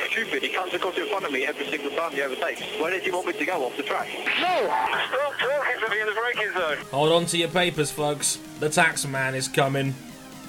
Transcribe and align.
so 0.00 0.06
stupid. 0.08 0.42
He 0.42 0.48
comes 0.48 0.74
across 0.74 0.96
in 0.96 1.06
front 1.06 1.24
of 1.24 1.32
me 1.32 1.46
every 1.46 1.66
single 1.66 1.90
time 1.90 2.12
he 2.12 2.22
overtakes. 2.22 2.62
Where 2.80 2.90
does 2.90 3.02
he 3.02 3.10
want 3.10 3.26
me 3.26 3.32
to 3.32 3.44
go 3.44 3.64
off 3.64 3.76
the 3.76 3.82
track? 3.82 4.08
No! 4.40 4.66
Stop 4.66 5.38
talking 5.38 5.84
to 5.84 5.90
me 5.90 6.00
in 6.00 6.06
the 6.06 6.12
braking 6.12 6.52
zone! 6.52 6.76
Hold 6.90 7.12
on 7.12 7.26
to 7.26 7.38
your 7.38 7.48
papers, 7.48 7.90
folks. 7.90 8.38
The 8.60 8.68
tax 8.68 9.06
man 9.06 9.34
is 9.34 9.48
coming. 9.48 9.94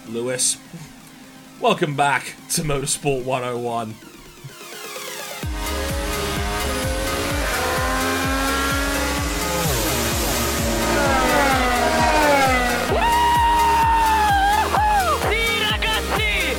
Lewis. 0.08 0.58
Welcome 1.60 1.96
back 1.96 2.36
to 2.52 2.62
Motorsport 2.64 3.24
101. 3.26 3.94
Sì, 15.30 15.60
ragazzi! 15.70 16.54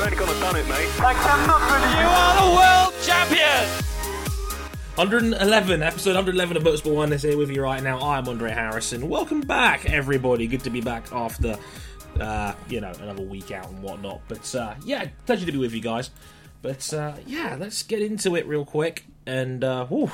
111, 4.98 5.80
episode 5.80 6.16
111 6.16 6.56
of 6.56 6.64
Motorsport 6.64 6.92
1 6.92 7.12
is 7.12 7.22
here 7.22 7.38
with 7.38 7.52
you 7.52 7.62
right 7.62 7.80
now. 7.80 8.00
I'm 8.00 8.26
Andre 8.28 8.50
Harrison. 8.50 9.08
Welcome 9.08 9.42
back, 9.42 9.88
everybody. 9.88 10.48
Good 10.48 10.64
to 10.64 10.70
be 10.70 10.80
back 10.80 11.12
after, 11.12 11.56
uh, 12.18 12.52
you 12.68 12.80
know, 12.80 12.90
another 13.00 13.22
week 13.22 13.52
out 13.52 13.70
and 13.70 13.80
whatnot. 13.80 14.22
But, 14.26 14.52
uh, 14.56 14.74
yeah, 14.84 15.06
pleasure 15.24 15.46
to 15.46 15.52
be 15.52 15.58
with 15.58 15.72
you 15.72 15.80
guys. 15.80 16.10
But, 16.62 16.92
uh, 16.92 17.14
yeah, 17.28 17.56
let's 17.56 17.84
get 17.84 18.02
into 18.02 18.34
it 18.34 18.44
real 18.48 18.64
quick. 18.64 19.04
And, 19.24 19.62
uh, 19.62 19.86
whew, 19.86 20.10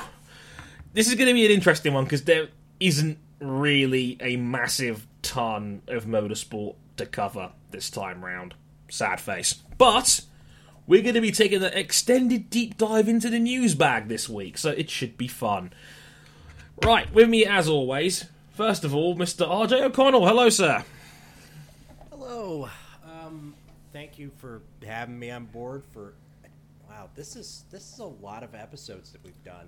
this 0.93 1.07
is 1.07 1.15
going 1.15 1.29
to 1.29 1.33
be 1.33 1.47
an 1.47 1.51
interesting 1.51 1.91
one 1.91 2.03
because 2.03 2.25
there 2.25 2.49
isn't 2.79 3.17
really 3.39 4.17
a 4.19 4.35
massive 4.35 5.07
ton 5.23 5.81
of 5.87 6.05
motorsport 6.05 6.75
to 6.97 7.07
cover 7.07 7.53
this 7.71 7.89
time 7.89 8.23
round. 8.23 8.53
Sad 8.89 9.19
face. 9.19 9.55
But 9.79 10.21
we're 10.87 11.01
going 11.01 11.15
to 11.15 11.21
be 11.21 11.31
taking 11.31 11.63
an 11.63 11.73
extended 11.73 12.49
deep 12.49 12.77
dive 12.77 13.07
into 13.07 13.29
the 13.29 13.39
news 13.39 13.75
bag 13.75 14.07
this 14.07 14.29
week, 14.29 14.57
so 14.57 14.69
it 14.71 14.89
should 14.89 15.17
be 15.17 15.27
fun. 15.27 15.71
Right, 16.83 17.11
with 17.13 17.29
me 17.29 17.45
as 17.45 17.67
always, 17.69 18.25
first 18.51 18.83
of 18.83 18.93
all, 18.93 19.15
Mr. 19.15 19.47
RJ 19.47 19.81
O'Connell. 19.81 20.27
Hello, 20.27 20.49
sir. 20.49 20.83
Hello. 22.09 22.69
Um, 23.05 23.55
thank 23.93 24.19
you 24.19 24.31
for 24.37 24.61
having 24.85 25.17
me 25.17 25.31
on 25.31 25.45
board 25.45 25.83
for. 25.93 26.13
Wow, 26.89 27.09
this 27.15 27.35
is 27.35 27.63
this 27.71 27.91
is 27.93 27.99
a 27.99 28.05
lot 28.05 28.43
of 28.43 28.53
episodes 28.55 29.11
that 29.11 29.23
we've 29.23 29.43
done. 29.43 29.67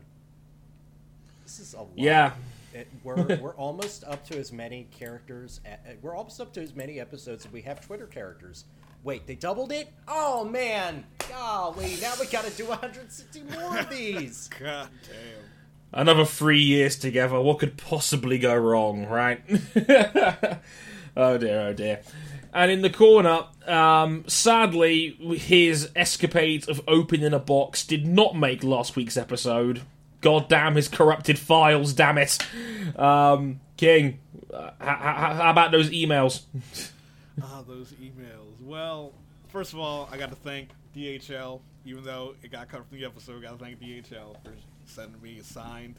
This 1.43 1.59
is 1.59 1.73
a 1.73 1.79
lot. 1.81 1.89
Yeah. 1.95 2.31
It, 2.73 2.87
we're 3.03 3.37
we're 3.41 3.55
almost 3.55 4.03
up 4.03 4.25
to 4.27 4.37
as 4.37 4.51
many 4.51 4.87
characters. 4.91 5.61
a- 5.65 5.95
We're 6.01 6.15
almost 6.15 6.39
up 6.41 6.53
to 6.53 6.61
as 6.61 6.75
many 6.75 6.99
episodes 6.99 7.45
as 7.45 7.51
we 7.51 7.61
have 7.63 7.85
Twitter 7.85 8.05
characters. 8.07 8.65
Wait, 9.07 9.25
they 9.25 9.35
doubled 9.35 9.71
it? 9.71 9.87
Oh 10.05 10.43
man! 10.43 11.05
Golly, 11.29 11.95
now 12.01 12.11
we 12.19 12.25
gotta 12.25 12.49
do 12.49 12.65
160 12.65 13.41
more 13.43 13.79
of 13.79 13.89
these. 13.89 14.49
God 14.59 14.89
damn. 15.03 15.43
Another 15.93 16.25
three 16.25 16.59
years 16.59 16.97
together. 16.97 17.39
What 17.39 17.59
could 17.59 17.77
possibly 17.77 18.37
go 18.37 18.53
wrong, 18.53 19.05
right? 19.05 19.39
oh 21.15 21.37
dear, 21.37 21.61
oh 21.61 21.73
dear. 21.73 22.01
And 22.53 22.69
in 22.69 22.81
the 22.81 22.89
corner, 22.89 23.45
um, 23.65 24.25
sadly, 24.27 25.11
his 25.37 25.89
escapade 25.95 26.67
of 26.67 26.81
opening 26.85 27.31
a 27.31 27.39
box 27.39 27.85
did 27.85 28.05
not 28.05 28.35
make 28.35 28.61
last 28.61 28.97
week's 28.97 29.15
episode. 29.15 29.83
God 30.19 30.49
damn 30.49 30.75
his 30.75 30.89
corrupted 30.89 31.39
files, 31.39 31.93
damn 31.93 32.17
it. 32.17 32.37
Um, 32.97 33.61
King, 33.77 34.19
uh, 34.53 34.71
h- 34.81 34.81
h- 34.81 35.37
how 35.37 35.49
about 35.51 35.71
those 35.71 35.91
emails? 35.91 36.41
Ah, 37.39 37.63
those 37.67 37.91
emails. 37.93 38.36
Well, 38.67 39.13
first 39.47 39.71
of 39.71 39.79
all, 39.79 40.09
I 40.11 40.17
got 40.17 40.29
to 40.29 40.35
thank 40.35 40.71
DHL, 40.93 41.61
even 41.85 42.03
though 42.03 42.35
it 42.43 42.51
got 42.51 42.67
cut 42.67 42.85
from 42.85 42.97
the 42.97 43.05
episode. 43.05 43.41
Got 43.41 43.57
to 43.57 43.63
thank 43.63 43.79
DHL 43.79 44.35
for 44.43 44.51
sending 44.85 45.21
me 45.21 45.39
a 45.39 45.43
signed 45.43 45.95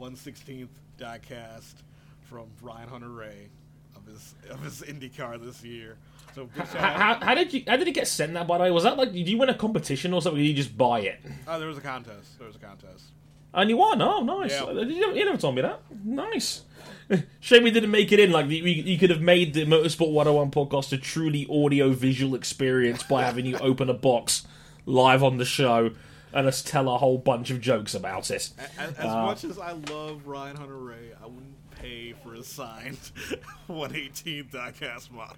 116th 0.00 0.68
diecast 0.98 1.74
from 2.22 2.46
Ryan 2.62 2.88
Hunter-Reay 2.88 3.48
of 3.94 4.06
his 4.06 4.34
of 4.48 4.62
his 4.62 4.80
IndyCar 4.80 5.44
this 5.44 5.62
year. 5.62 5.98
So 6.34 6.48
out. 6.58 6.66
How, 6.68 7.18
how 7.20 7.34
did 7.34 7.52
you? 7.52 7.62
How 7.68 7.76
did 7.76 7.86
it 7.86 7.92
get 7.92 8.08
sent 8.08 8.32
that? 8.32 8.46
By 8.46 8.56
the 8.56 8.64
way, 8.64 8.70
was 8.70 8.84
that 8.84 8.96
like? 8.96 9.12
Did 9.12 9.28
you 9.28 9.36
win 9.36 9.50
a 9.50 9.54
competition 9.54 10.14
or 10.14 10.22
something? 10.22 10.40
Or 10.40 10.42
did 10.42 10.48
you 10.48 10.54
just 10.54 10.78
buy 10.78 11.00
it? 11.00 11.20
Oh, 11.46 11.58
there 11.58 11.68
was 11.68 11.76
a 11.76 11.82
contest. 11.82 12.38
There 12.38 12.46
was 12.46 12.56
a 12.56 12.58
contest. 12.58 13.04
And 13.52 13.68
you 13.68 13.76
won. 13.76 14.00
Oh, 14.00 14.22
nice. 14.22 14.52
Yeah. 14.52 14.72
You, 14.72 15.00
never, 15.00 15.12
you 15.12 15.24
never 15.26 15.36
told 15.36 15.56
me 15.56 15.60
that. 15.60 15.82
Nice. 16.02 16.62
Shame 17.40 17.62
we 17.64 17.70
didn't 17.70 17.90
make 17.90 18.12
it 18.12 18.20
in. 18.20 18.30
Like 18.30 18.48
you, 18.48 18.62
you 18.64 18.98
could 18.98 19.10
have 19.10 19.20
made 19.20 19.54
the 19.54 19.64
Motorsport 19.64 20.12
101 20.12 20.50
podcast 20.50 20.92
a 20.92 20.98
truly 20.98 21.46
audio-visual 21.50 22.34
experience 22.34 23.02
by 23.02 23.24
having 23.24 23.46
you 23.46 23.56
open 23.58 23.88
a 23.88 23.94
box 23.94 24.46
live 24.86 25.22
on 25.22 25.38
the 25.38 25.44
show 25.44 25.90
and 26.32 26.46
us 26.46 26.62
tell 26.62 26.88
a 26.88 26.98
whole 26.98 27.18
bunch 27.18 27.50
of 27.50 27.60
jokes 27.60 27.94
about 27.94 28.30
it. 28.30 28.50
As, 28.78 28.94
as 28.96 29.04
much 29.04 29.44
as 29.44 29.58
I 29.58 29.72
love 29.72 30.26
Ryan 30.26 30.56
Hunter-Reay, 30.56 31.12
I 31.22 31.26
wouldn't 31.26 31.70
pay 31.72 32.14
for 32.22 32.34
a 32.34 32.42
signed 32.42 32.98
118th 33.68 34.50
diecast 34.50 35.10
model. 35.10 35.36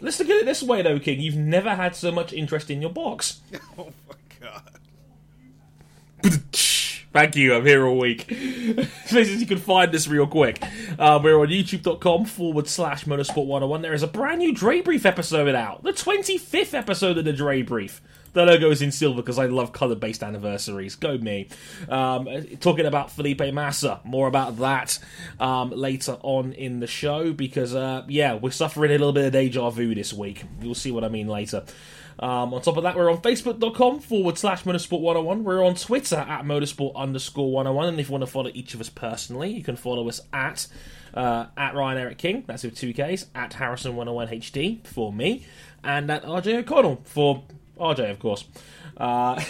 Let's 0.00 0.18
look 0.18 0.30
at 0.30 0.36
it 0.36 0.46
this 0.46 0.62
way, 0.62 0.82
though, 0.82 0.98
King. 0.98 1.20
You've 1.20 1.36
never 1.36 1.74
had 1.74 1.94
so 1.94 2.10
much 2.10 2.32
interest 2.32 2.70
in 2.70 2.80
your 2.80 2.90
box. 2.90 3.40
Oh 3.78 3.92
my 4.08 4.14
god. 4.40 4.62
Thank 7.12 7.34
you, 7.34 7.54
I'm 7.54 7.66
here 7.66 7.86
all 7.86 7.98
week. 7.98 8.28
Places 9.08 9.40
you 9.40 9.46
can 9.46 9.58
find 9.58 9.90
this 9.90 10.06
real 10.06 10.28
quick. 10.28 10.62
Uh, 10.96 11.18
we're 11.20 11.40
on 11.40 11.48
youtube.com 11.48 12.24
forward 12.24 12.68
slash 12.68 13.04
motorsport 13.04 13.46
101. 13.46 13.82
There 13.82 13.92
is 13.92 14.04
a 14.04 14.06
brand 14.06 14.38
new 14.38 14.54
Dre 14.54 14.80
Brief 14.80 15.04
episode 15.04 15.52
out. 15.56 15.82
The 15.82 15.92
25th 15.92 16.72
episode 16.72 17.18
of 17.18 17.24
the 17.24 17.32
Dre 17.32 17.62
Brief. 17.62 18.00
The 18.32 18.44
logo 18.44 18.70
is 18.70 18.80
in 18.80 18.92
silver 18.92 19.22
because 19.22 19.38
I 19.38 19.46
love 19.46 19.72
color 19.72 19.96
based 19.96 20.22
anniversaries. 20.22 20.94
Go 20.94 21.18
me. 21.18 21.48
Um, 21.88 22.28
talking 22.60 22.86
about 22.86 23.10
Felipe 23.10 23.52
Massa. 23.52 24.00
More 24.04 24.28
about 24.28 24.58
that 24.58 24.98
um, 25.38 25.70
later 25.70 26.16
on 26.22 26.52
in 26.52 26.80
the 26.80 26.86
show 26.86 27.32
because, 27.32 27.74
uh, 27.74 28.04
yeah, 28.08 28.34
we're 28.34 28.50
suffering 28.50 28.90
a 28.90 28.94
little 28.94 29.12
bit 29.12 29.24
of 29.24 29.32
deja 29.32 29.70
vu 29.70 29.94
this 29.94 30.12
week. 30.12 30.44
You'll 30.60 30.74
see 30.74 30.92
what 30.92 31.04
I 31.04 31.08
mean 31.08 31.26
later. 31.26 31.64
Um, 32.20 32.52
on 32.52 32.60
top 32.60 32.76
of 32.76 32.82
that, 32.82 32.96
we're 32.96 33.10
on 33.10 33.18
facebook.com 33.18 34.00
forward 34.00 34.36
slash 34.36 34.64
motorsport 34.64 35.00
101. 35.00 35.42
We're 35.42 35.64
on 35.64 35.74
Twitter 35.74 36.16
at 36.16 36.44
motorsport 36.44 36.94
underscore 36.94 37.50
101. 37.50 37.88
And 37.88 37.98
if 37.98 38.08
you 38.08 38.12
want 38.12 38.22
to 38.22 38.30
follow 38.30 38.50
each 38.52 38.74
of 38.74 38.80
us 38.80 38.90
personally, 38.90 39.50
you 39.50 39.64
can 39.64 39.76
follow 39.76 40.06
us 40.08 40.20
at 40.32 40.66
uh, 41.14 41.46
at 41.56 41.74
Ryan 41.74 41.98
Eric 41.98 42.18
King, 42.18 42.44
that's 42.46 42.62
with 42.62 42.76
two 42.76 42.92
Ks, 42.92 43.26
at 43.34 43.54
Harrison 43.54 43.96
101 43.96 44.28
HD 44.40 44.86
for 44.86 45.12
me, 45.12 45.44
and 45.82 46.08
at 46.08 46.22
RJ 46.22 46.60
O'Connell 46.60 47.00
for 47.04 47.42
RJ, 47.80 48.10
of 48.10 48.18
course. 48.18 48.44
Uh, 48.96 49.42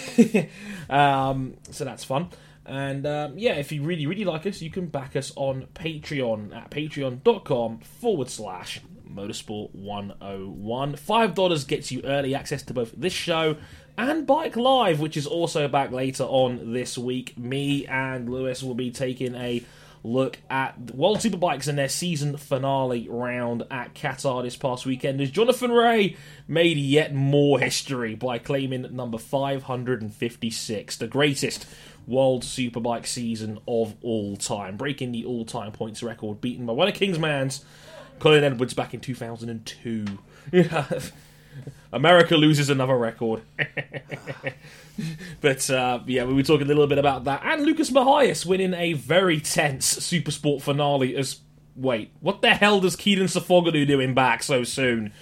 um, 0.91 1.57
so 1.71 1.85
that's 1.85 2.05
fun. 2.05 2.29
And 2.65 3.07
um, 3.07 3.37
yeah, 3.37 3.55
if 3.55 3.73
you 3.73 3.83
really, 3.83 4.07
really 4.07 4.25
like 4.25 4.47
us, 4.47 4.63
you 4.63 4.71
can 4.71 4.87
back 4.87 5.17
us 5.17 5.33
on 5.35 5.67
Patreon 5.75 6.55
at 6.55 6.71
patreon.com 6.71 7.79
forward 7.79 8.31
slash 8.31 8.81
motorsport 9.11 9.75
101. 9.75 10.95
$5 10.95 11.69
gets 11.69 11.91
you 11.91 12.01
early 12.05 12.35
access 12.35 12.63
to 12.63 12.75
both 12.75 12.93
this 12.97 13.13
show 13.13 13.57
and 13.99 14.27
Bike 14.27 14.57
Live, 14.57 15.01
which 15.01 15.17
is 15.17 15.27
also 15.27 15.69
back 15.69 15.91
later 15.91 16.25
on 16.25 16.73
this 16.73 16.97
week. 16.97 17.37
Me 17.37 17.87
and 17.87 18.31
Lewis 18.31 18.63
will 18.63 18.75
be 18.75 18.91
taking 18.91 19.35
a 19.35 19.65
look 20.03 20.39
at 20.49 20.95
World 20.95 21.19
Superbikes 21.19 21.69
and 21.69 21.79
their 21.79 21.89
season 21.89 22.37
finale 22.37 23.07
round 23.09 23.65
at 23.71 23.95
Qatar 23.95 24.43
this 24.43 24.57
past 24.57 24.87
weekend 24.87 25.21
as 25.21 25.31
Jonathan 25.31 25.71
Rea 25.71 26.17
made 26.49 26.77
yet 26.79 27.15
more 27.15 27.59
history 27.59 28.15
by 28.15 28.39
claiming 28.39 28.95
number 28.95 29.19
556, 29.19 30.97
the 30.97 31.07
greatest 31.07 31.67
World 32.07 32.43
Superbike 32.43 33.07
season 33.07 33.59
of 33.69 33.95
all 34.03 34.37
time, 34.37 34.77
breaking 34.77 35.13
the 35.13 35.25
all 35.25 35.45
time 35.45 35.73
points 35.73 36.03
record 36.03 36.41
beaten 36.41 36.67
by 36.67 36.73
one 36.73 36.89
of 36.89 36.95
Kingsman's, 36.95 37.65
Colin 38.19 38.45
Edwards, 38.45 38.75
back 38.75 38.95
in 38.95 39.01
2002. 39.01 40.07
America 41.93 42.37
loses 42.37 42.71
another 42.71 42.97
record. 42.97 43.43
but 45.41 45.69
uh, 45.71 46.01
yeah, 46.07 46.25
we 46.25 46.35
were 46.35 46.43
talking 46.43 46.67
a 46.67 46.69
little 46.69 46.87
bit 46.87 46.99
about 46.99 47.25
that. 47.25 47.43
And 47.45 47.65
Lucas 47.65 47.91
Mahias 47.91 48.47
winning 48.47 48.75
a 48.75 48.93
very 48.93 49.41
tense 49.41 49.87
Super 49.87 50.31
Sport 50.31 50.63
finale 50.63 51.17
as. 51.17 51.41
Wait, 51.77 52.11
what 52.21 52.43
the 52.43 52.51
hell 52.51 52.81
does 52.81 52.97
Kenan 52.97 53.27
Sofuoglu 53.27 53.87
doing 53.87 54.13
back 54.13 54.43
so 54.43 54.65
soon? 54.65 55.13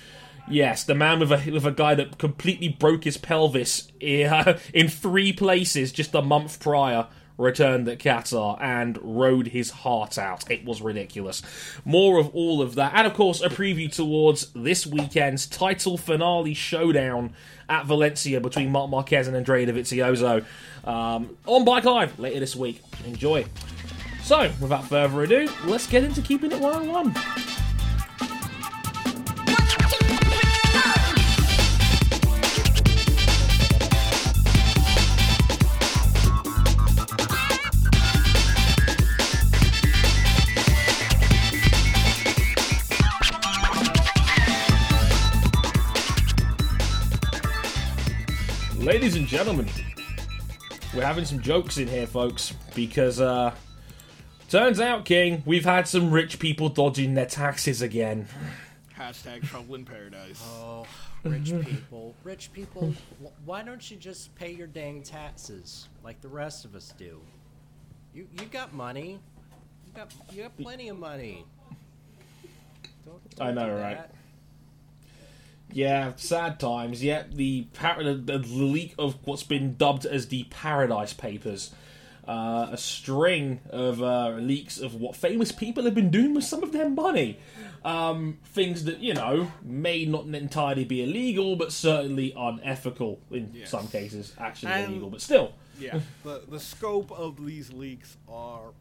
Yes, 0.50 0.82
the 0.82 0.94
man 0.94 1.20
with 1.20 1.30
a 1.30 1.50
with 1.50 1.66
a 1.66 1.70
guy 1.70 1.94
that 1.94 2.18
completely 2.18 2.68
broke 2.68 3.04
his 3.04 3.16
pelvis 3.16 3.88
in, 4.00 4.56
in 4.74 4.88
three 4.88 5.32
places 5.32 5.92
just 5.92 6.14
a 6.14 6.22
month 6.22 6.58
prior 6.58 7.06
returned 7.38 7.88
at 7.88 7.99
Qatar 7.99 8.61
and 8.61 8.99
rode 9.00 9.49
his 9.49 9.70
heart 9.70 10.19
out. 10.19 10.50
It 10.50 10.64
was 10.64 10.82
ridiculous. 10.82 11.40
More 11.85 12.19
of 12.19 12.35
all 12.35 12.61
of 12.61 12.75
that. 12.75 12.93
And 12.94 13.06
of 13.06 13.14
course, 13.14 13.40
a 13.40 13.49
preview 13.49 13.90
towards 13.90 14.52
this 14.52 14.87
weekend's 14.87 15.46
title 15.46 15.96
finale 15.96 16.52
showdown 16.52 17.32
at 17.69 17.87
Valencia 17.87 18.40
between 18.40 18.70
Marc 18.70 18.90
Marquez 18.90 19.29
and 19.29 19.37
Andrea 19.37 19.67
Dovizioso 19.67 20.44
um, 20.85 21.37
on 21.46 21.64
Bike 21.64 21.85
Live 21.85 22.19
later 22.19 22.40
this 22.40 22.56
week. 22.56 22.82
Enjoy. 23.06 23.46
So, 24.23 24.50
without 24.61 24.85
further 24.85 25.23
ado, 25.23 25.49
let's 25.64 25.87
get 25.87 26.05
into 26.05 26.20
keeping 26.20 26.52
it 26.52 26.61
101. 26.61 27.57
Ladies 48.88 49.17
and 49.17 49.26
gentlemen, 49.26 49.69
we're 50.94 51.05
having 51.05 51.26
some 51.26 51.43
jokes 51.43 51.76
in 51.76 51.87
here, 51.87 52.06
folks, 52.06 52.55
because 52.75 53.20
uh, 53.20 53.55
turns 54.49 54.81
out, 54.81 55.05
King, 55.05 55.43
we've 55.44 55.67
had 55.67 55.87
some 55.87 56.11
rich 56.11 56.38
people 56.38 56.70
dodging 56.70 57.12
their 57.12 57.26
taxes 57.26 57.82
again. 57.82 58.26
Hashtag 58.96 59.46
trouble 59.46 59.75
in 59.75 59.85
paradise. 59.85 60.43
Oh, 60.58 60.87
rich 61.31 61.52
people, 61.67 62.14
rich 62.25 62.50
people. 62.55 62.94
Why 63.44 63.62
don't 63.62 63.90
you 63.90 63.99
just 63.99 64.35
pay 64.37 64.52
your 64.52 64.69
dang 64.69 65.02
taxes 65.02 65.88
like 66.02 66.20
the 66.23 66.29
rest 66.29 66.64
of 66.64 66.75
us 66.75 66.94
do? 66.96 67.20
You 68.14 68.26
you 68.40 68.46
got 68.46 68.73
money. 68.73 69.19
You 69.85 69.93
got 69.94 70.14
you 70.32 70.43
got 70.44 70.56
plenty 70.56 70.88
of 70.88 70.99
money. 70.99 71.44
Don't, 73.05 73.20
I 73.40 73.46
don't 73.46 73.55
know, 73.56 73.67
do 73.67 73.82
right? 73.82 73.96
that. 73.96 74.14
Yeah, 75.72 76.12
sad 76.16 76.58
times. 76.58 77.02
Yet 77.04 77.36
the, 77.36 77.66
par- 77.74 78.02
the, 78.02 78.14
the 78.14 78.38
leak 78.38 78.94
of 78.98 79.16
what's 79.26 79.42
been 79.42 79.74
dubbed 79.76 80.06
as 80.06 80.28
the 80.28 80.44
Paradise 80.44 81.12
Papers, 81.12 81.72
uh, 82.26 82.68
a 82.72 82.76
string 82.76 83.60
of 83.70 84.02
uh, 84.02 84.30
leaks 84.38 84.78
of 84.78 84.94
what 84.94 85.14
famous 85.16 85.52
people 85.52 85.84
have 85.84 85.94
been 85.94 86.10
doing 86.10 86.34
with 86.34 86.44
some 86.44 86.62
of 86.62 86.72
their 86.72 86.88
money. 86.88 87.38
Um, 87.84 88.38
things 88.44 88.84
that 88.84 88.98
you 88.98 89.14
know 89.14 89.52
may 89.62 90.04
not 90.04 90.26
entirely 90.26 90.84
be 90.84 91.02
illegal, 91.04 91.54
but 91.56 91.70
certainly 91.72 92.34
unethical 92.36 93.20
in 93.30 93.52
Yes. 93.54 93.70
some 93.70 93.86
cases. 93.88 94.34
Actually 94.38 94.72
And- 94.72 94.90
illegal, 94.92 95.10
but 95.10 95.20
still. 95.20 95.52
yeah, 95.78 96.00
the 96.24 96.42
the 96.48 96.58
scope 96.60 97.12
of 97.12 97.44
these 97.46 97.72
leaks 97.72 98.16
are 98.28 98.72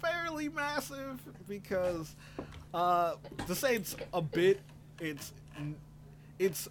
fairly 0.00 0.48
massive 0.48 1.20
because 1.48 2.14
uh, 2.72 3.14
to 3.48 3.54
say 3.56 3.74
it's 3.74 3.96
a 4.14 4.22
bit, 4.22 4.60
it's 5.00 5.32
it's 6.38 6.68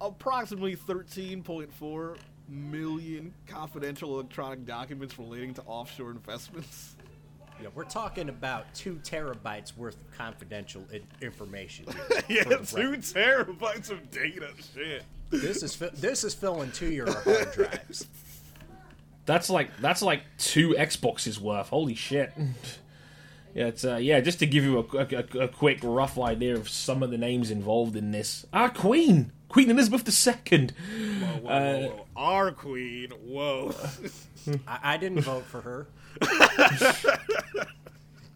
approximately 0.00 0.76
13.4 0.76 2.16
million 2.48 3.32
confidential 3.46 4.14
electronic 4.14 4.64
documents 4.66 5.18
relating 5.18 5.54
to 5.54 5.62
offshore 5.62 6.10
investments. 6.10 6.96
Yeah, 7.62 7.68
we're 7.74 7.84
talking 7.84 8.30
about 8.30 8.72
two 8.74 8.94
terabytes 9.04 9.76
worth 9.76 9.96
of 9.96 10.16
confidential 10.16 10.82
I- 10.92 11.02
information. 11.22 11.84
yeah, 12.28 12.44
two 12.44 12.56
record. 12.56 13.02
terabytes 13.02 13.90
of 13.90 14.10
data. 14.10 14.48
Shit. 14.74 15.04
This 15.28 15.62
is 15.62 15.74
fi- 15.74 15.90
this 15.94 16.24
is 16.24 16.34
filling 16.34 16.72
two 16.72 16.90
your 16.90 17.12
hard 17.12 17.52
drives. 17.52 18.06
That's 19.26 19.50
like 19.50 19.76
that's 19.80 20.00
like 20.02 20.22
two 20.38 20.70
Xboxes 20.70 21.38
worth. 21.38 21.68
Holy 21.68 21.94
shit! 21.94 22.32
Yeah, 23.54 23.66
it's, 23.66 23.84
uh, 23.84 23.96
yeah. 23.96 24.20
Just 24.20 24.38
to 24.40 24.46
give 24.46 24.64
you 24.64 24.78
a, 24.78 24.98
a, 24.98 25.44
a 25.44 25.48
quick 25.48 25.80
rough 25.82 26.18
idea 26.18 26.54
of 26.54 26.68
some 26.68 27.02
of 27.02 27.10
the 27.10 27.18
names 27.18 27.50
involved 27.50 27.96
in 27.96 28.12
this. 28.12 28.46
Our 28.52 28.68
Queen, 28.70 29.32
Queen 29.48 29.68
Elizabeth 29.70 30.06
II. 30.06 30.68
Whoa, 30.68 31.26
whoa, 31.26 31.40
whoa, 31.40 31.48
Uh, 31.50 31.88
whoa. 31.88 32.06
Our 32.16 32.52
queen. 32.52 33.10
Whoa. 33.24 33.74
I, 34.68 34.78
I 34.94 34.96
didn't 34.98 35.22
vote 35.22 35.44
for 35.44 35.60
her. 35.62 35.86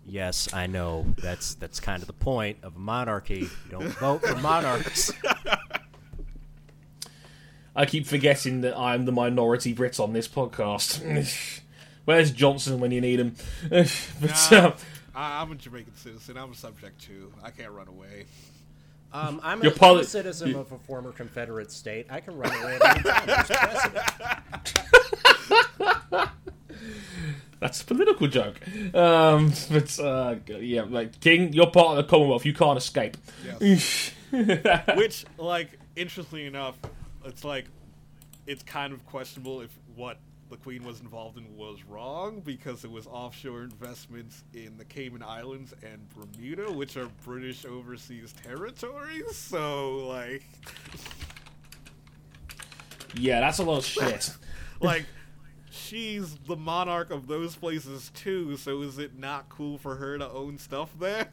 yes, 0.06 0.52
I 0.52 0.66
know. 0.66 1.06
That's 1.18 1.54
that's 1.54 1.80
kind 1.80 2.02
of 2.02 2.06
the 2.06 2.12
point 2.12 2.58
of 2.62 2.76
a 2.76 2.78
monarchy. 2.78 3.40
You 3.40 3.50
don't 3.70 3.88
vote 3.88 4.22
for 4.26 4.36
monarchs. 4.36 5.12
I 7.76 7.86
keep 7.86 8.06
forgetting 8.06 8.60
that 8.60 8.78
I'm 8.78 9.04
the 9.04 9.12
minority 9.12 9.72
Brit 9.72 9.98
on 9.98 10.12
this 10.12 10.28
podcast. 10.28 11.60
Where's 12.04 12.30
Johnson 12.30 12.78
when 12.80 12.92
you 12.92 13.00
need 13.00 13.18
him? 13.18 13.34
but 13.68 14.48
Nah, 14.50 14.56
uh, 14.58 14.76
I, 15.14 15.40
I'm 15.42 15.52
a 15.52 15.54
Jamaican 15.54 15.94
citizen. 15.96 16.36
I'm 16.36 16.52
a 16.52 16.54
subject 16.54 17.00
too. 17.02 17.32
I 17.42 17.50
can't 17.50 17.70
run 17.72 17.88
away. 17.88 18.26
Um, 19.12 19.40
I'm 19.44 19.62
Your 19.62 19.72
a, 19.72 19.76
poli- 19.76 19.98
I'm 20.00 20.04
a 20.04 20.08
citizen 20.08 20.50
you- 20.50 20.58
of 20.58 20.72
a 20.72 20.78
former 20.78 21.12
Confederate 21.12 21.70
state. 21.70 22.06
I 22.10 22.20
can 22.20 22.36
run 22.36 22.52
away 22.62 22.78
at 22.82 22.96
any 22.96 23.02
time. 23.02 23.26
There's 23.26 23.46
precedent. 23.46 24.00
that's 27.60 27.80
a 27.80 27.84
political 27.84 28.26
joke. 28.26 28.60
Um, 28.94 29.52
but 29.70 29.98
uh, 30.00 30.34
yeah, 30.48 30.82
like 30.88 31.20
King, 31.20 31.52
you're 31.52 31.70
part 31.70 31.96
of 31.96 32.04
the 32.04 32.10
Commonwealth. 32.10 32.44
You 32.44 32.54
can't 32.54 32.76
escape. 32.76 33.16
Yes. 33.60 34.10
Which, 34.96 35.24
like, 35.38 35.78
interestingly 35.94 36.46
enough, 36.46 36.76
it's 37.24 37.44
like 37.44 37.66
it's 38.46 38.64
kind 38.64 38.92
of 38.92 39.06
questionable 39.06 39.60
if 39.60 39.70
what 39.94 40.18
the 40.50 40.56
Queen 40.56 40.84
was 40.84 41.00
involved 41.00 41.38
in 41.38 41.56
was 41.56 41.84
wrong 41.84 42.40
because 42.40 42.84
it 42.84 42.90
was 42.90 43.06
offshore 43.06 43.62
investments 43.62 44.44
in 44.52 44.76
the 44.76 44.84
Cayman 44.84 45.22
Islands 45.22 45.74
and 45.82 46.08
Bermuda, 46.10 46.70
which 46.72 46.96
are 46.96 47.08
British 47.24 47.64
overseas 47.64 48.32
territories. 48.32 49.36
So, 49.36 50.06
like, 50.06 50.44
yeah, 53.14 53.40
that's 53.40 53.58
a 53.58 53.62
little 53.62 53.80
shit. 53.80 54.30
like 54.80 55.06
she's 55.70 56.34
the 56.46 56.56
monarch 56.56 57.10
of 57.10 57.26
those 57.26 57.56
places 57.56 58.10
too. 58.14 58.56
So, 58.56 58.82
is 58.82 58.98
it 58.98 59.18
not 59.18 59.48
cool 59.48 59.78
for 59.78 59.96
her 59.96 60.18
to 60.18 60.28
own 60.30 60.58
stuff 60.58 60.90
there? 60.98 61.32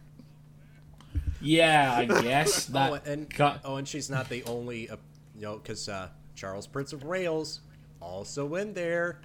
Yeah, 1.42 1.96
I 1.98 2.06
guess 2.22 2.66
that. 2.66 2.92
oh, 2.92 3.00
and 3.06 3.30
cut- 3.30 3.62
oh, 3.66 3.75
and 3.75 3.88
she's 3.88 4.10
not 4.10 4.30
the 4.30 4.44
only, 4.46 4.90
uh, 4.90 4.98
you 5.36 5.42
know, 5.42 5.58
because 5.58 5.90
uh, 5.90 6.10
Charles 6.36 6.68
Prince 6.68 6.94
of 6.94 7.04
Wales 7.04 7.62
also 8.01 8.56
in 8.56 8.74
there. 8.74 9.19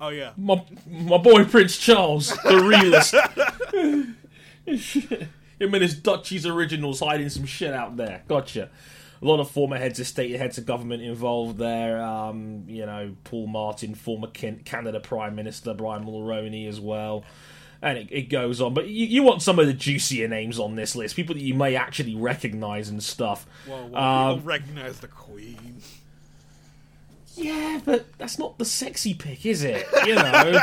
Oh 0.00 0.08
yeah, 0.08 0.32
my, 0.36 0.62
my 0.86 1.16
boy 1.16 1.44
Prince 1.46 1.78
Charles, 1.78 2.28
the 2.44 2.58
realist. 2.64 3.14
Him 5.58 5.72
and 5.72 5.82
his 5.82 5.94
Duchy's 5.94 6.44
Originals 6.44 7.00
hiding 7.00 7.28
some 7.30 7.46
shit 7.46 7.72
out 7.72 7.96
there. 7.96 8.22
Gotcha. 8.28 8.68
A 9.22 9.24
lot 9.24 9.40
of 9.40 9.50
former 9.50 9.78
heads 9.78 9.98
of 9.98 10.06
state, 10.06 10.36
heads 10.36 10.58
of 10.58 10.66
government 10.66 11.02
involved 11.02 11.56
there. 11.56 12.02
Um, 12.02 12.64
you 12.68 12.84
know, 12.84 13.16
Paul 13.24 13.46
Martin, 13.46 13.94
former 13.94 14.26
Ken- 14.26 14.60
Canada 14.66 15.00
Prime 15.00 15.34
Minister 15.34 15.72
Brian 15.72 16.04
Mulroney 16.04 16.68
as 16.68 16.78
well. 16.78 17.24
And 17.80 17.96
it, 17.96 18.08
it 18.10 18.22
goes 18.28 18.60
on. 18.60 18.74
But 18.74 18.88
you, 18.88 19.06
you 19.06 19.22
want 19.22 19.40
some 19.40 19.58
of 19.58 19.66
the 19.66 19.72
juicier 19.72 20.28
names 20.28 20.58
on 20.58 20.74
this 20.76 20.94
list, 20.94 21.16
people 21.16 21.34
that 21.34 21.40
you 21.42 21.54
may 21.54 21.74
actually 21.76 22.14
recognize 22.14 22.90
and 22.90 23.02
stuff. 23.02 23.46
well, 23.66 23.88
well 23.88 24.02
Um, 24.02 24.34
people 24.36 24.48
recognize 24.48 25.00
the 25.00 25.08
Queen. 25.08 25.80
Yeah, 27.36 27.80
but 27.84 28.06
that's 28.18 28.38
not 28.38 28.58
the 28.58 28.64
sexy 28.64 29.14
pick, 29.14 29.44
is 29.46 29.62
it? 29.62 29.86
You 30.06 30.14
know. 30.16 30.22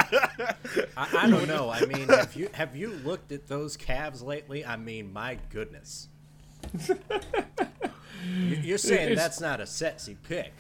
I, 0.98 1.08
I 1.18 1.30
don't 1.30 1.48
know. 1.48 1.70
I 1.70 1.86
mean, 1.86 2.08
have 2.10 2.36
you 2.36 2.50
have 2.54 2.76
you 2.76 2.90
looked 3.06 3.32
at 3.32 3.48
those 3.48 3.78
calves 3.78 4.22
lately? 4.22 4.66
I 4.66 4.76
mean, 4.78 5.14
my 5.14 5.38
goodness. 5.50 6.08
You- 6.88 8.58
You're 8.64 8.78
saying 8.78 9.12
It's- 9.12 9.18
that's 9.18 9.42
not 9.42 9.60
a 9.60 9.66
sexy 9.66 10.16
pick. 10.24 10.54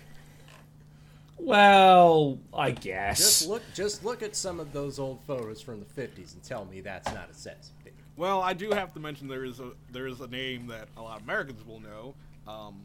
well, 1.37 2.37
I 2.53 2.71
guess. 2.71 3.17
Just 3.17 3.47
look, 3.47 3.63
just 3.73 4.03
look 4.05 4.21
at 4.21 4.35
some 4.35 4.59
of 4.59 4.71
those 4.73 4.99
old 4.99 5.19
photos 5.25 5.61
from 5.61 5.79
the 5.79 5.85
'50s 5.85 6.33
and 6.33 6.43
tell 6.43 6.65
me 6.65 6.81
that's 6.81 7.11
not 7.13 7.29
a 7.29 7.33
sexy 7.33 7.71
pick. 7.83 7.93
Well, 8.15 8.41
I 8.41 8.53
do 8.53 8.69
have 8.71 8.93
to 8.93 8.99
mention 8.99 9.27
there 9.27 9.45
is 9.45 9.59
a 9.59 9.71
there 9.91 10.07
is 10.07 10.19
a 10.21 10.27
name 10.27 10.67
that 10.67 10.87
a 10.97 11.01
lot 11.01 11.17
of 11.17 11.23
Americans 11.23 11.65
will 11.65 11.79
know. 11.79 12.13
Um, 12.47 12.81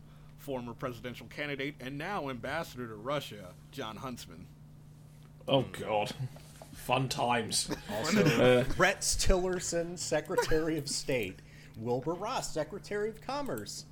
former 0.49 0.73
presidential 0.73 1.27
candidate 1.27 1.75
and 1.79 1.99
now 1.99 2.31
ambassador 2.31 2.87
to 2.89 2.95
Russia, 2.95 3.51
Jon 3.71 3.97
Huntsman. 3.97 4.47
Oh 5.47 5.67
god, 5.79 6.11
fun 6.73 7.07
times. 7.11 7.69
Also, 7.93 8.25
Uh, 8.25 8.65
Rex 8.79 9.15
Tillerson, 9.15 9.99
Secretary 9.99 10.79
of 10.79 10.89
State. 10.89 11.41
Wilbur 11.77 12.15
Ross, 12.15 12.51
Secretary 12.55 13.11
of 13.11 13.21
Commerce. 13.21 13.85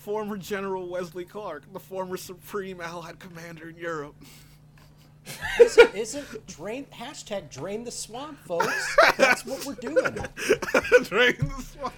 Former 0.00 0.36
General 0.36 0.86
Wesley 0.86 1.24
Clark, 1.24 1.62
the 1.72 1.80
former 1.80 2.18
Supreme 2.18 2.82
Allied 2.82 3.18
Commander 3.18 3.70
in 3.70 3.76
Europe. 3.78 4.14
Isn't, 5.58 5.94
isn't 5.94 6.46
drain 6.46 6.84
hashtag 6.92 7.50
drain 7.50 7.84
the 7.84 7.90
swamp, 7.90 8.38
folks? 8.44 8.96
That's 9.16 9.46
what 9.46 9.64
we're 9.64 9.74
doing. 9.76 9.94
Drain 11.04 11.36
the 11.38 11.64
swamp. 11.72 11.94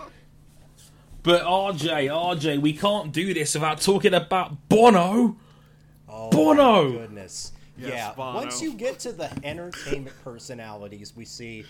But 1.28 1.42
RJ, 1.42 2.08
RJ, 2.08 2.62
we 2.62 2.73
can't 2.73 3.12
do 3.12 3.35
this 3.35 3.52
without 3.52 3.82
talking 3.82 4.14
about 4.14 4.66
Bono. 4.70 5.37
Oh 6.08 6.30
Bono! 6.30 6.85
my 6.85 6.97
goodness. 7.00 7.52
Yes, 7.76 7.90
yeah. 7.90 8.14
Bono. 8.14 8.38
Once 8.38 8.62
you 8.62 8.73
get 8.73 8.99
to 9.00 9.12
the 9.12 9.30
entertainment 9.44 10.16
personalities, 10.25 11.14
we 11.14 11.26
see 11.26 11.66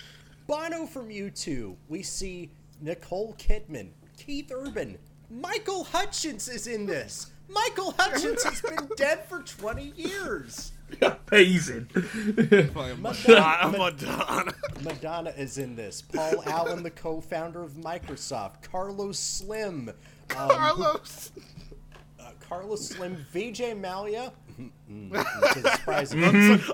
Bono 0.46 0.86
from 0.86 1.08
U2. 1.08 1.74
We 1.88 2.04
see 2.04 2.52
Nicole 2.80 3.34
Kidman, 3.36 3.88
Keith 4.16 4.52
Urban, 4.54 4.96
Michael 5.28 5.82
Hutchence 5.82 6.46
is 6.46 6.68
in 6.68 6.86
this. 6.86 7.32
Michael 7.48 7.96
Hutchence 7.98 8.44
has 8.44 8.62
been 8.62 8.88
dead 8.96 9.24
for 9.28 9.40
20 9.40 9.92
years. 9.96 10.70
Amazing. 11.30 11.88
Madonna. 11.94 12.96
Madonna. 12.98 13.78
Madonna. 13.78 14.52
Madonna 14.82 15.30
is 15.30 15.58
in 15.58 15.76
this. 15.76 16.02
Paul 16.02 16.42
Allen, 16.46 16.82
the 16.82 16.90
co-founder 16.90 17.62
of 17.62 17.72
Microsoft. 17.72 18.62
Carlos 18.70 19.18
Slim. 19.18 19.90
Um, 19.90 20.48
Carlos. 20.48 21.32
uh, 22.20 22.30
Carlos 22.48 22.88
Slim. 22.88 23.24
Vijay 23.32 23.78
Mallya. 23.78 24.32
Which. 24.58 25.20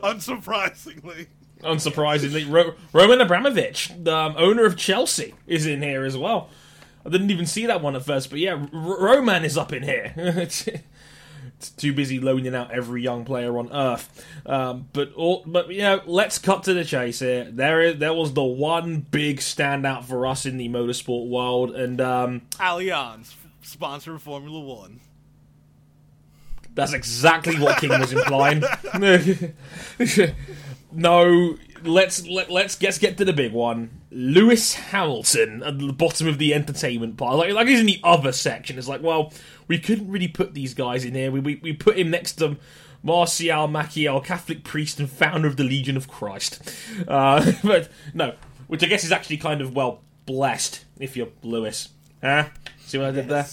Unsurprisingly. 0.03 1.27
Unsurprisingly, 1.63 2.51
Ro- 2.51 2.75
Roman 2.93 3.21
Abramovich, 3.21 3.91
the 4.03 4.15
um, 4.15 4.35
owner 4.37 4.65
of 4.65 4.77
Chelsea, 4.77 5.35
is 5.47 5.67
in 5.67 5.83
here 5.83 6.05
as 6.05 6.17
well. 6.17 6.51
I 7.07 7.11
didn't 7.11 7.31
even 7.31 7.47
see 7.47 7.67
that 7.67 7.83
one 7.83 7.97
at 7.97 8.05
first, 8.05 8.31
but 8.31 8.39
yeah, 8.39 8.53
R- 8.53 8.69
Roman 8.73 9.45
is 9.45 9.57
up 9.59 9.73
in 9.73 9.83
here. 9.83 10.13
Too 11.71 11.93
busy 11.93 12.21
loaning 12.21 12.55
out 12.55 12.71
every 12.71 13.03
young 13.03 13.25
player 13.25 13.59
on 13.59 13.73
Earth. 13.73 14.27
Um, 14.47 14.89
but 14.93 15.13
all, 15.15 15.43
but 15.47 15.71
you 15.71 15.83
know, 15.83 16.01
let's 16.07 16.39
cut 16.39 16.65
to 16.65 16.75
the 16.75 16.85
chase 16.85 17.21
here. 17.21 17.45
There 17.51 17.81
is 17.83 17.99
there 17.99 18.15
was 18.15 18.35
the 18.35 18.43
one 18.43 19.01
big 19.01 19.39
standout 19.39 20.05
for 20.05 20.27
us 20.27 20.47
in 20.47 20.57
the 20.57 20.69
motorsport 20.69 21.29
world, 21.29 21.71
and 21.73 22.01
um, 22.01 22.43
Allianz, 22.53 23.35
sponsor 23.63 24.15
of 24.15 24.23
Formula 24.23 24.61
One. 24.61 25.01
that's 26.75 26.93
exactly 26.93 27.59
what 27.59 27.79
King 27.79 27.99
was 27.99 28.13
implying. 28.13 28.63
no, 30.93 31.57
let's 31.85 32.27
let, 32.27 32.51
let's 32.51 32.81
let's 32.83 32.99
get 32.99 33.17
to 33.19 33.25
the 33.25 33.33
big 33.33 33.53
one. 33.53 34.01
Lewis 34.11 34.75
Hamilton 34.75 35.63
at 35.65 35.79
the 35.79 35.93
bottom 35.93 36.29
of 36.29 36.39
the 36.39 36.55
entertainment 36.55 37.17
pile, 37.17 37.37
like 37.37 37.53
like 37.53 37.69
he's 37.69 37.81
in 37.81 37.87
the 37.87 38.01
other 38.05 38.33
section. 38.33 38.79
It's 38.79 38.89
like, 38.89 39.03
well, 39.03 39.33
we 39.69 39.79
couldn't 39.79 40.11
really 40.11 40.29
put 40.29 40.55
these 40.55 40.75
guys 40.75 41.05
in 41.05 41.15
here. 41.15 41.31
We 41.31 41.41
we, 41.41 41.61
we 41.63 41.73
put 41.73 41.99
him 41.99 42.11
next 42.11 42.35
to 42.35 42.57
Marcial 43.03 43.69
Maciel, 43.69 44.25
Catholic 44.25 44.65
priest 44.65 44.99
and 44.99 45.11
founder 45.11 45.47
of 45.47 45.57
the 45.57 45.65
Legion 45.65 45.97
of 45.97 46.09
Christ. 46.09 46.61
Uh, 47.07 47.53
but 47.65 47.91
no, 48.15 48.35
which 48.67 48.83
I 48.83 48.87
guess 48.87 49.05
is 49.05 49.13
actually 49.13 49.37
kind 49.37 49.61
of 49.61 49.75
well 49.75 50.01
blessed 50.27 50.85
if 50.99 51.17
you're 51.17 51.29
Lewis. 51.43 51.91
Huh? 52.23 52.47
See 52.81 52.99
what 52.99 53.09
I 53.09 53.11
did 53.11 53.29
there? 53.29 53.47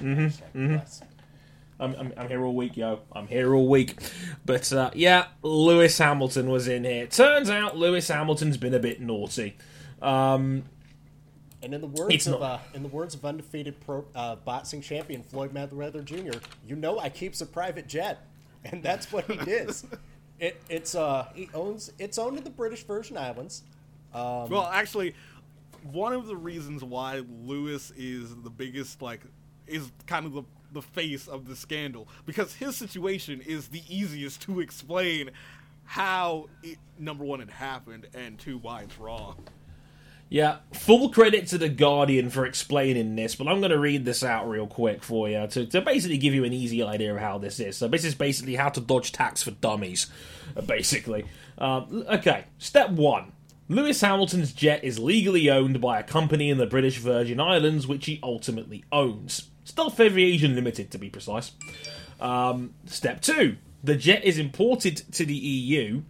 Mm-hmm. 0.00 0.76
I'm, 1.78 1.94
I'm, 1.94 2.12
I'm 2.16 2.28
here 2.28 2.44
all 2.44 2.54
week, 2.54 2.76
yo. 2.76 3.00
I'm 3.12 3.26
here 3.26 3.54
all 3.54 3.68
week. 3.68 3.96
But 4.44 4.72
uh, 4.72 4.90
yeah, 4.94 5.26
Lewis 5.42 5.98
Hamilton 5.98 6.50
was 6.50 6.68
in 6.68 6.84
here. 6.84 7.06
Turns 7.06 7.50
out 7.50 7.76
Lewis 7.76 8.08
Hamilton's 8.08 8.56
been 8.56 8.74
a 8.74 8.78
bit 8.78 9.00
naughty. 9.00 9.56
Um, 10.00 10.64
And 11.62 11.72
in 11.74 11.80
the 11.80 11.86
words 11.86 12.14
It's 12.14 12.26
of 12.26 12.40
not- 12.40 12.42
uh, 12.42 12.58
in 12.74 12.82
the 12.82 12.88
words 12.88 13.14
of 13.14 13.24
undefeated 13.24 13.80
pro, 13.80 14.04
uh, 14.14 14.36
boxing 14.36 14.80
champion 14.80 15.22
Floyd 15.22 15.54
Mayweather 15.54 16.04
Jr., 16.04 16.38
you 16.66 16.76
know 16.76 16.98
I 16.98 17.08
keeps 17.08 17.40
a 17.40 17.46
private 17.46 17.86
jet, 17.86 18.26
and 18.64 18.82
that's 18.82 19.12
what 19.12 19.30
he 19.30 19.36
does. 19.36 19.84
it 20.40 20.60
it's 20.68 20.94
uh 20.94 21.28
he 21.34 21.48
owns 21.54 21.92
it's 21.98 22.18
owned 22.18 22.36
in 22.38 22.44
the 22.44 22.50
British 22.50 22.84
Virgin 22.84 23.16
Islands. 23.16 23.62
Um, 24.14 24.48
Well, 24.50 24.68
actually, 24.72 25.14
one 25.92 26.12
of 26.12 26.26
the 26.26 26.36
reasons 26.36 26.82
why 26.84 27.22
Lewis 27.44 27.92
is 27.96 28.34
the 28.42 28.50
biggest, 28.50 29.00
like, 29.00 29.20
is 29.66 29.90
kind 30.06 30.26
of 30.26 30.32
the 30.32 30.42
the 30.72 30.82
face 30.82 31.28
of 31.28 31.46
the 31.46 31.54
scandal 31.54 32.08
because 32.26 32.54
his 32.54 32.76
situation 32.76 33.40
is 33.42 33.68
the 33.68 33.82
easiest 33.88 34.40
to 34.42 34.60
explain 34.60 35.30
how 35.84 36.48
it, 36.62 36.78
number 36.98 37.24
one 37.24 37.40
it 37.42 37.50
happened 37.50 38.06
and 38.14 38.38
two 38.38 38.56
why 38.58 38.80
it's 38.82 38.98
wrong. 38.98 39.36
Yeah, 40.32 40.60
full 40.72 41.10
credit 41.10 41.46
to 41.48 41.58
The 41.58 41.68
Guardian 41.68 42.30
for 42.30 42.46
explaining 42.46 43.16
this, 43.16 43.34
but 43.34 43.46
I'm 43.46 43.58
going 43.58 43.70
to 43.70 43.78
read 43.78 44.06
this 44.06 44.24
out 44.24 44.48
real 44.48 44.66
quick 44.66 45.02
for 45.02 45.28
you 45.28 45.46
to, 45.46 45.66
to 45.66 45.82
basically 45.82 46.16
give 46.16 46.32
you 46.32 46.44
an 46.44 46.54
easy 46.54 46.82
idea 46.82 47.14
of 47.14 47.20
how 47.20 47.36
this 47.36 47.60
is. 47.60 47.76
So, 47.76 47.86
this 47.86 48.02
is 48.02 48.14
basically 48.14 48.54
how 48.54 48.70
to 48.70 48.80
dodge 48.80 49.12
tax 49.12 49.42
for 49.42 49.50
dummies, 49.50 50.06
uh, 50.56 50.62
basically. 50.62 51.26
Um, 51.58 52.06
okay, 52.08 52.46
step 52.56 52.88
one. 52.88 53.32
Lewis 53.68 54.00
Hamilton's 54.00 54.54
jet 54.54 54.82
is 54.82 54.98
legally 54.98 55.50
owned 55.50 55.82
by 55.82 56.00
a 56.00 56.02
company 56.02 56.48
in 56.48 56.56
the 56.56 56.64
British 56.64 56.96
Virgin 56.96 57.38
Islands, 57.38 57.86
which 57.86 58.06
he 58.06 58.18
ultimately 58.22 58.84
owns. 58.90 59.50
Stealth 59.64 60.00
Aviation 60.00 60.54
Limited, 60.54 60.90
to 60.92 60.98
be 60.98 61.10
precise. 61.10 61.52
Um, 62.20 62.72
step 62.86 63.20
two. 63.20 63.58
The 63.84 63.96
jet 63.96 64.24
is 64.24 64.38
imported 64.38 64.96
to 65.12 65.26
the 65.26 65.36
EU 65.36 66.04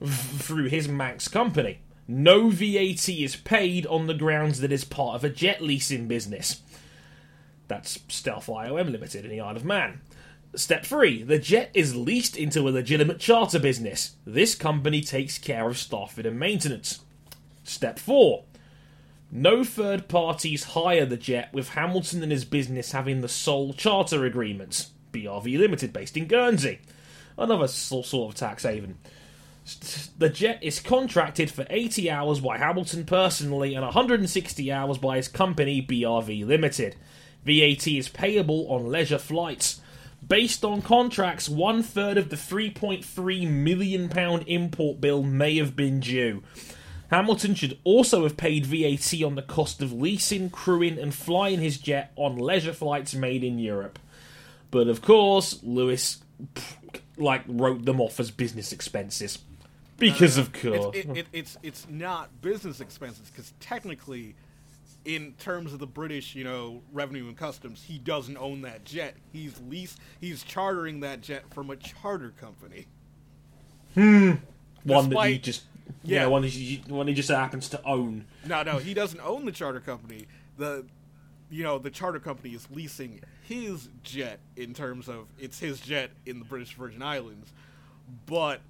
through 0.00 0.66
his 0.66 0.86
Manx 0.86 1.26
company. 1.26 1.80
No 2.10 2.48
VAT 2.48 3.06
is 3.10 3.36
paid 3.36 3.86
on 3.86 4.06
the 4.06 4.14
grounds 4.14 4.60
that 4.60 4.72
it's 4.72 4.84
part 4.84 5.14
of 5.14 5.24
a 5.24 5.28
jet 5.28 5.62
leasing 5.62 6.08
business. 6.08 6.62
That's 7.68 8.00
Stealth 8.08 8.46
IOM 8.46 8.90
Limited 8.90 9.26
in 9.26 9.30
the 9.30 9.42
Isle 9.42 9.56
of 9.56 9.64
Man. 9.64 10.00
Step 10.54 10.86
3. 10.86 11.22
The 11.24 11.38
jet 11.38 11.70
is 11.74 11.94
leased 11.94 12.34
into 12.34 12.66
a 12.66 12.70
legitimate 12.70 13.20
charter 13.20 13.58
business. 13.58 14.16
This 14.24 14.54
company 14.54 15.02
takes 15.02 15.36
care 15.36 15.68
of 15.68 15.76
staffing 15.76 16.24
and 16.24 16.40
maintenance. 16.40 17.00
Step 17.62 17.98
4. 17.98 18.44
No 19.30 19.62
third 19.62 20.08
parties 20.08 20.64
hire 20.64 21.04
the 21.04 21.18
jet, 21.18 21.52
with 21.52 21.70
Hamilton 21.70 22.22
and 22.22 22.32
his 22.32 22.46
business 22.46 22.92
having 22.92 23.20
the 23.20 23.28
sole 23.28 23.74
charter 23.74 24.24
agreements. 24.24 24.92
BRV 25.12 25.58
Limited, 25.58 25.92
based 25.92 26.16
in 26.16 26.26
Guernsey. 26.26 26.78
Another 27.36 27.68
sort 27.68 28.14
of 28.14 28.34
tax 28.34 28.62
haven. 28.62 28.96
The 30.18 30.30
jet 30.30 30.58
is 30.62 30.80
contracted 30.80 31.50
for 31.50 31.66
80 31.68 32.10
hours 32.10 32.40
by 32.40 32.58
Hamilton 32.58 33.04
personally 33.04 33.74
and 33.74 33.84
160 33.84 34.72
hours 34.72 34.98
by 34.98 35.16
his 35.16 35.28
company, 35.28 35.82
BRV 35.82 36.46
Limited. 36.46 36.96
VAT 37.44 37.86
is 37.86 38.08
payable 38.08 38.66
on 38.70 38.86
leisure 38.86 39.18
flights. 39.18 39.80
Based 40.26 40.64
on 40.64 40.82
contracts, 40.82 41.48
one 41.48 41.82
third 41.82 42.18
of 42.18 42.30
the 42.30 42.36
£3.3 42.36 43.48
million 43.48 44.10
import 44.46 45.00
bill 45.00 45.22
may 45.22 45.56
have 45.56 45.76
been 45.76 46.00
due. 46.00 46.42
Hamilton 47.10 47.54
should 47.54 47.78
also 47.84 48.24
have 48.24 48.36
paid 48.36 48.66
VAT 48.66 49.22
on 49.22 49.34
the 49.34 49.42
cost 49.42 49.80
of 49.80 49.92
leasing, 49.92 50.50
crewing, 50.50 50.98
and 50.98 51.14
flying 51.14 51.60
his 51.60 51.78
jet 51.78 52.12
on 52.16 52.36
leisure 52.36 52.72
flights 52.72 53.14
made 53.14 53.44
in 53.44 53.58
Europe. 53.58 53.98
But 54.70 54.88
of 54.88 55.00
course, 55.00 55.60
Lewis, 55.62 56.18
like, 57.16 57.42
wrote 57.46 57.84
them 57.84 58.00
off 58.00 58.20
as 58.20 58.30
business 58.30 58.72
expenses. 58.72 59.38
Because 59.98 60.38
of 60.38 60.52
course. 60.52 60.94
It's, 60.94 61.08
it, 61.08 61.16
it, 61.16 61.26
it's 61.32 61.58
it's 61.62 61.86
not 61.90 62.40
business 62.40 62.80
expenses 62.80 63.30
because 63.30 63.52
technically, 63.60 64.36
in 65.04 65.34
terms 65.38 65.72
of 65.72 65.80
the 65.80 65.86
British, 65.86 66.34
you 66.34 66.44
know, 66.44 66.82
revenue 66.92 67.26
and 67.26 67.36
customs, 67.36 67.82
he 67.82 67.98
doesn't 67.98 68.36
own 68.36 68.62
that 68.62 68.84
jet. 68.84 69.16
He's 69.32 69.60
lease 69.68 69.96
he's 70.20 70.44
chartering 70.44 71.00
that 71.00 71.20
jet 71.20 71.52
from 71.52 71.70
a 71.70 71.76
charter 71.76 72.32
company. 72.40 72.86
Hmm. 73.94 74.34
One 74.84 75.10
that 75.10 75.28
he 75.28 75.38
just 75.38 75.64
yeah, 76.04 76.22
yeah. 76.22 76.26
one 76.26 76.44
he, 76.44 76.82
one 76.86 77.08
he 77.08 77.14
just 77.14 77.28
happens 77.28 77.68
to 77.70 77.84
own. 77.84 78.26
No, 78.46 78.62
no, 78.62 78.78
he 78.78 78.94
doesn't 78.94 79.20
own 79.20 79.44
the 79.44 79.52
charter 79.52 79.80
company. 79.80 80.26
The 80.56 80.84
you 81.50 81.64
know 81.64 81.78
the 81.78 81.90
charter 81.90 82.20
company 82.20 82.54
is 82.54 82.68
leasing 82.70 83.20
his 83.42 83.88
jet 84.02 84.38
in 84.56 84.74
terms 84.74 85.08
of 85.08 85.26
it's 85.38 85.58
his 85.58 85.80
jet 85.80 86.10
in 86.26 86.38
the 86.38 86.44
British 86.44 86.74
Virgin 86.74 87.02
Islands, 87.02 87.52
but 88.26 88.60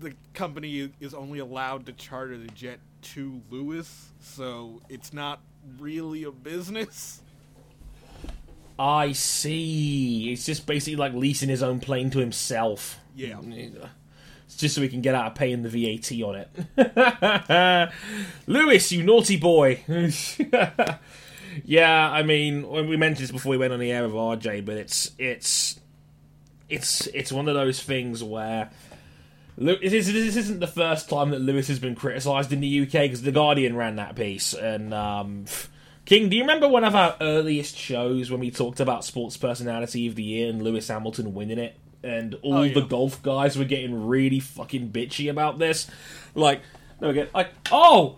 the 0.00 0.14
company 0.34 0.90
is 1.00 1.14
only 1.14 1.38
allowed 1.38 1.86
to 1.86 1.92
charter 1.92 2.36
the 2.38 2.48
jet 2.48 2.80
to 3.02 3.40
Lewis, 3.50 4.08
so 4.20 4.80
it's 4.88 5.12
not 5.12 5.40
really 5.78 6.24
a 6.24 6.30
business. 6.32 7.20
I 8.78 9.12
see. 9.12 10.32
It's 10.32 10.46
just 10.46 10.66
basically 10.66 10.96
like 10.96 11.12
leasing 11.12 11.48
his 11.50 11.62
own 11.62 11.80
plane 11.80 12.10
to 12.10 12.18
himself. 12.18 12.98
Yeah. 13.14 13.38
It's 13.42 14.56
just 14.56 14.74
so 14.74 14.80
he 14.80 14.88
can 14.88 15.02
get 15.02 15.14
out 15.14 15.26
of 15.26 15.34
paying 15.34 15.62
the 15.62 15.68
VAT 15.68 16.10
on 16.22 16.46
it. 16.76 17.90
Lewis, 18.46 18.90
you 18.90 19.02
naughty 19.02 19.36
boy. 19.36 19.84
yeah, 21.64 22.10
I 22.10 22.22
mean, 22.22 22.68
we 22.68 22.96
mentioned 22.96 23.24
this 23.24 23.30
before 23.32 23.50
we 23.50 23.58
went 23.58 23.72
on 23.74 23.80
the 23.80 23.92
air 23.92 24.02
with 24.04 24.14
RJ, 24.14 24.64
but 24.64 24.76
it's 24.76 25.10
it's 25.18 25.78
it's 26.70 27.06
it's 27.08 27.30
one 27.30 27.48
of 27.48 27.54
those 27.54 27.82
things 27.82 28.24
where 28.24 28.70
Lew- 28.70 28.70
it 28.70 28.70
is- 28.70 28.89
this 29.60 30.06
isn't 30.36 30.60
the 30.60 30.66
first 30.66 31.08
time 31.10 31.30
that 31.30 31.40
Lewis 31.40 31.68
has 31.68 31.78
been 31.78 31.94
criticised 31.94 32.52
in 32.52 32.60
the 32.60 32.82
UK 32.82 32.92
because 32.92 33.22
the 33.22 33.32
Guardian 33.32 33.76
ran 33.76 33.96
that 33.96 34.16
piece. 34.16 34.54
And 34.54 34.94
um, 34.94 35.44
King, 36.06 36.28
do 36.28 36.36
you 36.36 36.42
remember 36.42 36.66
one 36.66 36.82
of 36.84 36.94
our 36.94 37.16
earliest 37.20 37.76
shows 37.76 38.30
when 38.30 38.40
we 38.40 38.50
talked 38.50 38.80
about 38.80 39.04
sports 39.04 39.36
personality 39.36 40.06
of 40.06 40.14
the 40.14 40.22
year 40.22 40.48
and 40.48 40.62
Lewis 40.62 40.88
Hamilton 40.88 41.34
winning 41.34 41.58
it? 41.58 41.76
And 42.02 42.34
all 42.42 42.54
Oh, 42.58 42.68
the 42.68 42.80
golf 42.80 43.22
guys 43.22 43.58
were 43.58 43.66
getting 43.66 44.08
really 44.08 44.40
fucking 44.40 44.90
bitchy 44.90 45.30
about 45.30 45.58
this. 45.58 45.90
Like, 46.34 46.62
they 46.98 47.06
were 47.06 47.12
getting, 47.12 47.32
like, 47.34 47.50
oh, 47.70 48.16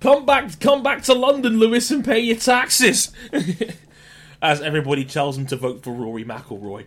come 0.00 0.24
back, 0.24 0.58
come 0.60 0.82
back 0.82 1.02
to 1.02 1.12
London, 1.14 1.58
Lewis, 1.58 1.90
and 1.90 2.02
pay 2.02 2.20
your 2.20 2.36
taxes. 2.36 3.12
As 4.40 4.62
everybody 4.62 5.04
tells 5.04 5.36
him 5.36 5.46
to 5.48 5.56
vote 5.56 5.82
for 5.82 5.92
Rory 5.92 6.24
McIlroy, 6.24 6.86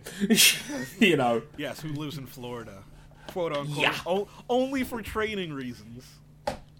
you 1.00 1.16
know. 1.16 1.42
Yes, 1.56 1.80
who 1.80 1.90
lives 1.90 2.16
in 2.16 2.26
Florida, 2.26 2.82
quote 3.28 3.56
unquote, 3.56 3.78
Yeah. 3.78 3.96
o- 4.06 4.28
only 4.48 4.84
for 4.84 5.02
training 5.02 5.52
reasons. 5.52 6.04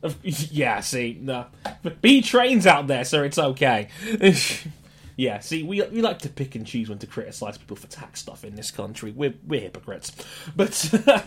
Yeah, 0.25 0.81
see, 0.81 1.17
no. 1.21 1.47
But 1.85 1.99
he 2.03 2.23
trains 2.23 2.67
out 2.67 2.89
there, 2.89 3.05
so 3.05 3.23
it's 3.23 3.39
okay. 3.39 3.87
yeah, 5.17 5.39
see, 5.39 5.63
we 5.63 5.81
we 5.83 6.03
like 6.03 6.19
to 6.21 6.29
pick 6.29 6.57
and 6.57 6.67
choose 6.67 6.89
when 6.89 6.99
to 6.99 7.07
criticise 7.07 7.57
people 7.57 7.77
for 7.77 7.87
tax 7.87 8.19
stuff 8.19 8.45
in 8.45 8.57
this 8.57 8.73
country. 8.73 9.13
We're 9.13 9.35
we're 9.47 9.61
hypocrites. 9.61 10.11
But 10.57 10.93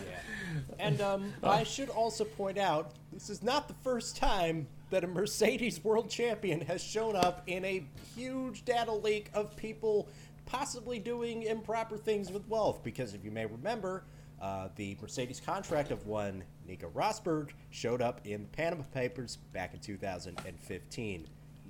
And 0.78 1.00
um, 1.00 1.32
I 1.42 1.64
should 1.64 1.88
also 1.88 2.24
point 2.24 2.58
out 2.58 2.92
this 3.12 3.30
is 3.30 3.42
not 3.42 3.66
the 3.68 3.74
first 3.82 4.16
time 4.16 4.66
that 4.90 5.04
a 5.04 5.06
Mercedes 5.06 5.82
world 5.82 6.10
champion 6.10 6.60
has 6.62 6.82
shown 6.82 7.16
up 7.16 7.42
in 7.46 7.64
a 7.64 7.82
huge 8.14 8.64
data 8.64 8.92
leak 8.92 9.30
of 9.34 9.56
people 9.56 10.08
possibly 10.44 10.98
doing 10.98 11.42
improper 11.44 11.96
things 11.96 12.30
with 12.30 12.46
wealth. 12.48 12.82
Because 12.84 13.14
if 13.14 13.24
you 13.24 13.30
may 13.30 13.46
remember, 13.46 14.04
uh, 14.40 14.68
the 14.76 14.96
Mercedes 15.00 15.40
contract 15.40 15.90
of 15.90 16.06
one 16.06 16.44
Nico 16.66 16.90
Rosberg 16.90 17.50
showed 17.70 18.02
up 18.02 18.20
in 18.24 18.42
the 18.42 18.48
Panama 18.48 18.82
Papers 18.92 19.38
back 19.52 19.74
in 19.74 19.80
2015. 19.80 21.26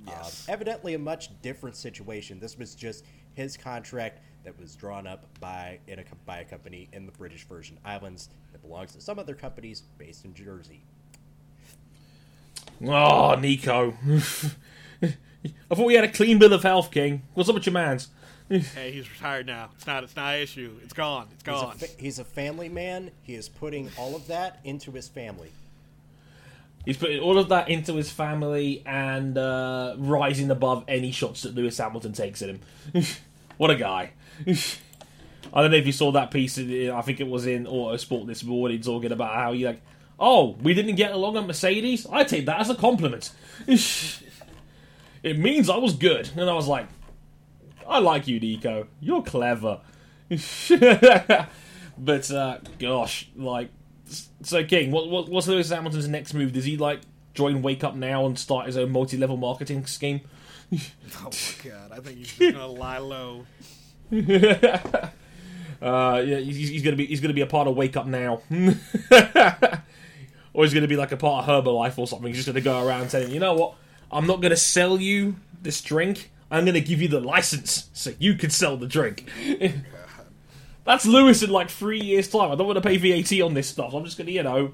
Yes. 0.07 0.47
Um, 0.49 0.53
evidently, 0.53 0.95
a 0.95 0.99
much 0.99 1.31
different 1.43 1.77
situation. 1.77 2.39
This 2.41 2.59
was 2.59 2.75
just 2.75 3.05
his 3.35 3.57
contract 3.57 4.21
that 4.45 4.59
was 4.61 4.75
drawn 4.77 5.07
up 5.07 5.27
by 5.41 5.79
in 5.89 5.99
a, 5.99 6.05
by 6.25 6.39
a 6.39 6.45
company 6.45 6.89
in 6.93 7.07
the 7.07 7.13
British 7.13 7.47
Virgin 7.47 7.79
Islands 7.85 8.29
that 8.53 8.63
belongs 8.63 8.93
to 8.93 9.01
some 9.01 9.19
other 9.19 9.35
companies 9.35 9.83
based 9.99 10.25
in 10.25 10.35
Jersey. 10.35 10.83
Oh, 12.85 13.35
Nico. 13.35 13.95
I 15.03 15.75
thought 15.75 15.87
we 15.87 15.95
had 15.95 16.05
a 16.05 16.13
clean 16.13 16.39
bill 16.39 16.53
of 16.53 16.63
health, 16.63 16.91
King. 16.91 17.23
What's 17.35 17.49
up 17.49 17.55
with 17.55 17.67
your 17.67 17.73
mans? 17.73 18.09
Hey, 18.75 18.93
he's 18.93 19.11
retired 19.11 19.47
now. 19.47 19.71
It's 19.75 19.87
not. 19.87 20.05
It's 20.05 20.15
not 20.15 20.35
an 20.35 20.41
issue. 20.41 20.77
It's 20.85 20.93
gone. 20.93 21.29
It's 21.33 21.43
He's 21.45 21.49
a, 21.61 21.65
gone. 21.65 21.77
fa- 21.77 21.87
he's 21.99 22.19
a 22.21 22.25
family 22.25 22.69
man. 22.69 23.11
He 23.23 23.35
is 23.35 23.49
putting 23.49 23.91
all 23.99 24.15
of 24.15 24.29
that 24.29 24.61
into 24.63 24.93
his 24.93 25.09
family. 25.09 25.51
He's 26.85 26.97
putting 26.97 27.21
all 27.21 27.39
of 27.39 27.49
that 27.49 27.69
into 27.69 27.95
his 27.97 28.13
family 28.13 28.85
and 28.87 29.37
uh, 29.37 29.97
rising 29.99 30.53
above 30.53 30.85
any 30.87 31.11
shots 31.11 31.43
that 31.43 31.57
Lewis 31.57 31.77
Hamilton 31.79 32.13
takes 32.13 32.41
at 32.43 32.49
him. 32.51 32.61
what 33.57 33.73
a 33.73 33.75
guy. 33.75 34.13
I 34.47 35.63
don't 35.63 35.73
know 35.73 35.77
if 35.79 35.87
you 35.87 35.93
saw 35.93 36.13
that 36.13 36.31
piece. 36.31 36.59
In, 36.59 36.91
I 36.91 37.03
think 37.03 37.19
it 37.21 37.27
was 37.27 37.47
in 37.47 37.67
Autosport 37.67 38.27
this 38.29 38.45
morning, 38.45 38.81
talking 38.81 39.11
about 39.11 39.35
how 39.35 39.51
you 39.51 39.67
like, 39.67 39.83
oh, 40.21 40.57
we 40.63 40.75
didn't 40.75 40.95
get 40.95 41.11
along 41.11 41.37
at 41.37 41.47
Mercedes. 41.47 42.07
I 42.11 42.23
take 42.23 42.47
that 42.47 42.61
as 42.61 42.71
a 42.71 42.77
compliment. 42.77 43.33
it 43.67 45.39
means 45.39 45.69
I 45.69 45.77
was 45.79 45.95
good, 45.95 46.31
and 46.37 46.49
I 46.49 46.55
was 46.55 46.69
like, 46.69 46.87
I 47.89 47.99
like 47.99 48.27
you, 48.29 48.41
Nico. 48.41 48.89
You're 49.01 49.23
clever. 49.23 49.81
but 51.99 52.31
uh, 52.31 52.59
gosh, 52.79 53.29
like, 53.37 53.71
so 54.43 54.65
King, 54.65 54.91
what, 54.91 55.09
what 55.09 55.29
what's 55.29 55.47
Lewis 55.47 55.71
Hamilton's 55.71 56.09
next 56.09 56.35
move? 56.35 56.53
Does 56.53 56.65
he 56.65 56.77
like 56.77 57.01
join 57.35 57.63
Wake 57.63 57.85
Up 57.85 57.95
Now 57.95 58.27
and 58.27 58.39
start 58.39 58.67
his 58.67 58.77
own 58.77 58.91
multi-level 58.91 59.37
marketing 59.37 59.87
scheme? 59.87 60.21
Oh 61.19 61.31
my 61.31 61.71
god! 61.71 61.93
I 61.93 62.01
think 62.01 62.19
he's 62.19 62.33
just 62.33 62.53
gonna 62.53 62.67
lie 62.67 62.99
low. 62.99 63.47
Uh, 65.81 66.23
yeah, 66.25 66.39
he's, 66.39 66.69
he's 66.69 66.83
gonna 66.83 66.97
be 66.97 67.07
he's 67.07 67.21
gonna 67.21 67.35
be 67.35 67.43
a 67.43 67.47
part 67.47 67.69
of 67.69 67.77
Wake 67.77 67.97
Up 67.97 68.07
Now, 68.07 68.41
or 70.55 70.65
he's 70.65 70.73
gonna 70.73 70.89
be 70.89 70.97
like 70.97 71.13
a 71.13 71.17
part 71.17 71.47
of 71.47 71.65
Herbalife 71.65 71.99
or 71.99 72.07
something. 72.07 72.29
He's 72.29 72.37
just 72.37 72.47
gonna 72.47 72.63
go 72.63 72.87
around 72.87 73.11
saying, 73.11 73.31
you 73.31 73.41
know 73.41 73.55
what, 73.55 73.75
I'm 74.11 74.27
not 74.27 74.41
gonna 74.41 74.57
sell 74.57 75.01
you 75.01 75.37
this 75.61 75.81
drink. 75.83 76.31
I'm 76.51 76.65
gonna 76.65 76.81
give 76.81 77.03
you 77.03 77.09
the 77.09 77.21
license 77.21 77.91
so 77.93 78.13
you 78.19 78.35
can 78.35 78.51
sell 78.51 78.77
the 78.77 78.87
drink. 78.87 79.29
That's 80.85 81.05
Lewis 81.05 81.43
in 81.43 81.51
like 81.51 81.69
three 81.69 82.01
years' 82.01 82.29
time. 82.29 82.53
I 82.53 82.55
don't 82.55 82.67
want 82.67 82.81
to 82.81 82.89
pay 82.89 82.97
VAT 82.97 83.41
on 83.43 83.55
this 83.55 83.69
stuff. 83.69 83.93
I'm 83.93 84.05
just 84.05 84.17
gonna, 84.17 84.31
you 84.31 84.45
know, 84.45 84.73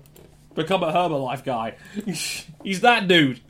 become 0.55 0.83
a 0.83 0.93
Herbalife 0.93 1.45
guy. 1.45 1.77
he's 2.63 2.81
that 2.83 3.09
dude. 3.09 3.41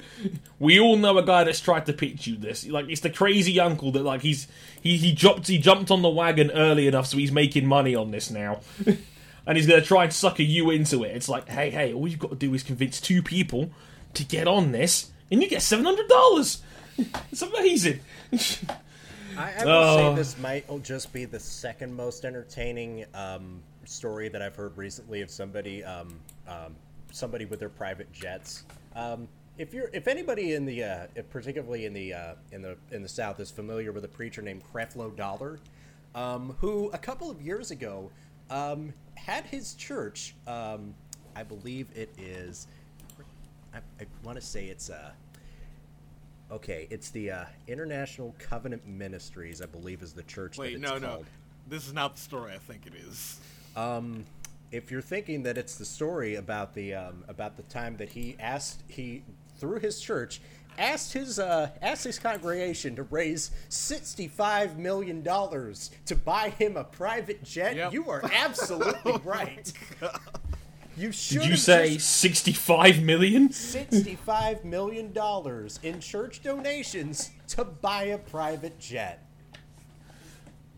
We 0.60 0.78
all 0.78 0.96
know 0.96 1.18
a 1.18 1.24
guy 1.24 1.42
that's 1.42 1.58
tried 1.58 1.86
to 1.86 1.92
pitch 1.92 2.28
you 2.28 2.36
this. 2.36 2.64
Like 2.66 2.88
it's 2.88 3.00
the 3.00 3.10
crazy 3.10 3.58
uncle 3.58 3.90
that 3.92 4.04
like 4.04 4.22
he's 4.22 4.46
he 4.80 4.96
he 4.96 5.12
jumped 5.12 5.48
he 5.48 5.58
jumped 5.58 5.90
on 5.90 6.02
the 6.02 6.08
wagon 6.08 6.52
early 6.52 6.86
enough 6.86 7.06
so 7.06 7.16
he's 7.16 7.32
making 7.32 7.66
money 7.66 7.96
on 7.96 8.12
this 8.12 8.30
now. 8.30 8.60
and 9.46 9.56
he's 9.56 9.66
gonna 9.66 9.82
try 9.82 10.04
and 10.04 10.12
sucker 10.12 10.42
you 10.42 10.70
into 10.70 11.04
it. 11.04 11.16
It's 11.16 11.28
like, 11.28 11.48
hey, 11.48 11.70
hey, 11.70 11.92
all 11.92 12.06
you've 12.06 12.18
got 12.18 12.30
to 12.30 12.36
do 12.36 12.54
is 12.54 12.62
convince 12.62 13.00
two 13.00 13.22
people 13.22 13.70
to 14.14 14.24
get 14.24 14.46
on 14.46 14.72
this, 14.72 15.10
and 15.30 15.42
you 15.42 15.48
get 15.48 15.62
seven 15.62 15.84
hundred 15.84 16.08
dollars. 16.08 16.62
It's 16.98 17.42
amazing. 17.42 18.00
I, 19.36 19.52
I 19.60 19.64
will 19.64 19.72
Oh. 19.72 19.96
say 19.96 20.14
this 20.14 20.38
might 20.38 20.66
just 20.82 21.12
be 21.12 21.24
the 21.24 21.40
second 21.40 21.94
most 21.94 22.24
entertaining 22.24 23.04
um, 23.14 23.62
story 23.84 24.28
that 24.28 24.42
I've 24.42 24.56
heard 24.56 24.76
recently 24.76 25.22
of 25.22 25.30
somebody, 25.30 25.82
um, 25.84 26.14
um, 26.46 26.74
somebody 27.10 27.44
with 27.46 27.58
their 27.60 27.68
private 27.70 28.12
jets. 28.12 28.64
Um, 28.94 29.26
if 29.58 29.72
you're, 29.74 29.90
if 29.92 30.06
anybody 30.08 30.54
in 30.54 30.64
the, 30.66 30.84
uh, 30.84 31.06
if 31.14 31.28
particularly 31.30 31.86
in 31.86 31.92
the, 31.94 32.12
uh, 32.14 32.34
in 32.52 32.62
the, 32.62 32.76
in 32.90 33.02
the 33.02 33.08
South, 33.08 33.40
is 33.40 33.50
familiar 33.50 33.92
with 33.92 34.04
a 34.04 34.08
preacher 34.08 34.42
named 34.42 34.62
Creflo 34.72 35.14
Dollar, 35.16 35.58
um, 36.14 36.56
who 36.60 36.90
a 36.92 36.98
couple 36.98 37.30
of 37.30 37.40
years 37.40 37.70
ago 37.70 38.10
um, 38.50 38.92
had 39.14 39.44
his 39.46 39.74
church, 39.74 40.34
um, 40.46 40.94
I 41.34 41.42
believe 41.42 41.88
it 41.94 42.10
is, 42.18 42.66
I, 43.74 43.78
I 44.00 44.06
want 44.22 44.38
to 44.38 44.44
say 44.44 44.66
it's. 44.66 44.90
Uh, 44.90 45.12
Okay, 46.52 46.86
it's 46.90 47.08
the 47.10 47.30
uh, 47.30 47.44
International 47.66 48.34
Covenant 48.38 48.86
Ministries, 48.86 49.62
I 49.62 49.66
believe, 49.66 50.02
is 50.02 50.12
the 50.12 50.22
church 50.24 50.58
Wait, 50.58 50.78
that 50.78 50.92
it's 50.92 51.02
no, 51.02 51.08
no. 51.08 51.24
This 51.66 51.86
is 51.86 51.94
not 51.94 52.16
the 52.16 52.20
story 52.20 52.52
I 52.52 52.58
think 52.58 52.86
it 52.86 52.92
is. 52.94 53.40
Um, 53.74 54.26
if 54.70 54.90
you're 54.90 55.00
thinking 55.00 55.42
that 55.44 55.56
it's 55.56 55.76
the 55.76 55.84
story 55.84 56.34
about 56.36 56.74
the 56.74 56.94
um, 56.94 57.24
about 57.28 57.56
the 57.56 57.62
time 57.64 57.96
that 57.96 58.10
he 58.10 58.36
asked 58.38 58.82
he 58.88 59.22
through 59.58 59.78
his 59.78 59.98
church 59.98 60.42
asked 60.78 61.14
his 61.14 61.38
uh, 61.38 61.70
asked 61.80 62.04
his 62.04 62.18
congregation 62.18 62.96
to 62.96 63.04
raise 63.04 63.50
sixty 63.70 64.28
five 64.28 64.78
million 64.78 65.22
dollars 65.22 65.90
to 66.04 66.16
buy 66.16 66.50
him 66.50 66.76
a 66.76 66.84
private 66.84 67.42
jet, 67.44 67.76
Yep. 67.76 67.92
you 67.94 68.10
are 68.10 68.22
absolutely 68.34 69.18
right. 69.24 69.72
You 70.96 71.10
should 71.10 71.40
Did 71.40 71.48
you 71.48 71.56
say 71.56 71.98
sixty-five 71.98 73.02
million? 73.02 73.50
sixty-five 73.50 74.64
million 74.64 75.12
dollars 75.12 75.80
in 75.82 76.00
church 76.00 76.42
donations 76.42 77.30
to 77.48 77.64
buy 77.64 78.04
a 78.04 78.18
private 78.18 78.78
jet? 78.78 79.26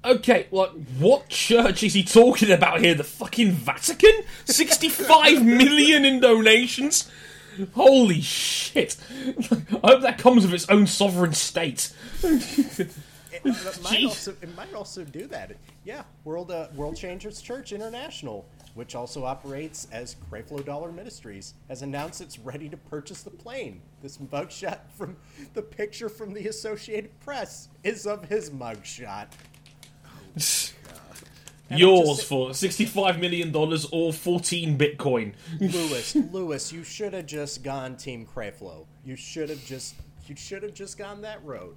Okay, 0.05 0.46
like 0.50 0.70
what 0.98 1.29
church 1.29 1.83
is 1.83 1.94
he 1.94 2.05
talking 2.05 2.50
about 2.50 2.81
here? 2.81 2.94
The 2.94 3.05
fucking 3.05 3.53
Vatican? 3.53 4.12
Sixty-five 4.44 5.44
million 5.46 6.05
in 6.05 6.20
donations? 6.20 7.11
Holy 7.74 8.20
shit! 8.20 8.96
I 9.11 9.92
hope 9.92 10.03
that 10.03 10.18
comes 10.18 10.44
with 10.44 10.55
its 10.55 10.68
own 10.68 10.87
sovereign 10.87 11.33
state. 11.35 11.92
It, 12.22 12.88
it 13.44 13.83
might 13.83 14.05
also 14.05 14.35
it 14.42 14.57
might 14.57 14.74
also 14.74 15.05
do 15.05 15.27
that. 15.29 15.53
Yeah, 15.85 16.03
World 16.24 16.50
uh, 16.50 16.68
World 16.74 16.96
Changers 16.96 17.40
Church 17.40 17.72
International, 17.72 18.44
which 18.75 18.95
also 18.95 19.25
operates 19.25 19.87
as 19.93 20.17
Creflo 20.31 20.65
Dollar 20.65 20.93
Ministries, 20.93 21.55
has 21.69 21.83
announced 21.83 22.21
it's 22.21 22.39
ready 22.39 22.69
to 22.69 22.77
purchase 22.77 23.23
the 23.23 23.31
plane. 23.31 23.81
This 24.03 24.19
mugshot 24.19 24.81
from 24.97 25.17
the 25.55 25.63
picture 25.63 26.09
from 26.09 26.35
the 26.35 26.49
Associated 26.49 27.19
Press 27.21 27.69
is 27.83 28.07
of 28.07 28.25
his 28.27 28.51
mugshot. 28.51 29.27
Yours 31.71 32.09
just- 32.19 32.27
for 32.27 32.53
sixty-five 32.53 33.19
million 33.19 33.51
dollars 33.51 33.87
or 33.91 34.13
fourteen 34.13 34.77
Bitcoin. 34.77 35.33
Lewis, 35.61 36.15
Lewis, 36.15 36.73
you 36.73 36.85
should 36.85 37.15
have 37.15 37.27
just 37.27 37.63
gone 37.63 37.97
Team 37.97 38.27
Creflo. 38.27 38.85
You 39.05 39.17
should 39.17 39.49
have 39.49 39.65
just 39.65 39.95
you 40.27 40.37
should 40.37 40.63
have 40.63 40.75
just 40.75 40.99
gone 40.99 41.23
that 41.23 41.45
road. 41.45 41.77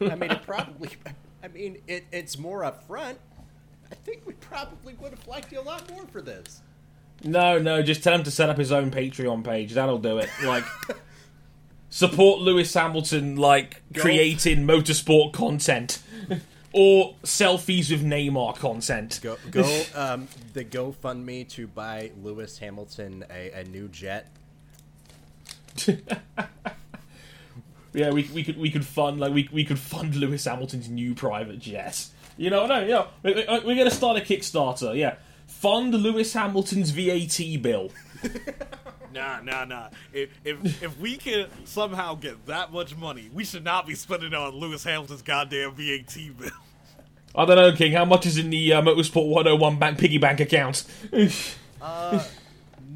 I 0.00 0.14
mean, 0.14 0.30
it 0.30 0.42
probably. 0.44 0.90
I 1.42 1.48
mean, 1.48 1.82
it, 1.86 2.04
it's 2.10 2.38
more 2.38 2.62
upfront. 2.62 3.16
I 3.90 3.94
think 3.94 4.22
we 4.26 4.34
probably 4.34 4.94
would 4.94 5.10
have 5.10 5.26
liked 5.26 5.52
you 5.52 5.60
a 5.60 5.62
lot 5.62 5.88
more 5.90 6.06
for 6.06 6.20
this. 6.20 6.60
No, 7.22 7.58
no, 7.58 7.82
just 7.82 8.02
tell 8.02 8.14
him 8.14 8.24
to 8.24 8.30
set 8.30 8.50
up 8.50 8.58
his 8.58 8.72
own 8.72 8.90
Patreon 8.90 9.44
page. 9.44 9.72
That'll 9.72 9.98
do 9.98 10.18
it. 10.18 10.28
Like, 10.44 10.64
support 11.94 12.40
Lewis 12.40 12.74
Hamilton, 12.74 13.36
like 13.36 13.82
creating 13.96 14.66
motorsport 14.66 15.32
content 15.32 16.02
or 16.72 17.14
selfies 17.22 17.90
with 17.90 18.04
Neymar 18.04 18.56
content. 18.56 19.20
Go 19.22 19.38
go 19.50 19.82
um, 19.94 20.28
the 20.52 20.64
GoFundMe 20.64 21.48
to 21.50 21.66
buy 21.66 22.10
Lewis 22.20 22.58
Hamilton 22.58 23.24
a, 23.30 23.52
a 23.52 23.64
new 23.64 23.88
jet. 23.88 24.30
Yeah, 27.94 28.10
we, 28.10 28.28
we 28.34 28.42
could 28.42 28.58
we 28.58 28.70
could 28.70 28.84
fund 28.84 29.20
like 29.20 29.32
we 29.32 29.48
we 29.52 29.64
could 29.64 29.78
fund 29.78 30.16
Lewis 30.16 30.44
Hamilton's 30.44 30.88
new 30.88 31.14
private 31.14 31.60
jet. 31.60 32.06
You 32.36 32.50
know, 32.50 32.66
no, 32.66 32.80
yeah, 32.84 33.06
we, 33.22 33.34
we- 33.34 33.44
we're 33.64 33.76
gonna 33.76 33.90
start 33.90 34.16
a 34.18 34.20
Kickstarter. 34.20 34.96
Yeah, 34.96 35.16
fund 35.46 35.94
Lewis 35.94 36.32
Hamilton's 36.32 36.90
VAT 36.90 37.62
bill. 37.62 37.90
Nah, 39.14 39.40
nah, 39.42 39.64
nah. 39.64 39.90
If, 40.12 40.30
if 40.44 40.82
if 40.82 40.98
we 40.98 41.16
can 41.16 41.46
somehow 41.64 42.16
get 42.16 42.46
that 42.46 42.72
much 42.72 42.96
money, 42.96 43.30
we 43.32 43.44
should 43.44 43.62
not 43.62 43.86
be 43.86 43.94
spending 43.94 44.32
it 44.32 44.34
on 44.34 44.56
Lewis 44.56 44.82
Hamilton's 44.82 45.22
goddamn 45.22 45.72
VAT 45.76 46.16
bill. 46.36 46.50
I 47.32 47.44
don't 47.44 47.54
know, 47.54 47.70
King. 47.76 47.92
How 47.92 48.04
much 48.04 48.26
is 48.26 48.38
in 48.38 48.50
the 48.50 48.72
uh, 48.72 48.82
Motorsport 48.82 49.28
101 49.28 49.78
bank 49.78 49.98
piggy 50.00 50.18
bank 50.18 50.40
account? 50.40 50.84
uh, 51.80 52.24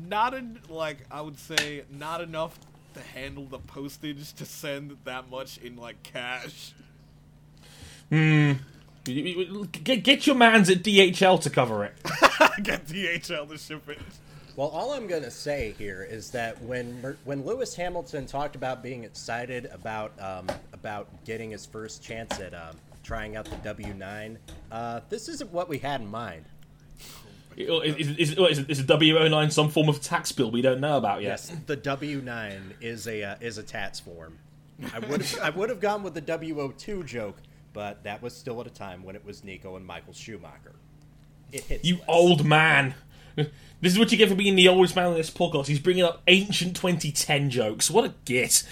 Not 0.08 0.34
in 0.34 0.58
like 0.68 1.06
I 1.08 1.20
would 1.20 1.38
say 1.38 1.84
not 1.88 2.20
enough 2.20 2.58
to 2.94 3.00
handle 3.00 3.44
the 3.44 3.60
postage 3.60 4.32
to 4.32 4.44
send 4.44 4.96
that 5.04 5.30
much 5.30 5.58
in 5.58 5.76
like 5.76 6.02
cash. 6.02 6.72
Get, 9.08 10.04
get 10.04 10.26
your 10.26 10.36
mans 10.36 10.70
at 10.70 10.78
DHL 10.78 11.40
to 11.42 11.50
cover 11.50 11.84
it. 11.84 11.94
Get 12.62 12.86
DHL 12.86 13.48
to 13.48 13.58
ship 13.58 13.88
it. 13.88 13.98
Well, 14.56 14.68
all 14.68 14.92
I'm 14.92 15.06
gonna 15.06 15.30
say 15.30 15.74
here 15.78 16.02
is 16.02 16.32
that 16.32 16.60
when 16.62 17.16
when 17.24 17.44
Lewis 17.44 17.76
Hamilton 17.76 18.26
talked 18.26 18.56
about 18.56 18.82
being 18.82 19.04
excited 19.04 19.66
about 19.66 20.12
um, 20.20 20.48
about 20.72 21.06
getting 21.24 21.50
his 21.50 21.64
first 21.64 22.02
chance 22.02 22.40
at 22.40 22.54
um, 22.54 22.74
trying 23.04 23.36
out 23.36 23.44
the 23.44 23.74
W9, 23.74 24.36
uh, 24.72 25.00
this 25.10 25.28
isn't 25.28 25.52
what 25.52 25.68
we 25.68 25.78
had 25.78 26.00
in 26.00 26.10
mind. 26.10 26.44
Is, 27.56 28.08
is, 28.18 28.36
is, 28.36 28.58
is 28.68 28.80
a 28.80 28.84
W09 28.84 29.52
some 29.52 29.68
form 29.68 29.88
of 29.88 30.00
tax 30.00 30.30
bill 30.32 30.50
we 30.50 30.62
don't 30.62 30.80
know 30.80 30.96
about 30.96 31.22
yet? 31.22 31.28
Yes, 31.28 31.52
the 31.66 31.76
W9 31.76 32.60
is 32.80 33.06
a 33.06 33.22
uh, 33.22 33.34
is 33.40 33.58
a 33.58 33.62
tats 33.62 34.00
form. 34.00 34.38
I 34.92 34.98
would 34.98 35.22
have 35.22 35.40
I 35.40 35.50
would 35.50 35.68
have 35.70 35.80
gone 35.80 36.02
with 36.02 36.14
the 36.14 36.22
W02 36.22 37.06
joke, 37.06 37.36
but 37.78 38.02
that 38.02 38.20
was 38.20 38.34
still 38.34 38.60
at 38.60 38.66
a 38.66 38.70
time 38.70 39.04
when 39.04 39.14
it 39.14 39.24
was 39.24 39.44
Nico 39.44 39.76
and 39.76 39.86
Michael 39.86 40.12
Schumacher. 40.12 40.74
It 41.52 41.62
hits 41.62 41.84
You 41.84 41.98
less. 41.98 42.04
old 42.08 42.44
man. 42.44 42.96
This 43.36 43.92
is 43.92 44.00
what 44.00 44.10
you 44.10 44.18
get 44.18 44.28
for 44.28 44.34
being 44.34 44.56
the 44.56 44.66
oldest 44.66 44.96
man 44.96 45.06
on 45.06 45.14
this 45.14 45.30
podcast. 45.30 45.68
He's 45.68 45.78
bringing 45.78 46.02
up 46.02 46.20
ancient 46.26 46.74
2010 46.74 47.50
jokes. 47.50 47.88
What 47.88 48.04
a 48.04 48.14
git. 48.24 48.64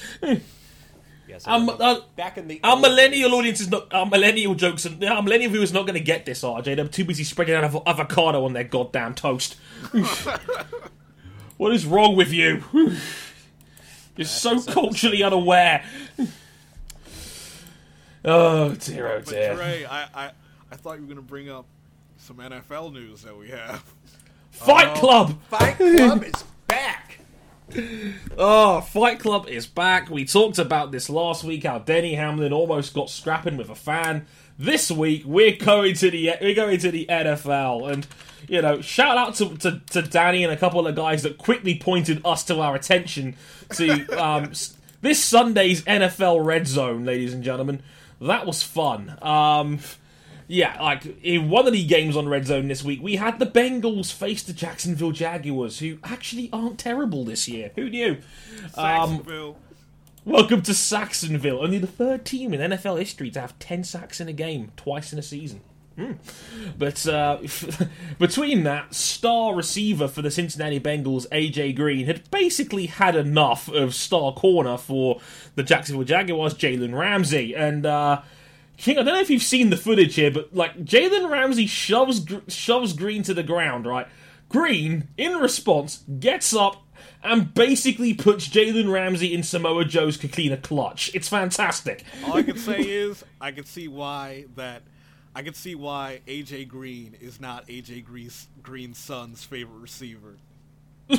Yes, 1.28 1.46
I'm- 1.46 1.68
I 1.68 1.72
remember 1.72 1.84
uh, 1.84 2.00
back 2.16 2.36
in 2.36 2.48
the 2.48 2.58
Our 2.64 2.76
millennial 2.80 3.30
days. 3.30 3.38
audience 3.38 3.60
is 3.60 3.68
not. 3.70 3.94
Our 3.94 4.06
millennial 4.06 4.56
jokes 4.56 4.84
and 4.84 5.02
our 5.04 5.22
millennial 5.22 5.52
viewers 5.52 5.70
are 5.70 5.74
not 5.74 5.82
going 5.86 5.94
to 5.94 6.00
get 6.04 6.26
this. 6.26 6.42
RJ, 6.42 6.74
they're 6.74 6.88
too 6.88 7.04
busy 7.04 7.22
spreading 7.22 7.54
out 7.54 7.62
av- 7.62 7.84
avocado 7.86 8.44
on 8.44 8.54
their 8.54 8.64
goddamn 8.64 9.14
toast. 9.14 9.54
what 11.58 11.72
is 11.72 11.86
wrong 11.86 12.16
with 12.16 12.32
you? 12.32 12.64
You're 14.16 14.24
so 14.26 14.60
culturally 14.62 15.22
unaware. 15.22 15.84
Oh 18.26 18.74
dear, 18.74 19.08
oh 19.08 19.18
But 19.24 19.28
dear. 19.28 19.54
Trey, 19.54 19.84
I, 19.86 20.02
I, 20.14 20.30
I 20.70 20.76
thought 20.76 20.96
you 20.98 21.02
were 21.02 21.08
gonna 21.08 21.22
bring 21.22 21.48
up 21.48 21.66
some 22.18 22.36
NFL 22.36 22.92
news 22.92 23.22
that 23.22 23.36
we 23.36 23.48
have. 23.50 23.82
Fight 24.50 24.96
Club. 24.96 25.38
Fight 25.48 25.76
Club 25.76 26.24
is 26.24 26.44
back. 26.66 27.18
Oh, 28.38 28.80
Fight 28.80 29.18
Club 29.18 29.48
is 29.48 29.66
back. 29.66 30.08
We 30.10 30.24
talked 30.24 30.58
about 30.58 30.92
this 30.92 31.10
last 31.10 31.44
week. 31.44 31.64
How 31.64 31.78
Denny 31.78 32.14
Hamlin 32.14 32.52
almost 32.52 32.94
got 32.94 33.10
scrapping 33.10 33.56
with 33.56 33.68
a 33.68 33.74
fan. 33.74 34.26
This 34.58 34.90
week 34.90 35.24
we're 35.26 35.56
going 35.56 35.94
to 35.96 36.10
the 36.10 36.32
we're 36.40 36.54
going 36.54 36.78
to 36.78 36.90
the 36.90 37.06
NFL, 37.10 37.92
and 37.92 38.06
you 38.48 38.62
know, 38.62 38.80
shout 38.80 39.18
out 39.18 39.34
to, 39.36 39.56
to, 39.58 39.80
to 39.90 40.02
Danny 40.02 40.44
and 40.44 40.52
a 40.52 40.56
couple 40.56 40.86
of 40.86 40.94
guys 40.94 41.22
that 41.24 41.36
quickly 41.38 41.76
pointed 41.78 42.20
us 42.24 42.44
to 42.44 42.60
our 42.60 42.74
attention 42.74 43.36
to 43.74 44.06
um, 44.24 44.52
this 45.02 45.22
Sunday's 45.22 45.82
NFL 45.82 46.44
Red 46.44 46.66
Zone, 46.66 47.04
ladies 47.04 47.34
and 47.34 47.42
gentlemen. 47.42 47.82
That 48.20 48.46
was 48.46 48.62
fun. 48.62 49.18
Um, 49.22 49.80
yeah, 50.48 50.80
like 50.80 51.22
in 51.22 51.50
one 51.50 51.66
of 51.66 51.72
the 51.72 51.84
games 51.84 52.16
on 52.16 52.28
Red 52.28 52.46
Zone 52.46 52.68
this 52.68 52.84
week, 52.84 53.02
we 53.02 53.16
had 53.16 53.38
the 53.38 53.46
Bengals 53.46 54.12
face 54.12 54.42
the 54.42 54.52
Jacksonville 54.52 55.12
Jaguars, 55.12 55.80
who 55.80 55.98
actually 56.04 56.48
aren't 56.52 56.78
terrible 56.78 57.24
this 57.24 57.48
year. 57.48 57.72
Who 57.74 57.90
knew? 57.90 58.18
Um, 58.74 59.24
welcome 60.24 60.62
to 60.62 60.74
Sacksonville, 60.74 61.62
only 61.62 61.78
the 61.78 61.86
third 61.86 62.24
team 62.24 62.54
in 62.54 62.70
NFL 62.70 62.98
history 62.98 63.30
to 63.32 63.40
have 63.40 63.58
10 63.58 63.84
sacks 63.84 64.20
in 64.20 64.28
a 64.28 64.32
game, 64.32 64.72
twice 64.76 65.12
in 65.12 65.18
a 65.18 65.22
season. 65.22 65.60
Hmm. 65.96 66.12
But 66.78 67.06
uh, 67.06 67.38
between 68.18 68.64
that, 68.64 68.94
star 68.94 69.54
receiver 69.54 70.08
for 70.08 70.20
the 70.20 70.30
Cincinnati 70.30 70.78
Bengals, 70.78 71.26
AJ 71.28 71.74
Green, 71.76 72.06
had 72.06 72.30
basically 72.30 72.86
had 72.86 73.16
enough 73.16 73.68
of 73.68 73.94
star 73.94 74.34
corner 74.34 74.76
for 74.76 75.20
the 75.54 75.62
Jacksonville 75.62 76.04
Jaguars, 76.04 76.54
Jalen 76.54 76.96
Ramsey. 76.96 77.54
And 77.54 77.86
uh, 77.86 78.20
King, 78.76 78.98
I 78.98 79.02
don't 79.02 79.14
know 79.14 79.20
if 79.20 79.30
you've 79.30 79.42
seen 79.42 79.70
the 79.70 79.76
footage 79.76 80.16
here, 80.16 80.30
but 80.30 80.54
like 80.54 80.84
Jalen 80.84 81.30
Ramsey 81.30 81.66
shoves 81.66 82.26
shoves 82.48 82.92
Green 82.92 83.22
to 83.22 83.34
the 83.34 83.42
ground, 83.42 83.86
right? 83.86 84.06
Green, 84.48 85.08
in 85.16 85.32
response, 85.36 86.04
gets 86.20 86.54
up 86.54 86.82
and 87.22 87.52
basically 87.54 88.14
puts 88.14 88.48
Jalen 88.48 88.92
Ramsey 88.92 89.34
in 89.34 89.42
Samoa 89.42 89.84
Joe's 89.84 90.16
Coquina 90.16 90.58
clutch. 90.58 91.10
It's 91.14 91.28
fantastic. 91.28 92.04
All 92.24 92.34
I 92.34 92.42
can 92.42 92.58
say 92.58 92.80
is 92.82 93.24
I 93.40 93.50
can 93.50 93.64
see 93.64 93.88
why 93.88 94.44
that 94.56 94.82
I 95.36 95.42
can 95.42 95.52
see 95.52 95.74
why 95.74 96.20
AJ 96.26 96.66
Green 96.66 97.14
is 97.20 97.38
not 97.42 97.66
AJ 97.68 98.06
Green's, 98.06 98.48
Green's 98.62 98.96
son's 98.96 99.44
favorite 99.44 99.80
receiver. 99.80 100.36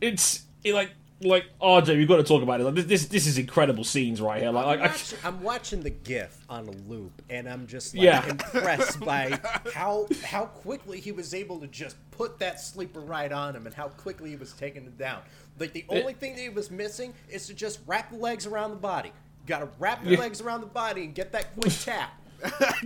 It's 0.00 0.44
it, 0.62 0.74
like 0.74 0.90
like 1.22 1.46
RJ, 1.60 1.96
we've 1.96 2.08
got 2.08 2.16
to 2.16 2.24
talk 2.24 2.42
about 2.42 2.60
it. 2.60 2.64
Like 2.64 2.74
this, 2.74 2.84
this, 2.84 3.06
this 3.06 3.26
is 3.26 3.38
incredible 3.38 3.84
scenes 3.84 4.20
right 4.20 4.42
here. 4.42 4.50
Like, 4.50 4.64
I'm, 4.64 4.68
like 4.68 4.80
I, 4.80 4.86
watching, 4.92 5.18
I'm 5.24 5.42
watching 5.42 5.82
the 5.82 5.90
GIF 5.90 6.36
on 6.48 6.68
a 6.68 6.72
loop, 6.90 7.22
and 7.30 7.48
I'm 7.48 7.66
just 7.66 7.94
like 7.94 8.04
Yeah. 8.04 8.28
impressed 8.28 9.00
by 9.00 9.40
how 9.74 10.06
how 10.24 10.46
quickly 10.46 11.00
he 11.00 11.12
was 11.12 11.34
able 11.34 11.58
to 11.60 11.66
just 11.66 11.96
put 12.10 12.38
that 12.40 12.60
sleeper 12.60 13.00
right 13.00 13.32
on 13.32 13.56
him, 13.56 13.66
and 13.66 13.74
how 13.74 13.88
quickly 13.88 14.30
he 14.30 14.36
was 14.36 14.52
taking 14.52 14.84
it 14.84 14.98
down. 14.98 15.22
Like 15.58 15.72
the 15.72 15.84
only 15.88 16.12
thing 16.12 16.34
that 16.34 16.42
he 16.42 16.48
was 16.48 16.70
missing 16.70 17.14
is 17.28 17.46
to 17.46 17.54
just 17.54 17.80
wrap 17.86 18.10
the 18.10 18.18
legs 18.18 18.46
around 18.46 18.70
the 18.70 18.76
body. 18.76 19.12
Got 19.46 19.60
to 19.60 19.68
wrap 19.78 20.02
the 20.04 20.12
Yeah. 20.12 20.18
legs 20.20 20.40
around 20.40 20.60
the 20.62 20.66
body 20.66 21.04
and 21.04 21.14
get 21.14 21.32
that 21.32 21.54
quick 21.58 21.72
tap. 21.84 22.12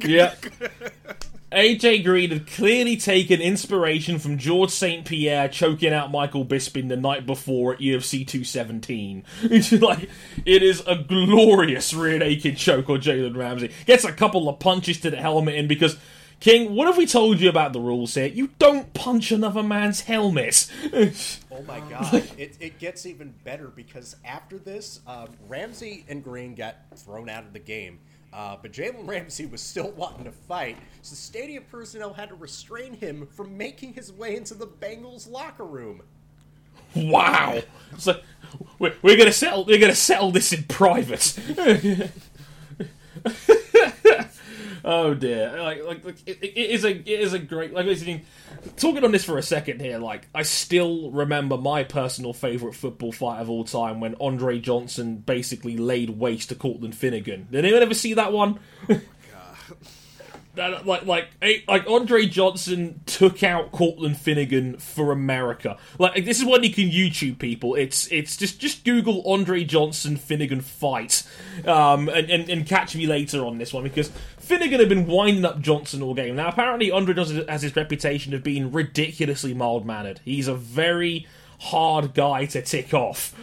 yeah. 0.04 0.34
AJ 1.50 2.04
Green 2.04 2.28
had 2.30 2.46
clearly 2.46 2.98
taken 2.98 3.40
inspiration 3.40 4.18
from 4.18 4.36
Georges 4.36 4.74
St. 4.76 5.06
Pierre 5.06 5.48
choking 5.48 5.94
out 5.94 6.10
Michael 6.10 6.44
Bisping 6.44 6.88
the 6.88 6.96
night 6.96 7.24
before 7.24 7.72
at 7.72 7.80
UFC 7.80 8.26
217. 8.26 9.24
It's 9.44 9.72
like 9.72 10.10
it 10.44 10.62
is 10.62 10.82
a 10.86 10.96
glorious 10.96 11.94
rear 11.94 12.18
naked 12.18 12.58
choke 12.58 12.90
on 12.90 13.00
Jalen 13.00 13.34
Ramsey. 13.36 13.70
Gets 13.86 14.04
a 14.04 14.12
couple 14.12 14.46
of 14.48 14.58
punches 14.58 15.00
to 15.00 15.10
the 15.10 15.16
helmet 15.16 15.54
in 15.54 15.68
because 15.68 15.96
King, 16.40 16.74
what 16.76 16.86
have 16.86 16.96
we 16.98 17.06
told 17.06 17.40
you 17.40 17.48
about 17.48 17.72
the 17.72 17.80
rules 17.80 18.14
here? 18.14 18.26
You 18.26 18.50
don't 18.60 18.92
punch 18.94 19.32
another 19.32 19.62
man's 19.62 20.02
helmet. 20.02 20.70
Oh 21.58 21.62
my 21.62 21.80
god! 21.80 22.14
it, 22.38 22.56
it 22.60 22.78
gets 22.78 23.06
even 23.06 23.34
better 23.44 23.68
because 23.68 24.16
after 24.24 24.58
this, 24.58 25.00
uh, 25.06 25.26
Ramsey 25.48 26.04
and 26.08 26.22
Green 26.22 26.54
got 26.54 26.76
thrown 26.96 27.28
out 27.28 27.44
of 27.44 27.52
the 27.52 27.58
game. 27.58 27.98
Uh, 28.32 28.56
but 28.60 28.72
Jalen 28.72 29.08
Ramsey 29.08 29.46
was 29.46 29.62
still 29.62 29.90
wanting 29.92 30.24
to 30.24 30.30
fight, 30.32 30.76
so 31.00 31.14
stadium 31.14 31.64
personnel 31.70 32.12
had 32.12 32.28
to 32.28 32.34
restrain 32.34 32.92
him 32.92 33.26
from 33.26 33.56
making 33.56 33.94
his 33.94 34.12
way 34.12 34.36
into 34.36 34.52
the 34.54 34.66
Bengals 34.66 35.30
locker 35.30 35.64
room. 35.64 36.02
wow. 36.94 37.60
It's 37.92 38.06
like 38.06 38.22
we're, 38.78 38.94
we're 39.02 39.16
gonna 39.16 39.32
settle. 39.32 39.64
We're 39.64 39.80
gonna 39.80 39.94
settle 39.94 40.30
this 40.30 40.52
in 40.52 40.64
private. 40.64 41.38
oh 44.84 45.14
dear! 45.14 45.60
Like, 45.60 45.84
like, 45.84 46.04
like 46.04 46.16
it, 46.26 46.38
it 46.42 46.70
is 46.70 46.84
a, 46.84 46.90
it 46.90 47.06
is 47.06 47.32
a 47.32 47.38
great. 47.38 47.72
Like, 47.72 47.86
listening, 47.86 48.22
talking 48.76 49.04
on 49.04 49.12
this 49.12 49.24
for 49.24 49.38
a 49.38 49.42
second 49.42 49.80
here. 49.80 49.98
Like, 49.98 50.28
I 50.34 50.42
still 50.42 51.10
remember 51.10 51.56
my 51.56 51.84
personal 51.84 52.32
favorite 52.32 52.74
football 52.74 53.12
fight 53.12 53.40
of 53.40 53.50
all 53.50 53.64
time 53.64 54.00
when 54.00 54.14
Andre 54.20 54.58
Johnson 54.58 55.16
basically 55.16 55.76
laid 55.76 56.10
waste 56.10 56.50
to 56.50 56.54
Cortland 56.54 56.94
Finnegan. 56.94 57.48
Did 57.50 57.64
anyone 57.64 57.82
ever 57.82 57.94
see 57.94 58.14
that 58.14 58.32
one? 58.32 58.58
That, 60.58 60.86
like 60.86 61.06
like 61.06 61.28
like 61.68 61.88
Andre 61.88 62.26
Johnson 62.26 63.00
took 63.06 63.44
out 63.44 63.70
Cortland 63.70 64.16
Finnegan 64.16 64.76
for 64.78 65.12
America. 65.12 65.76
Like 66.00 66.24
this 66.24 66.40
is 66.40 66.44
one 66.44 66.64
you 66.64 66.72
can 66.72 66.90
YouTube 66.90 67.38
people. 67.38 67.76
It's 67.76 68.08
it's 68.08 68.36
just 68.36 68.58
just 68.58 68.84
Google 68.84 69.22
Andre 69.24 69.62
Johnson 69.62 70.16
Finnegan 70.16 70.60
fight, 70.60 71.22
um, 71.64 72.08
and, 72.08 72.28
and 72.28 72.50
and 72.50 72.66
catch 72.66 72.96
me 72.96 73.06
later 73.06 73.46
on 73.46 73.58
this 73.58 73.72
one 73.72 73.84
because 73.84 74.10
Finnegan 74.48 74.80
had 74.80 74.88
been 74.88 75.06
winding 75.06 75.44
up 75.44 75.60
Johnson 75.60 76.02
all 76.02 76.14
game. 76.14 76.36
Now 76.36 76.48
apparently 76.48 76.90
Andre 76.90 77.14
Johnson 77.14 77.46
has 77.48 77.62
his 77.62 77.76
reputation 77.76 78.32
of 78.32 78.42
being 78.42 78.72
ridiculously 78.72 79.52
mild 79.52 79.84
mannered. 79.84 80.20
He's 80.24 80.48
a 80.48 80.54
very 80.54 81.26
hard 81.60 82.14
guy 82.14 82.46
to 82.46 82.62
tick 82.62 82.94
off, 82.94 83.34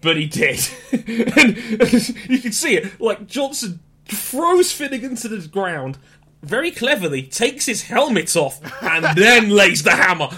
but 0.00 0.16
he 0.16 0.26
did, 0.26 0.60
and 0.92 1.56
you 2.28 2.40
can 2.40 2.52
see 2.52 2.76
it. 2.76 3.00
Like 3.00 3.28
Johnson 3.28 3.78
throws 4.06 4.72
Finnegan 4.72 5.14
to 5.16 5.28
the 5.28 5.46
ground 5.46 5.98
very 6.42 6.70
cleverly 6.70 7.22
takes 7.22 7.66
his 7.66 7.82
helmet 7.82 8.36
off 8.36 8.60
and 8.82 9.04
then 9.16 9.50
lays 9.50 9.82
the 9.82 9.90
hammer. 9.90 10.28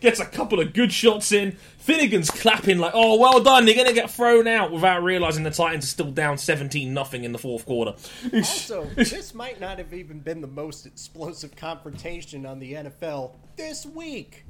Gets 0.00 0.20
a 0.20 0.26
couple 0.26 0.60
of 0.60 0.72
good 0.72 0.92
shots 0.92 1.32
in. 1.32 1.56
Finnegan's 1.80 2.30
clapping 2.30 2.78
like, 2.78 2.92
"Oh, 2.94 3.18
well 3.18 3.42
done! 3.42 3.66
You're 3.66 3.76
gonna 3.76 3.92
get 3.92 4.10
thrown 4.10 4.46
out," 4.46 4.70
without 4.70 5.02
realizing 5.02 5.44
the 5.44 5.50
Titans 5.50 5.84
are 5.84 5.88
still 5.88 6.10
down 6.10 6.38
17 6.38 6.92
nothing 6.92 7.24
in 7.24 7.32
the 7.32 7.38
fourth 7.38 7.64
quarter. 7.66 7.94
Also, 8.32 8.84
this 8.94 9.34
might 9.34 9.60
not 9.60 9.78
have 9.78 9.92
even 9.94 10.20
been 10.20 10.40
the 10.40 10.46
most 10.46 10.86
explosive 10.86 11.56
confrontation 11.56 12.44
on 12.46 12.58
the 12.58 12.74
NFL 12.74 13.32
this 13.56 13.86
week. 13.86 14.44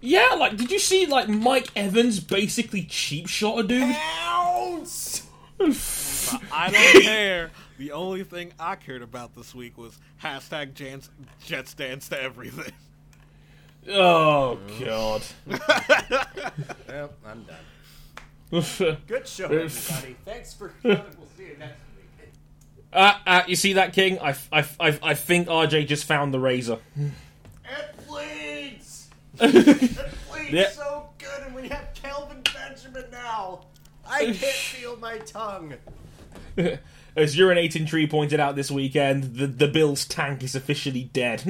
yeah, 0.00 0.34
like, 0.38 0.56
did 0.56 0.70
you 0.70 0.78
see 0.78 1.04
like 1.06 1.28
Mike 1.28 1.68
Evans 1.74 2.20
basically 2.20 2.84
cheap 2.84 3.26
shot 3.28 3.58
a 3.58 3.62
dude? 3.64 3.96
Ounce! 4.24 5.22
I 6.52 6.70
don't 6.70 7.02
care. 7.02 7.50
The 7.78 7.90
only 7.92 8.22
thing 8.22 8.52
I 8.60 8.76
cared 8.76 9.02
about 9.02 9.34
this 9.34 9.54
week 9.54 9.76
was 9.76 9.98
hashtag 10.22 10.74
Jans, 10.74 11.10
Jets 11.44 11.74
dance 11.74 12.08
to 12.10 12.20
everything. 12.22 12.72
Oh 13.86 14.58
god. 14.80 15.22
Well, 16.88 17.10
I'm 17.26 17.44
done. 17.44 17.64
Good 19.06 19.28
show, 19.28 19.44
everybody. 19.44 20.16
Thanks 20.24 20.54
for 20.54 20.70
coming. 20.82 21.02
We'll 21.18 21.28
see 21.36 21.44
you 21.44 21.56
next 21.58 21.80
week. 21.96 22.32
uh, 22.92 23.12
uh, 23.26 23.42
you 23.46 23.56
see 23.56 23.74
that, 23.74 23.92
King? 23.92 24.18
I, 24.20 24.34
I, 24.50 24.64
I, 24.80 24.98
I 25.02 25.14
think 25.14 25.48
RJ 25.48 25.86
just 25.86 26.04
found 26.06 26.32
the 26.32 26.40
razor. 26.40 26.78
It 26.96 28.06
bleeds! 28.06 29.08
It 29.40 29.52
bleeds 30.30 30.50
Yeah. 30.50 30.70
so 30.70 31.10
good, 31.18 31.42
and 31.46 31.54
we 31.54 31.68
have 31.68 31.90
Kelvin 31.94 32.42
Benjamin 32.54 33.04
now. 33.12 33.66
I 34.08 34.24
can't 34.24 34.36
feel 34.36 34.96
my 34.96 35.18
tongue. 35.18 35.74
As 36.56 37.36
Urinating 37.36 37.86
Tree 37.86 38.06
pointed 38.06 38.40
out 38.40 38.56
this 38.56 38.70
weekend, 38.70 39.34
the, 39.36 39.46
the 39.46 39.68
Bills 39.68 40.06
tank 40.06 40.42
is 40.42 40.54
officially 40.54 41.10
dead. 41.12 41.42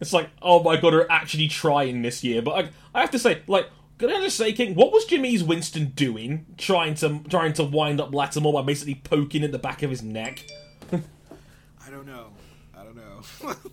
It's 0.00 0.12
like, 0.12 0.30
oh 0.42 0.62
my 0.62 0.76
god, 0.76 0.92
they're 0.92 1.10
actually 1.10 1.48
trying 1.48 2.02
this 2.02 2.22
year. 2.22 2.42
But 2.42 2.52
I, 2.52 2.70
I 2.94 3.00
have 3.00 3.10
to 3.12 3.18
say, 3.18 3.42
like, 3.46 3.68
Can 3.98 4.10
I 4.10 4.20
just 4.20 4.36
say, 4.36 4.52
King, 4.52 4.74
what 4.74 4.92
was 4.92 5.06
Jameis 5.06 5.42
Winston 5.42 5.86
doing, 5.94 6.46
trying 6.58 6.94
to 6.96 7.20
trying 7.28 7.52
to 7.54 7.64
wind 7.64 8.00
up 8.00 8.14
Lattimore 8.14 8.52
by 8.52 8.62
basically 8.62 8.96
poking 8.96 9.42
at 9.42 9.52
the 9.52 9.58
back 9.58 9.82
of 9.82 9.90
his 9.90 10.02
neck? 10.02 10.44
I 10.92 11.90
don't 11.90 12.06
know. 12.06 12.28
I 12.76 12.84
don't 12.84 12.96
know. 12.96 13.54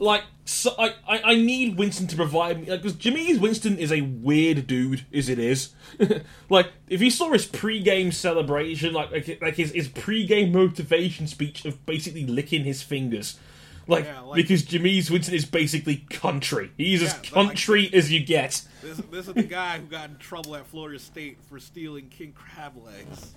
Like, 0.00 0.22
so 0.44 0.74
I, 0.78 0.94
I, 1.08 1.22
I 1.24 1.34
need 1.34 1.76
Winston 1.76 2.06
to 2.06 2.16
provide 2.16 2.60
me 2.60 2.66
because 2.66 2.92
Jameis 2.92 3.40
Winston 3.40 3.78
is 3.78 3.90
a 3.90 4.02
weird 4.02 4.68
dude, 4.68 5.04
as 5.12 5.28
it 5.28 5.40
is. 5.40 5.70
like, 6.48 6.70
if 6.88 7.02
you 7.02 7.10
saw 7.10 7.32
his 7.32 7.46
pre-game 7.46 8.12
celebration, 8.12 8.92
like 8.94 9.10
like, 9.10 9.38
like 9.42 9.56
his 9.56 9.72
his 9.72 9.88
pre-game 9.88 10.52
motivation 10.52 11.26
speech 11.26 11.64
of 11.64 11.84
basically 11.84 12.24
licking 12.26 12.62
his 12.64 12.80
fingers. 12.80 13.40
Like, 13.88 14.04
Yeah, 14.04 14.20
like- 14.20 14.36
because 14.36 14.62
Jameis 14.64 15.10
Winston 15.10 15.34
is 15.34 15.44
basically 15.46 16.04
country. 16.10 16.70
He's 16.76 17.02
as 17.02 17.12
Yeah, 17.12 17.18
like- 17.18 17.32
country 17.48 17.90
as 17.92 18.12
you 18.12 18.20
get. 18.20 18.62
this, 18.82 18.98
this 19.10 19.28
is 19.28 19.34
the 19.34 19.42
guy 19.42 19.78
who 19.78 19.86
got 19.86 20.10
in 20.10 20.16
trouble 20.18 20.54
at 20.56 20.66
Florida 20.66 20.98
State 20.98 21.38
for 21.48 21.58
stealing 21.58 22.08
king 22.10 22.32
crab 22.32 22.74
legs. 22.84 23.34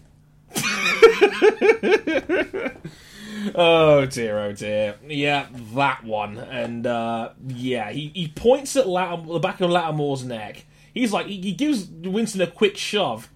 Oh 3.55 4.05
dear, 4.05 4.37
oh 4.39 4.53
dear. 4.53 4.95
Yeah, 5.07 5.47
that 5.73 6.03
one. 6.03 6.37
And 6.37 6.85
uh, 6.85 7.29
yeah, 7.47 7.91
he, 7.91 8.11
he 8.13 8.27
points 8.27 8.75
at 8.75 8.85
Latim- 8.85 9.27
the 9.31 9.39
back 9.39 9.61
of 9.61 9.69
Lattimore's 9.71 10.23
neck. 10.23 10.65
He's 10.93 11.11
like, 11.13 11.27
he, 11.27 11.39
he 11.41 11.51
gives 11.53 11.87
Winston 11.87 12.41
a 12.41 12.47
quick 12.47 12.77
shove. 12.77 13.29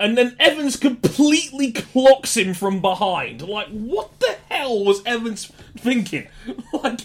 And 0.00 0.18
then 0.18 0.34
Evans 0.40 0.76
completely 0.76 1.70
clocks 1.72 2.36
him 2.36 2.54
from 2.54 2.80
behind. 2.80 3.42
Like, 3.42 3.68
what 3.68 4.18
the 4.18 4.36
hell 4.48 4.84
was 4.84 5.00
Evans 5.06 5.46
thinking? 5.76 6.26
like, 6.72 7.00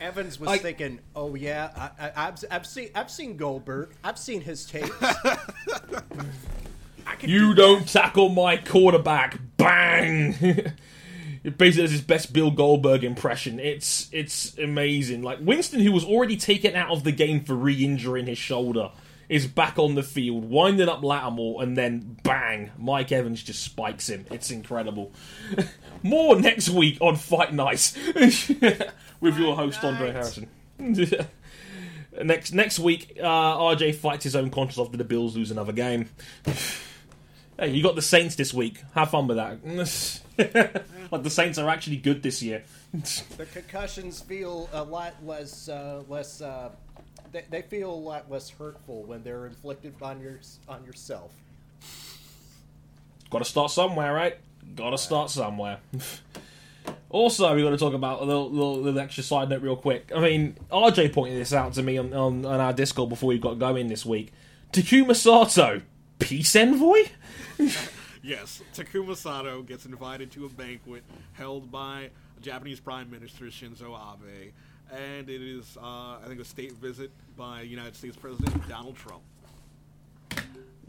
Evans 0.00 0.40
was 0.40 0.48
I- 0.48 0.58
thinking, 0.58 1.00
"Oh 1.14 1.34
yeah, 1.34 1.70
I, 1.76 2.06
I, 2.06 2.28
I've, 2.28 2.44
I've 2.50 2.66
seen 2.66 2.88
I've 2.94 3.10
seen 3.10 3.36
Goldberg. 3.36 3.90
I've 4.02 4.18
seen 4.18 4.40
his 4.40 4.64
tapes. 4.64 4.90
You 7.22 7.54
do 7.54 7.54
don't 7.54 7.88
tackle 7.88 8.28
my 8.28 8.58
quarterback. 8.58 9.38
Bang! 9.56 10.34
It 11.44 11.56
basically 11.56 11.84
does 11.84 11.92
his 11.92 12.00
best 12.02 12.32
Bill 12.32 12.50
Goldberg 12.50 13.04
impression. 13.04 13.60
It's 13.60 14.08
it's 14.12 14.58
amazing. 14.58 15.22
Like 15.22 15.38
Winston, 15.40 15.80
who 15.80 15.92
was 15.92 16.04
already 16.04 16.36
taken 16.36 16.74
out 16.74 16.90
of 16.90 17.04
the 17.04 17.12
game 17.12 17.42
for 17.44 17.54
re-injuring 17.54 18.26
his 18.26 18.36
shoulder, 18.36 18.90
is 19.28 19.46
back 19.46 19.78
on 19.78 19.94
the 19.94 20.02
field, 20.02 20.44
winding 20.48 20.88
up 20.88 21.02
Lattimore, 21.02 21.62
and 21.62 21.76
then 21.76 22.16
bang! 22.22 22.70
Mike 22.78 23.12
Evans 23.12 23.42
just 23.42 23.62
spikes 23.62 24.08
him. 24.08 24.24
It's 24.30 24.50
incredible. 24.50 25.12
More 26.02 26.40
next 26.40 26.70
week 26.70 26.98
on 27.00 27.16
Fight 27.16 27.52
Night 27.52 27.92
with 29.20 29.38
your 29.38 29.56
host 29.56 29.84
Andre 29.84 30.12
Harrison. 30.12 30.48
next 32.22 32.52
next 32.52 32.78
week, 32.78 33.18
uh, 33.20 33.58
RJ 33.58 33.96
fights 33.96 34.24
his 34.24 34.34
own 34.34 34.50
conscience 34.50 34.78
after 34.78 34.96
the 34.96 35.04
Bills 35.04 35.36
lose 35.36 35.50
another 35.50 35.72
game. 35.72 36.08
Hey, 37.60 37.70
you 37.70 37.82
got 37.82 37.96
the 37.96 38.02
Saints 38.02 38.36
this 38.36 38.54
week. 38.54 38.80
Have 38.94 39.10
fun 39.10 39.26
with 39.26 39.36
that. 39.36 39.58
like 41.10 41.24
the 41.24 41.28
Saints 41.28 41.58
are 41.58 41.68
actually 41.68 41.96
good 41.96 42.22
this 42.22 42.40
year. 42.40 42.62
The 42.92 43.46
concussions 43.52 44.20
feel 44.20 44.70
a 44.72 44.84
lot 44.84 45.14
less 45.26 45.68
uh, 45.68 46.04
less. 46.08 46.40
Uh, 46.40 46.70
they, 47.32 47.44
they 47.50 47.62
feel 47.62 47.90
a 47.90 47.94
lot 47.94 48.30
less 48.30 48.50
hurtful 48.50 49.04
when 49.04 49.22
they're 49.22 49.46
inflicted 49.46 49.94
on 50.02 50.20
your 50.20 50.40
on 50.68 50.84
yourself. 50.84 51.32
got 53.30 53.38
to 53.38 53.44
start 53.44 53.70
somewhere, 53.70 54.12
right? 54.12 54.36
Got 54.74 54.90
to 54.90 54.98
start 54.98 55.30
somewhere. 55.30 55.78
also, 57.10 57.54
we 57.54 57.62
got 57.62 57.70
to 57.70 57.78
talk 57.78 57.94
about 57.94 58.20
a 58.22 58.24
little, 58.24 58.50
little, 58.50 58.80
little 58.80 59.00
extra 59.00 59.22
side 59.22 59.48
note 59.48 59.62
real 59.62 59.76
quick. 59.76 60.10
I 60.14 60.20
mean, 60.20 60.56
RJ 60.70 61.12
pointed 61.12 61.40
this 61.40 61.52
out 61.52 61.72
to 61.74 61.82
me 61.82 61.98
on, 61.98 62.12
on, 62.12 62.44
on 62.44 62.60
our 62.60 62.72
Discord 62.72 63.08
before 63.08 63.28
we 63.28 63.38
got 63.38 63.58
going 63.58 63.88
this 63.88 64.04
week. 64.04 64.32
Takuma 64.72 65.16
Sato, 65.16 65.82
peace 66.18 66.54
envoy? 66.54 67.04
Yes, 68.22 68.60
Takuma 68.74 69.16
Sato 69.16 69.62
gets 69.62 69.86
invited 69.86 70.30
to 70.32 70.44
a 70.44 70.48
banquet 70.50 71.02
held 71.32 71.70
by 71.70 72.10
Japanese 72.42 72.80
Prime 72.80 73.10
Minister 73.10 73.46
Shinzo 73.46 73.96
Abe, 73.96 74.52
and 74.92 75.28
it 75.28 75.42
is, 75.42 75.76
uh, 75.76 76.16
I 76.16 76.22
think, 76.26 76.40
a 76.40 76.44
state 76.44 76.72
visit 76.72 77.10
by 77.36 77.62
United 77.62 77.96
States 77.96 78.16
President 78.16 78.68
Donald 78.68 78.96
Trump. 78.96 79.22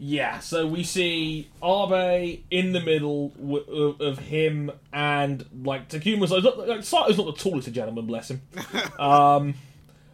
Yeah, 0.02 0.38
so 0.38 0.66
we 0.66 0.82
see 0.82 1.50
Abe 1.62 2.40
in 2.50 2.72
the 2.72 2.80
middle 2.80 3.28
w- 3.30 3.64
of, 3.68 4.00
of 4.00 4.18
him 4.18 4.70
and 4.94 5.44
like 5.62 5.90
Takuma's 5.90 6.30
like, 6.30 6.42
like 6.56 6.82
Sato's 6.84 7.18
not 7.18 7.26
the 7.26 7.42
tallest 7.42 7.68
of 7.68 7.74
gentlemen, 7.74 8.06
bless 8.06 8.30
him. 8.30 8.40
um, 8.98 9.54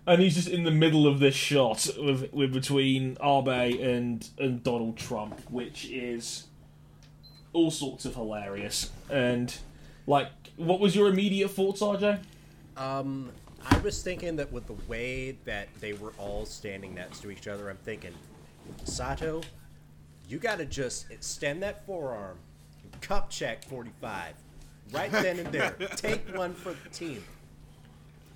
and 0.04 0.20
he's 0.20 0.34
just 0.34 0.48
in 0.48 0.64
the 0.64 0.72
middle 0.72 1.06
of 1.06 1.20
this 1.20 1.36
shot 1.36 1.88
with, 1.98 2.32
with 2.32 2.52
between 2.52 3.16
Abe 3.22 3.78
and 3.80 4.28
and 4.38 4.64
Donald 4.64 4.96
Trump, 4.96 5.40
which 5.50 5.88
is 5.88 6.48
all 7.52 7.70
sorts 7.70 8.04
of 8.04 8.16
hilarious. 8.16 8.90
And 9.08 9.56
like, 10.08 10.30
what 10.56 10.80
was 10.80 10.96
your 10.96 11.08
immediate 11.08 11.52
thoughts, 11.52 11.80
RJ? 11.80 12.18
Um, 12.76 13.30
I 13.68 13.78
was 13.78 14.02
thinking 14.02 14.36
that 14.36 14.52
with 14.52 14.66
the 14.66 14.76
way 14.88 15.36
that 15.44 15.68
they 15.80 15.92
were 15.92 16.12
all 16.18 16.46
standing 16.46 16.94
next 16.94 17.20
to 17.22 17.30
each 17.30 17.48
other, 17.48 17.68
I'm 17.68 17.76
thinking, 17.78 18.12
Sato, 18.84 19.42
you 20.28 20.38
got 20.38 20.58
to 20.58 20.64
just 20.64 21.10
extend 21.10 21.62
that 21.62 21.84
forearm, 21.86 22.38
cup 23.00 23.30
check 23.30 23.64
45, 23.64 24.34
right 24.92 25.10
then 25.12 25.38
and 25.40 25.52
there. 25.52 25.70
Take 25.96 26.34
one 26.36 26.54
for 26.54 26.74
the 26.84 26.88
team. 26.90 27.24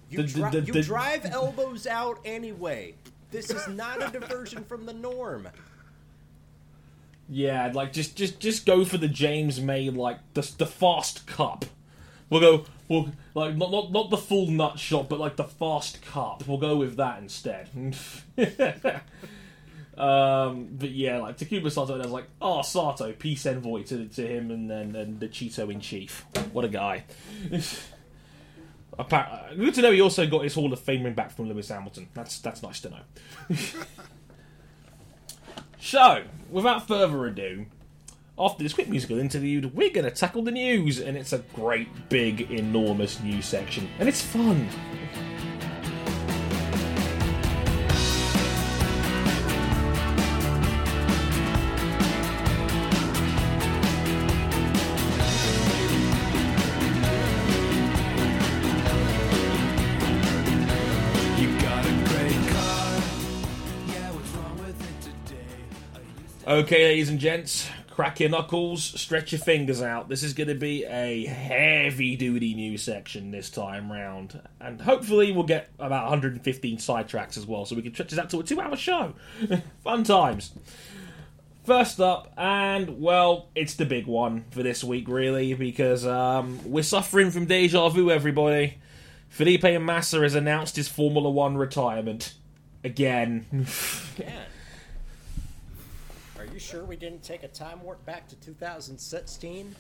You, 0.09 0.19
The- 0.19 0.23
the- 0.25 0.29
dri- 0.41 0.51
the- 0.61 0.67
you 0.67 0.73
the- 0.73 0.83
drive 0.83 1.25
elbows 1.27 1.87
out 1.87 2.19
anyway. 2.25 2.95
This 3.31 3.51
is 3.51 3.69
not 3.69 4.03
a 4.03 4.11
diversion 4.11 4.65
from 4.65 4.87
the 4.87 4.93
norm. 4.93 5.49
Yeah, 7.29 7.71
like 7.73 7.93
just 7.93 8.17
just 8.17 8.41
just 8.41 8.67
go 8.67 8.85
for 8.85 8.99
the 8.99 9.07
James 9.07 9.61
May 9.61 9.89
like 9.89 10.19
the 10.35 10.51
the 10.59 10.67
fast 10.67 11.29
cup. 11.29 11.65
We'll 12.31 12.41
go 12.41 12.65
we'll 12.89 13.11
like 13.35 13.57
not 13.57 13.71
not 13.71 13.93
not 13.93 14.11
the 14.11 14.17
full 14.17 14.47
nut 14.47 14.79
shot, 14.79 15.09
but 15.09 15.19
like 15.19 15.37
the 15.37 15.45
fast 15.45 16.01
cut. 16.03 16.47
We'll 16.47 16.59
go 16.59 16.77
with 16.77 16.97
that 16.97 17.19
instead. 17.19 17.69
um, 19.99 20.69
but 20.73 20.91
yeah, 20.91 21.19
like 21.19 21.37
Takuma 21.37 21.71
Sato, 21.71 21.95
and 21.95 22.03
I 22.03 22.07
was 22.07 22.13
like, 22.13 22.29
oh 22.41 22.63
Sato, 22.63 23.13
peace 23.13 23.45
envoy 23.47 23.83
to 23.85 24.07
to 24.07 24.27
him, 24.27 24.51
and 24.51 24.71
then 24.71 24.97
and 24.97 25.21
the 25.21 25.29
Cheeto 25.29 25.71
in 25.71 25.81
chief. 25.81 26.25
What 26.53 26.65
a 26.65 26.69
guy. 26.69 27.05
Appa- 28.99 29.55
Good 29.57 29.75
to 29.75 29.83
know 29.83 29.93
he 29.93 30.01
also 30.01 30.27
got 30.27 30.45
his 30.45 30.55
Hall 30.55 30.73
of 30.73 30.81
Fame 30.81 31.05
ring 31.05 31.15
back 31.15 31.31
from 31.31 31.49
Lewis 31.49 31.69
Hamilton. 31.69 32.09
That's 32.15 32.39
that's 32.39 32.63
nice 32.63 32.81
to 32.81 32.91
know. 32.91 33.57
So, 35.81 36.25
without 36.51 36.87
further 36.87 37.27
ado, 37.27 37.67
after 38.41 38.63
this 38.63 38.73
quick 38.73 38.89
musical 38.89 39.19
interlude, 39.19 39.75
we're 39.75 39.91
going 39.91 40.07
to 40.07 40.11
tackle 40.11 40.43
the 40.43 40.51
news, 40.51 40.99
and 40.99 41.15
it's 41.15 41.35
a 41.35 41.39
great, 41.53 42.09
big, 42.09 42.51
enormous 42.51 43.23
news 43.23 43.45
section, 43.45 43.87
and 43.99 44.09
it's 44.09 44.23
fun. 44.23 44.67
You 61.39 61.61
got 61.61 61.85
a 61.85 61.93
great 62.09 62.33
car. 62.49 63.03
Yeah, 63.87 64.11
what's 64.13 64.31
wrong 64.31 64.59
with 64.59 64.81
it 64.81 65.27
today? 65.27 65.45
Okay, 66.49 66.85
ladies 66.85 67.11
and 67.11 67.19
gents, 67.21 67.69
crack 68.01 68.19
your 68.19 68.31
knuckles, 68.31 68.83
stretch 68.83 69.31
your 69.31 69.39
fingers 69.39 69.83
out. 69.83 70.09
This 70.09 70.23
is 70.23 70.33
going 70.33 70.49
to 70.49 70.55
be 70.55 70.87
a 70.87 71.27
heavy 71.27 72.17
duty 72.17 72.55
news 72.55 72.83
section 72.83 73.31
this 73.31 73.51
time 73.51 73.93
round, 73.93 74.41
and 74.59 74.81
hopefully 74.81 75.33
we'll 75.33 75.45
get 75.45 75.69
about 75.79 76.05
115 76.05 76.79
sidetracks 76.79 77.37
as 77.37 77.47
well, 77.47 77.67
so 77.67 77.77
we 77.77 77.83
can 77.83 77.93
stretch 77.93 78.09
this 78.09 78.19
out 78.19 78.31
to 78.31 78.41
a 78.41 78.43
two 78.43 78.59
hour 78.59 78.75
show. 78.75 79.13
Fun 79.85 80.03
times. 80.05 80.53
First 81.65 82.01
up, 82.01 82.33
and 82.39 83.03
well, 83.03 83.51
it's 83.55 83.75
the 83.75 83.85
big 83.85 84.07
one 84.07 84.47
for 84.51 84.63
this 84.63 84.83
week, 84.83 85.07
really, 85.07 85.53
because 85.53 86.07
um, 86.07 86.59
we're 86.65 86.83
suffering 86.83 87.31
from 87.31 87.45
deja 87.45 87.91
vu, 87.91 88.11
everybody. 88.11 88.79
Felipe 89.29 89.79
Massa 89.79 90.23
has 90.23 90.35
announced 90.35 90.77
his 90.77 90.89
Formula 90.89 91.29
One 91.29 91.59
retirement. 91.59 92.33
Again. 92.83 93.67
Man. 96.61 96.69
Are 96.75 96.77
you 96.77 96.81
sure 96.81 96.85
we 96.85 96.97
didn't 96.97 97.23
take 97.23 97.43
a 97.43 97.49
time 97.49 97.83
warp 97.83 98.05
back 98.07 98.29
to 98.29 98.37
2016? 98.37 99.75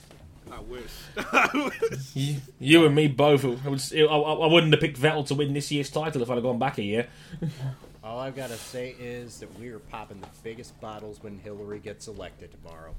I 0.51 0.61
wish. 0.61 0.83
I 1.16 1.71
wish. 1.90 2.16
You, 2.16 2.37
you 2.59 2.87
and 2.87 2.95
me 2.95 3.07
both. 3.09 3.45
I, 3.45 3.69
would, 3.69 3.83
I, 3.95 4.05
I 4.05 4.47
wouldn't 4.47 4.73
have 4.73 4.81
picked 4.81 4.99
Vettel 5.01 5.27
to 5.27 5.35
win 5.35 5.53
this 5.53 5.71
year's 5.71 5.90
title 5.90 6.23
if 6.23 6.31
I'd 6.31 6.35
have 6.35 6.43
gone 6.43 6.59
back 6.59 6.79
a 6.79 6.83
year. 6.83 7.07
All 8.05 8.19
I've 8.19 8.35
got 8.35 8.49
to 8.49 8.57
say 8.57 8.97
is 8.99 9.38
that 9.40 9.59
we 9.61 9.69
are 9.69 9.79
popping 9.79 10.21
the 10.21 10.27
biggest 10.43 10.81
bottles 10.81 11.23
when 11.23 11.38
Hillary 11.38 11.79
gets 11.79 12.09
elected 12.09 12.51
tomorrow. 12.53 12.95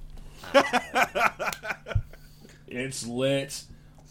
It's 2.74 3.06
lit. 3.06 3.64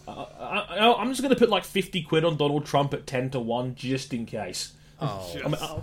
I, 0.06 0.12
I, 0.12 0.92
I'm 1.00 1.08
just 1.08 1.22
going 1.22 1.32
to 1.32 1.38
put 1.38 1.48
like 1.48 1.64
50 1.64 2.02
quid 2.02 2.26
on 2.26 2.36
Donald 2.36 2.66
Trump 2.66 2.92
at 2.92 3.06
10 3.06 3.30
to 3.30 3.40
1 3.40 3.74
just 3.74 4.12
in 4.12 4.26
case. 4.26 4.72
Oh, 5.00 5.32
I'm- 5.42 5.54
oh, 5.58 5.82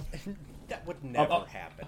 that 0.68 0.86
would 0.86 1.04
never 1.04 1.32
I'm- 1.34 1.48
happen. 1.48 1.88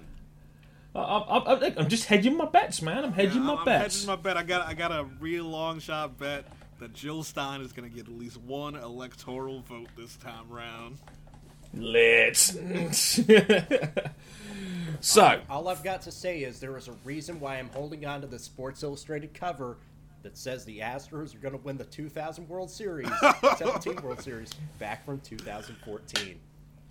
I, 0.96 1.00
I, 1.00 1.54
I, 1.54 1.74
I'm 1.78 1.88
just 1.88 2.06
hedging 2.06 2.36
my 2.36 2.46
bets, 2.46 2.82
man. 2.82 3.04
I'm 3.06 3.14
hedging 3.14 3.42
Yeah, 3.44 3.48
my 3.48 3.56
I'm 3.56 3.66
bets. 3.66 3.96
hedging 3.96 4.08
my 4.08 4.16
bet. 4.16 4.38
I 4.38 4.44
got 4.44 4.68
I 4.68 4.74
got 4.74 4.92
a 4.92 5.06
real 5.20 5.46
long 5.46 5.80
shot 5.80 6.18
bet 6.18 6.46
that 6.80 6.94
Jill 6.94 7.24
Stein 7.24 7.62
is 7.62 7.72
going 7.74 7.90
to 7.90 7.96
get 7.96 8.08
at 8.08 8.14
least 8.14 8.38
one 8.38 8.76
electoral 8.76 9.62
vote 9.62 9.90
this 9.98 10.16
time 10.18 10.50
round. 10.50 10.98
Lit. 11.74 12.38
so, 15.02 15.42
All 15.50 15.68
I've 15.68 15.84
got 15.84 16.02
to 16.04 16.12
say 16.12 16.40
is 16.44 16.60
there 16.60 16.76
is 16.78 16.88
a 16.88 16.94
reason 17.06 17.40
why 17.40 17.58
I'm 17.58 17.70
holding 17.70 18.06
on 18.06 18.22
to 18.22 18.28
the 18.28 18.40
Sports 18.40 18.84
Illustrated 18.84 19.34
cover 19.34 19.78
that 20.24 20.38
says 20.38 20.66
the 20.66 20.80
Astros 20.80 21.34
are 21.36 21.40
going 21.40 21.58
to 21.58 21.64
win 21.64 21.78
the 21.78 21.86
2000 21.86 22.48
World 22.50 22.70
Series, 22.70 23.10
17 23.58 23.98
World 24.02 24.22
Series, 24.22 24.50
back 24.80 25.06
from 25.06 25.20
2014. 25.22 26.40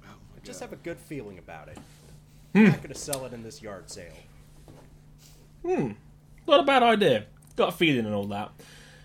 Oh 0.04 0.06
I 0.06 0.46
just 0.46 0.60
have 0.60 0.72
a 0.72 0.76
good 0.76 0.98
feeling 0.98 1.38
about 1.38 1.68
it. 1.68 1.78
Hmm. 2.52 2.58
I'm 2.58 2.64
not 2.66 2.76
going 2.78 2.88
to 2.92 2.98
sell 2.98 3.24
it 3.26 3.32
in 3.32 3.42
this 3.42 3.62
yard 3.62 3.90
sale. 3.90 4.12
Hmm. 5.64 5.92
Not 6.46 6.60
a 6.60 6.62
bad 6.64 6.82
idea. 6.82 7.26
Got 7.56 7.70
a 7.70 7.72
feeling 7.72 8.06
and 8.06 8.14
all 8.14 8.26
that. 8.28 8.52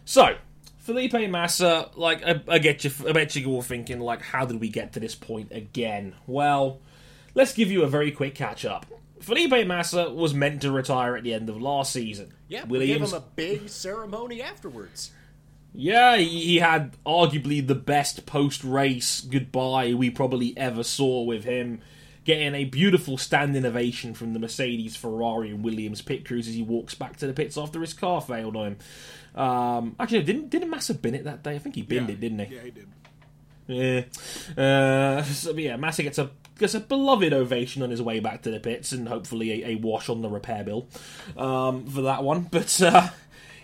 So, 0.06 0.36
Felipe 0.79 1.29
Massa, 1.29 1.89
like 1.95 2.23
I, 2.23 2.41
I 2.47 2.60
get 2.60 2.84
you. 2.84 2.91
I 3.08 3.12
bet 3.12 3.36
you're 3.36 3.49
all 3.49 3.62
thinking, 3.62 3.99
like, 3.99 4.21
how 4.21 4.45
did 4.45 4.60
we 4.60 4.69
get 4.69 4.93
to 4.93 4.99
this 4.99 5.15
point 5.15 5.51
again? 5.51 6.15
Well, 6.27 6.79
let's 7.36 7.53
give 7.53 7.71
you 7.71 7.84
a 7.84 7.88
very 7.88 8.12
quick 8.12 8.36
catch 8.36 8.65
up. 8.65 8.86
Felipe 9.19 9.65
Massa 9.65 10.10
was 10.10 10.34
meant 10.34 10.62
to 10.62 10.71
retire 10.71 11.15
at 11.15 11.23
the 11.23 11.34
end 11.34 11.49
of 11.49 11.62
last 11.62 11.93
season. 11.93 12.34
Yeah, 12.49 12.65
we 12.65 12.79
give 12.79 12.99
Williams. 12.99 13.13
him 13.13 13.17
a 13.17 13.23
big 13.36 13.69
ceremony 13.69 14.41
afterwards. 14.41 15.12
Yeah, 15.73 16.17
he 16.17 16.27
he 16.27 16.58
had 16.58 16.95
arguably 17.06 17.65
the 17.65 17.75
best 17.75 18.25
post 18.25 18.63
race 18.63 19.21
goodbye 19.21 19.93
we 19.93 20.10
probably 20.10 20.56
ever 20.58 20.84
saw 20.84 21.23
with 21.23 21.45
him. 21.45 21.82
Getting 22.25 22.55
a 22.55 22.63
beautiful 22.63 23.17
standing 23.17 23.65
ovation 23.65 24.13
from 24.13 24.31
the 24.33 24.39
Mercedes, 24.39 24.95
Ferrari, 24.95 25.49
and 25.49 25.63
Williams 25.63 26.01
pit 26.01 26.25
crews 26.25 26.47
as 26.47 26.53
he 26.53 26.62
walks 26.63 26.93
back 26.95 27.17
to 27.17 27.27
the 27.27 27.33
pits 27.33 27.57
after 27.57 27.81
his 27.81 27.93
car 27.93 28.21
failed 28.21 28.55
on 28.55 28.67
him. 28.67 28.77
Um, 29.41 29.95
actually, 29.99 30.23
didn't 30.23 30.49
didn't 30.49 30.69
Massa 30.69 30.93
bin 30.93 31.15
it 31.15 31.25
that 31.25 31.43
day? 31.43 31.55
I 31.55 31.59
think 31.59 31.75
he 31.75 31.81
binned 31.81 32.07
Yeah. 32.07 32.13
it, 32.13 32.19
didn't 32.21 32.39
he? 32.39 32.55
Yeah, 32.55 32.62
he 32.62 32.71
did. 32.71 32.88
Yeah. 33.67 34.03
Uh, 34.63 35.23
so, 35.23 35.51
yeah, 35.53 35.75
Massa 35.75 36.03
gets 36.03 36.17
a 36.17 36.29
gets 36.59 36.75
a 36.75 36.79
beloved 36.79 37.33
ovation 37.33 37.81
on 37.83 37.89
his 37.89 38.01
way 38.01 38.19
back 38.21 38.43
to 38.43 38.51
the 38.51 38.59
pits, 38.59 38.91
and 38.93 39.07
hopefully 39.09 39.63
a, 39.63 39.71
a 39.71 39.75
wash 39.75 40.07
on 40.07 40.21
the 40.21 40.29
repair 40.29 40.63
bill 40.63 40.88
um, 41.36 41.86
for 41.88 42.03
that 42.03 42.23
one. 42.23 42.43
But 42.51 42.81
uh, 42.81 43.09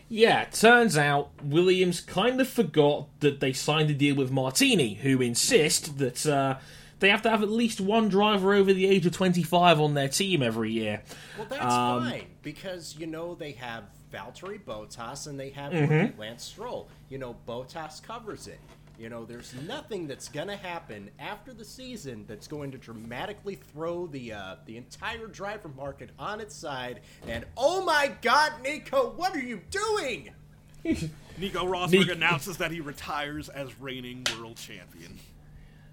yeah, 0.10 0.46
turns 0.46 0.98
out 0.98 1.30
Williams 1.44 2.02
kind 2.02 2.42
of 2.42 2.50
forgot 2.50 3.08
that 3.22 3.40
they 3.40 3.54
signed 3.54 3.90
a 3.90 3.94
deal 3.94 4.16
with 4.16 4.32
Martini, 4.32 4.96
who 4.96 5.22
insist 5.22 5.98
that. 6.00 6.26
Uh, 6.26 6.58
they 7.00 7.10
have 7.10 7.22
to 7.24 7.30
have 7.30 7.42
at 7.44 7.50
least 7.50 7.80
one 7.82 8.10
driver 8.10 8.54
over 8.54 8.74
the 8.74 8.86
age 8.88 9.06
of 9.06 9.14
25 9.14 9.80
on 9.80 9.94
their 9.94 10.10
team 10.10 10.42
every 10.44 10.72
year. 10.72 11.02
Well, 11.38 11.48
that's 11.50 11.64
Um, 11.64 12.04
fine 12.04 12.26
because 12.42 12.96
you 12.98 13.08
know 13.08 13.36
they 13.36 13.54
have 13.54 13.84
Valtteri 14.14 14.60
Bottas 14.64 15.28
and 15.28 15.40
they 15.40 15.50
have 15.52 15.72
Mm-hmm. 15.72 16.20
Lance 16.20 16.44
Stroll. 16.44 16.90
You 17.10 17.18
know, 17.20 17.36
Bottas 17.48 18.02
covers 18.04 18.48
it. 18.48 18.60
You 19.00 19.08
know, 19.08 19.24
there's 19.24 19.54
nothing 19.66 20.08
that's 20.08 20.28
gonna 20.28 20.58
happen 20.58 21.10
after 21.20 21.54
the 21.54 21.64
season 21.64 22.26
that's 22.28 22.48
going 22.48 22.72
to 22.72 22.78
dramatically 22.78 23.56
throw 23.56 24.08
the 24.08 24.34
uh, 24.34 24.56
the 24.66 24.76
entire 24.76 25.28
driver 25.28 25.70
market 25.70 26.10
on 26.20 26.42
its 26.42 26.54
side. 26.56 27.00
And 27.26 27.46
oh 27.56 27.86
my 27.86 28.12
God, 28.22 28.52
Nico, 28.62 29.12
what 29.12 29.34
are 29.34 29.40
you 29.40 29.62
doing? 29.72 30.32
Nico 30.84 31.66
Rosberg 31.66 31.92
Nick- 31.92 32.10
announces 32.10 32.58
that 32.58 32.72
he 32.72 32.82
retires 32.82 33.48
as 33.48 33.80
reigning 33.80 34.26
world 34.38 34.58
champion. 34.58 35.18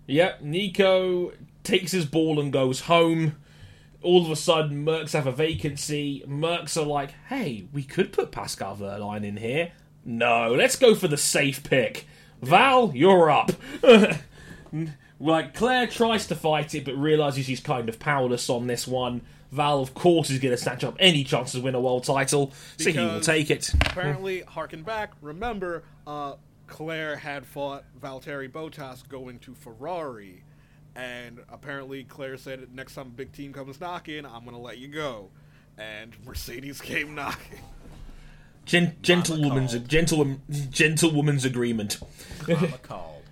Yep, 0.06 0.42
Nico 0.42 1.32
takes 1.64 1.92
his 1.92 2.06
ball 2.06 2.40
and 2.40 2.52
goes 2.52 2.82
home. 2.82 3.36
All 4.02 4.24
of 4.24 4.30
a 4.30 4.36
sudden, 4.36 4.84
Mercs 4.84 5.12
have 5.12 5.26
a 5.26 5.32
vacancy. 5.32 6.22
Mercs 6.28 6.80
are 6.80 6.86
like, 6.86 7.14
hey, 7.28 7.66
we 7.72 7.82
could 7.82 8.12
put 8.12 8.30
Pascal 8.30 8.76
Wehrlein 8.76 9.24
in 9.24 9.36
here. 9.36 9.72
No, 10.04 10.54
let's 10.54 10.76
go 10.76 10.94
for 10.94 11.08
the 11.08 11.16
safe 11.16 11.64
pick. 11.64 12.06
Val, 12.40 12.92
you're 12.94 13.28
up. 13.28 13.50
like, 15.20 15.54
Claire 15.54 15.88
tries 15.88 16.28
to 16.28 16.36
fight 16.36 16.74
it, 16.76 16.84
but 16.84 16.96
realizes 16.96 17.46
she's 17.46 17.60
kind 17.60 17.88
of 17.88 17.98
powerless 17.98 18.48
on 18.48 18.68
this 18.68 18.86
one. 18.86 19.22
Val, 19.50 19.80
of 19.80 19.94
course, 19.94 20.30
is 20.30 20.38
going 20.38 20.54
to 20.54 20.60
snatch 20.60 20.84
up 20.84 20.96
any 21.00 21.24
chance 21.24 21.52
to 21.52 21.60
win 21.60 21.74
a 21.74 21.80
world 21.80 22.04
title, 22.04 22.52
so 22.76 22.90
he 22.90 22.98
will 22.98 23.20
take 23.20 23.50
it. 23.50 23.72
Apparently, 23.80 24.42
harken 24.42 24.82
back. 24.82 25.12
Remember, 25.20 25.82
uh, 26.06 26.34
Claire 26.66 27.16
had 27.16 27.46
fought 27.46 27.84
Valtteri 28.00 28.50
Bottas 28.50 29.06
going 29.08 29.38
to 29.40 29.54
Ferrari, 29.54 30.42
and 30.94 31.40
apparently 31.48 32.04
Claire 32.04 32.36
said, 32.36 32.74
"Next 32.74 32.94
time 32.94 33.06
a 33.06 33.10
big 33.10 33.32
team 33.32 33.52
comes 33.52 33.80
knocking, 33.80 34.24
I'm 34.26 34.44
gonna 34.44 34.58
let 34.60 34.78
you 34.78 34.88
go." 34.88 35.30
And 35.78 36.12
Mercedes 36.24 36.80
came 36.82 37.14
knocking. 37.14 37.60
Gen- 38.64 38.96
gentlewoman's, 39.00 39.72
called. 39.74 39.88
gentlewoman, 39.88 40.42
gentlewoman's 40.70 41.44
agreement. 41.44 41.98
Mama 42.48 42.78
called. 42.82 43.22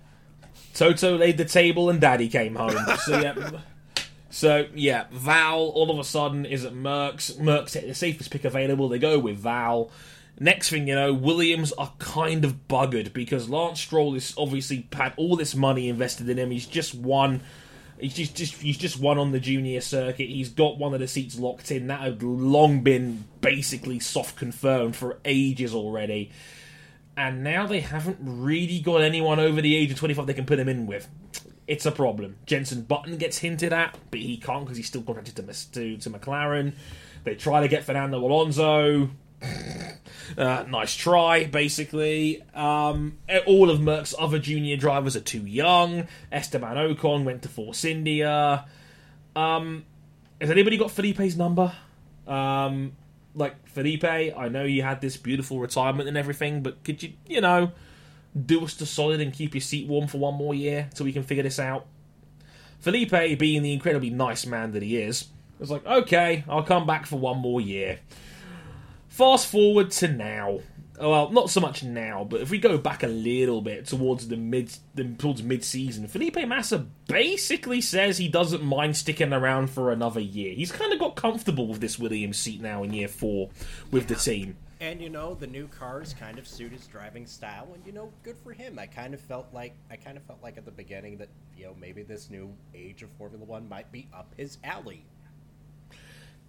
Toto 0.73 1.17
laid 1.17 1.37
the 1.37 1.45
table 1.45 1.89
and 1.89 1.99
Daddy 1.99 2.29
came 2.29 2.55
home. 2.55 2.77
So 2.99 3.19
yeah, 3.19 3.51
so 4.29 4.67
yeah, 4.73 5.05
Val 5.11 5.59
all 5.59 5.89
of 5.91 5.99
a 5.99 6.03
sudden 6.03 6.45
is 6.45 6.65
at 6.65 6.73
Merc's. 6.73 7.37
Merc's 7.37 7.73
the 7.73 7.93
safest 7.93 8.31
pick 8.31 8.45
available. 8.45 8.89
They 8.89 8.99
go 8.99 9.17
with 9.19 9.37
Val. 9.37 9.89
Next 10.39 10.69
thing 10.69 10.87
you 10.87 10.95
know, 10.95 11.13
Williams 11.13 11.71
are 11.73 11.93
kind 11.97 12.43
of 12.43 12.67
buggered 12.67 13.13
because 13.13 13.49
Lance 13.49 13.79
Stroll 13.79 14.15
is 14.15 14.33
obviously 14.37 14.87
had 14.91 15.13
all 15.15 15.35
this 15.35 15.55
money 15.55 15.87
invested 15.87 16.27
in 16.27 16.37
him. 16.37 16.51
He's 16.51 16.65
just 16.65 16.93
won. 16.93 17.41
He's 17.97 18.13
just, 18.13 18.35
just 18.35 18.55
he's 18.55 18.77
just 18.77 18.99
won 18.99 19.17
on 19.17 19.31
the 19.31 19.39
junior 19.39 19.79
circuit. 19.79 20.27
He's 20.27 20.49
got 20.49 20.77
one 20.77 20.93
of 20.93 20.99
the 20.99 21.07
seats 21.07 21.39
locked 21.39 21.71
in. 21.71 21.87
That 21.87 22.01
had 22.01 22.23
long 22.23 22.83
been 22.83 23.23
basically 23.39 23.99
soft 23.99 24.35
confirmed 24.35 24.97
for 24.97 25.19
ages 25.23 25.73
already 25.73 26.31
and 27.17 27.43
now 27.43 27.65
they 27.65 27.79
haven't 27.79 28.17
really 28.21 28.79
got 28.79 29.01
anyone 29.01 29.39
over 29.39 29.61
the 29.61 29.75
age 29.75 29.91
of 29.91 29.97
25 29.97 30.27
they 30.27 30.33
can 30.33 30.45
put 30.45 30.59
him 30.59 30.69
in 30.69 30.85
with. 30.85 31.07
It's 31.67 31.85
a 31.85 31.91
problem. 31.91 32.37
Jensen 32.45 32.83
Button 32.83 33.17
gets 33.17 33.39
hinted 33.39 33.73
at, 33.73 33.97
but 34.11 34.19
he 34.19 34.37
can't 34.37 34.65
because 34.65 34.77
he's 34.77 34.87
still 34.87 35.01
contracted 35.01 35.35
to, 35.35 35.71
to, 35.71 35.97
to 35.97 36.09
McLaren. 36.09 36.73
They 37.23 37.35
try 37.35 37.61
to 37.61 37.67
get 37.67 37.83
Fernando 37.83 38.19
Alonso. 38.19 39.09
Uh, 40.37 40.65
nice 40.67 40.95
try, 40.95 41.45
basically. 41.45 42.43
Um, 42.53 43.17
all 43.45 43.69
of 43.69 43.79
Merc's 43.79 44.13
other 44.17 44.39
junior 44.39 44.75
drivers 44.75 45.15
are 45.15 45.21
too 45.21 45.45
young. 45.45 46.07
Esteban 46.31 46.75
Ocon 46.75 47.23
went 47.23 47.43
to 47.43 47.49
Force 47.49 47.85
India. 47.85 48.65
Um, 49.35 49.85
has 50.41 50.49
anybody 50.49 50.77
got 50.77 50.91
Felipe's 50.91 51.35
number? 51.35 51.71
Um, 52.27 52.93
like 53.33 53.67
Felipe, 53.67 54.03
I 54.03 54.49
know 54.49 54.63
you 54.63 54.81
had 54.81 55.01
this 55.01 55.15
beautiful 55.17 55.59
retirement 55.59 56.09
and 56.09 56.17
everything, 56.17 56.63
but 56.63 56.83
could 56.83 57.03
you, 57.03 57.13
you 57.27 57.41
know, 57.41 57.71
do 58.45 58.63
us 58.63 58.73
the 58.73 58.85
solid 58.85 59.21
and 59.21 59.31
keep 59.31 59.53
your 59.53 59.61
seat 59.61 59.87
warm 59.87 60.07
for 60.07 60.17
one 60.17 60.35
more 60.35 60.53
year 60.53 60.89
so 60.93 61.03
we 61.03 61.13
can 61.13 61.23
figure 61.23 61.43
this 61.43 61.59
out? 61.59 61.85
Felipe, 62.79 63.39
being 63.39 63.61
the 63.61 63.73
incredibly 63.73 64.09
nice 64.09 64.45
man 64.45 64.71
that 64.71 64.83
he 64.83 64.97
is, 64.97 65.27
was 65.59 65.71
like, 65.71 65.85
okay, 65.85 66.43
I'll 66.47 66.63
come 66.63 66.85
back 66.85 67.05
for 67.05 67.17
one 67.17 67.37
more 67.37 67.61
year. 67.61 67.99
Fast 69.15 69.47
forward 69.47 69.91
to 69.91 70.09
now. 70.09 70.59
Oh, 70.99 71.09
well, 71.09 71.31
not 71.31 71.49
so 71.49 71.61
much 71.61 71.83
now, 71.83 72.25
but 72.25 72.41
if 72.41 72.49
we 72.49 72.57
go 72.57 72.77
back 72.77 73.01
a 73.01 73.07
little 73.07 73.61
bit 73.61 73.85
towards 73.85 74.27
the 74.27 74.35
mid, 74.35 74.77
towards 75.17 75.41
mid-season, 75.41 76.09
Felipe 76.09 76.45
Massa 76.45 76.85
basically 77.07 77.79
says 77.79 78.17
he 78.17 78.27
doesn't 78.27 78.61
mind 78.61 78.97
sticking 78.97 79.31
around 79.31 79.69
for 79.69 79.93
another 79.93 80.19
year. 80.19 80.53
He's 80.53 80.73
kind 80.73 80.91
of 80.91 80.99
got 80.99 81.15
comfortable 81.15 81.69
with 81.69 81.79
this 81.79 81.97
Williams 81.97 82.37
seat 82.37 82.59
now 82.59 82.83
in 82.83 82.91
year 82.91 83.07
four 83.07 83.51
with 83.89 84.07
the 84.07 84.15
team. 84.15 84.57
And 84.81 85.01
you 85.01 85.09
know, 85.09 85.33
the 85.33 85.47
new 85.47 85.69
cars 85.69 86.13
kind 86.13 86.37
of 86.37 86.45
suit 86.45 86.73
his 86.73 86.85
driving 86.85 87.25
style, 87.25 87.69
and 87.73 87.85
you 87.85 87.93
know, 87.93 88.11
good 88.21 88.37
for 88.37 88.51
him. 88.51 88.77
I 88.77 88.85
kind 88.85 89.13
of 89.13 89.21
felt 89.21 89.47
like 89.53 89.77
I 89.89 89.95
kind 89.95 90.17
of 90.17 90.23
felt 90.23 90.43
like 90.43 90.57
at 90.57 90.65
the 90.65 90.71
beginning 90.71 91.19
that 91.19 91.29
you 91.57 91.67
know 91.67 91.75
maybe 91.79 92.03
this 92.03 92.29
new 92.29 92.53
age 92.73 93.01
of 93.01 93.09
Formula 93.11 93.45
One 93.45 93.69
might 93.69 93.89
be 93.93 94.09
up 94.13 94.33
his 94.35 94.57
alley. 94.65 95.05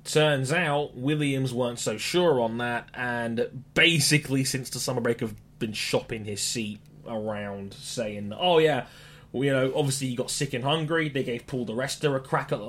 Turns 0.06 0.52
out 0.52 0.96
Williams 0.96 1.52
weren't 1.52 1.80
so 1.80 1.96
sure 1.96 2.40
on 2.40 2.58
that, 2.58 2.88
and 2.94 3.64
basically, 3.74 4.44
since 4.44 4.70
the 4.70 4.78
summer 4.78 5.00
break, 5.00 5.18
have 5.18 5.34
been 5.58 5.72
shopping 5.72 6.24
his 6.24 6.40
seat 6.40 6.78
around, 7.08 7.74
saying, 7.74 8.32
"Oh 8.38 8.58
yeah, 8.58 8.86
well, 9.32 9.44
you 9.44 9.52
know, 9.52 9.72
obviously 9.74 10.06
he 10.06 10.14
got 10.14 10.30
sick 10.30 10.54
and 10.54 10.62
Hungary. 10.62 11.08
They 11.08 11.24
gave 11.24 11.48
Paul 11.48 11.64
di 11.64 11.72
Resta 11.72 12.14
a 12.14 12.20
crack 12.20 12.52
at, 12.52 12.60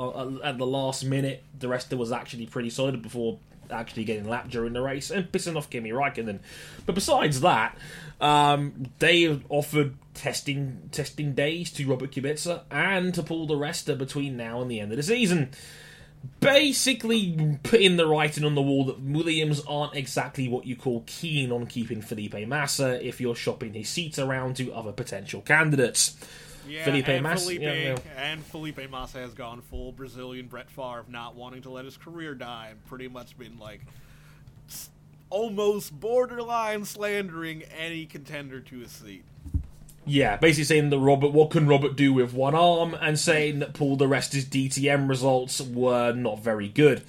at 0.43 0.57
the 0.57 0.65
last 0.65 1.05
minute. 1.05 1.43
di 1.57 1.67
Resta 1.67 1.95
was 1.95 2.11
actually 2.11 2.47
pretty 2.47 2.71
solid 2.71 3.03
before 3.03 3.37
actually 3.69 4.05
getting 4.05 4.27
lapped 4.27 4.49
during 4.49 4.73
the 4.73 4.81
race 4.81 5.11
and 5.11 5.31
pissing 5.31 5.55
off 5.55 5.69
Kimi 5.69 5.91
Raikkonen. 5.91 6.39
But 6.87 6.95
besides 6.95 7.41
that, 7.41 7.77
um, 8.19 8.87
they 8.97 9.39
offered 9.49 9.93
testing 10.15 10.89
testing 10.91 11.33
days 11.33 11.71
to 11.73 11.87
Robert 11.87 12.11
Kubica 12.11 12.61
and 12.71 13.13
to 13.13 13.21
Paul 13.21 13.45
di 13.45 13.53
Resta 13.53 13.95
between 13.95 14.37
now 14.37 14.59
and 14.59 14.71
the 14.71 14.79
end 14.79 14.91
of 14.91 14.97
the 14.97 15.03
season." 15.03 15.51
Basically 16.39 17.57
putting 17.63 17.97
the 17.97 18.07
writing 18.07 18.43
on 18.43 18.55
the 18.55 18.61
wall 18.61 18.85
that 18.85 18.99
Williams 18.99 19.61
aren't 19.67 19.95
exactly 19.95 20.47
what 20.47 20.65
you 20.65 20.75
call 20.75 21.03
keen 21.05 21.51
on 21.51 21.65
keeping 21.67 22.01
Felipe 22.01 22.47
Massa 22.47 23.05
if 23.05 23.19
you're 23.19 23.35
shopping 23.35 23.73
his 23.73 23.89
seat 23.89 24.17
around 24.19 24.55
to 24.57 24.71
other 24.73 24.91
potential 24.91 25.41
candidates. 25.41 26.15
Yeah, 26.67 26.83
Felipe 26.85 27.07
and 27.07 27.23
Massa. 27.23 27.45
Felipe, 27.45 27.61
yeah, 27.61 27.97
and 28.17 28.43
Felipe 28.43 28.89
Massa 28.89 29.19
has 29.19 29.33
gone 29.33 29.61
full 29.61 29.91
Brazilian 29.91 30.47
Brett 30.47 30.69
Favre, 30.69 31.05
not 31.07 31.35
wanting 31.35 31.61
to 31.61 31.69
let 31.69 31.85
his 31.85 31.97
career 31.97 32.35
die, 32.35 32.69
and 32.71 32.85
pretty 32.87 33.07
much 33.07 33.37
been 33.37 33.57
like 33.57 33.81
almost 35.29 35.97
borderline 35.99 36.85
slandering 36.85 37.63
any 37.63 38.05
contender 38.05 38.59
to 38.61 38.81
a 38.81 38.87
seat. 38.87 39.23
Yeah, 40.07 40.37
basically 40.37 40.63
saying 40.63 40.89
that 40.89 40.99
Robert, 40.99 41.33
what 41.33 41.51
can 41.51 41.67
Robert 41.67 41.97
do 41.97 42.13
with 42.13 42.33
one 42.33 42.55
arm, 42.55 42.95
and 43.01 43.19
saying 43.19 43.59
that 43.59 43.73
Paul 43.73 43.97
di 43.97 44.05
Resta's 44.05 44.45
DTM 44.45 45.09
results 45.09 45.59
were 45.59 46.13
not 46.13 46.39
very 46.39 46.69
good. 46.69 47.03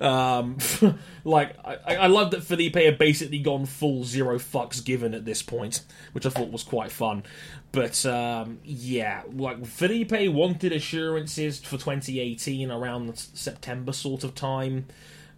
Um, 0.00 0.58
like, 1.24 1.56
I, 1.64 1.96
I 1.96 2.06
love 2.08 2.30
that 2.32 2.42
Felipe 2.42 2.76
had 2.76 2.98
basically 2.98 3.38
gone 3.38 3.64
full 3.64 4.04
zero 4.04 4.38
fucks 4.38 4.84
given 4.84 5.14
at 5.14 5.24
this 5.24 5.42
point, 5.42 5.82
which 6.12 6.26
I 6.26 6.28
thought 6.28 6.52
was 6.52 6.62
quite 6.62 6.92
fun. 6.92 7.22
But 7.72 8.04
um, 8.04 8.58
yeah, 8.64 9.22
like 9.32 9.64
Felipe 9.64 10.12
wanted 10.12 10.72
assurances 10.72 11.58
for 11.58 11.78
2018 11.78 12.70
around 12.70 13.16
September 13.16 13.92
sort 13.92 14.24
of 14.24 14.34
time. 14.34 14.86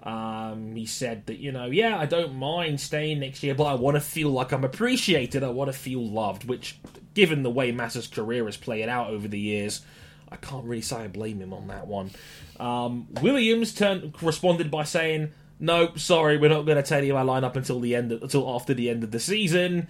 Um, 0.03 0.75
he 0.75 0.85
said 0.85 1.27
that, 1.27 1.39
you 1.39 1.51
know, 1.51 1.67
yeah, 1.67 1.97
I 1.97 2.07
don't 2.07 2.35
mind 2.35 2.81
staying 2.81 3.21
next 3.21 3.43
year, 3.43 3.55
but 3.55 3.65
I 3.65 3.75
want 3.75 3.95
to 3.95 4.01
feel 4.01 4.31
like 4.31 4.53
I'm 4.53 4.65
appreciated. 4.65 5.43
I 5.43 5.49
want 5.49 5.73
to 5.73 5.79
feel 5.79 6.07
loved, 6.07 6.45
which, 6.45 6.79
given 7.15 7.43
the 7.43 7.51
way 7.51 7.73
Massa's 7.73 8.07
career 8.07 8.45
has 8.45 8.57
played 8.57 8.89
out 8.89 9.11
over 9.11 9.27
the 9.27 9.39
years, 9.39 9.83
I 10.29 10.37
can't 10.37 10.65
really 10.65 10.83
say 10.83 10.97
I 10.97 11.09
blame 11.09 11.41
him 11.41 11.53
on 11.53 11.69
that 11.69 11.87
one. 11.87 12.11
Um, 12.59 13.07
Williams 13.23 13.73
turned 13.73 14.21
responded 14.23 14.71
by 14.71 14.85
saying, 14.85 15.33
"No, 15.59 15.95
sorry, 15.97 16.37
we're 16.37 16.51
not 16.51 16.67
going 16.67 16.77
to 16.77 16.83
tell 16.83 17.03
you 17.03 17.17
our 17.17 17.25
lineup 17.25 17.57
until 17.57 17.81
the 17.81 17.95
end, 17.95 18.12
of, 18.12 18.23
until 18.23 18.53
after 18.55 18.75
the 18.75 18.91
end 18.91 19.05
of 19.05 19.11
the 19.11 19.21
season." 19.21 19.89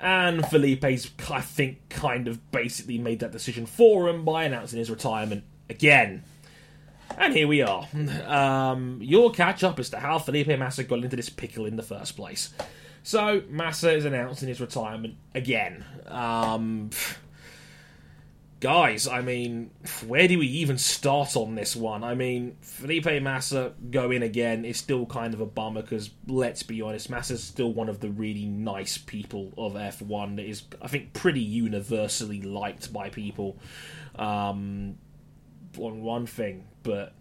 And 0.00 0.44
Felipe's, 0.46 1.10
I 1.30 1.40
think, 1.40 1.88
kind 1.88 2.28
of 2.28 2.50
basically 2.50 2.98
made 2.98 3.20
that 3.20 3.32
decision 3.32 3.64
for 3.64 4.08
him 4.08 4.24
by 4.24 4.44
announcing 4.44 4.78
his 4.78 4.90
retirement 4.90 5.44
again. 5.70 6.24
And 7.16 7.32
here 7.32 7.46
we 7.46 7.62
are. 7.62 7.86
Um, 8.26 8.98
your 9.00 9.30
catch 9.30 9.62
up 9.62 9.78
as 9.78 9.90
to 9.90 9.98
how 9.98 10.18
Felipe 10.18 10.58
Massa 10.58 10.84
got 10.84 10.98
into 11.04 11.16
this 11.16 11.30
pickle 11.30 11.64
in 11.66 11.76
the 11.76 11.82
first 11.82 12.16
place. 12.16 12.52
So, 13.04 13.42
Massa 13.50 13.92
is 13.92 14.06
announcing 14.06 14.48
his 14.48 14.62
retirement 14.62 15.16
again. 15.34 15.84
Um, 16.06 16.88
guys, 18.60 19.06
I 19.06 19.20
mean, 19.20 19.72
where 20.06 20.26
do 20.26 20.38
we 20.38 20.46
even 20.46 20.78
start 20.78 21.36
on 21.36 21.54
this 21.54 21.76
one? 21.76 22.02
I 22.02 22.14
mean, 22.14 22.56
Felipe 22.62 23.22
Massa 23.22 23.74
going 23.90 24.22
again 24.22 24.64
is 24.64 24.78
still 24.78 25.04
kind 25.04 25.34
of 25.34 25.42
a 25.42 25.46
bummer 25.46 25.82
because, 25.82 26.12
let's 26.26 26.62
be 26.62 26.80
honest, 26.80 27.10
Massa's 27.10 27.44
still 27.44 27.74
one 27.74 27.90
of 27.90 28.00
the 28.00 28.08
really 28.08 28.46
nice 28.46 28.96
people 28.96 29.52
of 29.58 29.74
F1 29.74 30.36
that 30.36 30.46
is, 30.46 30.62
I 30.80 30.88
think, 30.88 31.12
pretty 31.12 31.42
universally 31.42 32.40
liked 32.40 32.90
by 32.90 33.10
people. 33.10 33.58
Um, 34.14 34.96
on 35.76 36.00
one 36.00 36.24
thing, 36.24 36.64
but 36.82 37.12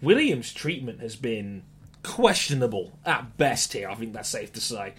Williams' 0.00 0.52
treatment 0.52 1.00
has 1.00 1.16
been 1.16 1.64
questionable 2.02 2.92
at 3.04 3.36
best 3.36 3.72
here. 3.72 3.88
I 3.88 3.94
think 3.94 4.12
that's 4.12 4.28
safe 4.28 4.52
to 4.54 4.60
say. 4.60 4.94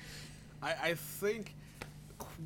I, 0.61 0.73
I 0.81 0.93
think 0.95 1.55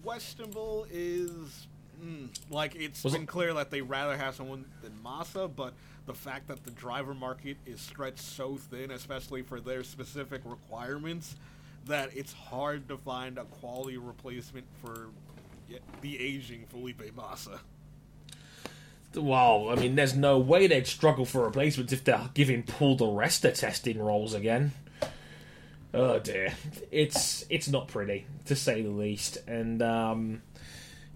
questionable 0.04 0.86
is 0.92 1.68
mm, 2.04 2.28
like 2.50 2.76
it's 2.76 3.04
Was 3.04 3.14
been 3.14 3.24
it- 3.24 3.28
clear 3.28 3.54
that 3.56 3.72
they 3.72 3.82
rather 3.82 4.18
have 4.18 4.36
someone 4.36 4.66
than 4.82 4.92
Massa, 5.04 5.48
but 5.48 5.74
the 6.06 6.14
fact 6.14 6.48
that 6.50 6.64
the 6.66 6.72
driver 6.72 7.14
market 7.14 7.58
is 7.66 7.80
stretched 7.80 8.20
so 8.20 8.58
thin, 8.58 8.92
especially 8.92 9.42
for 9.42 9.60
their 9.62 9.84
specific 9.84 10.42
requirements, 10.46 11.36
that 11.86 12.10
it's 12.16 12.34
hard 12.34 12.88
to 12.90 12.98
find 12.98 13.38
a 13.38 13.46
quality 13.46 13.98
replacement 13.98 14.66
for 14.84 15.08
the 16.02 16.20
aging 16.20 16.66
Felipe 16.70 17.02
Massa. 17.16 17.60
Well, 19.16 19.70
I 19.70 19.76
mean, 19.76 19.96
there's 19.96 20.16
no 20.16 20.40
way 20.40 20.68
they'd 20.68 20.88
struggle 20.88 21.26
for 21.26 21.44
replacements 21.44 21.94
if 21.94 22.04
they're 22.04 22.30
giving 22.34 22.64
Paul 22.64 22.96
di 22.96 23.06
Resta 23.06 23.54
testing 23.54 24.00
roles 24.00 24.34
again. 24.34 24.72
Oh 25.94 26.18
dear, 26.18 26.54
it's 26.92 27.46
it's 27.50 27.68
not 27.68 27.88
pretty 27.88 28.26
to 28.46 28.56
say 28.56 28.82
the 28.82 28.90
least, 28.90 29.38
and 29.48 29.82
um, 29.84 30.42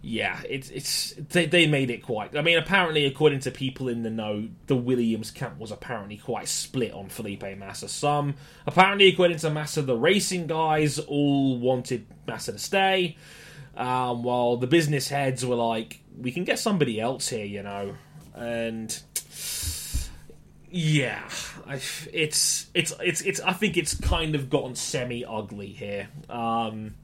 yeah, 0.04 0.40
it's 0.48 0.70
it's 0.70 1.14
they 1.30 1.48
they 1.48 1.66
made 1.66 1.90
it 1.90 2.04
quite. 2.04 2.38
I 2.38 2.42
mean, 2.42 2.60
apparently, 2.60 3.06
according 3.06 3.40
to 3.42 3.52
people 3.52 3.90
in 3.90 4.04
the 4.04 4.12
know, 4.12 4.48
the 4.68 4.76
Williams 4.76 5.32
camp 5.32 5.58
was 5.58 5.72
apparently 5.72 6.18
quite 6.18 6.48
split 6.48 6.94
on 6.94 7.10
Felipe 7.10 7.58
Massa. 7.58 7.90
Some 7.90 8.36
apparently, 8.68 9.08
according 9.08 9.40
to 9.40 9.50
Massa, 9.50 9.82
the 9.82 9.98
racing 9.98 10.46
guys 10.46 11.00
all 11.00 11.58
wanted 11.58 12.06
Massa 12.28 12.52
to 12.52 12.60
stay, 12.60 13.18
um, 13.76 14.22
while 14.22 14.58
the 14.58 14.68
business 14.68 15.08
heads 15.10 15.44
were 15.44 15.56
like, 15.56 16.02
"We 16.20 16.32
can 16.32 16.44
get 16.44 16.60
somebody 16.60 17.00
else 17.00 17.30
here," 17.30 17.46
you 17.46 17.64
know, 17.64 17.96
and 18.36 19.02
yeah, 20.70 21.22
I, 21.66 21.80
it's 22.12 22.68
it's 22.74 22.94
it's 23.02 23.22
it's. 23.22 23.40
I 23.40 23.54
think 23.54 23.78
it's 23.78 23.96
kind 23.96 24.36
of 24.36 24.50
gotten 24.50 24.76
semi 24.76 25.24
ugly 25.24 25.68
here. 25.68 26.10
Um, 26.30 26.96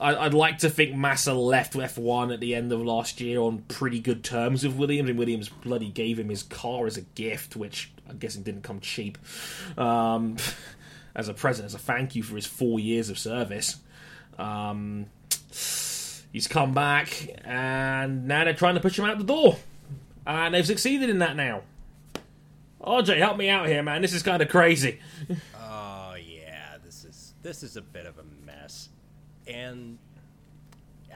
I, 0.00 0.14
I'd 0.16 0.34
like 0.34 0.58
to 0.58 0.70
think 0.70 0.94
Massa 0.94 1.32
left 1.34 1.72
F1 1.72 2.32
at 2.32 2.40
the 2.40 2.54
end 2.54 2.72
of 2.72 2.80
last 2.80 3.20
year 3.20 3.40
on 3.40 3.58
pretty 3.68 4.00
good 4.00 4.22
terms 4.22 4.64
with 4.64 4.76
Williams, 4.76 5.08
and 5.08 5.18
Williams 5.18 5.48
bloody 5.48 5.88
gave 5.88 6.18
him 6.18 6.28
his 6.28 6.42
car 6.42 6.86
as 6.86 6.96
a 6.96 7.02
gift, 7.02 7.56
which 7.56 7.90
I'm 8.08 8.18
guessing 8.18 8.42
didn't 8.42 8.62
come 8.62 8.80
cheap. 8.80 9.18
Um, 9.76 10.36
as 11.14 11.28
a 11.28 11.34
present, 11.34 11.66
as 11.66 11.74
a 11.74 11.78
thank 11.78 12.14
you 12.14 12.22
for 12.22 12.36
his 12.36 12.46
four 12.46 12.78
years 12.78 13.10
of 13.10 13.18
service. 13.18 13.76
Um, 14.38 15.06
he's 16.32 16.46
come 16.46 16.74
back, 16.74 17.28
and 17.44 18.26
now 18.26 18.44
they're 18.44 18.54
trying 18.54 18.74
to 18.74 18.80
push 18.80 18.98
him 18.98 19.04
out 19.04 19.18
the 19.18 19.24
door, 19.24 19.56
and 20.26 20.54
they've 20.54 20.66
succeeded 20.66 21.10
in 21.10 21.18
that 21.18 21.36
now. 21.36 21.62
RJ, 22.80 23.18
help 23.18 23.36
me 23.36 23.48
out 23.48 23.66
here, 23.66 23.82
man. 23.82 24.02
This 24.02 24.12
is 24.12 24.22
kind 24.22 24.40
of 24.40 24.48
crazy. 24.48 25.00
Oh 25.60 26.14
yeah, 26.14 26.76
this 26.84 27.04
is 27.04 27.34
this 27.42 27.62
is 27.62 27.76
a 27.76 27.82
bit 27.82 28.06
of 28.06 28.18
a 28.18 28.24
mess, 28.46 28.88
and 29.46 29.98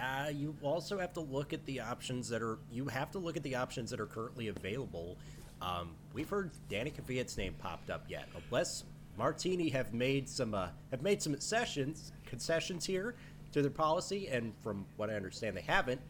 uh, 0.00 0.28
you 0.28 0.56
also 0.62 0.98
have 0.98 1.12
to 1.14 1.20
look 1.20 1.52
at 1.52 1.64
the 1.64 1.80
options 1.80 2.28
that 2.30 2.42
are. 2.42 2.58
You 2.70 2.88
have 2.88 3.10
to 3.12 3.18
look 3.18 3.36
at 3.36 3.42
the 3.42 3.54
options 3.54 3.90
that 3.90 4.00
are 4.00 4.06
currently 4.06 4.48
available. 4.48 5.16
Um, 5.60 5.94
we've 6.12 6.28
heard 6.28 6.50
Danny 6.68 6.90
Kvyat's 6.90 7.36
name 7.38 7.54
popped 7.58 7.88
up 7.88 8.04
yet, 8.08 8.28
unless 8.50 8.84
Martini 9.16 9.68
have 9.68 9.94
made 9.94 10.28
some 10.28 10.54
uh, 10.54 10.68
have 10.90 11.02
made 11.02 11.22
some 11.22 11.32
concessions 11.32 12.12
concessions 12.26 12.86
here 12.86 13.14
to 13.52 13.62
their 13.62 13.70
policy, 13.70 14.28
and 14.28 14.52
from 14.62 14.84
what 14.96 15.10
I 15.10 15.14
understand, 15.14 15.56
they 15.56 15.62
haven't. 15.62 16.00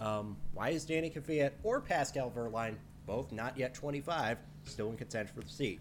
Um, 0.00 0.36
why 0.52 0.70
is 0.70 0.84
Danny 0.84 1.10
Kvyat 1.10 1.52
or 1.62 1.80
Pascal 1.80 2.30
Wehrlein, 2.30 2.76
both 3.06 3.32
not 3.32 3.56
yet 3.56 3.74
25, 3.74 4.38
still 4.64 4.90
in 4.90 4.96
contention 4.96 5.34
for 5.34 5.42
the 5.42 5.50
seat? 5.50 5.80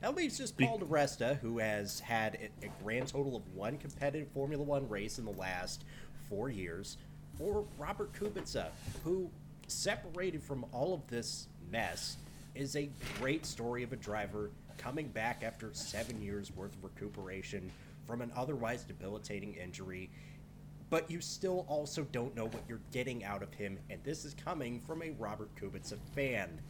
That 0.00 0.14
leaves 0.14 0.38
just 0.38 0.56
Paul 0.56 0.78
di 0.78 0.86
Resta, 0.86 1.38
who 1.40 1.58
has 1.58 1.98
had 1.98 2.38
a, 2.62 2.66
a 2.66 2.70
grand 2.84 3.08
total 3.08 3.34
of 3.36 3.42
one 3.54 3.78
competitive 3.78 4.28
Formula 4.28 4.62
One 4.62 4.88
race 4.88 5.18
in 5.18 5.24
the 5.24 5.32
last 5.32 5.84
four 6.28 6.48
years, 6.50 6.98
or 7.40 7.64
Robert 7.78 8.12
Kubica, 8.12 8.68
who, 9.02 9.28
separated 9.66 10.42
from 10.42 10.64
all 10.72 10.94
of 10.94 11.06
this 11.08 11.48
mess, 11.70 12.16
is 12.54 12.76
a 12.76 12.88
great 13.18 13.44
story 13.44 13.82
of 13.82 13.92
a 13.92 13.96
driver 13.96 14.50
coming 14.76 15.08
back 15.08 15.42
after 15.42 15.70
seven 15.72 16.22
years 16.22 16.54
worth 16.54 16.74
of 16.74 16.84
recuperation 16.84 17.70
from 18.06 18.22
an 18.22 18.32
otherwise 18.36 18.84
debilitating 18.84 19.54
injury. 19.54 20.10
But 20.90 21.10
you 21.10 21.20
still 21.20 21.66
also 21.68 22.04
don't 22.12 22.34
know 22.34 22.46
what 22.46 22.62
you're 22.68 22.80
getting 22.92 23.24
out 23.24 23.42
of 23.42 23.52
him, 23.54 23.78
and 23.90 24.02
this 24.04 24.24
is 24.24 24.34
coming 24.34 24.80
from 24.80 25.02
a 25.02 25.10
Robert 25.18 25.50
Kubica 25.54 25.98
fan. 26.14 26.60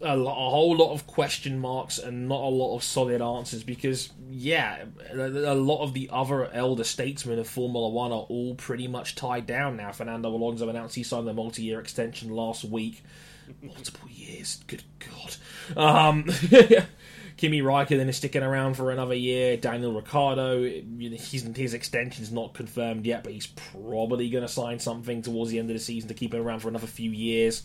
a, 0.00 0.16
lo- 0.16 0.32
a 0.32 0.50
whole 0.50 0.76
lot 0.76 0.92
of 0.92 1.06
question 1.06 1.58
marks 1.58 1.98
and 1.98 2.28
not 2.28 2.40
a 2.40 2.48
lot 2.48 2.74
of 2.76 2.82
solid 2.82 3.22
answers 3.22 3.62
because 3.62 4.10
yeah 4.30 4.84
a, 5.12 5.54
lot 5.54 5.82
of 5.82 5.94
the 5.94 6.08
other 6.12 6.50
elder 6.52 6.82
statesmen 6.84 7.38
of 7.38 7.46
formula 7.46 7.88
one 7.88 8.10
are 8.10 8.26
all 8.28 8.54
pretty 8.56 8.88
much 8.88 9.14
tied 9.14 9.46
down 9.46 9.76
now. 9.76 9.92
Fernando 9.92 10.28
alonso 10.28 10.68
announced 10.68 10.96
he 10.96 11.02
signed 11.02 11.28
a 11.28 11.34
multi-year 11.34 11.78
extension 11.80 12.30
last 12.30 12.64
week. 12.64 13.04
Multiple 13.62 14.08
years 14.10 14.60
good 14.66 14.82
god. 14.98 15.36
Um 15.76 16.24
Kimi 17.42 17.60
Raikkonen 17.60 18.06
is 18.06 18.18
sticking 18.18 18.44
around 18.44 18.76
for 18.76 18.92
another 18.92 19.16
year. 19.16 19.56
Daniel 19.56 19.92
Ricciardo, 19.92 20.62
his, 20.62 21.42
his 21.56 21.74
extension's 21.74 22.30
not 22.30 22.54
confirmed 22.54 23.04
yet, 23.04 23.24
but 23.24 23.32
he's 23.32 23.48
probably 23.48 24.30
going 24.30 24.42
to 24.42 24.48
sign 24.48 24.78
something 24.78 25.22
towards 25.22 25.50
the 25.50 25.58
end 25.58 25.68
of 25.68 25.74
the 25.74 25.80
season 25.80 26.06
to 26.06 26.14
keep 26.14 26.32
him 26.32 26.40
around 26.40 26.60
for 26.60 26.68
another 26.68 26.86
few 26.86 27.10
years 27.10 27.64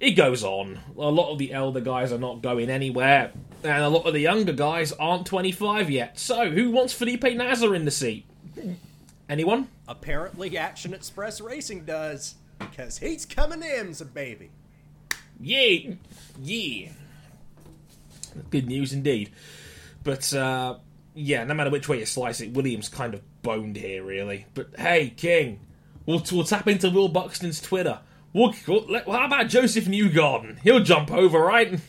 it 0.00 0.12
goes 0.12 0.42
on. 0.42 0.80
A 0.96 1.10
lot 1.10 1.30
of 1.30 1.38
the 1.38 1.52
elder 1.52 1.82
guys 1.82 2.12
are 2.12 2.18
not 2.18 2.40
going 2.40 2.70
anywhere, 2.70 3.32
and 3.62 3.84
a 3.84 3.88
lot 3.90 4.06
of 4.06 4.14
the 4.14 4.20
younger 4.20 4.54
guys 4.54 4.90
aren't 4.92 5.26
25 5.26 5.90
yet. 5.90 6.18
So, 6.18 6.50
who 6.50 6.70
wants 6.70 6.94
Felipe 6.94 7.24
Nasr 7.24 7.74
in 7.74 7.84
the 7.84 7.90
seat? 7.90 8.24
Anyone? 9.28 9.68
Apparently, 9.86 10.56
Action 10.56 10.94
Express 10.94 11.42
Racing 11.42 11.84
does, 11.84 12.36
because 12.58 12.98
he's 12.98 13.26
coming 13.26 13.62
in, 13.62 13.90
as 13.90 14.00
a 14.00 14.06
baby. 14.06 14.50
Yeah, 15.38 15.94
yeah. 16.40 16.88
Good 18.50 18.66
news 18.66 18.92
indeed. 18.92 19.30
But 20.02 20.32
uh, 20.34 20.78
yeah, 21.14 21.44
no 21.44 21.54
matter 21.54 21.70
which 21.70 21.88
way 21.88 21.98
you 22.00 22.06
slice 22.06 22.40
it, 22.40 22.52
Williams 22.52 22.88
kind 22.88 23.14
of 23.14 23.22
boned 23.42 23.76
here, 23.76 24.02
really. 24.04 24.46
But 24.54 24.70
hey, 24.78 25.10
King, 25.16 25.60
We'll, 26.06 26.22
we'll 26.32 26.44
tap 26.44 26.68
into 26.68 26.90
Will 26.90 27.08
Buxton's 27.08 27.60
Twitter. 27.62 28.00
We'll, 28.34 28.52
we'll, 28.68 28.84
let- 28.86 29.06
how 29.06 29.24
about 29.24 29.48
Josef 29.48 29.86
Newgarden? 29.86 30.58
He'll 30.60 30.80
jump 30.80 31.10
over, 31.10 31.38
right? 31.40 31.80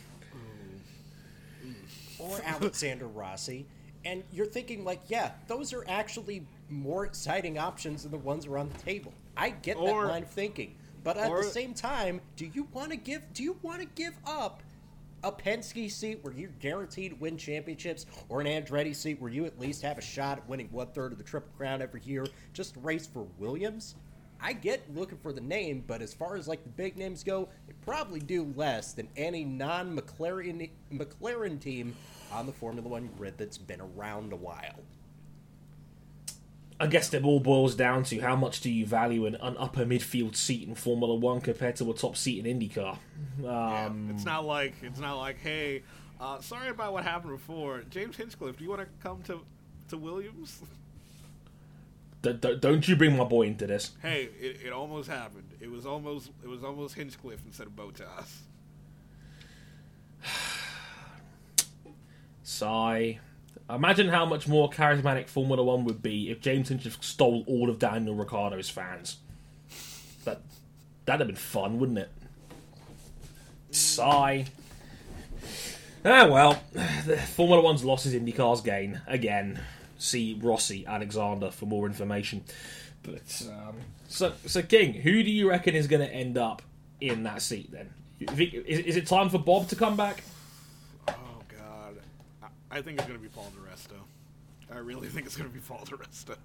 or 2.18 2.40
Alexander 2.44 3.06
Rossi, 3.06 3.66
and 4.04 4.22
you're 4.32 4.46
thinking 4.46 4.84
like, 4.84 5.02
yeah, 5.08 5.32
those 5.48 5.72
are 5.72 5.84
actually 5.88 6.46
more 6.70 7.04
exciting 7.04 7.58
options 7.58 8.02
than 8.02 8.10
the 8.10 8.18
ones 8.18 8.44
that 8.44 8.50
are 8.52 8.58
on 8.58 8.68
the 8.70 8.78
table. 8.78 9.12
I 9.36 9.50
get 9.50 9.76
Or- 9.76 10.06
that 10.06 10.12
line 10.12 10.22
of 10.22 10.30
thinking, 10.30 10.74
but 11.04 11.16
at 11.16 11.28
or- 11.30 11.44
the 11.44 11.50
same 11.50 11.74
time, 11.74 12.20
do 12.36 12.46
you 12.46 12.66
want 12.72 12.90
to 12.90 12.96
give? 12.96 13.22
Do 13.34 13.42
you 13.42 13.56
want 13.62 13.80
to 13.80 13.86
give 13.86 14.14
up? 14.26 14.62
A 15.26 15.32
Penske 15.32 15.90
seat 15.90 16.20
where 16.22 16.32
you're 16.32 16.50
guaranteed 16.60 17.10
to 17.10 17.16
win 17.16 17.36
championships, 17.36 18.06
or 18.28 18.40
an 18.40 18.46
Andretti 18.46 18.94
seat 18.94 19.20
where 19.20 19.28
you 19.28 19.44
at 19.44 19.58
least 19.58 19.82
have 19.82 19.98
a 19.98 20.00
shot 20.00 20.38
at 20.38 20.48
winning 20.48 20.68
one 20.70 20.86
third 20.86 21.10
of 21.10 21.18
the 21.18 21.24
Triple 21.24 21.50
Crown 21.58 21.82
every 21.82 22.00
year, 22.04 22.24
just 22.52 22.76
race 22.80 23.08
for 23.08 23.26
Williams. 23.36 23.96
I 24.40 24.52
get 24.52 24.94
looking 24.94 25.18
for 25.18 25.32
the 25.32 25.40
name, 25.40 25.82
but 25.84 26.00
as 26.00 26.14
far 26.14 26.36
as 26.36 26.46
like 26.46 26.62
the 26.62 26.68
big 26.68 26.96
names 26.96 27.24
go, 27.24 27.48
they 27.66 27.74
probably 27.84 28.20
do 28.20 28.52
less 28.54 28.92
than 28.92 29.08
any 29.16 29.44
non-McLaren 29.44 30.70
McLaren 30.92 31.60
team 31.60 31.96
on 32.30 32.46
the 32.46 32.52
Formula 32.52 32.88
One 32.88 33.10
grid 33.18 33.34
that's 33.36 33.58
been 33.58 33.80
around 33.80 34.32
a 34.32 34.36
while. 34.36 34.78
I 36.78 36.86
guess 36.88 37.12
it 37.14 37.24
all 37.24 37.40
boils 37.40 37.74
down 37.74 38.04
to 38.04 38.18
how 38.20 38.36
much 38.36 38.60
do 38.60 38.70
you 38.70 38.84
value 38.84 39.24
an, 39.24 39.36
an 39.36 39.56
upper 39.58 39.86
midfield 39.86 40.36
seat 40.36 40.68
in 40.68 40.74
Formula 40.74 41.14
One 41.14 41.40
compared 41.40 41.76
to 41.76 41.90
a 41.90 41.94
top 41.94 42.16
seat 42.16 42.44
in 42.44 42.58
IndyCar. 42.58 42.98
Yeah, 43.42 43.86
Um, 43.86 44.10
it's 44.14 44.24
not 44.26 44.44
like 44.44 44.74
it's 44.82 45.00
not 45.00 45.16
like, 45.16 45.38
hey, 45.40 45.82
uh, 46.20 46.40
sorry 46.40 46.68
about 46.68 46.92
what 46.92 47.04
happened 47.04 47.32
before. 47.32 47.82
James 47.88 48.16
Hinchcliffe, 48.16 48.58
do 48.58 48.64
you 48.64 48.70
want 48.70 48.82
to 48.82 48.88
come 49.02 49.22
to 49.22 49.40
to 49.88 49.96
Williams? 49.96 50.60
don't 52.22 52.88
you 52.88 52.96
bring 52.96 53.16
my 53.16 53.22
boy 53.24 53.42
into 53.42 53.66
this. 53.68 53.92
hey, 54.02 54.28
it, 54.40 54.62
it 54.66 54.72
almost 54.72 55.08
happened. 55.08 55.48
It 55.60 55.70
was 55.70 55.86
almost 55.86 56.30
it 56.42 56.48
was 56.48 56.62
almost 56.62 56.94
Hinchcliffe 56.94 57.40
instead 57.46 57.68
of 57.68 57.76
Bottas. 57.76 58.40
Sigh. 62.42 63.20
Imagine 63.68 64.08
how 64.08 64.24
much 64.24 64.46
more 64.46 64.70
charismatic 64.70 65.28
Formula 65.28 65.62
One 65.62 65.84
would 65.84 66.00
be 66.00 66.30
if 66.30 66.40
James 66.40 66.68
Hinchcliffe 66.68 67.02
stole 67.02 67.42
all 67.46 67.68
of 67.68 67.78
Daniel 67.78 68.14
Ricciardo's 68.14 68.70
fans. 68.70 69.16
That 70.24 70.40
that'd 71.04 71.20
have 71.20 71.28
been 71.28 71.36
fun, 71.36 71.80
wouldn't 71.80 71.98
it? 71.98 72.10
Sigh. 73.70 74.46
Ah 76.04 76.28
well, 76.28 76.54
Formula 77.34 77.60
One's 77.60 77.84
loss 77.84 78.06
is 78.06 78.14
IndyCar's 78.14 78.60
gain 78.60 79.00
again. 79.08 79.60
See 79.98 80.38
Rossi, 80.40 80.86
Alexander 80.86 81.50
for 81.50 81.66
more 81.66 81.86
information. 81.86 82.44
But 83.02 83.42
um, 83.48 83.76
so 84.06 84.32
so 84.46 84.62
King, 84.62 84.92
who 84.92 85.24
do 85.24 85.30
you 85.30 85.48
reckon 85.48 85.74
is 85.74 85.88
going 85.88 86.06
to 86.06 86.12
end 86.12 86.38
up 86.38 86.62
in 87.00 87.24
that 87.24 87.42
seat 87.42 87.72
then? 87.72 87.90
Is 88.20 88.96
it 88.96 89.08
time 89.08 89.28
for 89.28 89.38
Bob 89.38 89.68
to 89.68 89.76
come 89.76 89.96
back? 89.96 90.22
Oh 92.76 92.78
God, 92.78 92.78
I, 92.78 92.78
I 92.78 92.82
think 92.82 92.98
it's 92.98 93.06
gonna 93.06 93.18
be 93.18 93.28
Paul 93.28 93.52
di 93.54 93.70
Resta. 93.70 94.74
I 94.74 94.78
really 94.78 95.08
think 95.08 95.26
it's 95.26 95.36
gonna 95.36 95.48
be 95.48 95.60
Paul 95.60 95.84
di 95.84 95.92
Resta. 95.92 96.36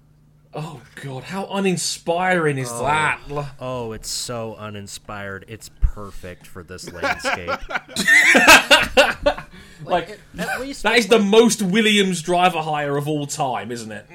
Oh 0.54 0.82
god, 0.96 1.24
how 1.24 1.46
uninspiring 1.46 2.58
is 2.58 2.70
oh. 2.72 2.84
that? 2.84 3.20
Oh, 3.60 3.94
it's 3.94 4.10
so 4.10 4.56
uninspired. 4.56 5.46
It's 5.48 5.70
perfect 5.82 6.46
for 6.48 6.64
this 6.64 6.92
landscape. 6.92 7.50
Like 9.86 10.20
at 10.38 10.62
least 10.62 10.84
that 10.84 10.98
is 10.98 11.08
the 11.08 11.20
most 11.20 11.62
Williams 11.62 12.22
driver 12.22 12.60
hire 12.60 12.98
of 12.98 13.08
all 13.08 13.26
time, 13.26 13.72
isn't 13.72 13.92
it? 13.92 14.06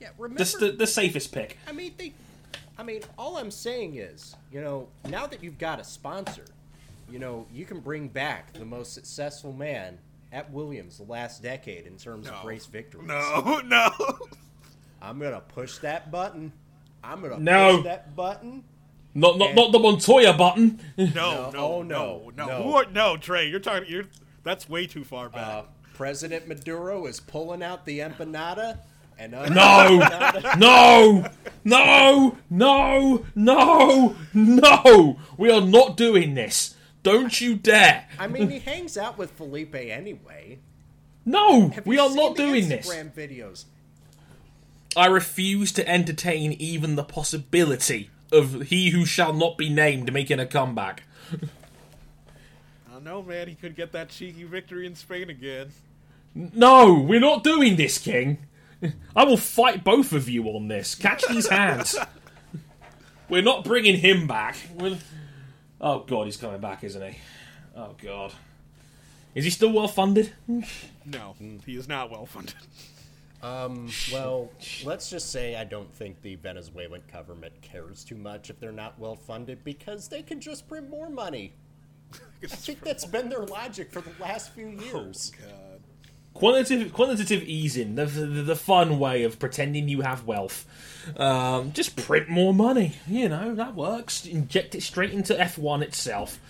yeah, 0.00 0.08
remember, 0.18 0.38
Just 0.38 0.58
the, 0.58 0.72
the 0.72 0.86
safest 0.86 1.32
pick. 1.32 1.58
I 1.66 1.72
mean, 1.72 1.94
they. 1.96 2.12
I 2.78 2.82
mean, 2.82 3.02
all 3.18 3.36
I'm 3.36 3.50
saying 3.50 3.96
is, 3.96 4.36
you 4.50 4.60
know, 4.60 4.88
now 5.08 5.26
that 5.26 5.42
you've 5.44 5.58
got 5.58 5.80
a 5.80 5.84
sponsor, 5.84 6.46
you 7.10 7.18
know, 7.18 7.46
you 7.52 7.66
can 7.66 7.80
bring 7.80 8.08
back 8.08 8.54
the 8.54 8.64
most 8.64 8.94
successful 8.94 9.52
man 9.52 9.98
at 10.32 10.50
Williams 10.52 10.98
the 10.98 11.04
last 11.04 11.42
decade 11.42 11.86
in 11.86 11.96
terms 11.96 12.26
No. 12.26 12.34
of 12.34 12.44
race 12.44 12.66
victories. 12.66 13.08
No, 13.08 13.60
no. 13.64 13.90
I'm 15.02 15.18
gonna 15.18 15.40
push 15.40 15.78
that 15.78 16.10
button. 16.10 16.52
I'm 17.02 17.20
gonna 17.22 17.38
No. 17.38 17.76
push 17.78 17.84
that 17.84 18.14
button. 18.14 18.64
Not 19.14 19.38
not 19.38 19.48
And- 19.48 19.56
not 19.56 19.72
the 19.72 19.78
Montoya 19.78 20.32
button. 20.34 20.78
No, 20.96 21.04
No, 21.14 21.50
no, 21.50 21.58
oh, 21.58 21.82
no, 21.82 21.82
no, 21.82 22.32
no, 22.36 22.46
no. 22.46 22.62
Who 22.62 22.74
are, 22.76 22.86
no, 22.86 23.16
Trey, 23.16 23.48
you're 23.48 23.58
talking. 23.60 23.88
You're 23.90 24.04
that's 24.44 24.68
way 24.68 24.86
too 24.86 25.04
far 25.04 25.28
back. 25.28 25.46
Uh, 25.46 25.62
President 25.94 26.46
Maduro 26.48 27.06
is 27.06 27.20
pulling 27.20 27.62
out 27.62 27.84
the 27.84 27.98
empanada, 27.98 28.78
and 29.18 29.32
No, 29.32 29.42
empanada- 29.42 30.58
no, 30.58 31.26
no, 31.64 32.36
no, 32.48 33.26
no, 33.34 34.16
no. 34.32 35.18
We 35.36 35.50
are 35.50 35.60
not 35.60 35.96
doing 35.96 36.34
this. 36.34 36.74
Don't 37.02 37.40
you 37.40 37.54
dare. 37.56 38.06
I 38.18 38.26
mean, 38.26 38.50
he 38.50 38.58
hangs 38.58 38.98
out 38.98 39.16
with 39.16 39.30
Felipe 39.32 39.74
anyway. 39.74 40.58
No, 41.24 41.68
Have 41.70 41.86
we 41.86 41.96
you 41.96 42.02
are 42.02 42.08
seen 42.08 42.16
not 42.16 42.36
the 42.36 42.42
doing 42.46 42.68
this. 42.68 42.88
Videos. 42.88 43.64
I 44.96 45.06
refuse 45.06 45.72
to 45.72 45.88
entertain 45.88 46.52
even 46.54 46.96
the 46.96 47.04
possibility 47.04 48.10
of 48.32 48.62
he 48.62 48.90
who 48.90 49.04
shall 49.04 49.32
not 49.32 49.56
be 49.56 49.68
named 49.68 50.12
making 50.12 50.40
a 50.40 50.46
comeback. 50.46 51.04
I 52.88 52.92
don't 52.92 53.04
know, 53.04 53.22
man. 53.22 53.48
He 53.48 53.54
could 53.54 53.76
get 53.76 53.92
that 53.92 54.08
cheeky 54.08 54.44
victory 54.44 54.86
in 54.86 54.94
Spain 54.94 55.30
again. 55.30 55.70
No, 56.34 56.94
we're 56.94 57.20
not 57.20 57.42
doing 57.44 57.76
this, 57.76 57.98
King. 57.98 58.38
I 59.14 59.24
will 59.24 59.36
fight 59.36 59.84
both 59.84 60.12
of 60.12 60.28
you 60.28 60.44
on 60.48 60.68
this. 60.68 60.94
Catch 60.94 61.26
these 61.28 61.48
hands. 61.48 61.96
We're 63.28 63.42
not 63.42 63.62
bringing 63.62 63.98
him 63.98 64.26
back. 64.26 64.56
We're- 64.74 64.98
Oh 65.80 66.00
god, 66.00 66.26
he's 66.26 66.36
coming 66.36 66.60
back, 66.60 66.84
isn't 66.84 67.02
he? 67.12 67.18
Oh 67.76 67.94
god. 68.02 68.32
Is 69.34 69.44
he 69.44 69.50
still 69.50 69.72
well 69.72 69.88
funded? 69.88 70.32
No, 71.06 71.36
he 71.64 71.76
is 71.76 71.88
not 71.88 72.10
well 72.10 72.26
funded. 72.26 72.54
Um, 73.42 73.88
well, 74.12 74.50
let's 74.84 75.08
just 75.08 75.30
say 75.30 75.56
I 75.56 75.64
don't 75.64 75.90
think 75.94 76.20
the 76.20 76.34
Venezuelan 76.34 77.02
government 77.10 77.54
cares 77.62 78.04
too 78.04 78.16
much 78.16 78.50
if 78.50 78.60
they're 78.60 78.72
not 78.72 78.98
well 78.98 79.16
funded 79.16 79.64
because 79.64 80.08
they 80.08 80.22
can 80.22 80.40
just 80.40 80.68
print 80.68 80.90
more 80.90 81.08
money. 81.08 81.54
I 82.42 82.46
think 82.48 82.82
that's 82.82 83.06
been 83.06 83.28
their 83.30 83.46
logic 83.46 83.92
for 83.92 84.02
the 84.02 84.10
last 84.20 84.52
few 84.52 84.68
years. 84.68 85.32
God. 85.40 85.69
Quantitative, 86.40 86.94
quantitative 86.94 87.42
easing, 87.42 87.96
the, 87.96 88.06
the, 88.06 88.24
the 88.24 88.56
fun 88.56 88.98
way 88.98 89.24
of 89.24 89.38
pretending 89.38 89.90
you 89.90 90.00
have 90.00 90.24
wealth. 90.24 90.66
Um, 91.18 91.72
just 91.72 91.96
print 91.96 92.30
more 92.30 92.54
money. 92.54 92.94
You 93.06 93.28
know, 93.28 93.54
that 93.54 93.74
works. 93.74 94.24
Inject 94.24 94.74
it 94.74 94.82
straight 94.82 95.12
into 95.12 95.34
F1 95.34 95.82
itself. 95.82 96.40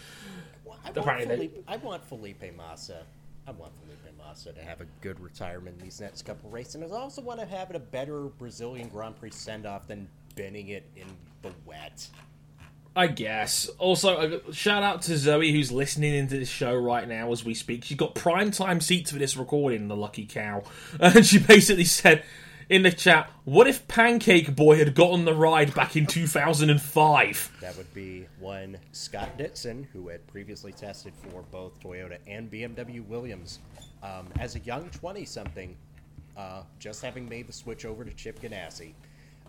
Well, 0.64 0.78
I, 0.84 0.92
want 0.92 1.22
Felipe, 1.24 1.64
I 1.66 1.76
want 1.78 2.04
Felipe 2.04 2.56
Massa. 2.56 3.02
I 3.48 3.50
want 3.50 3.72
Felipe 3.82 4.16
Massa 4.16 4.52
to 4.52 4.62
have 4.62 4.80
a 4.80 4.86
good 5.00 5.18
retirement 5.18 5.78
in 5.78 5.84
these 5.84 6.00
next 6.00 6.22
couple 6.22 6.48
races, 6.50 6.76
and 6.76 6.84
I 6.84 6.96
also 6.96 7.20
want 7.20 7.40
to 7.40 7.46
have 7.46 7.70
it 7.70 7.74
a 7.74 7.80
better 7.80 8.26
Brazilian 8.38 8.88
Grand 8.90 9.18
Prix 9.18 9.32
send 9.32 9.66
off 9.66 9.88
than 9.88 10.06
bending 10.36 10.68
it 10.68 10.88
in 10.94 11.08
the 11.42 11.50
wet. 11.66 12.06
I 12.96 13.06
guess. 13.06 13.68
Also, 13.78 14.40
shout 14.52 14.82
out 14.82 15.02
to 15.02 15.16
Zoe 15.16 15.52
who's 15.52 15.70
listening 15.70 16.14
into 16.14 16.36
this 16.38 16.48
show 16.48 16.74
right 16.74 17.06
now 17.06 17.30
as 17.30 17.44
we 17.44 17.54
speak. 17.54 17.84
She's 17.84 17.96
got 17.96 18.14
prime 18.14 18.50
time 18.50 18.80
seats 18.80 19.12
for 19.12 19.18
this 19.18 19.36
recording, 19.36 19.88
the 19.88 19.96
lucky 19.96 20.26
cow. 20.26 20.64
And 21.00 21.24
she 21.24 21.38
basically 21.38 21.84
said 21.84 22.24
in 22.68 22.82
the 22.82 22.90
chat, 22.90 23.30
What 23.44 23.66
if 23.68 23.86
Pancake 23.86 24.56
Boy 24.56 24.78
had 24.78 24.94
gotten 24.94 25.24
the 25.24 25.34
ride 25.34 25.72
back 25.74 25.96
in 25.96 26.06
2005? 26.06 27.58
That 27.60 27.76
would 27.76 27.92
be 27.94 28.26
one 28.38 28.78
Scott 28.92 29.38
Dixon, 29.38 29.86
who 29.92 30.08
had 30.08 30.26
previously 30.26 30.72
tested 30.72 31.12
for 31.14 31.42
both 31.50 31.78
Toyota 31.80 32.18
and 32.26 32.50
BMW 32.50 33.06
Williams 33.06 33.60
um, 34.02 34.26
as 34.38 34.56
a 34.56 34.60
young 34.60 34.88
20 34.90 35.24
something, 35.24 35.76
uh, 36.36 36.62
just 36.78 37.02
having 37.02 37.28
made 37.28 37.46
the 37.46 37.52
switch 37.52 37.84
over 37.84 38.04
to 38.04 38.12
Chip 38.14 38.40
Ganassi. 38.40 38.94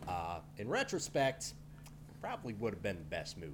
Uh, 0.08 0.40
in 0.58 0.68
retrospect, 0.68 1.54
probably 2.22 2.54
would 2.54 2.74
have 2.74 2.84
been 2.84 2.98
the 2.98 3.04
best 3.04 3.38
move. 3.38 3.50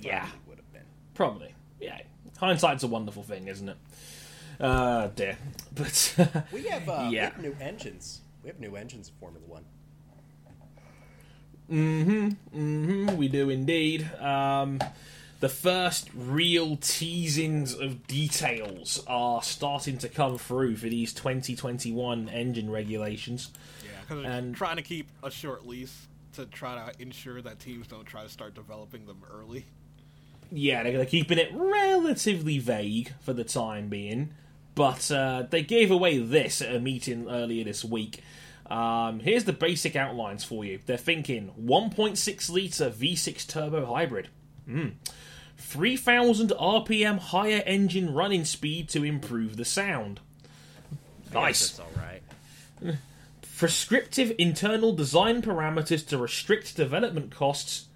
Yeah, 0.00 0.20
Probably 0.20 0.38
would 0.48 0.58
have 0.58 0.72
been. 0.72 0.82
probably. 1.14 1.54
Yeah. 1.80 2.00
Hindsight's 2.38 2.82
a 2.82 2.88
wonderful 2.88 3.22
thing, 3.22 3.48
isn't 3.48 3.68
it? 3.68 3.76
Uh, 4.60 5.08
dear. 5.08 5.36
But. 5.74 6.14
We 6.52 6.64
have, 6.68 6.88
uh, 6.88 7.06
we 7.10 7.16
Yeah. 7.16 7.30
have 7.30 7.40
new 7.40 7.56
engines. 7.60 8.20
We 8.42 8.48
have 8.50 8.60
new 8.60 8.76
engines 8.76 9.08
in 9.08 9.14
Formula 9.20 9.44
One. 9.46 9.64
Mm, 11.70 12.36
hmm. 12.52 13.16
we 13.16 13.28
do 13.28 13.48
indeed. 13.50 14.02
Um, 14.20 14.80
the 15.40 15.48
first 15.48 16.10
real 16.14 16.76
teasings 16.76 17.72
of 17.74 18.06
details 18.06 19.02
are 19.06 19.42
starting 19.42 19.98
to 19.98 20.08
come 20.08 20.36
through 20.38 20.76
for 20.76 20.88
these 20.88 21.12
2021 21.14 22.28
engine 22.28 22.70
regulations. 22.70 23.50
Yeah, 23.82 23.90
because 24.02 24.24
And- 24.26 24.54
trying 24.54 24.76
to 24.76 24.82
keep 24.82 25.08
a 25.22 25.30
short 25.30 25.66
lease 25.66 26.06
to 26.34 26.46
try 26.46 26.74
to 26.74 27.02
ensure 27.02 27.40
that 27.42 27.58
teams 27.58 27.86
don't 27.86 28.04
try 28.04 28.22
to 28.22 28.28
start 28.28 28.54
developing 28.54 29.06
them 29.06 29.22
early. 29.32 29.64
Yeah, 30.50 30.82
they're, 30.82 30.92
they're 30.92 31.06
keeping 31.06 31.38
it 31.38 31.50
relatively 31.52 32.58
vague 32.58 33.12
for 33.20 33.32
the 33.32 33.44
time 33.44 33.88
being, 33.88 34.34
but 34.74 35.10
uh, 35.10 35.44
they 35.48 35.62
gave 35.62 35.90
away 35.90 36.18
this 36.18 36.60
at 36.62 36.74
a 36.74 36.80
meeting 36.80 37.28
earlier 37.28 37.64
this 37.64 37.84
week. 37.84 38.22
Um, 38.66 39.20
here's 39.20 39.44
the 39.44 39.52
basic 39.52 39.96
outlines 39.96 40.44
for 40.44 40.64
you. 40.64 40.80
They're 40.84 40.96
thinking 40.96 41.52
1.6 41.60 42.50
litre 42.50 42.90
V6 42.90 43.46
turbo 43.46 43.86
hybrid. 43.86 44.28
Mm. 44.68 44.92
3000 45.58 46.50
RPM 46.50 47.18
higher 47.18 47.62
engine 47.66 48.12
running 48.12 48.44
speed 48.44 48.88
to 48.90 49.04
improve 49.04 49.56
the 49.56 49.64
sound. 49.64 50.20
Nice. 51.32 51.70
That's 51.70 51.80
all 51.80 52.02
right. 52.02 52.96
Prescriptive 53.56 54.32
internal 54.38 54.92
design 54.92 55.40
parameters 55.40 56.06
to 56.08 56.18
restrict 56.18 56.76
development 56.76 57.30
costs 57.30 57.86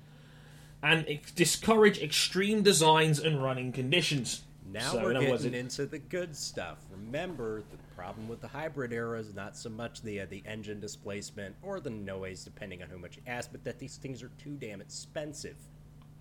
and 0.83 1.05
ex- 1.09 1.33
discourage 1.33 1.99
extreme 2.01 2.63
designs 2.63 3.19
and 3.19 3.43
running 3.43 3.73
conditions. 3.73 4.43
Now 4.71 4.93
So, 4.93 5.03
we're 5.03 5.13
in 5.13 5.21
getting 5.21 5.55
into 5.55 5.87
the 5.87 5.99
good 5.99 6.37
stuff. 6.37 6.79
Remember, 6.91 7.63
the 7.71 7.95
problem 7.97 8.29
with 8.29 8.41
the 8.41 8.49
hybrid 8.49 8.93
era 8.93 9.19
is 9.19 9.35
not 9.35 9.57
so 9.57 9.71
much 9.71 10.03
the 10.03 10.21
uh, 10.21 10.27
the 10.29 10.43
engine 10.47 10.79
displacement 10.79 11.57
or 11.63 11.81
the 11.81 11.91
noise, 11.91 12.45
depending 12.45 12.83
on 12.83 12.91
how 12.91 12.99
much 12.99 13.17
you 13.17 13.23
ask, 13.27 13.51
but 13.51 13.65
that 13.65 13.79
these 13.79 13.97
things 13.97 14.23
are 14.23 14.31
too 14.43 14.57
damn 14.61 14.81
expensive 14.81 15.57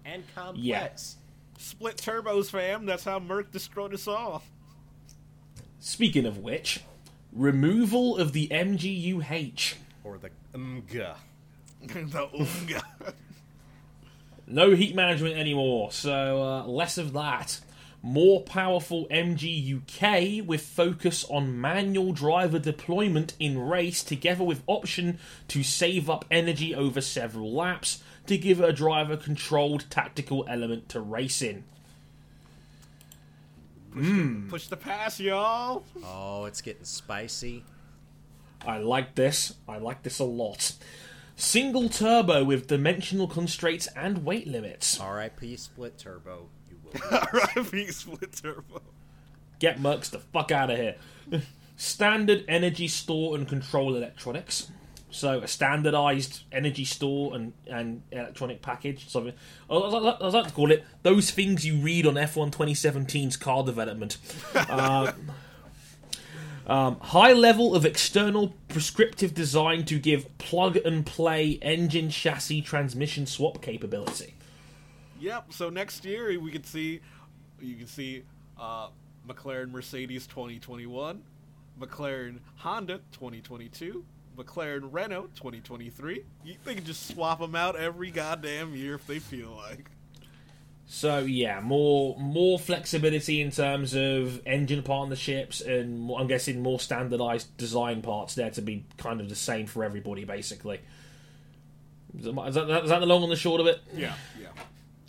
and 0.05 0.23
complex. 0.33 1.17
Split 1.59 1.97
turbos, 1.97 2.49
fam. 2.49 2.85
That's 2.85 3.03
how 3.03 3.19
Merc 3.19 3.51
destroyed 3.51 3.93
us 3.93 4.07
all. 4.07 4.43
Speaking 5.79 6.25
of 6.25 6.39
which, 6.39 6.81
removal 7.37 8.17
of 8.17 8.33
the 8.33 8.47
MGUH. 8.49 9.75
Or 10.03 10.17
the 10.17 10.31
umga. 10.53 11.17
the 11.81 12.29
Unga. 12.33 12.83
No 14.47 14.73
heat 14.73 14.95
management 14.95 15.35
anymore, 15.35 15.91
so 15.91 16.41
uh, 16.41 16.67
less 16.67 16.97
of 16.97 17.13
that. 17.13 17.59
More 18.01 18.41
powerful 18.41 19.07
MGUK 19.07 20.45
with 20.45 20.61
focus 20.61 21.25
on 21.29 21.59
manual 21.59 22.13
driver 22.13 22.59
deployment 22.59 23.33
in 23.39 23.59
race, 23.59 24.03
together 24.03 24.43
with 24.43 24.63
option 24.67 25.19
to 25.49 25.63
save 25.63 26.09
up 26.09 26.25
energy 26.31 26.73
over 26.73 27.01
several 27.01 27.51
laps 27.53 28.01
to 28.27 28.37
give 28.37 28.61
a 28.61 28.71
driver 28.71 29.17
controlled 29.17 29.89
tactical 29.89 30.45
element 30.47 30.89
to 30.89 31.01
racing. 31.01 31.65
Mm. 33.95 34.49
Push 34.49 34.67
the 34.67 34.77
pass, 34.77 35.19
y'all. 35.19 35.83
Oh, 36.03 36.45
it's 36.45 36.61
getting 36.61 36.83
spicy. 36.83 37.63
I 38.65 38.79
like 38.79 39.15
this. 39.15 39.55
I 39.67 39.77
like 39.77 40.03
this 40.03 40.19
a 40.19 40.23
lot. 40.23 40.73
Single 41.35 41.87
turbo 41.89 42.43
with 42.43 42.67
dimensional 42.67 43.27
constraints 43.27 43.87
and 43.95 44.25
weight 44.25 44.47
limits. 44.47 44.99
R.I.P. 44.99 45.55
Split 45.57 45.97
Turbo. 45.97 46.49
You 46.69 46.77
will. 46.83 47.21
RIP 47.33 47.91
split 47.91 48.33
turbo. 48.33 48.81
Get 49.59 49.77
Mercs 49.77 50.09
the 50.09 50.19
fuck 50.19 50.51
out 50.51 50.71
of 50.71 50.77
here. 50.77 50.95
Standard 51.77 52.43
energy 52.47 52.87
store 52.87 53.35
and 53.35 53.47
control 53.47 53.95
electronics. 53.95 54.71
So 55.09 55.39
a 55.39 55.47
standardized 55.47 56.43
energy 56.51 56.83
store 56.83 57.33
and, 57.35 57.53
and 57.65 58.03
electronic 58.11 58.61
package. 58.61 59.09
Something 59.09 59.33
I 59.69 59.75
like, 59.75 60.17
I 60.21 60.27
like 60.27 60.47
to 60.47 60.53
call 60.53 60.71
it 60.71 60.83
those 61.03 61.31
things 61.31 61.65
you 61.65 61.77
read 61.77 62.05
on 62.05 62.15
F1 62.15 62.51
2017's 62.51 63.37
car 63.37 63.63
development. 63.63 64.17
Uh, 64.69 65.11
um, 66.67 66.99
high 66.99 67.31
level 67.31 67.73
of 67.73 67.85
external 67.85 68.53
prescriptive 68.67 69.33
design 69.33 69.85
to 69.85 69.97
give 69.97 70.37
plug 70.37 70.75
and 70.75 71.05
play 71.05 71.57
engine 71.61 72.09
chassis 72.09 72.61
transmission 72.61 73.25
swap 73.25 73.61
capability. 73.61 74.35
Yep. 75.19 75.53
So 75.53 75.69
next 75.69 76.03
year 76.03 76.37
we 76.39 76.51
could 76.51 76.65
see, 76.65 76.99
you 77.61 77.75
can 77.75 77.87
see, 77.87 78.23
uh, 78.59 78.89
McLaren 79.27 79.71
Mercedes 79.71 80.27
2021, 80.27 81.21
McLaren 81.79 82.39
Honda 82.57 82.99
2022, 83.13 84.03
McLaren 84.37 84.89
Renault 84.91 85.29
2023. 85.35 86.23
You, 86.45 86.55
they 86.63 86.75
can 86.75 86.85
just 86.85 87.07
swap 87.07 87.39
them 87.39 87.55
out 87.55 87.75
every 87.75 88.11
goddamn 88.11 88.75
year 88.75 88.95
if 88.95 89.07
they 89.07 89.19
feel 89.19 89.51
like. 89.51 89.89
So 90.89 91.19
yeah, 91.19 91.59
more 91.59 92.17
more 92.17 92.57
flexibility 92.57 93.41
in 93.41 93.51
terms 93.51 93.93
of 93.93 94.41
engine 94.45 94.83
partnerships, 94.83 95.59
and 95.59 96.09
I'm 96.17 96.27
guessing 96.27 96.61
more 96.61 96.79
standardized 96.79 97.55
design 97.57 98.01
parts 98.01 98.35
there 98.35 98.49
to 98.51 98.61
be 98.61 98.85
kind 98.97 99.19
of 99.19 99.27
the 99.27 99.35
same 99.35 99.65
for 99.67 99.83
everybody, 99.83 100.23
basically. 100.23 100.79
Is 102.17 102.23
that, 102.23 102.47
is 102.47 102.55
that, 102.55 102.83
is 102.83 102.89
that 102.89 102.99
the 102.99 103.05
long 103.05 103.23
and 103.23 103.31
the 103.31 103.35
short 103.35 103.59
of 103.59 103.67
it? 103.67 103.81
Yeah. 103.93 104.13
Yeah. 104.41 104.47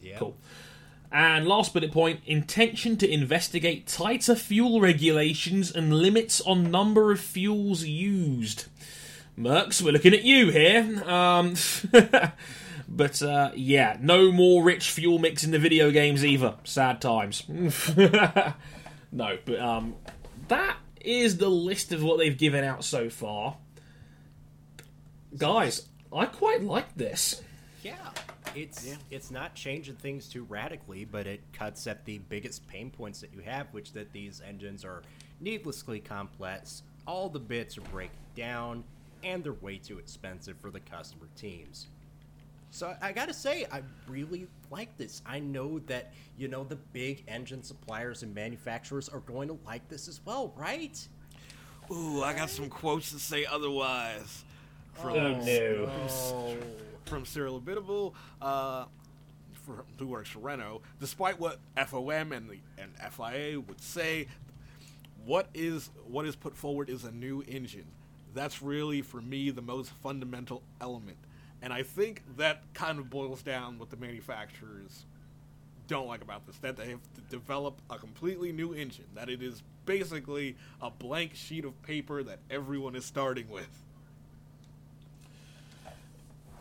Yeah. 0.02 0.18
Cool. 0.18 0.36
And 1.12 1.46
last 1.46 1.72
bullet 1.72 1.92
point: 1.92 2.22
intention 2.26 2.96
to 2.96 3.08
investigate 3.08 3.86
tighter 3.86 4.34
fuel 4.34 4.80
regulations 4.80 5.70
and 5.70 5.94
limits 5.94 6.40
on 6.40 6.72
number 6.72 7.12
of 7.12 7.20
fuels 7.20 7.84
used. 7.84 8.66
Mercs, 9.38 9.80
we're 9.80 9.92
looking 9.92 10.14
at 10.14 10.24
you 10.24 10.50
here. 10.50 11.00
Um, 11.08 11.54
but 12.88 13.22
uh, 13.22 13.52
yeah, 13.54 13.96
no 14.00 14.32
more 14.32 14.64
rich 14.64 14.90
fuel 14.90 15.20
mix 15.20 15.44
in 15.44 15.52
the 15.52 15.60
video 15.60 15.92
games 15.92 16.24
either. 16.24 16.56
Sad 16.64 17.00
times. 17.00 17.44
no, 19.12 19.38
but 19.44 19.60
um, 19.60 19.94
that 20.48 20.78
is 21.00 21.36
the 21.36 21.48
list 21.48 21.92
of 21.92 22.02
what 22.02 22.18
they've 22.18 22.36
given 22.36 22.64
out 22.64 22.82
so 22.82 23.08
far. 23.08 23.56
Guys, 25.36 25.86
I 26.12 26.26
quite 26.26 26.64
like 26.64 26.96
this. 26.96 27.40
Yeah. 27.84 27.94
It's 28.56 28.96
it's 29.10 29.30
not 29.30 29.54
changing 29.54 29.96
things 29.96 30.26
too 30.26 30.42
radically, 30.44 31.04
but 31.04 31.28
it 31.28 31.42
cuts 31.52 31.86
at 31.86 32.04
the 32.04 32.18
biggest 32.18 32.66
pain 32.66 32.90
points 32.90 33.20
that 33.20 33.32
you 33.32 33.40
have, 33.42 33.68
which 33.72 33.92
that 33.92 34.12
these 34.12 34.42
engines 34.44 34.84
are 34.84 35.02
needlessly 35.38 36.00
complex. 36.00 36.82
All 37.06 37.28
the 37.28 37.38
bits 37.38 37.78
are 37.78 37.82
breaking 37.82 38.16
down, 38.34 38.82
and 39.22 39.42
they're 39.42 39.52
way 39.54 39.78
too 39.78 39.98
expensive 39.98 40.56
for 40.60 40.70
the 40.70 40.80
customer 40.80 41.28
teams. 41.36 41.86
So 42.70 42.94
I 43.00 43.12
gotta 43.12 43.32
say, 43.32 43.66
I 43.72 43.82
really 44.08 44.46
like 44.70 44.96
this. 44.98 45.22
I 45.24 45.40
know 45.40 45.78
that 45.80 46.12
you 46.36 46.48
know 46.48 46.64
the 46.64 46.76
big 46.76 47.24
engine 47.26 47.62
suppliers 47.62 48.22
and 48.22 48.34
manufacturers 48.34 49.08
are 49.08 49.20
going 49.20 49.48
to 49.48 49.58
like 49.66 49.88
this 49.88 50.06
as 50.06 50.20
well, 50.24 50.52
right? 50.56 51.06
Ooh, 51.90 52.22
I 52.22 52.34
got 52.34 52.50
some 52.50 52.68
quotes 52.68 53.10
to 53.12 53.18
say 53.18 53.46
otherwise. 53.46 54.44
From, 54.92 55.16
Oh 55.16 55.40
no. 55.40 55.90
Oh, 56.10 56.56
from 57.06 57.24
Cyril 57.24 57.60
Abiteboul, 57.60 58.12
uh, 58.42 58.84
for, 59.52 59.84
who 59.98 60.06
works 60.08 60.30
for 60.30 60.40
Renault, 60.40 60.82
despite 61.00 61.38
what 61.38 61.58
FOM 61.76 62.32
and 62.32 62.50
the 62.50 62.58
and 62.76 62.92
FIA 63.12 63.60
would 63.60 63.80
say, 63.80 64.28
what 65.24 65.48
is 65.54 65.90
what 66.06 66.26
is 66.26 66.36
put 66.36 66.56
forward 66.56 66.90
is 66.90 67.04
a 67.04 67.12
new 67.12 67.42
engine. 67.46 67.86
That's 68.38 68.62
really 68.62 69.02
for 69.02 69.20
me 69.20 69.50
the 69.50 69.60
most 69.62 69.90
fundamental 69.90 70.62
element, 70.80 71.18
and 71.60 71.72
I 71.72 71.82
think 71.82 72.22
that 72.36 72.62
kind 72.72 73.00
of 73.00 73.10
boils 73.10 73.42
down 73.42 73.80
what 73.80 73.90
the 73.90 73.96
manufacturers 73.96 75.04
don't 75.88 76.06
like 76.06 76.22
about 76.22 76.46
this 76.46 76.56
that 76.58 76.76
they 76.76 76.90
have 76.90 77.00
to 77.16 77.20
develop 77.30 77.80
a 77.90 77.98
completely 77.98 78.52
new 78.52 78.72
engine 78.74 79.06
that 79.16 79.28
it 79.28 79.42
is 79.42 79.62
basically 79.86 80.54
a 80.80 80.88
blank 80.88 81.34
sheet 81.34 81.64
of 81.64 81.82
paper 81.82 82.22
that 82.22 82.38
everyone 82.48 82.94
is 82.94 83.04
starting 83.04 83.50
with 83.50 83.82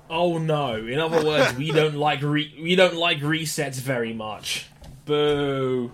Oh 0.10 0.40
no! 0.40 0.76
In 0.78 1.00
other 1.00 1.24
words, 1.24 1.56
we 1.58 1.72
don't 1.72 1.96
like 2.08 2.24
re- 2.24 2.56
we 2.60 2.76
don't 2.76 2.96
like 2.96 3.20
resets 3.20 3.76
very 3.76 4.14
much. 4.14 4.66
Boo! 5.06 5.92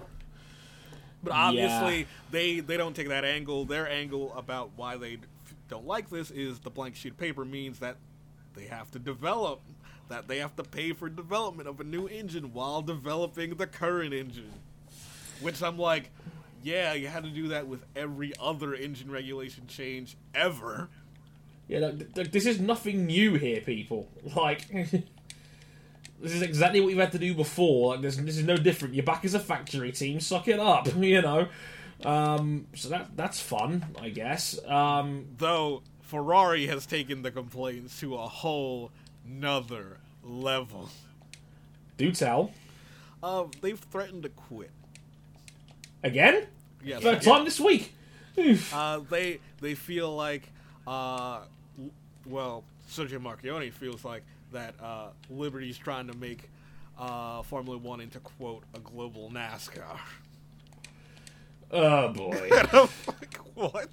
But 1.23 1.31
Yeah. 1.33 1.39
obviously, 1.39 2.07
they 2.31 2.59
they 2.59 2.77
don't 2.77 2.95
take 2.95 3.09
that 3.09 3.25
angle. 3.25 3.65
Their 3.65 3.89
angle 3.89 4.31
about 4.37 4.71
why 4.75 4.97
they 4.97 5.17
don't 5.73 5.87
like 5.87 6.11
this 6.11 6.29
is 6.29 6.59
the 6.59 6.69
blank 6.69 6.95
sheet 6.95 7.13
of 7.13 7.17
paper 7.17 7.43
means 7.43 7.79
that 7.79 7.95
they 8.53 8.65
have 8.65 8.91
to 8.91 8.99
develop, 8.99 9.59
that 10.07 10.27
they 10.27 10.37
have 10.37 10.55
to 10.55 10.63
pay 10.63 10.93
for 10.93 11.09
development 11.09 11.67
of 11.67 11.79
a 11.79 11.83
new 11.83 12.07
engine 12.07 12.53
while 12.53 12.83
developing 12.83 13.55
the 13.55 13.65
current 13.65 14.13
engine. 14.13 14.51
Which 15.41 15.63
I'm 15.63 15.79
like, 15.79 16.11
yeah, 16.61 16.93
you 16.93 17.07
had 17.07 17.23
to 17.23 17.31
do 17.31 17.47
that 17.47 17.65
with 17.65 17.83
every 17.95 18.33
other 18.39 18.75
engine 18.75 19.09
regulation 19.09 19.65
change 19.65 20.15
ever. 20.35 20.89
Yeah, 21.67 21.79
look, 21.79 22.13
th- 22.13 22.29
this 22.31 22.45
is 22.45 22.59
nothing 22.59 23.07
new 23.07 23.33
here, 23.33 23.61
people. 23.61 24.07
Like, 24.35 24.67
this 26.21 26.33
is 26.33 26.43
exactly 26.43 26.81
what 26.81 26.89
you've 26.89 26.99
had 26.99 27.13
to 27.13 27.19
do 27.19 27.33
before. 27.33 27.93
Like, 27.93 28.03
this, 28.03 28.17
this 28.17 28.37
is 28.37 28.43
no 28.43 28.57
different. 28.57 28.93
You're 28.93 29.03
back 29.03 29.25
as 29.25 29.33
a 29.33 29.39
factory 29.39 29.91
team. 29.91 30.19
Suck 30.19 30.47
it 30.47 30.59
up, 30.59 30.95
you 30.97 31.23
know. 31.23 31.47
Um, 32.05 32.67
so 32.75 32.89
that 32.89 33.15
that's 33.15 33.39
fun, 33.41 33.85
I 34.01 34.09
guess. 34.09 34.59
Um, 34.65 35.25
Though 35.37 35.83
Ferrari 36.01 36.67
has 36.67 36.85
taken 36.85 37.21
the 37.21 37.31
complaints 37.31 37.99
to 38.01 38.15
a 38.15 38.27
whole 38.27 38.91
nother 39.25 39.97
level. 40.23 40.89
do 41.97 42.11
tell 42.11 42.51
Uh, 43.21 43.45
they've 43.61 43.79
threatened 43.79 44.23
to 44.23 44.29
quit. 44.29 44.71
again. 46.03 46.47
Yes, 46.83 47.01
Third 47.01 47.21
time 47.21 47.45
this 47.45 47.59
week. 47.59 47.93
Uh, 48.73 48.99
they 49.09 49.39
they 49.61 49.73
feel 49.75 50.13
like, 50.13 50.49
uh, 50.85 51.41
l- 51.79 51.91
well, 52.25 52.63
Sergio 52.89 53.19
Marchionne 53.21 53.71
feels 53.71 54.03
like 54.03 54.23
that 54.51 54.75
uh, 54.81 55.07
Liberty's 55.29 55.77
trying 55.77 56.07
to 56.07 56.17
make 56.17 56.49
uh, 56.99 57.41
Formula 57.43 57.77
One 57.77 58.01
into 58.01 58.19
quote 58.19 58.63
a 58.73 58.79
global 58.79 59.29
NASCAR. 59.31 59.97
Oh 61.73 62.09
boy. 62.13 62.49
And 62.55 62.69
I'm 62.71 62.89
like, 63.07 63.37
what? 63.55 63.89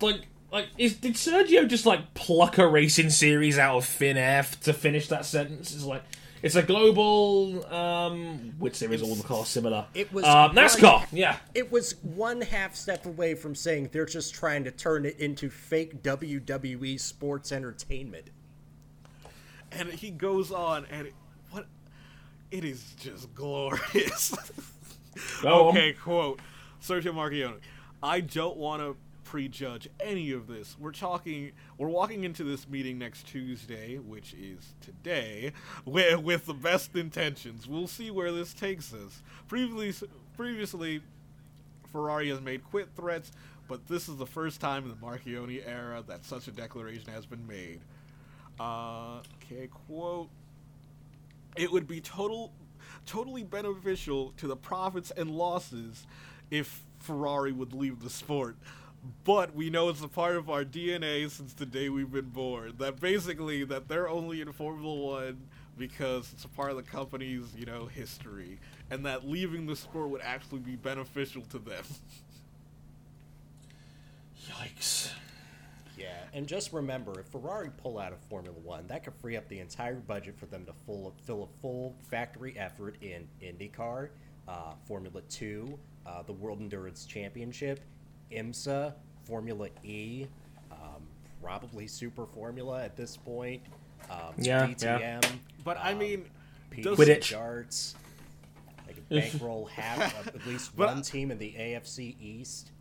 Like 0.00 0.22
like, 0.50 0.68
is 0.78 0.96
did 0.96 1.14
Sergio 1.14 1.66
just 1.68 1.84
like 1.86 2.14
pluck 2.14 2.58
a 2.58 2.66
racing 2.66 3.10
series 3.10 3.58
out 3.58 3.76
of 3.76 3.84
thin 3.84 4.16
air 4.16 4.44
to 4.62 4.72
finish 4.72 5.08
that 5.08 5.24
sentence? 5.24 5.74
It's 5.74 5.84
like 5.84 6.02
it's 6.42 6.54
a 6.56 6.62
global. 6.62 7.64
um 7.72 8.54
Which 8.58 8.76
series 8.76 9.02
are 9.02 9.06
all 9.06 9.14
the 9.14 9.24
cars 9.24 9.48
similar? 9.48 9.86
It 9.94 10.12
was 10.12 10.24
um, 10.24 10.54
NASCAR. 10.54 10.82
right- 11.00 11.12
Yeah, 11.12 11.36
It 11.54 11.70
was 11.72 11.96
one 12.02 12.40
half 12.40 12.74
step 12.74 13.06
away 13.06 13.34
from 13.34 13.54
saying 13.54 13.90
they're 13.92 14.04
just 14.06 14.34
trying 14.34 14.64
to 14.64 14.70
turn 14.70 15.06
it 15.06 15.18
into 15.20 15.50
fake 15.50 16.02
WWE 16.02 17.00
sports 17.00 17.50
entertainment. 17.52 18.30
and 19.72 19.88
he 19.90 20.10
goes 20.10 20.50
on 20.52 20.86
and 20.90 21.08
it, 21.08 21.14
what 21.50 21.66
it 22.50 22.64
is 22.64 22.94
just 23.00 23.34
glorious 23.34 24.30
Go 24.30 24.36
on. 24.38 24.64
Okay 25.44 25.92
quote 25.92 26.40
sergio 26.82 27.12
marchionne 27.12 27.58
i 28.02 28.20
don't 28.20 28.56
want 28.56 28.82
to 28.82 28.96
prejudge 29.24 29.88
any 29.98 30.30
of 30.30 30.46
this. 30.46 30.76
We're 30.78 30.92
talking 30.92 31.52
we're 31.76 31.88
walking 31.88 32.24
into 32.24 32.44
this 32.44 32.68
meeting 32.68 32.98
next 32.98 33.26
tuesday 33.26 33.96
which 33.96 34.34
is 34.34 34.74
today 34.80 35.52
with, 35.84 36.20
with 36.20 36.46
the 36.46 36.54
best 36.54 36.94
intentions. 36.94 37.66
We'll 37.66 37.88
see 37.88 38.10
where 38.10 38.30
this 38.30 38.54
takes 38.54 38.92
us. 38.92 39.22
Previously 39.48 40.08
previously 40.36 41.00
ferrari 41.90 42.28
has 42.28 42.40
made 42.40 42.62
quit 42.64 42.88
threats 42.94 43.32
but 43.66 43.86
this 43.88 44.08
is 44.08 44.16
the 44.16 44.26
first 44.26 44.60
time 44.60 44.84
in 44.84 44.90
the 44.90 44.96
marchionne 44.96 45.62
era 45.66 46.04
that 46.06 46.24
such 46.24 46.46
a 46.48 46.52
declaration 46.52 47.12
has 47.12 47.26
been 47.26 47.46
made. 47.46 47.80
Uh, 48.60 49.20
okay, 49.42 49.68
quote. 49.88 50.28
It 51.56 51.72
would 51.72 51.88
be 51.88 52.00
total, 52.00 52.52
totally 53.06 53.44
beneficial 53.44 54.32
to 54.36 54.46
the 54.46 54.56
profits 54.56 55.10
and 55.10 55.30
losses 55.30 56.06
if 56.50 56.82
Ferrari 56.98 57.52
would 57.52 57.72
leave 57.72 58.02
the 58.02 58.10
sport. 58.10 58.56
But 59.24 59.54
we 59.54 59.68
know 59.68 59.90
it's 59.90 60.02
a 60.02 60.08
part 60.08 60.36
of 60.36 60.48
our 60.48 60.64
DNA 60.64 61.30
since 61.30 61.52
the 61.52 61.66
day 61.66 61.90
we've 61.90 62.10
been 62.10 62.30
born. 62.30 62.74
That 62.78 63.00
basically 63.00 63.64
that 63.64 63.88
they're 63.88 64.08
only 64.08 64.40
in 64.40 64.50
Formula 64.52 64.94
One 64.94 65.42
because 65.76 66.32
it's 66.32 66.44
a 66.44 66.48
part 66.48 66.70
of 66.70 66.76
the 66.76 66.82
company's, 66.82 67.54
you 67.56 67.66
know, 67.66 67.86
history, 67.86 68.58
and 68.90 69.04
that 69.04 69.28
leaving 69.28 69.66
the 69.66 69.76
sport 69.76 70.08
would 70.08 70.22
actually 70.22 70.60
be 70.60 70.76
beneficial 70.76 71.42
to 71.50 71.58
them. 71.58 71.84
Yikes. 74.48 75.10
Yeah, 75.96 76.08
and 76.32 76.46
just 76.46 76.72
remember, 76.72 77.20
if 77.20 77.26
Ferrari 77.26 77.70
pull 77.82 77.98
out 77.98 78.12
of 78.12 78.18
Formula 78.28 78.56
One, 78.64 78.86
that 78.88 79.04
could 79.04 79.14
free 79.14 79.36
up 79.36 79.48
the 79.48 79.60
entire 79.60 79.94
budget 79.94 80.36
for 80.38 80.46
them 80.46 80.64
to 80.66 80.72
full, 80.86 81.14
fill 81.24 81.44
a 81.44 81.60
full 81.60 81.94
factory 82.10 82.56
effort 82.58 82.96
in 83.00 83.28
IndyCar, 83.42 84.08
uh, 84.48 84.72
Formula 84.86 85.20
Two, 85.28 85.78
uh, 86.06 86.22
the 86.22 86.32
World 86.32 86.60
Endurance 86.60 87.04
Championship, 87.06 87.80
IMSA, 88.32 88.92
Formula 89.24 89.68
E, 89.84 90.26
um, 90.72 91.02
probably 91.42 91.86
Super 91.86 92.26
Formula 92.26 92.82
at 92.82 92.96
this 92.96 93.16
point, 93.16 93.62
um, 94.10 94.34
Yeah, 94.36 94.66
DTM. 94.66 95.22
But 95.64 95.78
I 95.78 95.92
um, 95.92 95.98
mean, 95.98 96.24
P- 96.70 96.82
does- 96.82 96.98
Quidditch. 96.98 97.30
darts. 97.30 97.94
They 98.86 98.92
could 98.94 99.08
bankroll 99.32 99.66
half, 99.66 100.18
of 100.20 100.34
at 100.34 100.46
least 100.46 100.76
one 100.76 100.98
I- 100.98 101.00
team 101.02 101.30
in 101.30 101.38
the 101.38 101.52
AFC 101.56 102.16
East. 102.20 102.72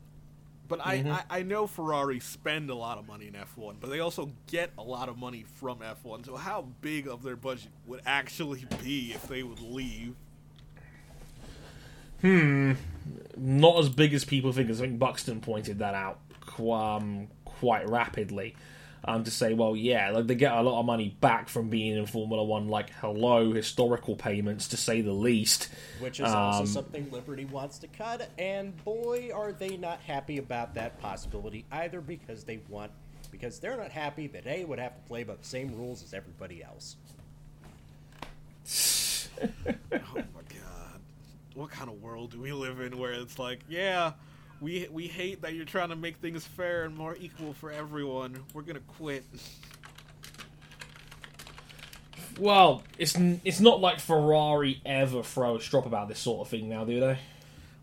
But 0.67 0.79
I, 0.85 1.23
I, 1.29 1.39
I 1.39 1.43
know 1.43 1.67
Ferrari 1.67 2.19
spend 2.19 2.69
a 2.69 2.75
lot 2.75 2.97
of 2.97 3.07
money 3.07 3.27
in 3.27 3.33
F1, 3.33 3.75
but 3.79 3.89
they 3.89 3.99
also 3.99 4.31
get 4.47 4.71
a 4.77 4.83
lot 4.83 5.09
of 5.09 5.17
money 5.17 5.43
from 5.55 5.79
F1. 5.79 6.25
So 6.25 6.35
how 6.35 6.67
big 6.81 7.07
of 7.07 7.21
their 7.21 7.35
budget 7.35 7.69
would 7.85 8.01
actually 8.05 8.65
be 8.81 9.11
if 9.13 9.27
they 9.27 9.43
would 9.43 9.59
leave? 9.59 10.15
Hmm, 12.21 12.73
not 13.35 13.77
as 13.79 13.89
big 13.89 14.13
as 14.13 14.23
people 14.23 14.53
think. 14.53 14.69
I 14.71 14.73
think 14.73 14.97
Buxton 14.97 15.41
pointed 15.41 15.79
that 15.79 15.93
out 15.93 16.19
qu- 16.39 16.71
um, 16.71 17.27
quite 17.43 17.87
rapidly. 17.89 18.55
Um, 19.05 19.25
to 19.25 19.31
say, 19.31 19.53
well, 19.53 19.75
yeah, 19.75 20.11
like 20.11 20.27
they 20.27 20.35
get 20.35 20.53
a 20.53 20.61
lot 20.61 20.79
of 20.79 20.85
money 20.85 21.09
back 21.19 21.49
from 21.49 21.67
being 21.69 21.97
in 21.97 22.05
Formula 22.05 22.41
One. 22.43 22.69
Like, 22.69 22.89
hello, 23.01 23.51
historical 23.51 24.15
payments 24.15 24.69
to 24.69 24.77
say 24.77 25.01
the 25.01 25.11
least. 25.11 25.67
which 25.99 26.21
is 26.21 26.25
also 26.31 26.61
Um, 26.61 26.67
something 26.67 27.11
Liberty 27.11 27.43
wants 27.43 27.79
to 27.79 27.87
cut, 27.87 28.29
and 28.37 28.81
boy, 28.85 29.29
are 29.33 29.51
they 29.51 29.75
not 29.75 29.99
happy 29.99 30.37
about 30.37 30.73
that 30.75 31.01
possibility 31.01 31.65
either 31.71 31.99
because 31.99 32.45
they 32.45 32.61
want 32.69 32.91
because 33.29 33.59
they're 33.59 33.75
not 33.77 33.91
happy 33.91 34.27
that 34.27 34.43
they 34.45 34.63
would 34.63 34.79
have 34.79 34.95
to 34.95 35.01
play 35.07 35.23
by 35.23 35.35
the 35.35 35.43
same 35.43 35.75
rules 35.75 36.01
as 36.03 36.13
everybody 36.13 36.63
else. 36.63 36.95
Oh 39.41 40.15
my 40.15 40.41
god. 40.47 40.99
What 41.55 41.71
kind 41.71 41.89
of 41.89 42.01
world 42.01 42.31
do 42.31 42.39
we 42.41 42.51
live 42.53 42.79
in 42.79 42.97
where 42.97 43.13
it's 43.13 43.39
like, 43.39 43.59
yeah, 43.67 44.13
we 44.63 44.87
we 44.89 45.07
hate 45.07 45.41
that 45.41 45.53
you're 45.53 45.65
trying 45.65 45.89
to 45.89 45.95
make 45.95 46.15
things 46.17 46.45
fair 46.45 46.85
and 46.85 46.95
more 46.95 47.17
equal 47.19 47.51
for 47.53 47.69
everyone. 47.69 48.39
We're 48.53 48.61
going 48.61 48.77
to 48.77 48.81
quit. 48.81 49.25
Well, 52.39 52.81
it's 52.97 53.15
n- 53.15 53.41
it's 53.43 53.59
not 53.59 53.81
like 53.81 53.99
Ferrari 53.99 54.81
ever 54.85 55.21
throw 55.21 55.57
a 55.57 55.61
strop 55.61 55.85
about 55.85 56.07
this 56.07 56.19
sort 56.19 56.41
of 56.41 56.47
thing 56.49 56.69
now, 56.69 56.85
do 56.85 56.99
they? 56.99 57.19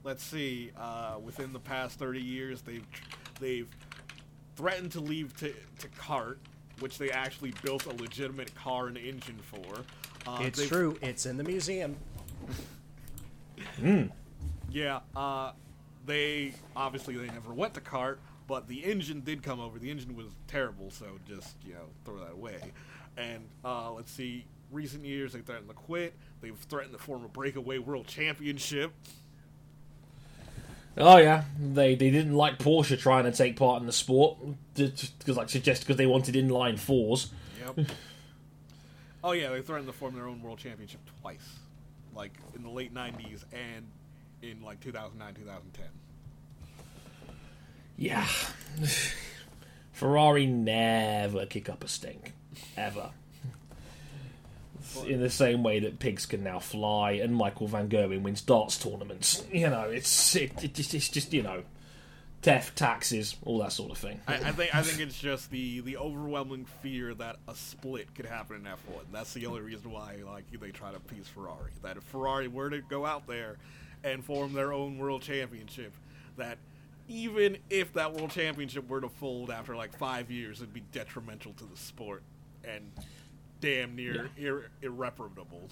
Let's 0.03 0.25
see. 0.25 0.71
Uh, 0.77 1.17
within 1.23 1.53
the 1.53 1.59
past 1.61 1.99
30 1.99 2.21
years, 2.21 2.63
they've 2.63 2.87
they've 3.39 3.69
threatened 4.57 4.93
to 4.93 5.01
leave 5.01 5.37
to 5.37 5.53
to 5.81 5.89
CART, 5.99 6.39
which 6.81 6.97
they 6.97 7.11
actually 7.11 7.53
built 7.63 7.85
a 7.85 7.93
legitimate 7.93 8.55
car 8.55 8.87
and 8.87 8.97
engine 8.97 9.39
for. 9.43 9.83
Uh, 10.27 10.39
it's 10.43 10.59
they've- 10.59 10.69
true. 10.69 10.99
It's 11.03 11.27
in 11.27 11.37
the 11.37 11.45
museum. 11.45 11.97
Yeah, 14.71 15.01
uh, 15.15 15.53
they 16.11 16.53
obviously 16.75 17.17
they 17.17 17.29
never 17.29 17.55
went 17.55 17.75
to 17.75 17.81
CART, 17.81 18.21
but 18.49 18.67
the 18.67 18.85
engine 18.85 19.21
did 19.21 19.43
come 19.43 19.61
over. 19.61 19.79
The 19.79 19.91
engine 19.91 20.17
was 20.17 20.27
terrible, 20.49 20.91
so 20.91 21.07
just 21.27 21.57
you 21.65 21.75
know 21.75 21.87
throw 22.05 22.19
that 22.19 22.33
away. 22.33 22.73
And 23.17 23.45
uh, 23.65 23.93
let's 23.93 24.11
see, 24.11 24.45
recent 24.73 25.05
years 25.05 25.33
they 25.33 25.41
threatened 25.41 25.69
to 25.69 25.75
quit. 25.75 26.15
They've 26.41 26.57
threatened 26.57 26.95
to 26.95 27.03
form 27.03 27.25
a 27.25 27.29
breakaway 27.29 27.79
world 27.79 28.09
championship. 28.09 28.93
Oh 30.99 31.19
yeah, 31.19 31.45
they 31.59 31.95
they 31.95 32.11
didn't 32.11 32.35
like 32.35 32.59
Porsche 32.59 32.99
trying 32.99 33.25
to 33.25 33.33
take 33.33 33.57
part 33.57 33.81
in 33.81 33.87
the 33.87 33.93
sport 33.93 34.39
because 34.75 35.37
like 35.37 35.49
suggest 35.49 35.83
because 35.83 35.97
they 35.97 36.07
wanted 36.07 36.35
inline 36.35 36.79
fours. 36.79 37.31
Yep. 37.65 37.87
oh 39.23 39.33
yeah, 39.33 39.51
they 39.51 39.63
threatened 39.63 39.87
to 39.87 39.93
form 39.93 40.17
their 40.17 40.27
own 40.27 40.43
world 40.43 40.59
championship 40.59 41.01
twice, 41.23 41.59
like 42.17 42.33
in 42.57 42.65
the 42.65 42.71
late 42.71 42.93
'90s 42.93 43.45
and 43.53 43.87
in 44.43 44.63
like 44.63 44.81
2009, 44.81 45.35
2010. 45.35 45.87
Yeah, 47.97 48.27
Ferrari 49.93 50.47
never 50.47 51.45
kick 51.47 51.69
up 51.69 51.85
a 51.85 51.89
stink 51.89 52.33
ever. 52.77 53.11
In 55.07 55.21
the 55.21 55.31
same 55.31 55.63
way 55.63 55.79
that 55.81 55.99
pigs 55.99 56.27
can 56.27 56.43
now 56.43 56.59
fly 56.59 57.13
and 57.13 57.37
Michael 57.37 57.69
Van 57.69 57.89
Gerwen 57.89 58.23
wins 58.23 58.41
darts 58.41 58.77
tournaments, 58.77 59.45
you 59.53 59.69
know, 59.69 59.83
it's 59.83 60.35
it, 60.35 60.65
it 60.65 60.75
just, 60.75 60.95
it's 60.95 61.09
just 61.09 61.33
you 61.33 61.43
know, 61.43 61.63
theft, 62.43 62.77
taxes, 62.77 63.37
all 63.45 63.59
that 63.59 63.73
sort 63.73 63.93
of 63.93 63.99
thing. 63.99 64.21
I, 64.27 64.35
I 64.35 64.53
think 64.53 64.75
I 64.75 64.83
think 64.83 65.01
it's 65.01 65.19
just 65.19 65.51
the 65.51 65.81
the 65.81 65.97
overwhelming 65.99 66.65
fear 66.83 67.15
that 67.15 67.37
a 67.47 67.55
split 67.55 68.15
could 68.15 68.27
happen 68.27 68.57
in 68.57 68.63
F1. 68.63 69.13
That's 69.13 69.35
the 69.35 69.47
only 69.47 69.61
reason 69.61 69.93
why 69.93 70.17
like 70.27 70.45
they 70.51 70.71
try 70.71 70.91
to 70.91 70.97
appease 70.97 71.29
Ferrari. 71.29 71.73
That 71.83 71.97
if 71.99 72.03
Ferrari 72.05 72.49
were 72.49 72.71
to 72.71 72.81
go 72.81 73.05
out 73.05 73.27
there 73.27 73.59
and 74.05 74.25
form 74.25 74.53
their 74.53 74.73
own 74.73 74.99
world 74.99 75.23
championship, 75.23 75.93
that 76.37 76.59
even 77.09 77.59
if 77.69 77.93
that 77.95 78.15
world 78.15 78.31
championship 78.31 78.89
were 78.89 79.01
to 79.01 79.09
fold 79.09 79.51
after 79.51 79.75
like 79.75 79.97
five 79.97 80.31
years, 80.31 80.59
it'd 80.61 80.73
be 80.73 80.85
detrimental 80.93 81.53
to 81.55 81.65
the 81.65 81.77
sport 81.77 82.23
and 82.65 82.91
damn 83.61 83.97
near 83.97 84.31
ir- 84.37 84.71
irreparable. 84.83 85.69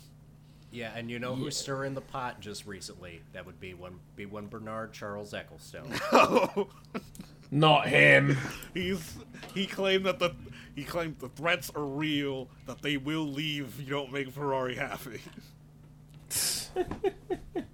Yeah, 0.70 0.92
and 0.94 1.10
you 1.10 1.18
know 1.18 1.34
who's 1.34 1.56
stirring 1.56 1.94
the 1.94 2.02
pot 2.02 2.40
just 2.40 2.66
recently? 2.66 3.22
That 3.32 3.46
would 3.46 3.58
be 3.58 3.72
one 3.72 4.00
be 4.16 4.26
one 4.26 4.48
Bernard 4.48 4.92
Charles 4.92 5.32
Ecclestone. 5.32 6.68
Not 7.50 7.88
him. 7.88 8.36
He's 8.74 9.16
he 9.54 9.66
claimed 9.66 10.04
that 10.04 10.18
the 10.18 10.34
he 10.74 10.84
claimed 10.84 11.18
the 11.20 11.30
threats 11.30 11.70
are 11.74 11.84
real, 11.84 12.48
that 12.66 12.82
they 12.82 12.98
will 12.98 13.26
leave 13.26 13.76
if 13.78 13.80
you 13.80 13.90
don't 13.90 14.12
make 14.12 14.30
Ferrari 14.30 14.74
happy. 14.74 15.20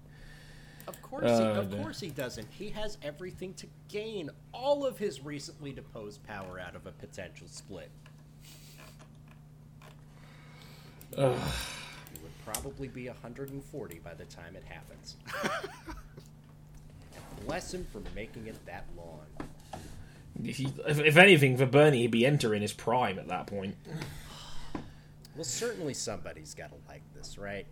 Of 1.15 1.21
course, 1.21 1.39
he, 1.39 1.45
Uh, 1.45 1.61
of 1.61 1.83
course 1.83 2.01
he 2.01 2.11
doesn't. 2.11 2.49
He 2.51 2.71
has 2.71 2.99
everything 3.03 3.55
to 3.55 3.67
gain 3.89 4.31
all 4.53 4.85
of 4.85 4.99
his 4.99 5.21
recently 5.21 5.73
deposed 5.73 6.23
power 6.25 6.59
out 6.59 6.75
of 6.75 6.87
a 6.87 6.93
potential 6.93 7.47
split. 7.49 7.91
It 12.13 12.23
would 12.23 12.33
probably 12.45 12.89
be 12.89 13.07
140 13.09 13.99
by 14.01 14.15
the 14.15 14.25
time 14.25 14.57
it 14.57 14.65
happens. 14.65 15.17
Bless 17.47 17.73
him 17.73 17.87
for 17.93 18.01
making 18.15 18.47
it 18.47 18.65
that 18.67 18.87
long. 18.97 19.21
If, 20.43 20.57
he, 20.57 20.73
if, 20.89 20.99
if 20.99 21.17
anything, 21.17 21.57
for 21.57 21.67
Bernie, 21.67 21.99
he'd 21.99 22.11
be 22.11 22.27
entering 22.27 22.63
his 22.63 22.73
prime 22.73 23.19
at 23.19 23.29
that 23.29 23.47
point. 23.47 23.77
Well, 25.37 25.45
certainly 25.45 25.95
somebody's 25.95 26.55
got 26.55 26.71
to 26.71 26.77
like 26.89 27.03
this, 27.15 27.39
right? 27.39 27.67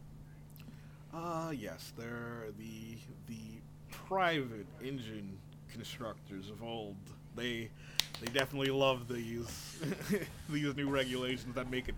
Uh 1.13 1.53
yes, 1.55 1.93
they're 1.97 2.47
the 2.59 2.97
the 3.27 3.61
private 3.91 4.67
engine 4.83 5.39
constructors 5.73 6.49
of 6.49 6.63
old. 6.63 6.97
They 7.37 7.71
they 8.21 8.27
definitely 8.33 8.71
love 8.71 9.09
these 9.09 9.79
these 10.49 10.75
new 10.77 10.89
regulations 10.89 11.55
that 11.55 11.71
make 11.71 11.89
it 11.89 11.95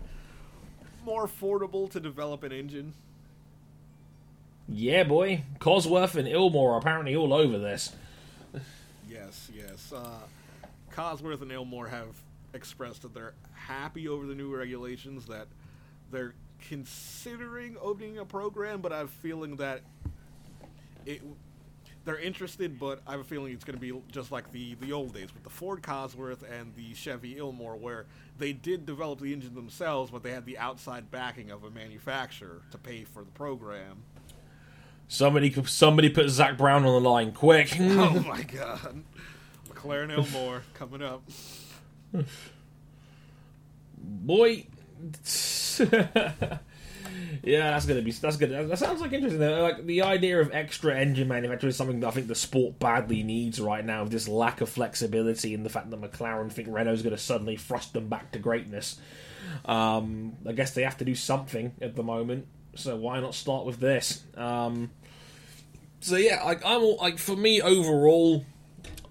more 1.05 1.27
affordable 1.27 1.89
to 1.91 1.99
develop 1.99 2.43
an 2.43 2.51
engine. 2.51 2.93
Yeah, 4.67 5.03
boy. 5.03 5.43
Cosworth 5.59 6.15
and 6.15 6.27
Ilmor 6.27 6.73
are 6.73 6.77
apparently 6.79 7.15
all 7.15 7.33
over 7.33 7.59
this. 7.59 7.95
Yes, 9.07 9.51
yes. 9.55 9.93
Uh, 9.95 10.19
Cosworth 10.91 11.41
and 11.41 11.51
Ilmor 11.51 11.89
have 11.89 12.07
expressed 12.53 13.03
that 13.03 13.13
they're 13.13 13.35
happy 13.53 14.07
over 14.07 14.25
the 14.25 14.33
new 14.33 14.55
regulations, 14.55 15.27
that 15.27 15.47
they're 16.11 16.33
considering 16.69 17.77
opening 17.81 18.17
a 18.17 18.25
program, 18.25 18.81
but 18.81 18.91
I 18.91 18.99
have 18.99 19.07
a 19.07 19.21
feeling 19.21 19.57
that 19.57 19.81
it 21.05 21.21
they're 22.05 22.19
interested, 22.19 22.79
but 22.79 23.01
I 23.07 23.11
have 23.11 23.19
a 23.19 23.23
feeling 23.23 23.51
it's 23.51 23.63
going 23.63 23.77
to 23.77 23.81
be 23.81 23.99
just 24.11 24.31
like 24.31 24.51
the, 24.51 24.75
the 24.75 24.93
old 24.93 25.13
days 25.13 25.33
with 25.33 25.43
the 25.43 25.49
Ford 25.49 25.81
Cosworth 25.81 26.43
and 26.43 26.73
the 26.75 26.93
Chevy 26.93 27.35
Ilmor, 27.35 27.77
where 27.79 28.05
they 28.37 28.53
did 28.53 28.85
develop 28.85 29.19
the 29.19 29.33
engine 29.33 29.55
themselves, 29.55 30.11
but 30.11 30.21
they 30.21 30.31
had 30.31 30.45
the 30.45 30.57
outside 30.59 31.09
backing 31.09 31.49
of 31.49 31.63
a 31.63 31.71
manufacturer 31.71 32.61
to 32.71 32.77
pay 32.77 33.03
for 33.03 33.23
the 33.23 33.31
program. 33.31 34.03
Somebody, 35.07 35.51
somebody 35.65 36.09
put 36.09 36.29
Zak 36.29 36.57
Brown 36.57 36.85
on 36.85 36.93
the 36.93 37.09
line, 37.09 37.31
quick! 37.31 37.75
oh 37.79 38.23
my 38.27 38.43
god. 38.43 39.03
McLaren 39.69 40.15
Ilmor 40.15 40.61
coming 40.75 41.01
up. 41.01 41.23
boy. 43.97 44.67
yeah, 47.43 47.71
that's 47.71 47.85
gonna 47.85 48.01
be 48.01 48.11
that's 48.11 48.37
good. 48.37 48.69
That 48.69 48.79
sounds 48.79 49.01
like 49.01 49.13
interesting. 49.13 49.41
Like 49.41 49.85
the 49.85 50.03
idea 50.03 50.39
of 50.39 50.53
extra 50.53 50.95
engine 50.95 51.27
manufacturing 51.27 51.69
is 51.69 51.75
something 51.75 51.99
that 51.99 52.07
I 52.07 52.11
think 52.11 52.27
the 52.27 52.35
sport 52.35 52.79
badly 52.79 53.23
needs 53.23 53.59
right 53.59 53.85
now. 53.85 54.05
This 54.05 54.27
lack 54.27 54.61
of 54.61 54.69
flexibility 54.69 55.53
and 55.53 55.65
the 55.65 55.69
fact 55.69 55.89
that 55.89 56.01
McLaren 56.01 56.51
think 56.51 56.69
Renault's 56.69 57.01
going 57.01 57.15
to 57.15 57.21
suddenly 57.21 57.57
thrust 57.57 57.93
them 57.93 58.07
back 58.07 58.31
to 58.31 58.39
greatness. 58.39 58.99
Um, 59.65 60.33
I 60.47 60.53
guess 60.53 60.71
they 60.71 60.83
have 60.83 60.97
to 60.97 61.05
do 61.05 61.15
something 61.15 61.73
at 61.81 61.95
the 61.95 62.03
moment. 62.03 62.47
So 62.75 62.95
why 62.95 63.19
not 63.19 63.35
start 63.35 63.65
with 63.65 63.79
this? 63.79 64.23
Um, 64.35 64.91
so 66.01 66.17
yeah, 66.17 66.43
like 66.43 66.65
I'm 66.65 66.81
all, 66.81 66.97
like 66.97 67.17
for 67.17 67.35
me 67.35 67.61
overall, 67.61 68.45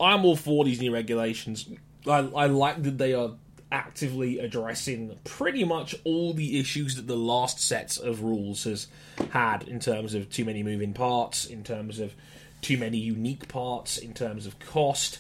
I'm 0.01 0.25
all 0.25 0.37
for 0.37 0.65
these 0.65 0.81
new 0.81 0.93
regulations. 0.93 1.69
I, 2.07 2.19
I 2.19 2.47
like 2.47 2.83
that 2.83 2.99
they 2.99 3.15
are 3.15 3.33
actively 3.75 4.39
addressing 4.39 5.19
pretty 5.25 5.65
much 5.65 5.97
all 6.05 6.33
the 6.33 6.61
issues 6.61 6.95
that 6.95 7.09
the 7.09 7.17
last 7.17 7.59
sets 7.59 7.99
of 7.99 8.23
rules 8.23 8.63
has 8.63 8.87
had 9.31 9.67
in 9.67 9.81
terms 9.81 10.15
of 10.15 10.31
too 10.31 10.45
many 10.45 10.63
moving 10.63 10.95
parts, 10.95 11.45
in 11.45 11.65
terms 11.65 11.99
of 11.99 12.15
too 12.63 12.79
many 12.79 12.99
unique 12.99 13.49
parts, 13.49 13.99
in 13.99 14.15
terms 14.15 14.47
of 14.47 14.61
cost. 14.61 15.19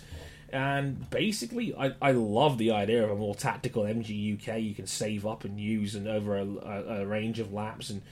And 0.53 1.11
basically, 1.11 1.75
I, 1.75 1.95
I 2.01 2.13
love 2.13 2.59
the 2.59 2.71
idea 2.71 3.03
of 3.03 3.11
a 3.11 3.17
more 3.17 3.35
tactical 3.35 3.83
MG 3.83 4.39
UK 4.39 4.61
you 4.61 4.73
can 4.73 4.87
save 4.87 5.27
up 5.27 5.43
and 5.43 5.59
use 5.59 5.97
and 5.97 6.07
over 6.07 6.39
a, 6.39 6.47
a, 6.47 7.01
a 7.01 7.07
range 7.07 7.41
of 7.41 7.53
laps 7.53 7.91
and 7.91 8.03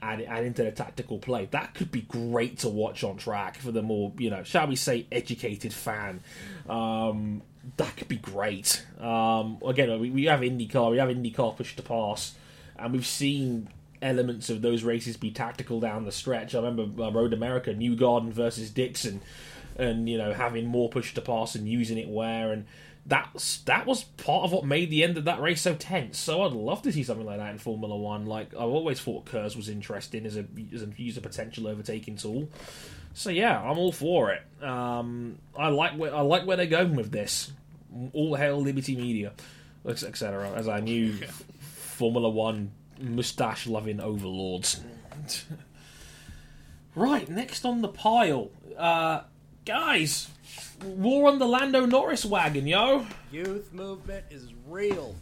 add, 0.00 0.22
add 0.22 0.44
into 0.44 0.62
the 0.62 0.72
tactical 0.72 1.18
play. 1.18 1.46
That 1.50 1.74
could 1.74 1.92
be 1.92 2.00
great 2.00 2.60
to 2.60 2.70
watch 2.70 3.04
on 3.04 3.18
track 3.18 3.58
for 3.58 3.70
the 3.70 3.82
more, 3.82 4.12
you 4.16 4.30
know, 4.30 4.44
shall 4.44 4.66
we 4.66 4.76
say, 4.76 5.06
educated 5.12 5.74
fan. 5.74 6.22
Um, 6.70 7.42
that 7.76 7.96
could 7.96 8.08
be 8.08 8.16
great. 8.16 8.84
Um, 8.98 9.58
again, 9.64 10.00
we, 10.00 10.10
we 10.10 10.24
have 10.24 10.40
IndyCar, 10.40 10.90
we 10.90 10.98
have 10.98 11.08
IndyCar 11.08 11.56
push 11.56 11.76
to 11.76 11.82
pass, 11.82 12.34
and 12.78 12.92
we've 12.92 13.06
seen 13.06 13.68
elements 14.02 14.48
of 14.48 14.62
those 14.62 14.82
races 14.82 15.16
be 15.16 15.30
tactical 15.30 15.80
down 15.80 16.04
the 16.04 16.12
stretch. 16.12 16.54
I 16.54 16.58
remember 16.58 17.02
uh, 17.02 17.10
Road 17.10 17.32
America, 17.32 17.72
Newgarden 17.74 18.32
versus 18.32 18.70
Dixon, 18.70 19.20
and 19.76 20.08
you 20.08 20.18
know 20.18 20.32
having 20.32 20.66
more 20.66 20.88
push 20.88 21.14
to 21.14 21.20
pass 21.20 21.54
and 21.54 21.68
using 21.68 21.98
it 21.98 22.08
where 22.08 22.52
and. 22.52 22.66
That's 23.06 23.60
that 23.62 23.86
was 23.86 24.04
part 24.04 24.44
of 24.44 24.52
what 24.52 24.66
made 24.66 24.90
the 24.90 25.02
end 25.02 25.16
of 25.16 25.24
that 25.24 25.40
race 25.40 25.62
so 25.62 25.74
tense. 25.74 26.18
So 26.18 26.42
I'd 26.42 26.52
love 26.52 26.82
to 26.82 26.92
see 26.92 27.02
something 27.02 27.24
like 27.24 27.38
that 27.38 27.50
in 27.50 27.56
Formula 27.58 27.96
One. 27.96 28.26
Like 28.26 28.52
I've 28.52 28.60
always 28.60 29.00
thought 29.00 29.24
KERS 29.24 29.56
was 29.56 29.70
interesting 29.70 30.26
as 30.26 30.36
a 30.36 30.44
as 30.74 30.82
a 30.82 30.88
user 30.98 31.22
potential 31.22 31.66
overtaking 31.66 32.16
tool. 32.16 32.50
So 33.14 33.30
yeah, 33.30 33.60
I'm 33.60 33.78
all 33.78 33.92
for 33.92 34.32
it. 34.32 34.42
Um, 34.62 35.38
I 35.56 35.68
like 35.68 35.92
where 35.92 36.14
I 36.14 36.20
like 36.20 36.46
where 36.46 36.56
they're 36.56 36.66
going 36.66 36.94
with 36.94 37.10
this. 37.10 37.52
All 38.12 38.36
hail 38.36 38.60
Liberty 38.60 38.96
Media, 38.96 39.32
etc. 39.86 40.52
As 40.52 40.68
I 40.68 40.80
knew, 40.80 41.12
Formula 41.60 42.28
One 42.28 42.72
mustache 43.00 43.66
loving 43.66 44.00
overlords. 44.00 44.80
right, 46.94 47.28
next 47.28 47.64
on 47.64 47.82
the 47.82 47.88
pile, 47.88 48.50
uh, 48.76 49.22
guys. 49.64 50.28
War 50.84 51.28
on 51.30 51.38
the 51.38 51.46
Lando 51.46 51.84
Norris 51.84 52.24
wagon, 52.24 52.66
yo. 52.66 53.06
Youth 53.30 53.72
movement 53.72 54.24
is 54.30 54.52
real. 54.66 55.14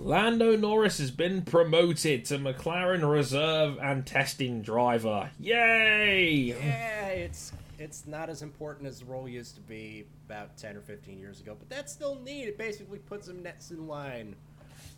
Lando 0.00 0.56
Norris 0.56 0.98
has 0.98 1.10
been 1.10 1.42
promoted 1.42 2.24
to 2.26 2.38
McLaren 2.38 3.10
reserve 3.10 3.78
and 3.82 4.06
testing 4.06 4.62
driver. 4.62 5.30
Yay! 5.40 6.54
Yeah, 6.56 7.06
it's 7.08 7.52
it's 7.80 8.06
not 8.06 8.30
as 8.30 8.42
important 8.42 8.86
as 8.86 9.00
the 9.00 9.06
role 9.06 9.28
used 9.28 9.56
to 9.56 9.60
be 9.60 10.06
about 10.26 10.56
10 10.56 10.76
or 10.76 10.80
15 10.82 11.18
years 11.18 11.40
ago, 11.40 11.56
but 11.58 11.68
that's 11.68 11.92
still 11.92 12.14
neat. 12.14 12.44
It 12.44 12.58
basically 12.58 12.98
puts 12.98 13.26
him 13.26 13.42
next 13.42 13.72
in 13.72 13.88
line 13.88 14.36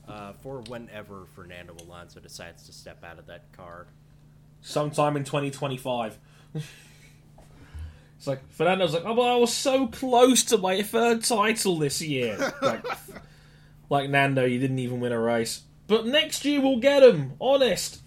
uh, 0.06 0.32
for 0.42 0.60
whenever 0.68 1.24
Fernando 1.34 1.74
Alonso 1.82 2.20
decides 2.20 2.64
to 2.66 2.72
step 2.72 3.02
out 3.02 3.18
of 3.18 3.26
that 3.26 3.50
car. 3.52 3.86
Sometime 4.60 5.16
in 5.16 5.24
2025. 5.24 6.18
It's 6.54 8.26
like 8.26 8.46
Fernando's 8.50 8.92
like, 8.92 9.06
oh, 9.06 9.14
well, 9.14 9.28
I 9.28 9.36
was 9.36 9.50
so 9.50 9.86
close 9.86 10.44
to 10.44 10.58
my 10.58 10.82
third 10.82 11.24
title 11.24 11.78
this 11.78 12.02
year. 12.02 12.52
like, 12.60 12.84
like 13.90 14.08
Nando, 14.08 14.46
you 14.46 14.58
didn't 14.58 14.78
even 14.78 15.00
win 15.00 15.12
a 15.12 15.20
race, 15.20 15.62
but 15.86 16.06
next 16.06 16.44
year 16.46 16.60
we'll 16.60 16.78
get 16.78 17.02
him. 17.02 17.34
Honest, 17.40 18.00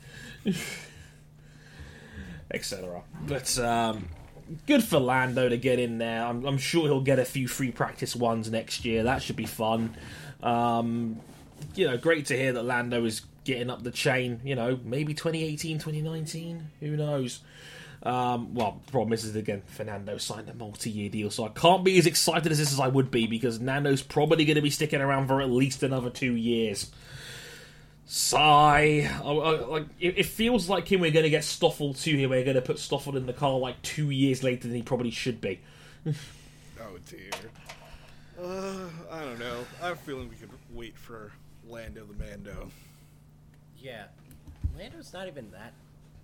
etc. 2.51 3.03
But 3.27 3.59
um, 3.59 4.07
good 4.65 4.83
for 4.83 4.99
Lando 4.99 5.49
to 5.49 5.57
get 5.57 5.79
in 5.79 5.99
there. 5.99 6.25
I'm, 6.25 6.45
I'm, 6.45 6.57
sure 6.57 6.83
he'll 6.83 7.01
get 7.01 7.19
a 7.19 7.25
few 7.25 7.47
free 7.47 7.71
practice 7.71 8.15
ones 8.15 8.49
next 8.49 8.85
year. 8.85 9.03
That 9.03 9.21
should 9.21 9.35
be 9.35 9.45
fun. 9.45 9.95
Um, 10.41 11.19
you 11.75 11.87
know, 11.87 11.97
great 11.97 12.25
to 12.27 12.37
hear 12.37 12.53
that 12.53 12.63
Lando 12.63 13.05
is 13.05 13.21
getting 13.43 13.69
up 13.69 13.83
the 13.83 13.91
chain. 13.91 14.41
You 14.43 14.55
know, 14.55 14.79
maybe 14.83 15.13
2018, 15.13 15.77
2019. 15.77 16.69
Who 16.79 16.97
knows? 16.97 17.41
Um, 18.03 18.53
well, 18.53 18.81
the 18.85 18.91
problem 18.91 19.13
is, 19.13 19.23
is 19.23 19.35
again, 19.35 19.61
Fernando 19.65 20.17
signed 20.17 20.49
a 20.49 20.53
multi-year 20.53 21.09
deal, 21.09 21.29
so 21.29 21.45
I 21.45 21.49
can't 21.49 21.85
be 21.85 21.97
as 21.97 22.05
excited 22.05 22.51
as 22.51 22.57
this 22.57 22.73
as 22.73 22.79
I 22.79 22.89
would 22.89 23.09
be 23.09 23.27
because 23.27 23.61
Nando's 23.61 24.01
probably 24.01 24.43
going 24.43 24.55
to 24.55 24.61
be 24.61 24.69
sticking 24.69 24.99
around 24.99 25.27
for 25.27 25.41
at 25.41 25.49
least 25.49 25.83
another 25.83 26.09
two 26.09 26.35
years. 26.35 26.91
Sigh. 28.05 29.09
I, 29.23 29.27
I, 29.27 29.59
like 29.61 29.85
it, 30.01 30.17
it, 30.17 30.25
feels 30.25 30.67
like 30.67 30.91
him. 30.91 30.99
We're 30.99 31.11
going 31.11 31.23
to 31.23 31.29
get 31.29 31.45
Stoffel 31.45 31.93
too. 31.93 32.17
Here, 32.17 32.27
we're 32.27 32.43
going 32.43 32.55
to 32.55 32.61
put 32.61 32.77
Stoffel 32.77 33.15
in 33.15 33.25
the 33.25 33.33
car 33.33 33.57
like 33.57 33.81
two 33.81 34.09
years 34.09 34.43
later 34.43 34.67
than 34.67 34.75
he 34.75 34.83
probably 34.83 35.11
should 35.11 35.39
be. 35.39 35.61
oh 36.05 36.97
dear. 37.09 37.31
Uh, 38.37 38.89
I 39.09 39.21
don't 39.21 39.39
know. 39.39 39.65
I 39.81 39.87
have 39.87 39.97
a 39.97 40.01
feeling 40.01 40.29
we 40.29 40.35
could 40.35 40.49
wait 40.71 40.97
for 40.97 41.31
Lando 41.65 42.05
the 42.05 42.21
Mando. 42.21 42.69
Yeah, 43.77 44.05
Lando's 44.77 45.13
not 45.13 45.27
even 45.27 45.49
that. 45.51 45.73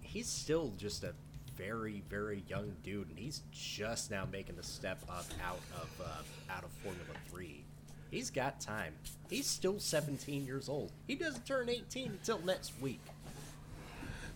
He's 0.02 0.28
still 0.28 0.74
just 0.78 1.06
a 1.06 1.14
very, 1.60 2.02
very 2.10 2.44
young 2.48 2.72
dude, 2.84 3.10
and 3.10 3.20
he's 3.20 3.42
just 3.52 4.10
now 4.10 4.26
making 4.32 4.56
the 4.56 4.64
step 4.64 5.04
up 5.10 5.26
out 5.46 5.60
of 5.76 6.02
uh, 6.02 6.54
out 6.54 6.64
of 6.64 6.70
Formula 6.84 7.06
Three. 7.30 7.66
He's 8.10 8.30
got 8.30 8.60
time. 8.60 8.94
He's 9.30 9.46
still 9.46 9.80
17 9.80 10.46
years 10.46 10.68
old. 10.68 10.92
He 11.06 11.14
doesn't 11.14 11.46
turn 11.46 11.70
18 11.70 12.08
until 12.08 12.40
next 12.40 12.74
week. 12.82 13.02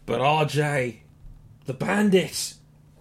But 0.06 0.22
RJ, 0.22 0.98
the 1.66 1.74
Bandit, 1.74 2.56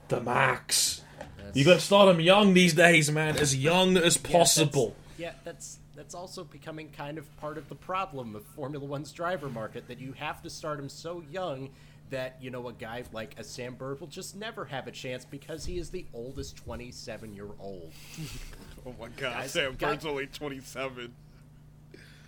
the 0.09 0.20
Max. 0.20 1.03
That's... 1.37 1.57
You 1.57 1.64
got 1.66 1.75
to 1.75 1.81
start 1.81 2.09
them 2.09 2.20
young 2.20 2.55
these 2.55 2.73
days, 2.73 3.11
man, 3.11 3.37
as 3.37 3.55
young 3.55 3.99
as 3.99 4.16
possible. 4.16 4.97
Yeah, 5.18 5.33
that's, 5.45 5.45
yeah, 5.45 5.53
that's 5.53 5.79
that's 5.95 6.14
also 6.14 6.45
becoming 6.45 6.89
kind 6.97 7.18
of 7.18 7.37
part 7.37 7.59
of 7.59 7.68
the 7.68 7.75
problem 7.75 8.35
of 8.35 8.45
Formula 8.45 8.85
One's 8.85 9.12
driver 9.12 9.51
market 9.51 9.89
that 9.89 10.01
you 10.01 10.12
have 10.12 10.43
to 10.43 10.49
start 10.49 10.79
him 10.79 10.89
so 10.89 11.23
young 11.31 11.68
that 12.12 12.36
you 12.40 12.50
know 12.50 12.68
a 12.68 12.72
guy 12.72 13.02
like 13.12 13.34
a 13.38 13.44
Sam 13.44 13.74
Bird 13.74 14.00
will 14.00 14.06
just 14.06 14.36
never 14.36 14.64
have 14.66 14.86
a 14.86 14.92
chance 14.92 15.24
because 15.24 15.64
he 15.64 15.78
is 15.78 15.90
the 15.90 16.06
oldest 16.14 16.56
27 16.56 17.34
year 17.34 17.48
old. 17.58 17.92
oh 18.86 18.94
my 19.00 19.08
God, 19.16 19.34
Guys, 19.34 19.52
Sam 19.52 19.74
Bird's 19.74 20.06
only 20.06 20.26
27. 20.26 21.12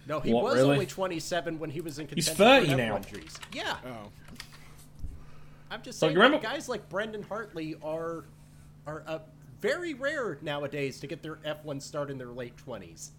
No, 0.06 0.20
he 0.20 0.32
what, 0.34 0.44
was 0.44 0.54
really? 0.56 0.72
only 0.72 0.86
27 0.86 1.58
when 1.58 1.70
he 1.70 1.80
was 1.80 1.98
in 1.98 2.06
contention. 2.06 2.32
He's 2.32 2.38
30 2.38 2.74
now. 2.74 2.96
Injuries. 2.96 3.38
Yeah. 3.52 3.76
Oh. 3.86 4.10
I'm 5.70 5.82
just 5.82 5.98
saying, 5.98 6.16
like, 6.16 6.42
guys 6.42 6.68
like 6.68 6.88
Brendon 6.88 7.22
Hartley 7.22 7.76
are 7.82 8.24
are 8.86 9.02
uh, 9.06 9.18
very 9.60 9.94
rare 9.94 10.38
nowadays 10.42 11.00
to 11.00 11.06
get 11.06 11.22
their 11.22 11.36
F1 11.36 11.80
start 11.80 12.10
in 12.10 12.18
their 12.18 12.28
late 12.28 12.54
20s. 12.66 13.10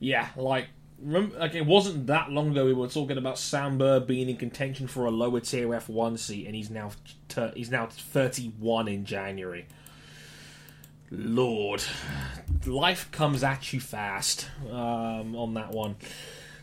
Yeah, 0.00 0.28
like 0.36 0.68
remember, 1.02 1.38
like 1.38 1.54
it 1.54 1.66
wasn't 1.66 2.06
that 2.08 2.30
long 2.30 2.52
ago 2.52 2.64
we 2.64 2.72
were 2.72 2.88
talking 2.88 3.18
about 3.18 3.38
Sam 3.38 3.78
Bird 3.78 4.06
being 4.06 4.28
in 4.28 4.36
contention 4.36 4.86
for 4.86 5.06
a 5.06 5.10
lower 5.10 5.40
tier 5.40 5.68
F1 5.68 6.18
seat, 6.18 6.46
and 6.46 6.54
he's 6.54 6.70
now 6.70 6.90
ter- 7.28 7.52
he's 7.54 7.70
now 7.70 7.86
31 7.86 8.88
in 8.88 9.04
January. 9.04 9.66
Lord, 11.10 11.82
life 12.66 13.10
comes 13.10 13.42
at 13.42 13.72
you 13.72 13.80
fast 13.80 14.48
um, 14.70 15.34
on 15.34 15.54
that 15.54 15.70
one. 15.70 15.96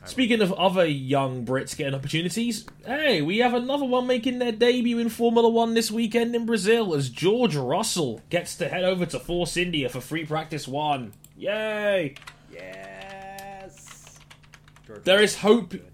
Speaking 0.05 0.41
of 0.41 0.53
other 0.53 0.85
young 0.85 1.47
Brits 1.47 1.75
getting 1.75 1.95
opportunities, 1.95 2.67
hey, 2.85 3.23
we 3.23 3.39
have 3.39 3.55
another 3.55 3.85
one 3.85 4.05
making 4.05 4.37
their 4.37 4.51
debut 4.51 4.99
in 4.99 5.09
Formula 5.09 5.49
One 5.49 5.73
this 5.73 5.89
weekend 5.89 6.35
in 6.35 6.45
Brazil 6.45 6.93
as 6.93 7.09
George 7.09 7.55
Russell 7.55 8.21
gets 8.29 8.55
to 8.57 8.69
head 8.69 8.83
over 8.83 9.07
to 9.07 9.19
Force 9.19 9.57
India 9.57 9.89
for 9.89 10.01
free 10.01 10.23
practice 10.23 10.67
one. 10.67 11.13
Yay! 11.35 12.13
Yes. 12.53 12.94
George 14.85 15.03
There 15.03 15.21
is 15.21 15.37
hope. 15.37 15.69
good. 15.71 15.85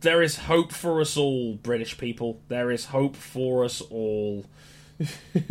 There 0.00 0.22
is 0.22 0.36
hope 0.36 0.72
for 0.72 1.00
us 1.00 1.16
all, 1.16 1.54
British 1.54 1.96
people. 1.98 2.40
There 2.48 2.70
is 2.70 2.86
hope 2.86 3.16
for 3.16 3.64
us 3.64 3.80
all. 3.80 4.44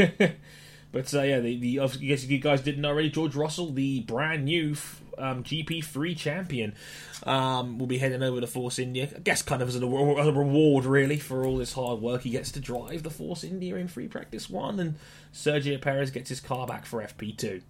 but 0.91 1.13
uh, 1.13 1.21
yeah, 1.21 1.39
the, 1.39 1.57
the 1.59 1.79
I 1.79 1.87
guess 1.87 2.23
if 2.23 2.31
you 2.31 2.39
guys 2.39 2.61
didn't 2.61 2.81
know 2.81 2.89
already, 2.89 3.09
George 3.09 3.35
Russell, 3.35 3.71
the 3.71 4.01
brand 4.01 4.45
new 4.45 4.71
f- 4.73 5.01
um, 5.17 5.43
GP3 5.43 6.15
champion, 6.17 6.75
um, 7.23 7.77
will 7.77 7.87
be 7.87 7.97
heading 7.97 8.23
over 8.23 8.39
to 8.39 8.47
Force 8.47 8.79
India. 8.79 9.09
I 9.15 9.19
guess 9.19 9.41
kind 9.41 9.61
of 9.61 9.67
as 9.67 9.75
a, 9.75 9.79
as 9.85 10.27
a 10.27 10.31
reward, 10.33 10.85
really, 10.85 11.17
for 11.19 11.45
all 11.45 11.57
this 11.57 11.73
hard 11.73 11.99
work. 12.01 12.21
He 12.21 12.29
gets 12.29 12.51
to 12.51 12.59
drive 12.59 13.03
the 13.03 13.09
Force 13.09 13.43
India 13.43 13.75
in 13.75 13.87
free 13.87 14.07
practice 14.07 14.49
one, 14.49 14.79
and 14.79 14.95
Sergio 15.33 15.81
Perez 15.81 16.11
gets 16.11 16.29
his 16.29 16.39
car 16.39 16.65
back 16.67 16.85
for 16.85 17.01
FP2. 17.01 17.61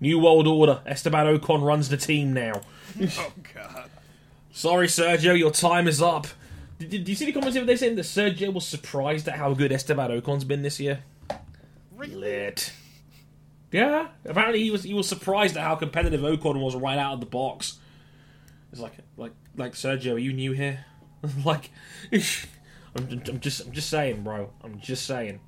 New 0.00 0.18
World 0.18 0.46
Order. 0.46 0.80
Esteban 0.84 1.26
Ocon 1.38 1.62
runs 1.64 1.88
the 1.88 1.96
team 1.96 2.32
now. 2.34 2.60
Oh 3.18 3.32
God. 3.54 3.83
Sorry, 4.54 4.86
Sergio, 4.86 5.36
your 5.36 5.50
time 5.50 5.88
is 5.88 6.00
up. 6.00 6.28
Did, 6.78 6.88
did, 6.88 7.08
you 7.08 7.16
see 7.16 7.24
the 7.24 7.32
comments 7.32 7.54
the 7.54 7.62
other 7.62 7.72
day 7.72 7.76
saying 7.76 7.96
that 7.96 8.02
Sergio 8.02 8.54
was 8.54 8.64
surprised 8.64 9.26
at 9.26 9.34
how 9.34 9.52
good 9.52 9.72
Esteban 9.72 10.12
Ocon's 10.12 10.44
been 10.44 10.62
this 10.62 10.78
year? 10.78 11.02
Lit. 11.98 12.72
Yeah, 13.72 14.08
apparently 14.24 14.62
he 14.62 14.70
was 14.70 14.84
he 14.84 14.94
was 14.94 15.08
surprised 15.08 15.56
at 15.56 15.64
how 15.64 15.74
competitive 15.74 16.20
Ocon 16.20 16.60
was 16.60 16.76
right 16.76 16.96
out 16.96 17.14
of 17.14 17.20
the 17.20 17.26
box. 17.26 17.78
It's 18.70 18.80
like 18.80 18.92
like 19.16 19.32
like 19.56 19.72
Sergio, 19.72 20.14
are 20.14 20.18
you 20.18 20.32
new 20.32 20.52
here? 20.52 20.84
like, 21.44 21.70
I'm, 22.12 23.22
I'm 23.26 23.40
just 23.40 23.66
I'm 23.66 23.72
just 23.72 23.90
saying, 23.90 24.22
bro. 24.22 24.50
I'm 24.62 24.78
just 24.78 25.04
saying. 25.04 25.40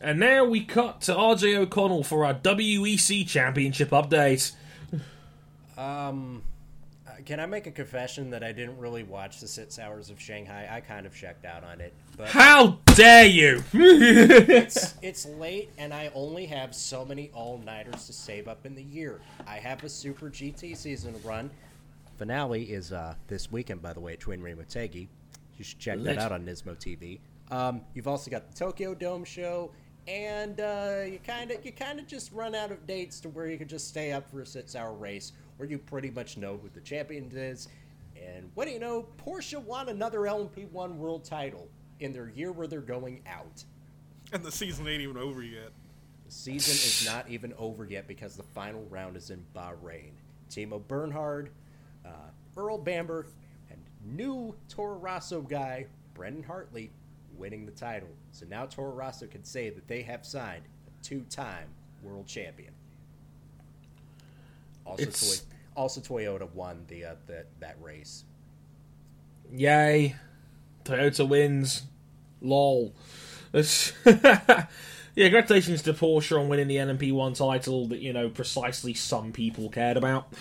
And 0.00 0.18
now 0.18 0.46
we 0.46 0.64
cut 0.64 1.02
to 1.02 1.12
RJ 1.12 1.56
O'Connell 1.56 2.04
for 2.04 2.24
our 2.24 2.32
WEC 2.32 3.28
Championship 3.28 3.90
update. 3.90 4.52
Um, 5.76 6.42
can 7.24 7.40
I 7.40 7.46
make 7.46 7.66
a 7.66 7.70
confession 7.70 8.30
that 8.30 8.42
I 8.42 8.52
didn't 8.52 8.78
really 8.78 9.02
watch 9.02 9.40
the 9.40 9.48
Six 9.48 9.78
Hours 9.78 10.10
of 10.10 10.20
Shanghai? 10.20 10.68
I 10.70 10.80
kind 10.80 11.06
of 11.06 11.14
checked 11.14 11.44
out 11.44 11.64
on 11.64 11.80
it, 11.80 11.92
but 12.16 12.28
How 12.28 12.78
dare 12.86 13.26
you! 13.26 13.62
it's, 13.72 14.94
it's 15.02 15.26
late 15.26 15.70
and 15.78 15.92
I 15.92 16.10
only 16.14 16.46
have 16.46 16.74
so 16.74 17.04
many 17.04 17.30
all 17.34 17.58
nighters 17.58 18.06
to 18.06 18.12
save 18.12 18.48
up 18.48 18.66
in 18.66 18.74
the 18.74 18.82
year. 18.82 19.20
I 19.46 19.56
have 19.56 19.82
a 19.84 19.88
Super 19.88 20.30
GT 20.30 20.76
season 20.76 21.14
run. 21.24 21.50
Finale 22.16 22.62
is 22.62 22.92
uh, 22.92 23.14
this 23.26 23.50
weekend, 23.50 23.82
by 23.82 23.92
the 23.92 24.00
way, 24.00 24.12
at 24.12 24.20
Twin 24.20 24.42
with 24.42 24.76
You 24.76 25.08
should 25.60 25.78
check 25.78 25.98
Lit. 25.98 26.16
that 26.16 26.18
out 26.18 26.32
on 26.32 26.44
Nismo 26.44 26.76
TV. 26.76 27.18
Um, 27.50 27.80
you've 27.94 28.08
also 28.08 28.30
got 28.30 28.50
the 28.50 28.56
Tokyo 28.56 28.94
Dome 28.94 29.24
show, 29.24 29.70
and 30.06 30.60
uh, 30.60 31.02
you 31.06 31.18
kind 31.26 31.50
of 31.50 31.64
you 31.64 31.72
kind 31.72 31.98
of 31.98 32.06
just 32.06 32.32
run 32.32 32.54
out 32.54 32.70
of 32.70 32.86
dates 32.86 33.20
to 33.20 33.28
where 33.28 33.48
you 33.48 33.58
can 33.58 33.68
just 33.68 33.88
stay 33.88 34.12
up 34.12 34.30
for 34.30 34.40
a 34.40 34.46
six-hour 34.46 34.92
race 34.94 35.32
where 35.64 35.70
you 35.70 35.78
pretty 35.78 36.10
much 36.10 36.36
know 36.36 36.58
who 36.62 36.68
the 36.74 36.80
champion 36.82 37.30
is. 37.34 37.68
And 38.22 38.50
what 38.54 38.66
do 38.66 38.70
you 38.72 38.78
know? 38.78 39.06
Porsche 39.24 39.58
won 39.62 39.88
another 39.88 40.20
LMP1 40.20 40.96
world 40.96 41.24
title 41.24 41.68
in 42.00 42.12
their 42.12 42.28
year 42.28 42.52
where 42.52 42.66
they're 42.66 42.80
going 42.82 43.22
out. 43.26 43.64
And 44.32 44.42
the 44.44 44.52
season 44.52 44.86
ain't 44.86 45.00
even 45.00 45.16
over 45.16 45.42
yet. 45.42 45.70
The 46.26 46.32
season 46.32 46.74
is 46.74 47.06
not 47.06 47.30
even 47.30 47.54
over 47.58 47.84
yet 47.86 48.06
because 48.06 48.36
the 48.36 48.42
final 48.42 48.84
round 48.90 49.16
is 49.16 49.30
in 49.30 49.42
Bahrain. 49.56 50.10
Timo 50.50 50.86
Bernhard, 50.86 51.48
uh, 52.04 52.10
Earl 52.56 52.76
Bamber, 52.78 53.26
and 53.70 53.80
new 54.04 54.54
Toro 54.68 54.96
Rosso 54.98 55.40
guy, 55.40 55.86
Brendon 56.12 56.42
Hartley, 56.42 56.90
winning 57.38 57.64
the 57.64 57.72
title. 57.72 58.08
So 58.32 58.44
now 58.46 58.66
Toro 58.66 58.92
Rosso 58.92 59.26
can 59.26 59.44
say 59.44 59.70
that 59.70 59.88
they 59.88 60.02
have 60.02 60.26
signed 60.26 60.64
a 60.86 61.04
two 61.04 61.22
time 61.30 61.68
world 62.02 62.26
champion. 62.26 62.72
Also, 64.86 65.02
It's- 65.02 65.40
Toy- 65.40 65.53
also 65.74 66.00
Toyota 66.00 66.50
won 66.52 66.84
the, 66.88 67.04
uh, 67.04 67.14
the 67.26 67.44
that 67.60 67.76
race. 67.80 68.24
Yay. 69.52 70.16
Toyota 70.84 71.28
wins. 71.28 71.82
Lol. 72.40 72.92
Yeah, 75.14 75.26
congratulations 75.26 75.82
to 75.82 75.92
Porsche 75.92 76.38
on 76.38 76.48
winning 76.48 76.66
the 76.66 76.76
LMP1 76.76 77.36
title 77.36 77.86
that, 77.88 78.00
you 78.00 78.12
know, 78.12 78.28
precisely 78.28 78.94
some 78.94 79.30
people 79.30 79.68
cared 79.68 79.96
about. 79.96 80.32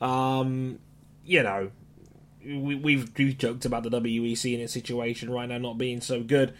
Um, 0.00 0.78
you 1.24 1.42
know, 1.42 1.70
we, 2.42 2.74
we've, 2.74 3.12
we've 3.18 3.36
joked 3.36 3.66
about 3.66 3.82
the 3.82 3.90
WEC 3.90 4.54
in 4.54 4.60
its 4.60 4.72
situation 4.72 5.30
right 5.30 5.48
now 5.48 5.58
not 5.58 5.76
being 5.76 6.00
so 6.00 6.22
good. 6.22 6.54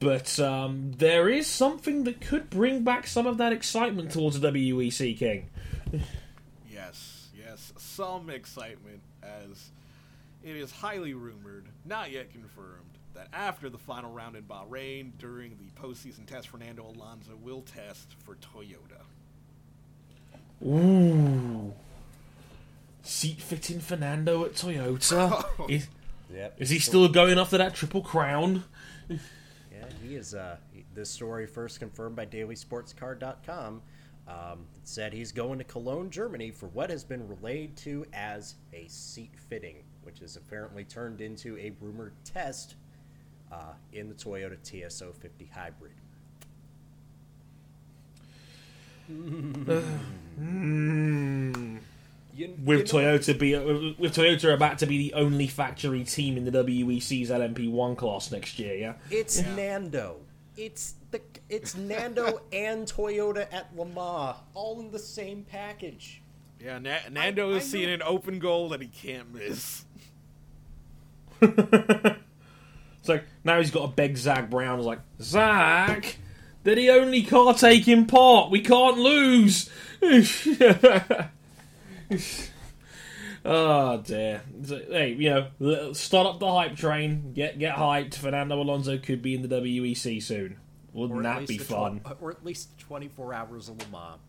But 0.00 0.40
um, 0.40 0.92
there 0.96 1.28
is 1.28 1.46
something 1.46 2.04
that 2.04 2.22
could 2.22 2.48
bring 2.48 2.84
back 2.84 3.06
some 3.06 3.26
of 3.26 3.36
that 3.36 3.52
excitement 3.52 4.12
towards 4.12 4.40
the 4.40 4.50
WEC, 4.50 5.18
King. 5.18 5.50
Yes, 7.98 8.08
yes, 8.08 8.18
some 8.18 8.30
excitement 8.30 9.00
as 9.22 9.70
it 10.44 10.56
is 10.56 10.70
highly 10.70 11.14
rumored, 11.14 11.66
not 11.84 12.10
yet 12.10 12.30
confirmed, 12.32 12.80
that 13.14 13.28
after 13.32 13.68
the 13.70 13.78
final 13.78 14.12
round 14.12 14.36
in 14.36 14.42
Bahrain 14.44 15.12
during 15.18 15.56
the 15.56 15.80
postseason 15.80 16.26
test, 16.26 16.48
Fernando 16.48 16.84
Alonso 16.86 17.32
will 17.42 17.62
test 17.62 18.14
for 18.24 18.36
Toyota. 18.36 19.02
Ooh. 20.64 21.72
Seat 23.02 23.40
fitting 23.40 23.80
Fernando 23.80 24.44
at 24.44 24.54
Toyota. 24.54 25.44
is, 25.70 25.88
Yep. 26.32 26.54
is 26.58 26.70
he 26.70 26.78
still 26.78 27.06
going 27.08 27.38
after 27.38 27.58
that 27.58 27.74
triple 27.74 28.00
crown? 28.00 28.64
Yeah, 29.08 29.16
he 30.02 30.16
is. 30.16 30.34
Uh, 30.34 30.56
he- 30.72 30.84
this 30.94 31.10
story 31.10 31.46
first 31.46 31.78
confirmed 31.80 32.16
by 32.16 32.24
DailySportsCar.com. 32.26 33.82
Um, 34.26 34.60
it 34.76 34.88
said 34.88 35.12
he's 35.12 35.32
going 35.32 35.58
to 35.58 35.64
Cologne, 35.64 36.08
Germany, 36.10 36.50
for 36.50 36.66
what 36.68 36.88
has 36.90 37.04
been 37.04 37.28
relayed 37.28 37.76
to 37.78 38.06
as 38.14 38.54
a 38.72 38.86
seat 38.88 39.32
fitting, 39.50 39.76
which 40.02 40.20
has 40.20 40.36
apparently 40.36 40.84
turned 40.84 41.20
into 41.20 41.58
a 41.58 41.72
rumored 41.80 42.14
test 42.24 42.76
uh, 43.52 43.74
in 43.92 44.08
the 44.08 44.14
Toyota 44.14 44.56
TS050 44.64 45.50
hybrid. 45.52 45.92
You, 52.36 52.52
With 52.64 52.92
you 52.92 53.00
know- 53.00 53.16
Toyota 53.16 53.38
be 53.38 53.54
with 53.96 54.16
Toyota 54.16 54.52
about 54.54 54.78
to 54.80 54.86
be 54.86 54.98
the 54.98 55.14
only 55.14 55.46
factory 55.46 56.02
team 56.02 56.36
in 56.36 56.44
the 56.44 56.50
WEC's 56.50 57.30
LMP1 57.30 57.96
class 57.96 58.32
next 58.32 58.58
year, 58.58 58.74
yeah. 58.74 58.94
It's 59.08 59.40
Nando. 59.40 60.16
It's 60.56 60.94
the 61.10 61.20
it's 61.48 61.76
Nando 61.76 62.40
and 62.52 62.86
Toyota 62.86 63.46
at 63.52 63.74
Le 63.76 63.84
Mans 63.86 64.36
all 64.54 64.80
in 64.80 64.90
the 64.90 64.98
same 64.98 65.44
package. 65.44 66.22
Yeah, 66.60 66.78
Na- 66.78 67.08
Nando 67.10 67.52
I 67.52 67.56
is 67.56 67.70
seeing 67.70 67.88
know- 67.88 67.94
an 67.94 68.02
open 68.02 68.38
goal 68.38 68.70
that 68.70 68.80
he 68.80 68.88
can't 68.88 69.32
miss. 69.34 69.84
It's 73.00 73.08
like 73.10 73.24
now 73.44 73.58
he's 73.58 73.70
got 73.70 73.82
to 73.82 73.88
beg 73.92 74.16
Zak 74.16 74.48
Brown. 74.48 74.78
It's 74.78 74.86
like 74.86 75.00
Zach, 75.20 76.16
they're 76.62 76.74
the 76.74 76.88
only 76.88 77.22
car 77.22 77.52
taking 77.52 78.06
part. 78.06 78.50
We 78.50 78.62
can't 78.62 78.96
lose. 78.96 79.68
oh 83.44 83.98
dear. 83.98 84.42
So, 84.64 84.80
hey, 84.90 85.12
you 85.12 85.48
know, 85.60 85.92
start 85.92 86.26
up 86.26 86.40
the 86.40 86.50
hype 86.50 86.76
train. 86.76 87.32
Get 87.34 87.58
get 87.58 87.76
hyped. 87.76 88.14
Fernando 88.14 88.60
Alonso 88.60 88.98
could 88.98 89.22
be 89.22 89.34
in 89.34 89.42
the 89.42 89.48
WEC 89.48 90.22
soon. 90.22 90.56
Wouldn't 90.92 91.22
that 91.24 91.46
be 91.46 91.58
fun? 91.58 92.00
tw- 92.00 92.16
or 92.22 92.30
at 92.30 92.44
least 92.44 92.78
24 92.78 93.34
hours 93.34 93.68
of 93.68 93.78
Le 93.78 93.88
Mans. 93.90 94.20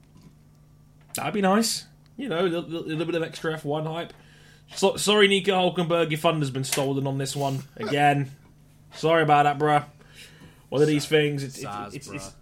That'd 1.15 1.33
be 1.33 1.41
nice. 1.41 1.85
You 2.17 2.29
know, 2.29 2.39
a 2.39 2.47
little, 2.47 2.81
little 2.81 3.05
bit 3.05 3.15
of 3.15 3.23
extra 3.23 3.53
F1 3.57 3.85
hype. 3.85 4.13
So, 4.75 4.95
sorry, 4.97 5.27
Nico 5.27 5.51
Hulkenberg, 5.53 6.09
your 6.09 6.17
thunder's 6.19 6.49
been 6.49 6.63
stolen 6.63 7.05
on 7.05 7.17
this 7.19 7.35
one 7.35 7.59
again. 7.77 8.31
sorry 8.95 9.21
about 9.21 9.43
that, 9.43 9.59
bruh. 9.59 9.85
One 10.69 10.81
of 10.81 10.87
these 10.87 11.05
things. 11.05 11.43
It's, 11.43 11.57
it's, 11.57 11.65
Saz, 11.67 11.93
it's, 11.93 12.07
bruh. 12.07 12.15
it's- 12.15 12.33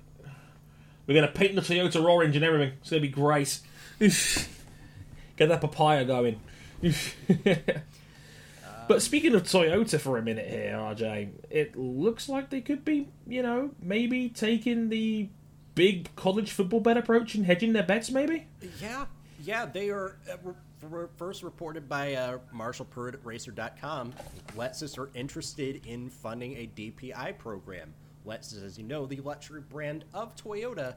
we're 1.05 1.15
gonna 1.15 1.28
paint 1.34 1.55
the 1.55 1.61
Toyota 1.61 2.01
orange 2.01 2.38
and 2.38 2.45
everything. 2.45 2.78
It's 2.80 2.89
gonna 2.89 3.01
be 3.01 3.09
great. 3.09 3.59
Get 3.99 5.49
that 5.49 5.59
papaya 5.59 6.05
going. 6.05 6.39
but 8.88 9.01
speaking 9.01 9.36
of 9.36 9.43
Toyota 9.43 9.99
for 9.99 10.17
a 10.17 10.21
minute 10.21 10.47
here, 10.47 10.75
RJ, 10.75 11.29
it 11.49 11.77
looks 11.77 12.27
like 12.27 12.49
they 12.49 12.61
could 12.61 12.84
be, 12.84 13.09
you 13.27 13.41
know, 13.41 13.71
maybe 13.81 14.29
taking 14.29 14.89
the 14.89 15.29
big 15.75 16.13
college 16.15 16.51
football 16.51 16.79
bet 16.79 16.97
approach 16.97 17.36
and 17.36 17.45
hedging 17.45 17.73
their 17.73 17.84
bets, 17.84 18.11
maybe. 18.11 18.47
Yeah, 18.81 19.05
yeah, 19.41 19.65
they 19.65 19.89
are 19.89 20.17
uh, 20.31 21.07
first 21.17 21.43
reported 21.43 21.88
by 21.88 22.15
uh, 22.15 22.39
Marshall 22.51 22.88
Pruett 22.93 23.13
at 23.13 23.25
Racer.com. 23.25 24.13
Lexus 24.55 24.97
are 24.97 25.09
interested 25.15 25.86
in 25.86 26.09
funding 26.09 26.53
a 26.53 26.69
DPI 26.75 27.38
program. 27.38 27.93
Lexus, 28.25 28.63
as 28.63 28.77
you 28.77 28.84
know, 28.84 29.05
the 29.05 29.17
luxury 29.17 29.61
brand 29.61 30.05
of 30.13 30.36
Toyota, 30.36 30.95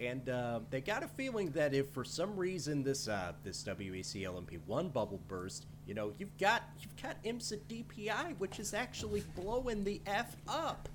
And 0.00 0.28
uh, 0.28 0.60
they 0.70 0.80
got 0.80 1.02
a 1.02 1.08
feeling 1.08 1.50
that 1.50 1.74
if 1.74 1.88
for 1.90 2.04
some 2.04 2.36
reason 2.36 2.84
this 2.84 3.08
uh, 3.08 3.32
this 3.42 3.64
WEC 3.64 4.22
LMP 4.22 4.58
one 4.66 4.90
bubble 4.90 5.20
burst, 5.26 5.66
you 5.86 5.94
know, 5.94 6.12
you've 6.18 6.36
got 6.38 6.62
you've 6.80 7.02
got 7.02 7.22
IMSA 7.24 7.58
DPI, 7.68 8.38
which 8.38 8.60
is 8.60 8.74
actually 8.74 9.24
blowing 9.34 9.82
the 9.84 10.00
f 10.06 10.36
up. 10.46 10.88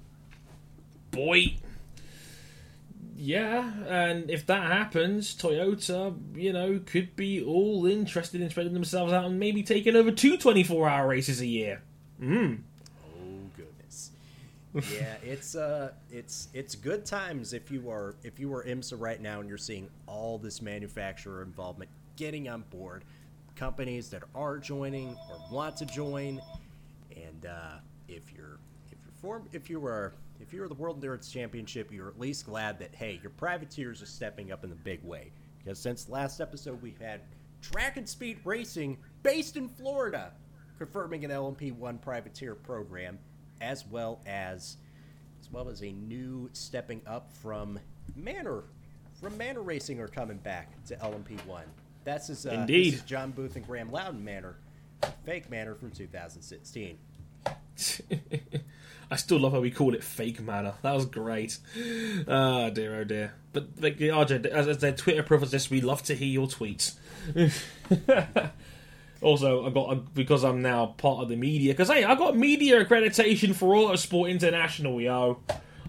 boy. 1.12 1.58
Yeah, 3.16 3.72
and 3.88 4.30
if 4.32 4.47
that 4.47 4.64
happens, 4.72 5.36
Toyota, 5.36 6.18
you 6.36 6.51
know, 6.51 6.80
could 6.84 7.16
be 7.16 7.43
all 7.43 7.86
interested 7.86 8.41
in 8.41 8.49
spreading 8.49 8.74
themselves 8.74 9.14
out 9.14 9.26
and 9.26 9.39
maybe 9.39 9.64
taking 9.64 9.95
over 9.95 10.12
two 10.12 10.38
24 10.38 10.89
hour 10.89 11.08
races 11.08 11.39
a 11.39 11.45
year. 11.45 11.84
Mm. 12.22 12.62
Yeah, 14.74 15.15
it's 15.24 15.55
uh 15.55 15.91
it's 16.09 16.47
it's 16.53 16.74
good 16.74 17.05
times 17.05 17.53
if 17.53 17.69
you 17.69 17.89
are 17.91 18.15
if 18.24 18.39
you 18.39 18.51
are 18.53 18.63
IMSA 18.63 18.99
right 18.99 19.21
now 19.21 19.39
and 19.39 19.47
you're 19.47 19.57
seeing 19.57 19.89
all 20.07 20.38
this 20.39 20.61
manufacturer 20.61 21.43
involvement 21.43 21.91
getting 22.15 22.49
on 22.49 22.63
board, 22.71 23.03
companies 23.55 24.09
that 24.09 24.24
are 24.34 24.57
joining 24.57 25.09
or 25.30 25.39
want 25.51 25.78
to 25.78 25.86
join, 25.86 26.41
and 27.15 27.45
uh, 27.45 27.78
if 28.07 28.34
you're 28.34 28.57
if 28.91 28.97
you're 29.03 29.13
form 29.21 29.47
if 29.53 29.69
you 29.69 29.86
are 29.86 30.13
if 30.39 30.51
you're 30.51 30.67
the 30.67 30.74
World 30.74 30.97
Endurance 30.97 31.30
Championship, 31.32 31.91
you're 31.91 32.07
at 32.07 32.19
least 32.19 32.45
glad 32.45 32.80
that 32.80 32.95
hey, 32.95 33.19
your 33.21 33.32
privateers 33.32 34.01
are 34.01 34.07
stepping 34.07 34.51
up 34.51 34.63
in 34.63 34.69
the 34.69 34.76
big 34.76 35.03
way. 35.03 35.32
Because 35.63 35.80
since 35.80 36.09
last 36.09 36.41
episode, 36.41 36.82
we've 36.82 36.99
had 36.99 37.21
Dragon 37.61 38.05
Speed 38.05 38.39
racing 38.43 38.97
based 39.21 39.55
in 39.55 39.69
Florida 39.69 40.34
confirming 40.78 41.24
an 41.24 41.32
LMP1 41.32 42.01
privateer 42.01 42.55
program, 42.55 43.17
as 43.64 43.86
well 43.88 44.20
as 44.26 44.78
as 45.39 45.51
well 45.51 45.70
as 45.70 45.82
a 45.82 45.91
new 45.91 46.49
stepping 46.53 47.01
up 47.07 47.32
from 47.34 47.80
Manor 48.16 48.64
from 49.20 49.38
Manor 49.38 49.61
Racing 49.61 49.99
are 50.01 50.07
coming 50.07 50.38
back 50.38 50.84
to 50.86 50.95
LMP1. 50.97 51.64
That's 52.03 52.28
his, 52.28 52.45
uh, 52.45 52.51
Indeed. 52.51 52.93
This 52.93 52.99
is 52.99 53.05
John 53.05 53.32
Booth 53.32 53.55
and 53.55 53.66
Graeme 53.66 53.89
Lowdon 53.89 54.22
Manor, 54.22 54.57
fake 55.24 55.49
Manor 55.49 55.76
from 55.76 55.91
2016. 55.91 56.97
I 59.11 59.16
still 59.16 59.39
love 59.39 59.53
how 59.53 59.61
we 59.61 59.72
called 59.72 59.95
it 59.95 60.03
fake 60.03 60.41
manner. 60.41 60.74
That 60.82 60.93
was 60.93 61.05
great. 61.05 61.57
Ah, 62.28 62.70
dear, 62.70 62.95
oh 62.95 63.03
dear. 63.03 63.34
But 63.53 63.70
like 63.80 63.97
RJ, 63.97 64.45
as, 64.45 64.68
as 64.68 64.80
their 64.80 64.91
Twitter 64.91 65.24
profile 65.24 65.47
says, 65.47 65.70
we 65.70 65.82
love 65.82 66.03
to 66.03 66.16
hear 66.16 66.28
your 66.28 66.47
tweets. 66.47 66.95
also, 69.24 69.65
I 69.65 69.69
got 69.69 70.13
because 70.13 70.43
I'm 70.43 70.61
now 70.61 70.88
part 70.97 71.24
of 71.24 71.30
the 71.30 71.36
media. 71.36 71.74
Because 71.74 71.89
hey, 71.89 72.03
I 72.03 72.15
got 72.15 72.38
media 72.38 72.84
accreditation 72.84 73.55
for 73.55 73.74
Autosport 73.74 74.30
International, 74.30 75.01
yo. 75.01 75.39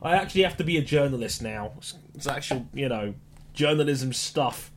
I 0.03 0.17
actually 0.17 0.43
have 0.43 0.57
to 0.59 0.65
be 0.65 0.77
a 0.77 0.83
journalist 0.83 1.43
now. 1.43 1.73
It's, 1.79 1.95
it's 2.15 2.27
actual, 2.27 2.67
you 2.75 2.89
know, 2.89 3.15
journalism 3.55 4.13
stuff. 4.13 4.71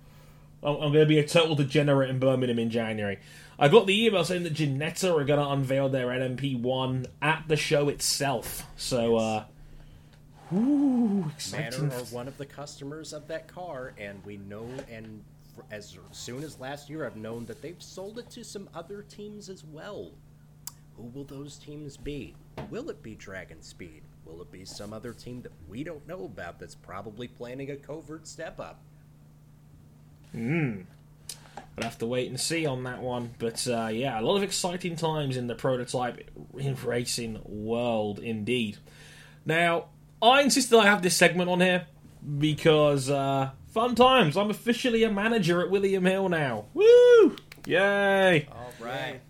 I'm, 0.64 0.76
I'm 0.76 0.94
going 0.94 1.06
to 1.06 1.06
be 1.06 1.20
a 1.20 1.28
total 1.28 1.56
degenerate 1.56 2.10
in 2.10 2.20
Birmingham 2.20 2.60
in 2.60 2.70
January. 2.70 3.20
I 3.60 3.68
got 3.68 3.88
the 3.88 4.06
email 4.06 4.24
saying 4.24 4.44
that 4.44 4.54
Ginetta 4.54 5.20
are 5.20 5.26
going 5.26 5.40
to 5.40 5.50
unveil 5.50 5.90
their 5.90 6.08
LMP1 6.08 7.08
at 7.22 7.46
the 7.48 7.56
show 7.56 7.90
itself. 7.90 8.64
So, 8.78 9.18
uh, 9.18 9.46
ooh, 10.54 10.58
Manor 10.58 11.32
exciting. 11.36 11.92
are 11.92 12.06
one 12.06 12.28
of 12.28 12.38
the 12.38 12.46
customers 12.46 13.14
of 13.14 13.28
that 13.28 13.48
car, 13.48 13.94
and 13.98 14.24
we 14.24 14.38
know, 14.38 14.68
and 14.90 15.24
as 15.72 15.98
soon 16.12 16.44
as 16.44 16.60
last 16.60 16.90
year, 16.90 17.06
I've 17.06 17.16
known 17.16 17.46
that 17.46 17.62
they've 17.62 17.82
sold 17.82 18.20
it 18.20 18.30
to 18.32 18.44
some 18.44 18.70
other 18.74 19.02
teams 19.04 19.50
as 19.50 19.64
well. 19.64 20.12
Who 20.96 21.04
will 21.14 21.26
those 21.26 21.58
teams 21.58 21.98
be? 21.98 22.36
Will 22.70 22.90
it 22.90 23.04
be 23.04 23.16
Dragon 23.16 23.62
Speed? 23.62 24.02
Will 24.26 24.42
it 24.42 24.52
be 24.52 24.66
some 24.66 24.94
other 24.94 25.14
team 25.14 25.42
that 25.44 25.52
we 25.70 25.84
don't 25.84 26.06
know 26.08 26.26
about 26.26 26.60
that's 26.60 26.76
probably 26.76 27.28
planning 27.28 27.72
a 27.72 27.76
covert 27.76 28.28
step 28.28 28.60
up? 28.60 28.82
Hmm. 30.32 30.82
We'll 31.76 31.84
have 31.84 32.00
to 32.00 32.08
wait 32.08 32.30
and 32.30 32.40
see 32.40 32.66
on 32.66 32.84
that 32.84 33.02
one. 33.02 33.36
But 33.38 33.68
uh, 33.68 33.90
yeah, 33.92 34.20
a 34.20 34.22
lot 34.22 34.38
of 34.38 34.44
exciting 34.44 34.96
times 34.96 35.38
in 35.38 35.48
the 35.48 35.56
prototype 35.56 36.30
racing 36.52 37.40
world 37.46 38.20
indeed. 38.20 38.78
Now, 39.46 39.86
I 40.22 40.42
insist 40.42 40.72
that 40.72 40.80
I 40.80 40.86
have 40.86 41.04
this 41.04 41.16
segment 41.16 41.50
on 41.50 41.62
here 41.62 41.86
because 42.40 43.10
uh, 43.10 43.52
fun 43.78 43.94
times. 43.94 44.36
I'm 44.36 44.50
officially 44.50 45.04
a 45.04 45.12
manager 45.12 45.62
at 45.62 45.70
William 45.70 46.04
Hill 46.04 46.30
now. 46.30 46.66
Woo! 46.74 47.36
Yay! 47.68 48.48
All 48.52 48.74
right. 48.80 49.22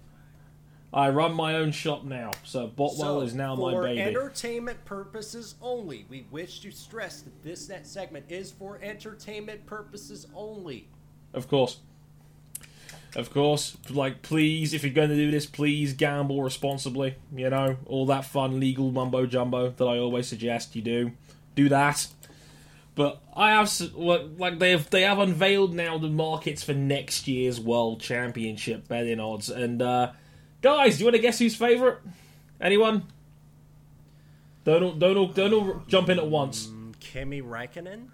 I 0.93 1.09
run 1.09 1.33
my 1.33 1.55
own 1.55 1.73
shop 1.73 2.05
now, 2.05 2.31
so 2.45 2.65
Botwell 2.65 3.19
is 3.25 3.35
now 3.35 3.55
my 3.55 3.73
baby. 3.73 4.01
for 4.01 4.07
entertainment 4.07 4.85
purposes 4.85 5.55
only, 5.61 6.05
we 6.07 6.27
wish 6.31 6.61
to 6.61 6.71
stress 6.71 7.23
that 7.23 7.43
this 7.43 7.67
net 7.67 7.85
segment 7.85 8.23
is 8.29 8.49
for 8.49 8.79
entertainment 8.81 9.65
purposes 9.65 10.27
only. 10.33 10.87
Of 11.33 11.49
course. 11.49 11.79
Of 13.17 13.33
course. 13.33 13.75
Like, 13.89 14.21
please, 14.21 14.73
if 14.73 14.83
you're 14.83 14.93
going 14.93 15.09
to 15.09 15.15
do 15.15 15.29
this, 15.29 15.45
please 15.45 15.91
gamble 15.91 16.41
responsibly. 16.41 17.15
You 17.35 17.49
know, 17.49 17.75
all 17.85 18.05
that 18.05 18.23
fun 18.23 18.61
legal 18.61 18.91
mumbo 18.91 19.25
jumbo 19.25 19.71
that 19.71 19.85
I 19.85 19.99
always 19.99 20.27
suggest 20.27 20.73
you 20.73 20.81
do. 20.81 21.11
Do 21.53 21.67
that. 21.67 22.07
But 22.97 23.21
I 23.35 23.51
have 23.51 23.71
like 23.95 24.23
like 24.39 24.57
they 24.57 24.71
have 24.71 24.89
they 24.89 25.03
have 25.03 25.19
unveiled 25.19 25.75
now 25.75 25.99
the 25.99 26.09
markets 26.09 26.63
for 26.63 26.73
next 26.73 27.27
year's 27.27 27.59
World 27.59 28.01
Championship 28.01 28.87
betting 28.87 29.19
odds. 29.19 29.51
And 29.51 29.83
uh, 29.83 30.13
guys, 30.63 30.95
do 30.97 31.01
you 31.01 31.05
want 31.05 31.15
to 31.15 31.21
guess 31.21 31.37
who's 31.37 31.55
favourite? 31.55 31.99
Anyone? 32.59 33.03
Don't 34.63 34.81
all, 34.81 34.93
don't 34.93 35.15
all, 35.15 35.27
don't 35.27 35.53
all 35.53 35.83
jump 35.87 36.09
in 36.09 36.17
at 36.17 36.27
once. 36.27 36.69
Kimi 36.99 37.39
Räikkönen? 37.39 38.07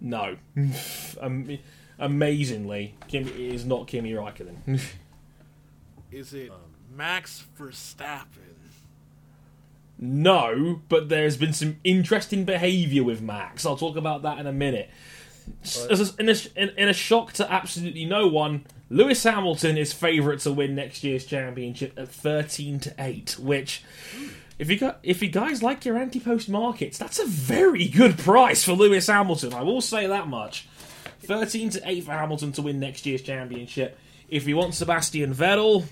No. 0.00 0.38
Am- 1.22 1.58
amazingly, 1.98 2.94
Kim 3.08 3.28
it 3.28 3.36
is 3.38 3.66
not 3.66 3.88
Kimi 3.88 4.12
Raikkonen. 4.12 4.80
Is 6.10 6.32
it 6.32 6.50
Max 6.96 7.44
Verstappen? 7.58 8.47
No, 9.98 10.80
but 10.88 11.08
there's 11.08 11.36
been 11.36 11.52
some 11.52 11.78
interesting 11.84 12.44
behaviour 12.44 13.02
with 13.02 13.20
Max. 13.20 13.66
I'll 13.66 13.76
talk 13.76 13.96
about 13.96 14.22
that 14.22 14.38
in 14.38 14.46
a 14.46 14.52
minute. 14.52 14.90
A- 15.76 15.92
in, 16.18 16.28
a, 16.28 16.36
in, 16.56 16.68
in 16.76 16.88
a 16.88 16.92
shock 16.92 17.32
to 17.34 17.50
absolutely 17.50 18.04
no 18.04 18.28
one, 18.28 18.64
Lewis 18.90 19.22
Hamilton 19.24 19.76
is 19.76 19.92
favourite 19.92 20.40
to 20.40 20.52
win 20.52 20.74
next 20.74 21.02
year's 21.04 21.24
championship 21.24 21.98
at 21.98 22.08
thirteen 22.08 22.78
to 22.80 22.94
eight. 22.98 23.38
Which, 23.38 23.82
if 24.58 24.70
you 24.70 24.78
got 24.78 24.98
if 25.02 25.22
you 25.22 25.28
guys 25.28 25.62
like 25.62 25.84
your 25.84 25.96
anti-post 25.96 26.48
markets, 26.48 26.98
that's 26.98 27.18
a 27.18 27.26
very 27.26 27.88
good 27.88 28.18
price 28.18 28.62
for 28.62 28.72
Lewis 28.72 29.06
Hamilton. 29.06 29.54
I 29.54 29.62
will 29.62 29.80
say 29.80 30.06
that 30.06 30.28
much. 30.28 30.68
13 31.20 31.70
to 31.70 31.80
8 31.84 32.04
for 32.04 32.12
Hamilton 32.12 32.52
to 32.52 32.62
win 32.62 32.80
next 32.80 33.04
year's 33.04 33.22
championship. 33.22 33.98
If 34.28 34.46
you 34.46 34.56
want 34.56 34.74
Sebastian 34.74 35.34
Vettel, 35.34 35.84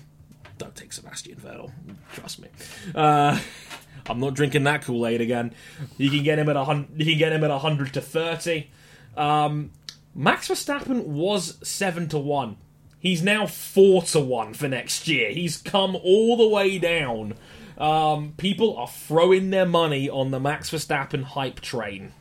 don't 0.57 0.75
take 0.75 0.93
Sebastian 0.93 1.35
Vettel. 1.35 1.71
Trust 2.13 2.39
me. 2.39 2.47
Uh, 2.95 3.39
I'm 4.09 4.19
not 4.19 4.33
drinking 4.33 4.63
that 4.63 4.83
Kool 4.83 5.05
Aid 5.05 5.21
again. 5.21 5.53
You 5.97 6.09
can 6.09 6.23
get 6.23 6.39
him 6.39 6.49
at 6.49 6.55
a 6.55 6.63
hun- 6.63 6.87
you 6.95 7.05
can 7.05 7.17
get 7.17 7.33
him 7.33 7.43
at 7.43 7.51
100 7.51 7.93
to 7.93 8.01
30. 8.01 8.69
Um, 9.15 9.71
Max 10.15 10.47
Verstappen 10.47 11.03
was 11.03 11.57
seven 11.67 12.07
to 12.09 12.17
one. 12.17 12.57
He's 12.99 13.21
now 13.21 13.45
four 13.45 14.01
to 14.03 14.19
one 14.19 14.53
for 14.53 14.67
next 14.67 15.07
year. 15.07 15.31
He's 15.31 15.57
come 15.57 15.95
all 15.95 16.35
the 16.37 16.47
way 16.47 16.79
down. 16.79 17.35
Um, 17.77 18.33
people 18.37 18.75
are 18.77 18.87
throwing 18.87 19.51
their 19.51 19.67
money 19.67 20.09
on 20.09 20.31
the 20.31 20.39
Max 20.39 20.71
Verstappen 20.71 21.23
hype 21.23 21.59
train, 21.59 22.11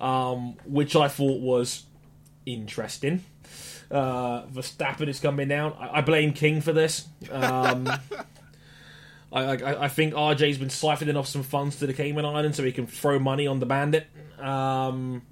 um, 0.00 0.56
which 0.64 0.96
I 0.96 1.06
thought 1.06 1.40
was 1.40 1.84
interesting. 2.44 3.24
Uh, 3.90 4.42
Verstappen 4.46 5.08
is 5.08 5.20
coming 5.20 5.46
down. 5.48 5.74
I, 5.78 5.98
I 5.98 6.00
blame 6.00 6.32
King 6.32 6.60
for 6.60 6.72
this. 6.72 7.06
I, 9.32 9.42
I, 9.56 9.84
I 9.84 9.88
think 9.88 10.14
RJ's 10.14 10.58
been 10.58 10.68
siphoning 10.68 11.16
off 11.16 11.26
some 11.28 11.42
funds 11.42 11.76
to 11.76 11.86
the 11.86 11.92
Cayman 11.94 12.24
Islands 12.24 12.56
so 12.56 12.64
he 12.64 12.72
can 12.72 12.86
throw 12.86 13.18
money 13.18 13.46
on 13.46 13.60
the 13.60 13.66
bandit. 13.66 14.06
Um, 14.38 15.22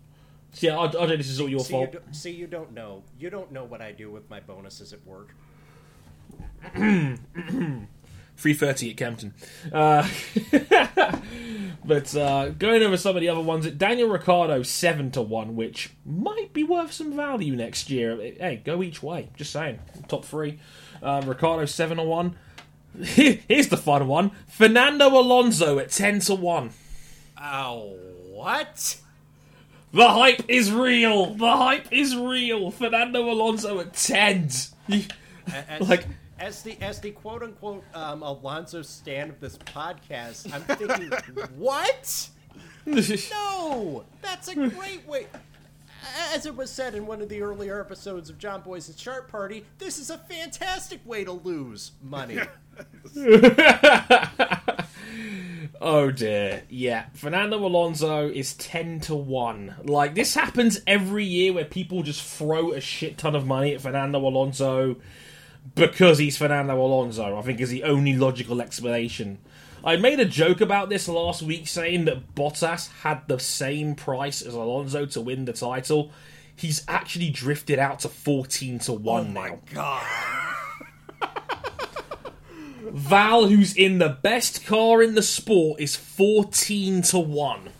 so 0.52 0.66
yeah, 0.68 0.72
RJ, 0.76 1.16
this 1.18 1.28
is 1.28 1.40
all 1.40 1.48
your 1.48 1.60
See 1.60 1.72
you, 1.74 1.78
fault. 1.80 1.92
do- 1.92 2.00
see, 2.12 2.30
you 2.30 2.46
don't 2.46 2.72
know. 2.72 3.02
You 3.18 3.28
don't 3.30 3.50
know 3.52 3.64
what 3.64 3.80
I 3.82 3.92
do 3.92 4.10
with 4.10 4.30
my 4.30 4.40
bonuses 4.40 4.92
at 4.92 5.04
work. 5.06 5.34
330 8.36 8.90
at 8.90 8.96
Kempton. 8.96 9.34
Uh, 9.72 10.08
but 11.84 12.14
uh, 12.16 12.50
going 12.50 12.82
over 12.84 12.96
some 12.96 13.16
of 13.16 13.20
the 13.20 13.28
other 13.28 13.40
ones, 13.40 13.68
Daniel 13.72 14.08
Ricciardo 14.08 14.62
7 14.62 15.10
to 15.12 15.22
1, 15.22 15.56
which 15.56 15.90
might 16.06 16.52
be 16.52 16.62
worth 16.62 16.92
some 16.92 17.16
value 17.16 17.56
next 17.56 17.90
year. 17.90 18.16
Hey, 18.16 18.62
go 18.64 18.82
each 18.82 19.02
way. 19.02 19.30
Just 19.36 19.52
saying. 19.52 19.80
Top 20.06 20.24
three. 20.24 20.60
Um, 21.02 21.28
Ricciardo 21.28 21.64
7 21.64 21.96
to 21.96 22.04
1. 22.04 22.36
Here's 23.02 23.68
the 23.68 23.76
fun 23.76 24.06
one 24.08 24.30
Fernando 24.48 25.08
Alonso 25.08 25.78
at 25.78 25.90
10 25.90 26.20
to 26.20 26.34
1. 26.34 26.70
Oh, 27.40 27.96
what? 28.32 28.96
The 29.92 30.08
hype 30.08 30.42
is 30.48 30.70
real. 30.72 31.34
The 31.34 31.56
hype 31.56 31.92
is 31.92 32.16
real. 32.16 32.70
Fernando 32.70 33.30
Alonso 33.30 33.80
at 33.80 33.94
10. 33.94 34.48
As, 35.46 35.88
Like- 35.88 36.06
as 36.40 36.62
the 36.62 36.80
as 36.80 37.00
the 37.00 37.10
quote 37.10 37.42
unquote 37.42 37.82
um, 37.94 38.22
Alonso 38.22 38.80
stand 38.82 39.30
of 39.30 39.40
this 39.40 39.58
podcast, 39.58 40.52
I'm 40.54 40.62
thinking, 40.62 41.10
what? 41.56 42.28
No, 42.86 44.04
that's 44.22 44.46
a 44.48 44.54
great 44.54 45.04
way. 45.08 45.26
As 46.32 46.46
it 46.46 46.54
was 46.56 46.70
said 46.70 46.94
in 46.94 47.06
one 47.06 47.20
of 47.20 47.28
the 47.28 47.42
earlier 47.42 47.80
episodes 47.80 48.30
of 48.30 48.38
John 48.38 48.60
Boy's 48.60 48.92
Sharp 48.96 49.28
Party, 49.28 49.64
this 49.78 49.98
is 49.98 50.10
a 50.10 50.18
fantastic 50.18 51.00
way 51.04 51.24
to 51.24 51.32
lose 51.32 51.90
money. 52.04 52.38
Oh 55.80 56.10
dear. 56.10 56.64
Yeah. 56.68 57.06
Fernando 57.14 57.64
Alonso 57.64 58.28
is 58.28 58.54
10 58.54 59.00
to 59.00 59.14
1. 59.14 59.76
Like, 59.84 60.14
this 60.14 60.34
happens 60.34 60.80
every 60.86 61.24
year 61.24 61.52
where 61.52 61.64
people 61.64 62.02
just 62.02 62.22
throw 62.22 62.72
a 62.72 62.80
shit 62.80 63.16
ton 63.16 63.36
of 63.36 63.46
money 63.46 63.74
at 63.74 63.80
Fernando 63.80 64.18
Alonso 64.18 64.96
because 65.74 66.18
he's 66.18 66.36
Fernando 66.36 66.80
Alonso, 66.80 67.38
I 67.38 67.42
think 67.42 67.60
is 67.60 67.70
the 67.70 67.84
only 67.84 68.14
logical 68.16 68.60
explanation. 68.60 69.38
I 69.84 69.96
made 69.96 70.18
a 70.18 70.24
joke 70.24 70.60
about 70.60 70.88
this 70.88 71.06
last 71.06 71.42
week 71.42 71.68
saying 71.68 72.06
that 72.06 72.34
Bottas 72.34 72.90
had 73.02 73.28
the 73.28 73.38
same 73.38 73.94
price 73.94 74.42
as 74.42 74.54
Alonso 74.54 75.06
to 75.06 75.20
win 75.20 75.44
the 75.44 75.52
title. 75.52 76.10
He's 76.56 76.84
actually 76.88 77.30
drifted 77.30 77.78
out 77.78 78.00
to 78.00 78.08
14 78.08 78.80
to 78.80 78.92
1 78.92 79.32
now. 79.32 79.60
God. 79.72 80.04
Val, 82.92 83.46
who's 83.46 83.74
in 83.76 83.98
the 83.98 84.08
best 84.08 84.64
car 84.66 85.02
in 85.02 85.14
the 85.14 85.22
sport, 85.22 85.80
is 85.80 85.96
14 85.96 87.02
to 87.02 87.18
1. 87.18 87.70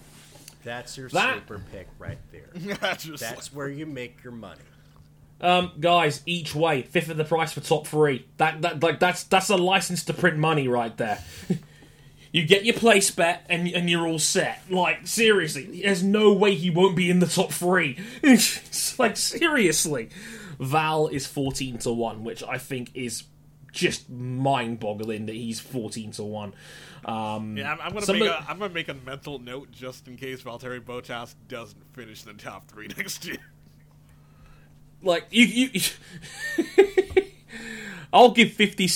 That's 0.65 0.97
your 0.99 1.09
That- 1.11 1.35
sleeper 1.35 1.61
pick 1.73 1.89
right 1.99 2.19
there. 2.33 2.51
That's 2.81 3.05
just 3.05 3.23
That's 3.23 3.53
where 3.53 3.69
you 3.69 3.87
make 3.87 4.23
your 4.23 4.33
money. 4.33 4.61
Um, 5.41 5.73
guys, 5.79 6.21
each 6.27 6.55
way, 6.55 6.83
fifth 6.83 7.09
of 7.11 7.17
the 7.17 7.25
price 7.25 7.53
for 7.53 7.61
top 7.61 7.87
three. 7.87 8.27
That 8.39 8.61
that 8.63 8.83
like 8.83 8.99
that's 8.99 9.23
that's 9.23 9.49
a 9.51 9.57
license 9.57 10.03
to 10.07 10.13
print 10.13 10.37
money 10.37 10.67
right 10.67 10.95
there. 10.97 11.23
you 12.33 12.45
get 12.45 12.65
your 12.65 12.75
place 12.75 13.11
bet 13.13 13.47
and 13.49 13.69
and 13.69 13.89
you're 13.89 14.05
all 14.07 14.19
set. 14.19 14.63
Like 14.69 15.07
seriously, 15.07 15.83
there's 15.83 16.03
no 16.03 16.33
way 16.33 16.57
he 16.57 16.71
won't 16.71 16.97
be 16.97 17.09
in 17.09 17.21
the 17.21 17.27
top 17.29 17.53
three. 17.53 17.97
It's 18.25 18.99
like 18.99 19.17
seriously, 19.17 20.11
Val 20.59 21.07
is 21.07 21.29
fourteen 21.29 21.79
to 21.79 21.93
one, 21.93 22.25
which 22.25 22.43
I 22.43 22.59
think 22.59 22.91
is 22.95 23.23
just 23.73 24.09
mind-boggling 24.11 25.27
that 25.27 25.35
he's 25.35 25.61
fourteen 25.61 26.11
to 26.13 26.25
one. 26.25 26.55
Um, 27.05 27.57
Yeah, 27.57 27.73
I'm, 27.73 27.81
I'm 27.81 27.93
gonna 27.93 28.07
some 28.07 28.19
make 28.19 28.29
a 28.29 28.45
I'm 28.49 28.59
gonna 28.59 28.75
make 28.75 28.89
a 28.89 28.95
mental 28.95 29.39
note 29.39 29.71
just 29.71 30.09
in 30.09 30.17
case 30.17 30.43
Valtteri 30.43 30.81
Bottas 30.81 31.35
doesn't 31.49 31.95
finish 31.95 32.27
in 32.27 32.37
the 32.37 32.43
top 32.43 32.69
three 32.69 32.89
next 32.97 33.25
year. 33.27 33.39
like 35.03 35.27
you 35.31 35.45
you. 35.45 35.81
I'll 38.13 38.31
give 38.31 38.53
fifty. 38.53 38.89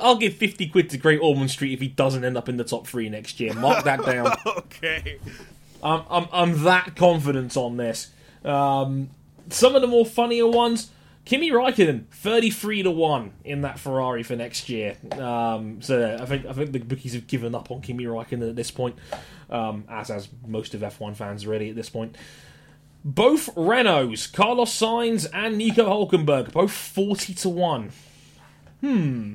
I'll 0.00 0.16
give 0.16 0.34
fifty 0.34 0.66
quid 0.68 0.90
to 0.90 0.98
Great 0.98 1.20
Ormond 1.20 1.50
Street 1.50 1.72
if 1.72 1.80
he 1.80 1.88
doesn't 1.88 2.24
end 2.24 2.36
up 2.36 2.48
in 2.48 2.56
the 2.56 2.64
top 2.64 2.86
three 2.86 3.08
next 3.08 3.38
year. 3.38 3.54
Mark 3.54 3.84
that 3.84 4.04
down. 4.04 4.32
okay. 4.46 5.18
I'm, 5.82 6.02
I'm, 6.10 6.28
I'm 6.32 6.64
that 6.64 6.96
confident 6.96 7.56
on 7.56 7.76
this. 7.76 8.10
Um, 8.44 9.10
some 9.50 9.76
of 9.76 9.82
the 9.82 9.88
more 9.88 10.04
funnier 10.04 10.48
ones, 10.48 10.90
Kimi 11.26 11.50
Raikkonen, 11.50 12.06
33 12.12 12.84
to 12.84 12.90
1 12.92 13.32
in 13.44 13.62
that 13.62 13.80
Ferrari 13.80 14.22
for 14.22 14.36
next 14.36 14.68
year. 14.68 14.96
Um, 15.10 15.82
so 15.82 16.16
I 16.20 16.24
think 16.24 16.46
I 16.46 16.52
think 16.52 16.70
the 16.70 16.78
bookies 16.78 17.14
have 17.14 17.26
given 17.26 17.52
up 17.54 17.70
on 17.70 17.82
Kimi 17.82 18.04
Raikkonen 18.04 18.48
at 18.48 18.56
this 18.56 18.70
point, 18.70 18.96
um, 19.50 19.84
as 19.90 20.08
as 20.08 20.28
most 20.46 20.72
of 20.72 20.80
F1 20.82 21.16
fans 21.16 21.44
really 21.44 21.68
at 21.68 21.74
this 21.74 21.90
point. 21.90 22.16
Both 23.04 23.54
Renaults, 23.56 24.32
Carlos 24.32 24.72
Sainz 24.72 25.26
and 25.32 25.58
Nico 25.58 25.84
Hulkenberg, 25.84 26.52
both 26.52 26.72
40 26.72 27.34
to 27.34 27.48
1. 27.48 27.90
Hmm. 28.80 29.34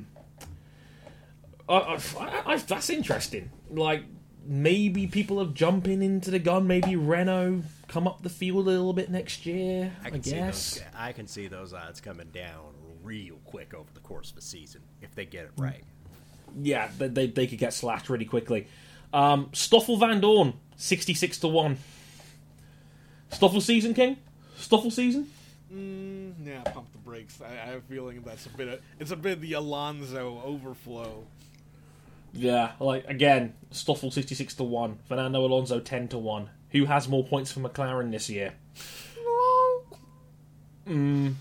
I, 1.68 1.98
I, 2.46 2.56
that's 2.56 2.90
interesting. 2.90 3.50
Like, 3.70 4.04
maybe 4.44 5.06
people 5.06 5.40
are 5.40 5.46
jumping 5.46 6.02
into 6.02 6.30
the 6.30 6.38
gun. 6.38 6.66
Maybe 6.66 6.96
Renault 6.96 7.62
come 7.88 8.06
up 8.06 8.22
the 8.22 8.30
field 8.30 8.66
a 8.66 8.70
little 8.70 8.92
bit 8.92 9.10
next 9.10 9.46
year. 9.46 9.92
I, 10.02 10.06
I 10.06 10.10
can 10.10 10.22
see 10.22 10.30
guess. 10.30 10.74
those. 10.74 10.84
I 10.96 11.12
can 11.12 11.26
see 11.26 11.48
those 11.48 11.72
odds 11.72 12.00
coming 12.00 12.28
down 12.32 12.74
real 13.02 13.36
quick 13.44 13.74
over 13.74 13.88
the 13.94 14.00
course 14.00 14.30
of 14.30 14.36
the 14.36 14.42
season 14.42 14.80
if 15.00 15.14
they 15.14 15.24
get 15.24 15.44
it 15.44 15.50
right. 15.56 15.84
Yeah, 16.60 16.90
they, 16.98 17.08
they, 17.08 17.26
they 17.26 17.46
could 17.46 17.58
get 17.58 17.72
slashed 17.72 18.10
really 18.10 18.24
quickly. 18.24 18.66
Um, 19.12 19.50
Stoffel 19.52 19.98
Vandoorne, 19.98 20.54
66 20.76 21.38
to 21.38 21.48
1. 21.48 21.78
Stoffel 23.30 23.60
season, 23.60 23.94
King? 23.94 24.18
Stoffel 24.56 24.90
season? 24.90 25.30
Mm, 25.72 26.34
yeah, 26.44 26.62
pump 26.62 26.92
the 26.92 26.98
brakes. 26.98 27.40
I, 27.42 27.52
I 27.52 27.66
have 27.66 27.76
a 27.76 27.80
feeling 27.82 28.22
that's 28.22 28.46
a 28.46 28.50
bit. 28.50 28.68
Of, 28.68 28.80
it's 29.00 29.10
a 29.10 29.16
bit 29.16 29.32
of 29.34 29.40
the 29.40 29.54
Alonso 29.54 30.42
overflow. 30.44 31.24
Yeah, 32.32 32.72
like, 32.80 33.06
again, 33.08 33.54
Stoffel 33.70 34.10
66 34.10 34.54
to 34.54 34.64
1. 34.64 34.98
Fernando 35.06 35.44
Alonso 35.44 35.80
10 35.80 36.08
to 36.08 36.18
1. 36.18 36.48
Who 36.70 36.86
has 36.86 37.08
more 37.08 37.24
points 37.24 37.52
for 37.52 37.60
McLaren 37.60 38.10
this 38.10 38.30
year? 38.30 38.54
hmm 40.86 41.32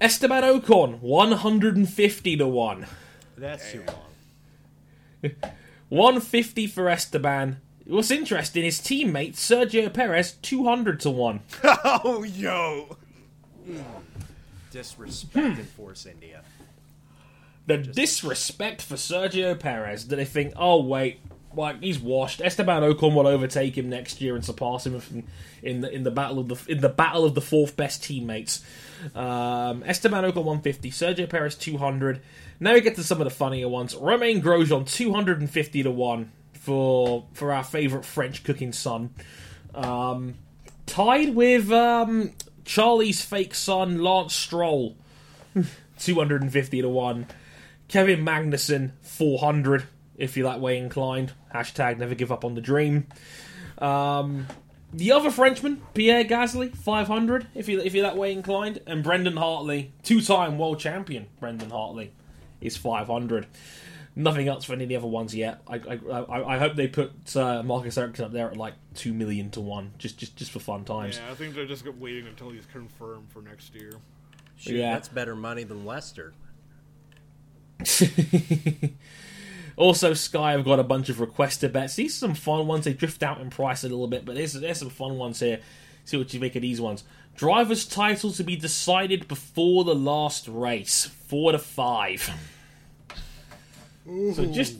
Esteban 0.00 0.42
Ocon, 0.44 1.00
150 1.00 2.36
to 2.36 2.48
1. 2.48 2.86
That's 3.36 3.72
too 3.72 3.84
long. 3.86 5.32
150 5.88 6.66
for 6.68 6.88
Esteban. 6.88 7.60
What's 7.84 8.10
interesting 8.10 8.64
is 8.64 8.78
teammate 8.80 9.34
Sergio 9.34 9.92
Perez 9.92 10.32
200 10.32 11.00
to 11.00 11.10
1. 11.10 11.40
oh, 11.64 12.22
yo. 12.22 12.96
Disrespect 14.70 15.58
in 15.58 15.64
Force 15.64 16.06
India. 16.06 16.42
The 17.68 17.76
disrespect 17.76 18.80
for 18.82 18.96
Sergio 18.96 19.58
Perez 19.58 20.08
that 20.08 20.16
they 20.16 20.24
think, 20.24 20.54
oh 20.56 20.82
wait, 20.82 21.20
like 21.54 21.82
he's 21.82 21.98
washed. 21.98 22.40
Esteban 22.40 22.82
Ocon 22.82 23.14
will 23.14 23.26
overtake 23.26 23.76
him 23.76 23.88
next 23.90 24.20
year 24.20 24.34
and 24.34 24.44
surpass 24.44 24.86
him 24.86 25.24
in- 25.62 25.80
the 25.82 25.90
in 25.90 26.02
the 26.02 26.10
battle 26.10 26.38
of 26.38 26.48
the 26.48 26.72
in 26.72 26.80
the 26.80 26.88
battle 26.88 27.24
of 27.24 27.34
the 27.34 27.40
fourth 27.40 27.76
best 27.76 28.02
teammates. 28.02 28.64
Um, 29.14 29.82
Esteban 29.84 30.24
Ocon 30.24 30.44
150, 30.44 30.90
Sergio 30.90 31.28
Perez 31.28 31.54
200. 31.56 32.20
Now 32.58 32.72
we 32.72 32.80
get 32.80 32.96
to 32.96 33.04
some 33.04 33.20
of 33.20 33.24
the 33.26 33.30
funnier 33.30 33.68
ones. 33.68 33.94
Romain 33.94 34.40
Grosjean 34.42 34.90
250 34.90 35.82
to 35.82 35.90
one 35.90 36.32
for 36.54 37.26
for 37.34 37.52
our 37.52 37.64
favorite 37.64 38.04
French 38.04 38.44
cooking 38.44 38.72
son. 38.72 39.10
Um, 39.74 40.34
tied 40.86 41.34
with 41.34 41.70
um, 41.70 42.32
Charlie's 42.64 43.22
fake 43.22 43.54
son 43.54 44.02
Lance 44.02 44.34
Stroll 44.34 44.96
250 45.98 46.82
to 46.82 46.88
1. 46.88 47.26
Kevin 47.88 48.24
Magnussen 48.24 48.92
400 49.02 49.84
if 50.16 50.36
you're 50.36 50.48
that 50.48 50.60
way 50.60 50.78
inclined. 50.78 51.32
Hashtag 51.54 51.98
never 51.98 52.14
give 52.14 52.30
up 52.32 52.44
on 52.44 52.54
the 52.54 52.60
dream. 52.60 53.06
Um, 53.78 54.46
the 54.92 55.12
other 55.12 55.30
Frenchman, 55.30 55.82
Pierre 55.94 56.24
Gasly, 56.24 56.74
500 56.76 57.46
if 57.54 57.68
you 57.68 57.80
if 57.80 57.94
you're 57.94 58.02
that 58.04 58.16
way 58.16 58.32
inclined, 58.32 58.80
and 58.86 59.02
Brendon 59.04 59.36
Hartley, 59.36 59.92
two-time 60.02 60.58
world 60.58 60.78
champion 60.80 61.26
Brendon 61.40 61.70
Hartley, 61.70 62.12
is 62.60 62.76
500. 62.76 63.46
Nothing 64.16 64.48
else 64.48 64.64
for 64.64 64.72
any 64.72 64.82
of 64.82 64.88
the 64.88 64.96
other 64.96 65.06
ones 65.06 65.32
yet. 65.34 65.60
I 65.68 65.76
I, 65.76 65.98
I, 66.10 66.54
I 66.54 66.58
hope 66.58 66.74
they 66.74 66.88
put 66.88 67.36
uh, 67.36 67.62
Marcus 67.62 67.96
Ericsson 67.96 68.24
up 68.24 68.32
there 68.32 68.50
at 68.50 68.56
like 68.56 68.74
two 68.94 69.12
million 69.14 69.50
to 69.52 69.60
one, 69.60 69.92
just 69.98 70.18
just 70.18 70.34
just 70.36 70.50
for 70.50 70.58
fun 70.58 70.84
times. 70.84 71.18
Yeah, 71.24 71.30
I 71.30 71.34
think 71.34 71.54
they're 71.54 71.66
just 71.66 71.86
waiting 71.86 72.26
until 72.26 72.50
he's 72.50 72.66
confirmed 72.66 73.30
for 73.30 73.40
next 73.42 73.74
year. 73.76 73.92
Shoot, 74.56 74.74
Yeah. 74.76 74.94
that's 74.94 75.06
better 75.08 75.36
money 75.36 75.62
than 75.62 75.84
Leicester. 75.84 76.32
also, 79.76 80.14
Sky 80.14 80.52
have 80.52 80.64
got 80.64 80.78
a 80.78 80.84
bunch 80.84 81.08
of 81.08 81.20
requested 81.20 81.72
bets. 81.72 81.96
These 81.96 82.16
are 82.16 82.26
some 82.26 82.34
fun 82.34 82.66
ones. 82.66 82.84
They 82.84 82.92
drift 82.92 83.22
out 83.22 83.40
in 83.40 83.50
price 83.50 83.84
a 83.84 83.88
little 83.88 84.08
bit, 84.08 84.24
but 84.24 84.34
there's 84.34 84.54
there's 84.54 84.78
some 84.78 84.90
fun 84.90 85.16
ones 85.16 85.40
here. 85.40 85.60
See 86.04 86.16
what 86.16 86.32
you 86.32 86.40
make 86.40 86.56
of 86.56 86.62
these 86.62 86.80
ones. 86.80 87.04
Drivers' 87.36 87.86
title 87.86 88.32
to 88.32 88.42
be 88.42 88.56
decided 88.56 89.28
before 89.28 89.84
the 89.84 89.94
last 89.94 90.48
race. 90.48 91.06
Four 91.06 91.52
to 91.52 91.58
five. 91.58 92.30
So 94.34 94.46
just 94.46 94.78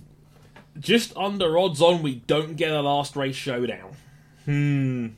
just 0.78 1.16
under 1.16 1.58
odds 1.58 1.82
on 1.82 2.02
we 2.02 2.16
don't 2.16 2.56
get 2.56 2.70
a 2.70 2.80
last 2.80 3.14
race 3.14 3.36
showdown. 3.36 3.96
Hmm. 4.44 5.08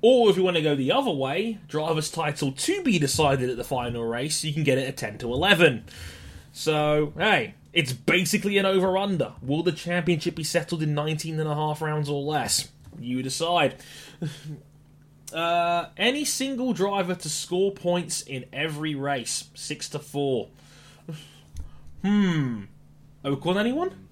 Or 0.00 0.30
if 0.30 0.36
you 0.36 0.42
want 0.42 0.56
to 0.56 0.62
go 0.62 0.74
the 0.74 0.92
other 0.92 1.12
way, 1.12 1.58
driver's 1.68 2.10
title 2.10 2.50
to 2.52 2.82
be 2.82 2.98
decided 2.98 3.48
at 3.48 3.56
the 3.56 3.64
final 3.64 4.04
race, 4.04 4.42
you 4.42 4.52
can 4.52 4.64
get 4.64 4.76
it 4.76 4.88
at 4.88 4.96
10 4.96 5.18
to 5.18 5.32
11. 5.32 5.84
So, 6.52 7.12
hey, 7.16 7.54
it's 7.72 7.92
basically 7.92 8.58
an 8.58 8.66
over 8.66 8.96
under. 8.98 9.32
Will 9.42 9.62
the 9.62 9.72
championship 9.72 10.34
be 10.34 10.44
settled 10.44 10.82
in 10.82 10.94
19 10.94 11.40
and 11.40 11.48
a 11.48 11.54
half 11.54 11.80
rounds 11.80 12.08
or 12.08 12.22
less? 12.22 12.68
You 12.98 13.22
decide. 13.22 13.76
Uh, 15.32 15.88
any 15.96 16.26
single 16.26 16.74
driver 16.74 17.14
to 17.14 17.26
score 17.26 17.72
points 17.72 18.20
in 18.20 18.44
every 18.52 18.94
race, 18.94 19.44
6 19.54 19.88
to 19.88 19.98
4. 19.98 20.48
Hmm. 22.02 22.64
Ocon, 23.24 23.58
anyone? 23.58 24.08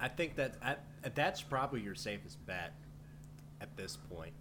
I 0.00 0.08
think 0.08 0.36
that 0.36 0.54
I, 0.62 0.76
that's 1.14 1.42
probably 1.42 1.82
your 1.82 1.94
safest 1.94 2.38
bet 2.46 2.72
at 3.60 3.76
this 3.76 3.98
point. 4.10 4.32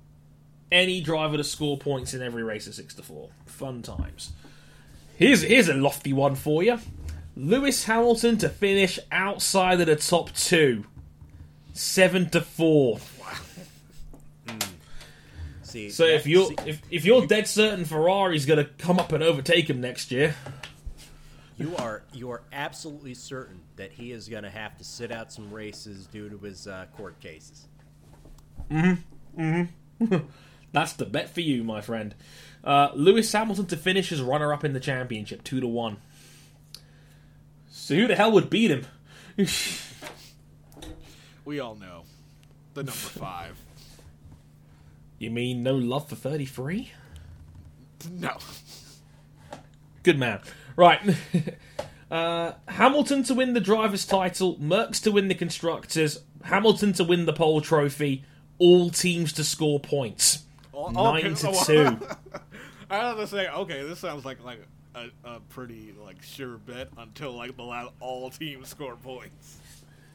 any 0.72 1.02
driver 1.02 1.36
to 1.36 1.44
score 1.44 1.78
points 1.78 2.14
in 2.14 2.22
every 2.22 2.44
race 2.44 2.66
at 2.68 2.76
6 2.76 2.94
to 2.94 3.04
4. 3.04 3.30
Fun 3.46 3.82
times. 3.82 4.32
Here's 5.18 5.42
here's 5.44 5.70
a 5.70 5.74
lofty 5.74 6.14
one 6.14 6.36
for 6.36 6.64
you. 6.64 6.80
Lewis 7.36 7.84
Hamilton 7.86 8.38
to 8.40 8.50
finish 8.50 9.00
outside 9.12 9.80
of 9.82 9.88
the 9.88 9.96
top 9.96 10.32
2. 10.34 10.86
seven 11.74 12.30
to 12.30 12.42
four. 12.42 13.00
See, 15.64 15.90
So 15.90 16.06
if 16.06 16.26
you're 16.26 16.48
see, 16.48 16.56
if, 16.66 16.82
if 16.90 17.06
you're 17.06 17.26
dead 17.28 17.48
certain 17.48 17.84
Ferrari's 17.86 18.46
going 18.46 18.64
to 18.64 18.70
come 18.78 19.00
up 19.00 19.12
and 19.12 19.22
overtake 19.24 19.70
him 19.70 19.82
next 19.82 20.12
year, 20.12 20.36
you 21.58 21.76
are 21.78 22.04
you 22.14 22.30
are 22.32 22.44
absolutely 22.54 23.14
certain 23.14 23.62
that 23.76 23.92
he 23.92 24.12
is 24.12 24.30
going 24.30 24.44
to 24.44 24.50
have 24.50 24.78
to 24.78 24.84
sit 24.84 25.12
out 25.12 25.34
some 25.34 25.52
races 25.52 26.08
due 26.08 26.30
to 26.30 26.38
his 26.38 26.68
uh, 26.68 26.86
court 26.96 27.20
cases. 27.20 27.68
that's 30.72 30.94
the 30.94 31.06
bet 31.06 31.30
for 31.30 31.42
you, 31.42 31.64
my 31.64 31.82
friend. 31.82 32.16
Uh, 32.64 32.90
Lewis 32.96 33.32
Hamilton 33.32 33.68
to 33.68 33.78
finish 33.78 34.12
as 34.12 34.22
runner-up 34.22 34.64
in 34.64 34.74
the 34.74 34.80
championship, 34.80 35.44
two 35.44 35.60
to 35.60 35.68
one. 35.68 35.98
So 37.70 37.96
who 37.96 38.08
the 38.08 38.16
hell 38.16 38.32
would 38.32 38.50
beat 38.50 38.72
him? 38.72 38.86
We 41.46 41.60
all 41.60 41.76
know 41.76 42.06
the 42.74 42.82
number 42.82 42.92
five. 42.92 43.56
you 45.20 45.30
mean 45.30 45.62
no 45.62 45.76
love 45.76 46.10
for 46.10 46.16
thirty-three? 46.16 46.92
No. 48.12 48.38
Good 50.02 50.18
man. 50.18 50.40
Right. 50.76 51.00
uh, 52.12 52.54
Hamilton 52.68 53.24
to 53.26 53.36
win 53.36 53.54
the 53.54 53.62
driver's 53.62 54.08
title, 54.08 54.58
Merc's 54.60 55.00
to 55.02 55.12
win 55.12 55.28
the 55.28 55.36
constructors, 55.36 56.24
Hamilton 56.44 56.94
to 56.94 57.04
win 57.04 57.28
the 57.28 57.34
pole 57.34 57.62
trophy, 57.62 58.24
all 58.58 58.90
teams 58.90 59.32
to 59.34 59.44
score 59.44 59.80
points. 59.80 60.45
All- 60.76 60.92
Nine 60.92 61.34
okay, 61.34 61.52
to 61.54 61.66
two. 61.66 62.08
I 62.90 62.98
have 62.98 63.18
to 63.18 63.28
say, 63.28 63.48
okay, 63.48 63.84
this 63.84 64.00
sounds 64.00 64.26
like 64.26 64.44
like 64.44 64.60
a, 64.94 65.10
a 65.24 65.40
pretty 65.50 65.94
like 66.04 66.22
sure 66.22 66.58
bet 66.58 66.90
until 66.98 67.34
like 67.34 67.56
the 67.56 67.64
last 67.64 67.92
all 68.00 68.30
teams 68.30 68.70
score 68.70 68.96
points. 68.96 69.60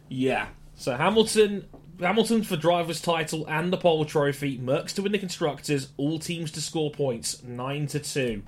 Yeah. 0.09 0.49
So 0.77 0.97
Hamilton, 0.97 1.67
Hamilton 1.99 2.43
for 2.43 2.57
driver's 2.57 3.03
title 3.03 3.45
and 3.49 3.73
the 3.73 3.77
pole 3.77 4.05
trophy. 4.05 4.57
Merc's 4.59 4.95
to 4.95 5.03
win 5.03 5.13
the 5.13 5.19
constructors. 5.19 5.89
All 5.97 6.19
teams 6.19 6.51
to 6.53 6.61
score 6.61 6.91
points. 6.91 7.43
Nine 7.43 7.87
to 7.89 8.01
two. 8.01 8.43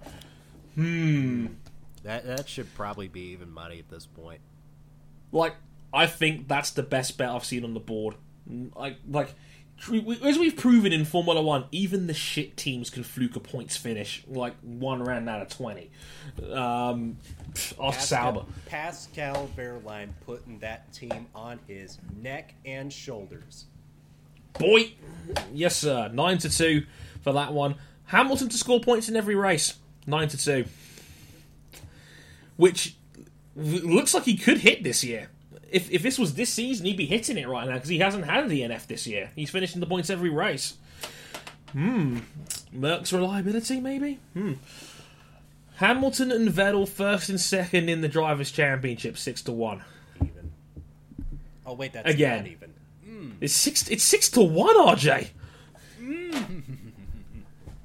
Hmm. 0.74 1.47
That 2.05 2.26
that 2.26 2.48
should 2.48 2.74
probably 2.74 3.09
be 3.09 3.32
even 3.32 3.51
money 3.51 3.78
at 3.78 3.89
this 3.89 4.06
point. 4.06 4.40
Like 5.30 5.55
I 5.93 6.06
think 6.06 6.48
that's 6.48 6.70
the 6.70 6.82
best 6.82 7.18
bet 7.18 7.28
I've 7.28 7.44
seen 7.44 7.64
on 7.64 7.74
the 7.74 7.80
board. 7.80 8.14
Like 8.74 8.97
like 9.09 9.28
tr- 9.28 9.34
as 9.80 10.38
we've 10.38 10.56
proven 10.56 10.92
in 10.92 11.04
Formula 11.04 11.42
One, 11.42 11.64
even 11.72 12.06
the 12.06 12.14
shit 12.14 12.56
teams 12.56 12.88
can 12.88 13.02
fluke 13.02 13.34
a 13.34 13.40
points 13.40 13.76
finish 13.76 14.22
like 14.28 14.54
one 14.60 15.02
round 15.02 15.28
out 15.28 15.42
of 15.42 15.48
twenty. 15.48 15.90
Um, 16.52 17.16
pff, 17.52 17.74
ask 17.84 18.08
Sauber. 18.08 18.44
Pascal 18.66 19.50
Wehrlein 19.56 20.10
putting 20.24 20.60
that 20.60 20.92
team 20.92 21.26
on 21.34 21.58
his 21.66 21.98
neck 22.20 22.54
and 22.64 22.92
shoulders. 22.92 23.64
Boy, 24.52 24.92
yes 25.52 25.76
sir. 25.76 26.08
Nine 26.12 26.38
to 26.38 26.48
two 26.48 26.84
for 27.22 27.32
that 27.32 27.52
one. 27.52 27.74
Hamilton 28.04 28.48
to 28.50 28.56
score 28.56 28.80
points 28.80 29.08
in 29.08 29.16
every 29.16 29.34
race. 29.34 29.74
Nine 30.06 30.28
to 30.28 30.36
two, 30.36 30.64
which 32.56 32.94
looks 33.56 34.14
like 34.14 34.24
he 34.24 34.36
could 34.36 34.58
hit 34.58 34.84
this 34.84 35.02
year. 35.02 35.28
If 35.72 35.90
if 35.90 36.02
this 36.02 36.18
was 36.18 36.34
this 36.34 36.50
season, 36.50 36.86
he'd 36.86 36.96
be 36.96 37.06
hitting 37.06 37.38
it 37.38 37.48
right 37.48 37.66
now 37.66 37.74
because 37.74 37.88
he 37.88 37.98
hasn't 37.98 38.24
had 38.26 38.48
the 38.48 38.60
NF 38.60 38.86
this 38.86 39.06
year. 39.06 39.30
He's 39.34 39.50
finishing 39.50 39.80
the 39.80 39.86
points 39.86 40.10
every 40.10 40.30
race. 40.30 40.74
Hmm. 41.72 42.18
Merc's 42.72 43.12
reliability, 43.12 43.80
maybe. 43.80 44.18
Hmm. 44.34 44.52
Hamilton 45.76 46.30
and 46.30 46.48
Vettel 46.50 46.86
first 46.88 47.28
and 47.30 47.40
second 47.40 47.88
in 47.88 48.02
the 48.02 48.08
drivers' 48.08 48.50
championship, 48.52 49.16
six 49.16 49.40
to 49.42 49.52
one. 49.52 49.82
Even. 50.20 50.52
Oh 51.64 51.72
wait, 51.74 51.92
that's 51.94 52.08
Again. 52.08 52.38
not 52.44 52.46
even. 52.48 52.74
It's 53.40 53.54
six. 53.54 53.88
It's 53.88 54.04
six 54.04 54.30
to 54.30 54.40
one, 54.42 54.76
RJ. 54.76 55.30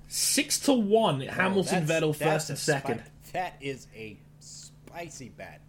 six 0.07 0.59
to 0.61 0.73
one. 0.73 1.21
Hamilton, 1.21 1.83
Oh, 1.83 1.85
that's- 1.85 2.03
Vettel, 2.03 2.15
first 2.15 2.49
and 2.49 2.59
second. 2.59 2.99
spi- 3.23 3.31
that 3.33 3.55
is 3.61 3.87
a 3.95 4.17
spicy 4.39 5.29
bet. 5.29 5.61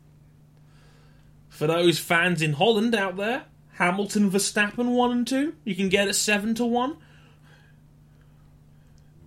For 1.59 1.67
those 1.67 1.99
fans 1.99 2.41
in 2.41 2.53
Holland 2.53 2.95
out 2.95 3.17
there, 3.17 3.47
Hamilton, 3.73 4.31
Verstappen, 4.31 4.93
one 4.95 5.11
and 5.11 5.27
two. 5.27 5.57
You 5.65 5.75
can 5.75 5.89
get 5.89 6.07
it 6.07 6.15
seven 6.15 6.55
to 6.55 6.65
one. 6.65 6.99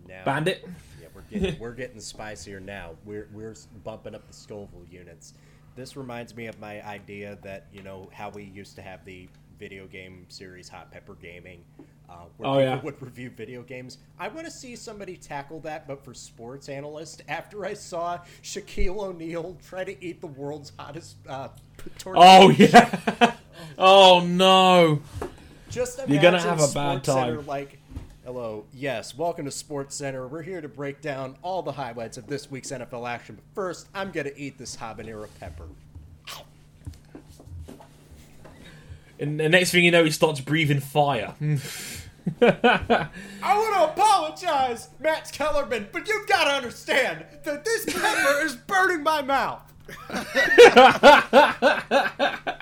Now, 0.08 0.24
Bandit. 0.24 0.66
Yeah, 1.02 1.08
we're 1.14 1.22
getting 1.24 1.60
we're 1.60 1.74
getting 1.74 2.00
spicier 2.00 2.62
now. 2.62 2.92
We're 3.04 3.28
we're 3.34 3.56
bumping 3.84 4.16
up 4.16 4.26
the 4.28 4.34
Scoville 4.34 4.86
units. 4.90 5.34
This 5.76 5.98
reminds 5.98 6.34
me 6.34 6.46
of 6.46 6.58
my 6.58 6.82
idea 6.88 7.38
that 7.42 7.68
you 7.74 7.84
know 7.84 8.10
how 8.14 8.30
we 8.30 8.44
used 8.44 8.78
to 8.78 8.82
have 8.82 9.04
the 9.04 9.28
video 9.60 9.86
game 9.86 10.26
series 10.30 10.70
Hot 10.70 10.90
Pepper 10.90 11.16
Gaming, 11.22 11.66
uh, 12.10 12.14
where 12.38 12.50
Oh, 12.50 12.54
people 12.54 12.62
yeah. 12.64 12.82
would 12.82 13.02
review 13.02 13.30
video 13.30 13.62
games. 13.62 13.98
I 14.18 14.30
want 14.30 14.46
to 14.46 14.52
see 14.52 14.76
somebody 14.78 15.18
tackle 15.18 15.60
that, 15.62 15.86
but 15.86 16.04
for 16.04 16.14
sports 16.14 16.70
analyst. 16.70 17.24
After 17.28 17.66
I 17.66 17.74
saw 17.74 18.20
Shaquille 18.42 18.98
O'Neal 18.98 19.58
try 19.68 19.84
to 19.84 20.04
eat 20.04 20.20
the 20.22 20.28
world's 20.28 20.72
hottest 20.80 21.18
uh, 21.28 21.50
tortilla 21.98 22.26
Oh 22.26 22.50
yeah. 22.50 23.36
Oh. 23.78 24.20
oh 24.20 24.26
no. 24.26 25.02
Just 25.70 26.00
You're 26.08 26.22
gonna 26.22 26.42
have 26.42 26.60
a 26.60 26.68
bad 26.68 27.04
Sports 27.04 27.08
Center 27.08 27.36
time. 27.38 27.48
like, 27.48 27.80
hello, 28.26 28.66
yes, 28.74 29.18
welcome 29.18 29.46
to 29.46 29.52
Sports 29.52 29.96
Center. 29.96 30.28
We're 30.28 30.42
here 30.42 30.62
to 30.62 30.68
break 30.68 31.02
down 31.02 31.38
all 31.42 31.64
the 31.64 31.72
highlights 31.72 32.18
of 32.18 32.28
this 32.28 32.52
week's 32.52 32.72
NFL 32.72 33.10
action. 33.10 33.36
But 33.36 33.46
first, 33.56 33.88
I'm 33.96 34.12
gonna 34.12 34.32
eat 34.36 34.58
this 34.58 34.76
habanero 34.76 35.28
pepper. 35.40 35.66
And 39.20 39.40
the 39.40 39.50
next 39.50 39.72
thing 39.72 39.84
you 39.84 39.92
know, 39.92 40.04
he 40.04 40.10
starts 40.12 40.42
breathing 40.42 40.80
fire. 40.80 41.36
I 42.42 43.10
want 43.44 43.96
to 43.96 44.02
apologize, 44.04 44.90
Max 45.00 45.32
Kellerman, 45.32 45.90
but 45.92 46.08
you've 46.08 46.28
got 46.28 46.46
to 46.46 46.52
understand 46.52 47.26
that 47.44 47.64
this 47.64 47.86
pepper 47.86 48.42
is 48.46 48.56
burning 48.56 49.04
my 49.04 49.22
mouth. 49.22 49.71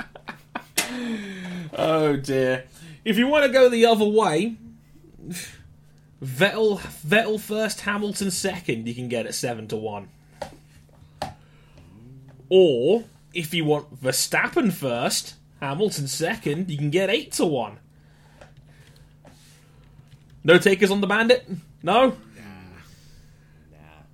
Oh 1.82 2.18
dear. 2.18 2.66
If 3.06 3.18
you 3.18 3.28
want 3.28 3.46
to 3.46 3.52
go 3.52 3.70
the 3.70 3.86
other 3.86 4.06
way, 4.06 4.58
Vettel 6.22 6.80
Vettel 6.80 7.40
first, 7.40 7.82
Hamilton 7.82 8.32
second, 8.32 8.86
you 8.86 8.94
can 8.94 9.08
get 9.08 9.26
it 9.26 9.34
seven 9.34 9.68
to 9.70 9.78
one. 9.78 10.10
Or 12.50 13.06
if 13.34 13.54
you 13.54 13.64
want 13.64 14.04
Verstappen 14.04 14.74
first, 14.74 15.36
Hamilton 15.62 16.08
second, 16.08 16.70
you 16.70 16.78
can 16.78 16.90
get 16.90 17.10
eight 17.10 17.32
to 17.34 17.46
one. 17.46 17.78
No 20.44 20.58
takers 20.58 20.92
on 20.92 21.00
the 21.00 21.08
bandit? 21.08 21.48
No? 21.82 22.10
Nah. 22.10 22.16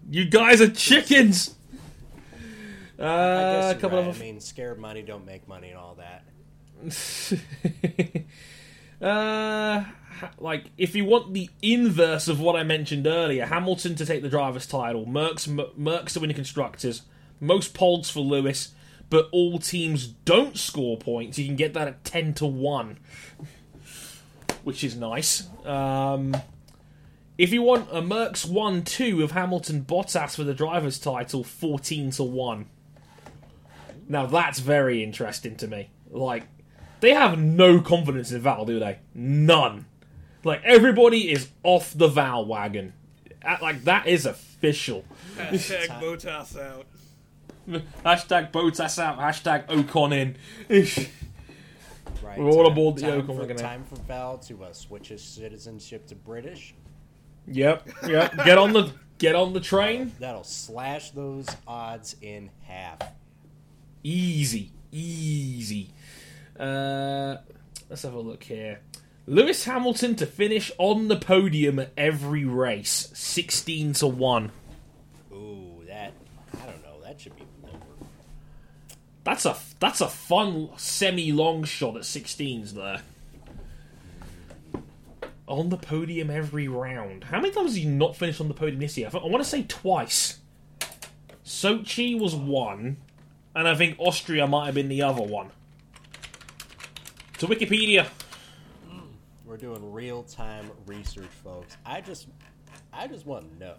You 0.09 0.25
guys 0.25 0.61
are 0.61 0.69
chickens! 0.69 1.55
Uh, 2.99 3.03
I 3.03 3.05
a 3.05 3.53
guess 3.53 3.71
you're 3.71 3.81
couple 3.81 3.99
right. 3.99 4.07
of 4.07 4.17
I 4.17 4.19
mean, 4.19 4.39
scared 4.39 4.79
money 4.79 5.01
don't 5.01 5.25
make 5.25 5.47
money 5.47 5.69
and 5.69 5.77
all 5.77 5.95
that. 5.95 6.23
uh, 9.01 9.83
like 10.37 10.71
if 10.77 10.95
you 10.95 11.05
want 11.05 11.33
the 11.33 11.49
inverse 11.61 12.27
of 12.27 12.39
what 12.39 12.55
I 12.55 12.63
mentioned 12.63 13.07
earlier, 13.07 13.45
Hamilton 13.45 13.95
to 13.95 14.05
take 14.05 14.21
the 14.21 14.29
driver's 14.29 14.67
title, 14.67 15.05
Merc's 15.05 15.47
Merc's 15.47 16.13
to 16.13 16.19
win 16.19 16.29
the 16.29 16.33
constructors, 16.33 17.01
most 17.39 17.73
poles 17.73 18.09
for 18.09 18.21
Lewis, 18.21 18.73
but 19.09 19.27
all 19.31 19.59
teams 19.59 20.07
don't 20.07 20.57
score 20.57 20.97
points. 20.97 21.37
You 21.37 21.45
can 21.45 21.55
get 21.55 21.73
that 21.73 21.87
at 21.87 22.03
ten 22.03 22.33
to 22.35 22.45
one, 22.45 22.97
which 24.63 24.83
is 24.83 24.95
nice. 24.95 25.47
Um, 25.65 26.35
if 27.37 27.51
you 27.51 27.61
want 27.61 27.89
a 27.91 28.01
Merc's 28.01 28.45
one 28.45 28.83
two 28.83 29.21
of 29.23 29.31
Hamilton 29.31 29.83
Bottas 29.83 30.35
for 30.35 30.43
the 30.43 30.53
driver's 30.53 30.99
title, 30.99 31.43
fourteen 31.43 32.11
to 32.11 32.23
one. 32.23 32.67
Now 34.07 34.25
that's 34.25 34.59
very 34.59 35.03
interesting 35.03 35.55
to 35.57 35.67
me. 35.67 35.89
Like 36.09 36.43
they 36.99 37.13
have 37.13 37.37
no 37.37 37.81
confidence 37.81 38.31
in 38.31 38.41
Val, 38.41 38.65
do 38.65 38.79
they? 38.79 38.99
None. 39.13 39.85
Like 40.43 40.61
everybody 40.63 41.31
is 41.31 41.49
off 41.63 41.93
the 41.95 42.07
Val 42.07 42.45
wagon. 42.45 42.93
Like 43.61 43.83
that 43.83 44.07
is 44.07 44.25
official. 44.25 45.03
Hashtag 45.37 45.87
Bottas 46.01 46.59
out. 46.59 46.85
Hashtag 48.05 48.51
Bottas 48.51 48.99
out. 48.99 49.19
Hashtag 49.19 49.67
Ocon 49.67 50.13
in. 50.13 50.37
Right. 52.23 52.39
We're 52.39 52.49
all 52.49 52.63
time- 52.63 52.71
aboard 52.71 52.95
the 52.97 53.01
time 53.01 53.21
Ocon 53.21 53.25
for, 53.27 53.33
wagon. 53.41 53.57
Time 53.57 53.83
for 53.83 53.95
Val 53.97 54.37
to 54.39 54.63
uh, 54.63 54.73
switch 54.73 55.09
his 55.09 55.21
citizenship 55.23 56.07
to 56.07 56.15
British. 56.15 56.73
yep. 57.47 57.87
Yep. 58.07 58.35
Get 58.45 58.57
on 58.57 58.73
the 58.73 58.91
get 59.17 59.35
on 59.35 59.53
the 59.53 59.59
train. 59.59 60.11
That'll 60.19 60.43
slash 60.43 61.11
those 61.11 61.47
odds 61.67 62.15
in 62.21 62.49
half. 62.63 62.99
Easy. 64.05 64.71
Easy. 64.91 65.89
Uh, 66.59 67.37
let's 67.89 68.03
have 68.03 68.13
a 68.13 68.19
look 68.19 68.43
here. 68.43 68.81
Lewis 69.25 69.63
Hamilton 69.63 70.15
to 70.17 70.27
finish 70.27 70.71
on 70.77 71.07
the 71.07 71.15
podium 71.15 71.79
at 71.79 71.91
every 71.97 72.45
race, 72.45 73.09
sixteen 73.15 73.93
to 73.93 74.05
one. 74.05 74.51
Ooh, 75.33 75.83
that 75.87 76.13
I 76.53 76.65
don't 76.67 76.83
know. 76.83 77.01
That 77.03 77.19
should 77.19 77.35
be 77.35 77.47
lower. 77.63 77.79
That's 79.23 79.43
a 79.43 79.57
that's 79.79 80.01
a 80.01 80.07
fun 80.07 80.69
semi 80.77 81.31
long 81.31 81.63
shot 81.63 81.95
at 81.95 82.03
16s 82.03 82.73
there. 82.73 83.01
on 85.47 85.69
the 85.69 85.77
podium 85.77 86.29
every 86.29 86.67
round. 86.67 87.23
How 87.23 87.41
many 87.41 87.51
times 87.51 87.71
has 87.71 87.75
he 87.75 87.85
not 87.85 88.15
finished 88.15 88.39
on 88.39 88.49
the 88.49 88.53
podium 88.53 88.79
this 88.79 88.99
year? 88.99 89.09
I, 89.11 89.17
want 89.17 89.43
to 89.43 89.49
say 89.49 89.63
twice. 89.63 90.41
Sochi 91.43 92.19
was 92.19 92.35
one, 92.35 92.97
and 93.55 93.67
I 93.67 93.75
think 93.75 93.95
Austria 93.97 94.45
might 94.47 94.65
have 94.65 94.75
been 94.75 94.89
the 94.89 95.01
other 95.01 95.21
one. 95.21 95.49
To 97.39 97.47
Wikipedia. 97.47 98.07
We're 99.45 99.57
doing 99.57 99.91
real 99.93 100.23
time 100.23 100.69
research, 100.85 101.29
folks. 101.43 101.77
I 101.85 102.01
just, 102.01 102.27
I 102.91 103.07
just 103.07 103.25
want 103.25 103.51
to 103.51 103.59
know. 103.65 103.75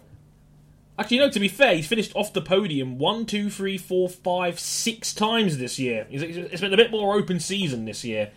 Actually, 0.99 1.19
no. 1.19 1.31
To 1.31 1.41
be 1.41 1.49
fair, 1.49 1.75
he's 1.75 1.87
finished 1.87 2.13
off 2.15 2.33
the 2.33 2.41
podium 2.41 2.99
one, 2.99 3.27
two, 3.27 3.51
three, 3.51 3.77
four, 3.77 4.09
five, 4.09 4.59
six 4.59 5.13
times 5.13 5.59
this 5.59 5.79
year. 5.79 6.07
It's 6.11 6.61
been 6.61 6.73
a 6.73 6.77
bit 6.77 6.91
more 6.91 7.15
open 7.15 7.41
season 7.41 7.85
this 7.85 8.05
year. 8.05 8.31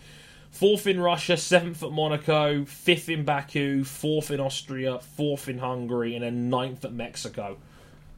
Fourth 0.51 0.87
in 0.87 0.99
Russia, 0.99 1.37
seventh 1.37 1.83
at 1.83 1.91
Monaco, 1.91 2.65
fifth 2.65 3.07
in 3.07 3.23
Baku, 3.23 3.83
fourth 3.83 4.31
in 4.31 4.39
Austria, 4.39 4.99
fourth 4.99 5.47
in 5.47 5.59
Hungary, 5.59 6.15
and 6.15 6.23
then 6.23 6.49
ninth 6.49 6.83
at 6.83 6.91
Mexico 6.91 7.57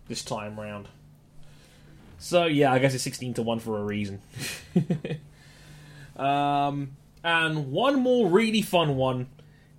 this 0.07 0.23
time 0.23 0.60
round. 0.60 0.88
So 2.22 2.45
yeah, 2.45 2.72
I 2.72 2.77
guess 2.80 2.93
it's 2.93 3.03
sixteen 3.03 3.34
to 3.34 3.41
one 3.41 3.60
for 3.60 3.80
a 3.80 3.84
reason. 3.84 4.22
um, 6.15 6.91
and 7.23 7.72
one 7.72 7.99
more 7.99 8.30
really 8.30 8.61
fun 8.61 8.95
one: 8.95 9.27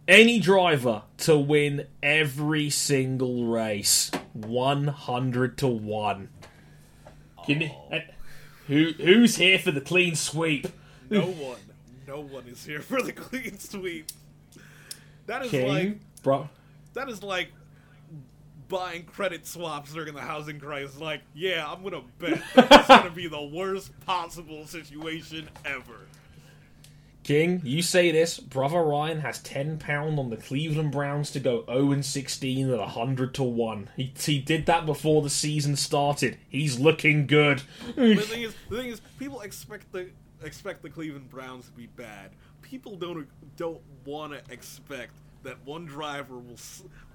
any 0.09 0.40
driver 0.40 1.02
to 1.19 1.39
win 1.39 1.86
every 2.02 2.69
single 2.69 3.44
race, 3.47 4.10
one 4.32 4.89
hundred 4.89 5.56
to 5.59 5.69
one. 5.69 6.31
Can 7.47 7.60
you- 7.62 7.70
uh, 7.93 8.01
who 8.66 8.93
who's 8.98 9.36
here 9.36 9.59
for 9.59 9.70
the 9.70 9.81
clean 9.81 10.14
sweep? 10.16 10.66
No 11.10 11.23
one, 11.23 11.59
no 12.09 12.20
one 12.20 12.47
is 12.47 12.64
here 12.64 12.81
for 12.81 13.02
the 13.02 13.12
clean 13.12 13.59
sweep. 13.59 14.06
That 15.27 15.44
is 15.44 15.51
King, 15.52 15.69
like 15.69 15.98
bro. 16.23 16.48
that 16.94 17.09
is 17.09 17.23
like 17.23 17.52
buying 18.73 19.05
credit 19.05 19.47
swaps 19.47 19.93
during 19.93 20.15
the 20.15 20.20
housing 20.23 20.59
crisis. 20.59 20.99
Like, 20.99 21.20
yeah, 21.35 21.70
I'm 21.70 21.85
gonna 21.85 22.03
bet 22.19 22.43
it's 22.57 22.89
gonna 22.89 23.11
be 23.11 23.28
the 23.28 23.43
worst 23.43 23.93
possible 24.07 24.66
situation 24.66 25.49
ever. 25.65 26.09
King, 27.23 27.61
you 27.62 27.82
say 27.82 28.11
this. 28.11 28.40
Brother 28.40 28.82
Ryan 28.82 29.20
has 29.20 29.40
ten 29.40 29.78
pound 29.78 30.19
on 30.19 30.31
the 30.31 30.36
Cleveland 30.36 30.90
Browns 30.90 31.31
to 31.32 31.40
go 31.40 31.65
zero 31.66 31.93
and 31.93 32.05
sixteen 32.05 32.70
at 32.70 32.81
hundred 32.81 33.35
to 33.35 33.44
one. 33.44 33.90
He 33.94 34.12
he 34.19 34.40
did 34.40 34.66
that 34.66 34.86
before 34.86 35.23
the 35.23 35.31
season 35.31 35.77
started. 35.77 36.39
He's 36.49 36.81
looking 36.81 37.27
good. 37.27 37.62
The 37.94 38.16
thing 38.16 38.43
is, 38.43 38.55
the 38.70 38.77
thing 38.78 38.89
is, 38.89 39.01
people 39.19 39.43
expect 39.43 39.93
the 39.93 40.09
expect 40.43 40.82
the 40.82 40.90
Cleveland 40.90 41.28
Browns 41.28 41.66
to 41.66 41.73
be 41.73 41.86
bad. 41.86 42.31
People 42.62 42.97
don't 42.97 43.28
don't 43.57 43.82
want 44.05 44.32
to 44.32 44.53
expect 44.53 45.12
that 45.43 45.64
one 45.64 45.86
driver 45.86 46.36
will 46.36 46.59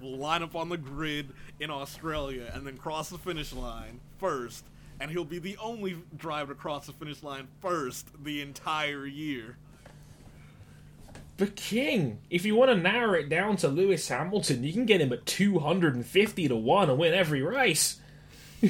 will 0.00 0.16
line 0.16 0.42
up 0.42 0.54
on 0.54 0.68
the 0.68 0.76
grid 0.76 1.30
in 1.60 1.70
Australia 1.70 2.50
and 2.54 2.66
then 2.66 2.76
cross 2.76 3.10
the 3.10 3.18
finish 3.18 3.52
line 3.52 4.00
first, 4.18 4.64
and 5.00 5.10
he'll 5.10 5.24
be 5.24 5.38
the 5.38 5.56
only 5.58 5.96
driver 6.16 6.54
to 6.54 6.60
cross 6.60 6.86
the 6.86 6.92
finish 6.92 7.22
line 7.22 7.48
first 7.60 8.08
the 8.22 8.40
entire 8.40 9.06
year. 9.06 9.56
But 11.36 11.54
King, 11.54 12.18
if 12.30 12.44
you 12.44 12.56
want 12.56 12.72
to 12.72 12.76
narrow 12.76 13.14
it 13.14 13.28
down 13.28 13.56
to 13.58 13.68
Lewis 13.68 14.08
Hamilton, 14.08 14.64
you 14.64 14.72
can 14.72 14.86
get 14.86 15.00
him 15.00 15.12
at 15.12 15.24
two 15.24 15.60
hundred 15.60 15.94
and 15.94 16.04
fifty 16.04 16.48
to 16.48 16.56
one 16.56 16.90
and 16.90 16.98
win 16.98 17.14
every 17.14 17.42
race. 17.42 18.00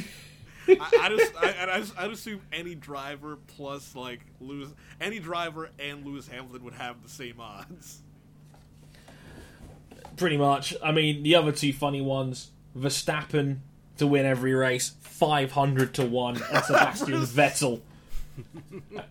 I, 0.69 0.91
I 1.01 1.09
just 1.09 1.33
I, 1.37 1.55
I 1.71 1.79
just 1.79 1.99
I'd 1.99 2.11
assume 2.11 2.43
any 2.53 2.75
driver 2.75 3.39
plus 3.57 3.97
like 3.97 4.21
Lewis 4.39 4.69
any 5.01 5.19
driver 5.19 5.71
and 5.79 6.05
Lewis 6.05 6.29
Hamilton 6.29 6.63
would 6.65 6.75
have 6.75 7.03
the 7.03 7.09
same 7.09 7.41
odds. 7.41 8.03
Pretty 10.19 10.37
much. 10.37 10.75
I 10.83 10.93
mean, 10.93 11.23
the 11.23 11.35
other 11.35 11.53
two 11.53 11.73
funny 11.73 12.01
ones: 12.01 12.51
Verstappen 12.77 13.59
to 13.99 14.07
win 14.07 14.27
every 14.27 14.55
race, 14.55 14.93
five 15.01 15.53
hundred 15.53 15.95
to 15.95 16.05
one, 16.05 16.37
and 16.37 16.65
Sebastian 16.65 17.23
Vettel. 17.23 17.81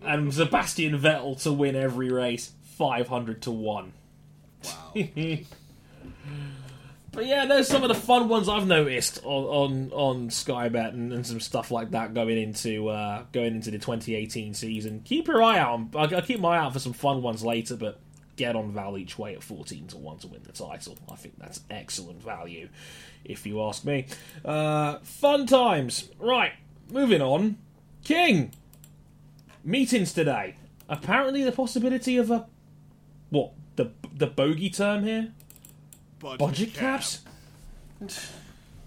And 0.01 0.33
Sebastian 0.33 0.97
Vettel 0.99 1.41
to 1.43 1.51
win 1.51 1.75
every 1.75 2.09
race, 2.09 2.51
five 2.63 3.07
hundred 3.07 3.41
to 3.43 3.51
one. 3.51 3.93
Wow. 4.63 4.93
But 7.17 7.25
yeah, 7.25 7.47
there's 7.47 7.67
some 7.67 7.81
of 7.81 7.87
the 7.87 7.95
fun 7.95 8.29
ones 8.29 8.47
I've 8.47 8.67
noticed 8.67 9.21
on 9.23 9.91
on, 9.91 9.91
on 9.91 10.29
Skybet 10.29 10.89
and, 10.89 11.11
and 11.11 11.25
some 11.25 11.39
stuff 11.39 11.71
like 11.71 11.89
that 11.89 12.13
going 12.13 12.37
into 12.37 12.89
uh, 12.89 13.23
going 13.31 13.55
into 13.55 13.71
the 13.71 13.79
2018 13.79 14.53
season. 14.53 15.01
Keep 15.03 15.27
your 15.27 15.41
eye 15.41 15.57
out. 15.57 15.79
I'll, 15.95 16.15
I'll 16.15 16.21
keep 16.21 16.39
my 16.39 16.57
eye 16.57 16.59
out 16.59 16.73
for 16.73 16.79
some 16.79 16.93
fun 16.93 17.23
ones 17.23 17.43
later, 17.43 17.75
but 17.75 17.99
get 18.37 18.55
on 18.55 18.71
Val 18.71 18.97
each 18.97 19.19
way 19.19 19.35
at 19.35 19.43
14 19.43 19.87
to 19.87 19.97
one 19.97 20.17
to 20.19 20.27
win 20.27 20.41
the 20.43 20.53
title. 20.53 20.97
I 21.11 21.15
think 21.15 21.37
that's 21.37 21.61
excellent 21.69 22.21
value, 22.23 22.69
if 23.25 23.45
you 23.45 23.61
ask 23.61 23.83
me. 23.83 24.05
Uh, 24.45 24.99
fun 24.99 25.45
times. 25.45 26.09
Right, 26.19 26.53
moving 26.89 27.21
on. 27.21 27.57
King 28.03 28.53
meetings 29.63 30.13
today. 30.13 30.55
Apparently, 30.87 31.43
the 31.43 31.51
possibility 31.51 32.15
of 32.17 32.31
a 32.31 32.47
what 33.29 33.51
the 33.75 33.91
the 34.13 34.27
bogey 34.27 34.69
term 34.69 35.03
here 35.03 35.33
budget 36.19 36.73
cap. 36.73 37.01
caps. 37.01 37.21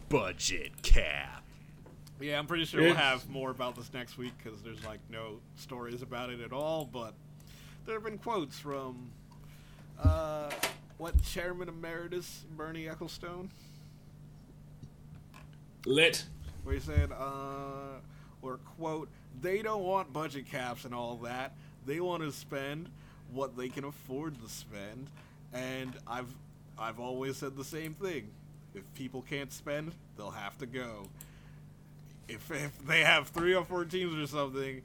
Budget 0.08 0.82
cap. 0.82 1.42
Yeah, 2.20 2.38
I'm 2.38 2.46
pretty 2.46 2.64
sure 2.64 2.82
we'll 2.82 2.94
have 2.94 3.28
more 3.28 3.50
about 3.50 3.76
this 3.76 3.92
next 3.94 4.18
week 4.18 4.32
because 4.42 4.60
there's 4.62 4.84
like 4.84 5.00
no 5.10 5.40
stories 5.56 6.02
about 6.02 6.30
it 6.30 6.40
at 6.40 6.52
all. 6.52 6.88
But 6.90 7.14
there 7.86 7.94
have 7.94 8.04
been 8.04 8.18
quotes 8.18 8.58
from 8.58 9.10
uh, 10.02 10.50
what 10.98 11.22
Chairman 11.22 11.68
Emeritus 11.68 12.44
Bernie 12.56 12.84
Ecclestone, 12.86 13.48
Lit. 15.86 16.24
where 16.62 16.74
he 16.74 16.80
said, 16.80 17.10
uh, 17.12 17.98
or 18.42 18.58
quote, 18.78 19.08
they 19.40 19.62
don't 19.62 19.82
want 19.82 20.12
budget 20.12 20.46
caps 20.50 20.84
and 20.84 20.94
all 20.94 21.16
that. 21.16 21.54
They 21.86 22.00
want 22.00 22.22
to 22.22 22.32
spend 22.32 22.90
what 23.32 23.56
they 23.56 23.68
can 23.68 23.84
afford 23.84 24.40
to 24.42 24.48
spend. 24.48 25.08
And 25.52 25.92
I've 26.06 26.32
I've 26.78 27.00
always 27.00 27.36
said 27.36 27.56
the 27.56 27.64
same 27.64 27.94
thing. 27.94 28.28
If 28.74 28.82
people 28.94 29.22
can't 29.22 29.52
spend, 29.52 29.92
they'll 30.16 30.30
have 30.30 30.56
to 30.58 30.66
go. 30.66 31.04
If 32.28 32.50
if 32.50 32.86
they 32.86 33.00
have 33.00 33.28
three 33.28 33.54
or 33.54 33.64
four 33.64 33.84
teams 33.84 34.14
or 34.22 34.26
something, 34.26 34.82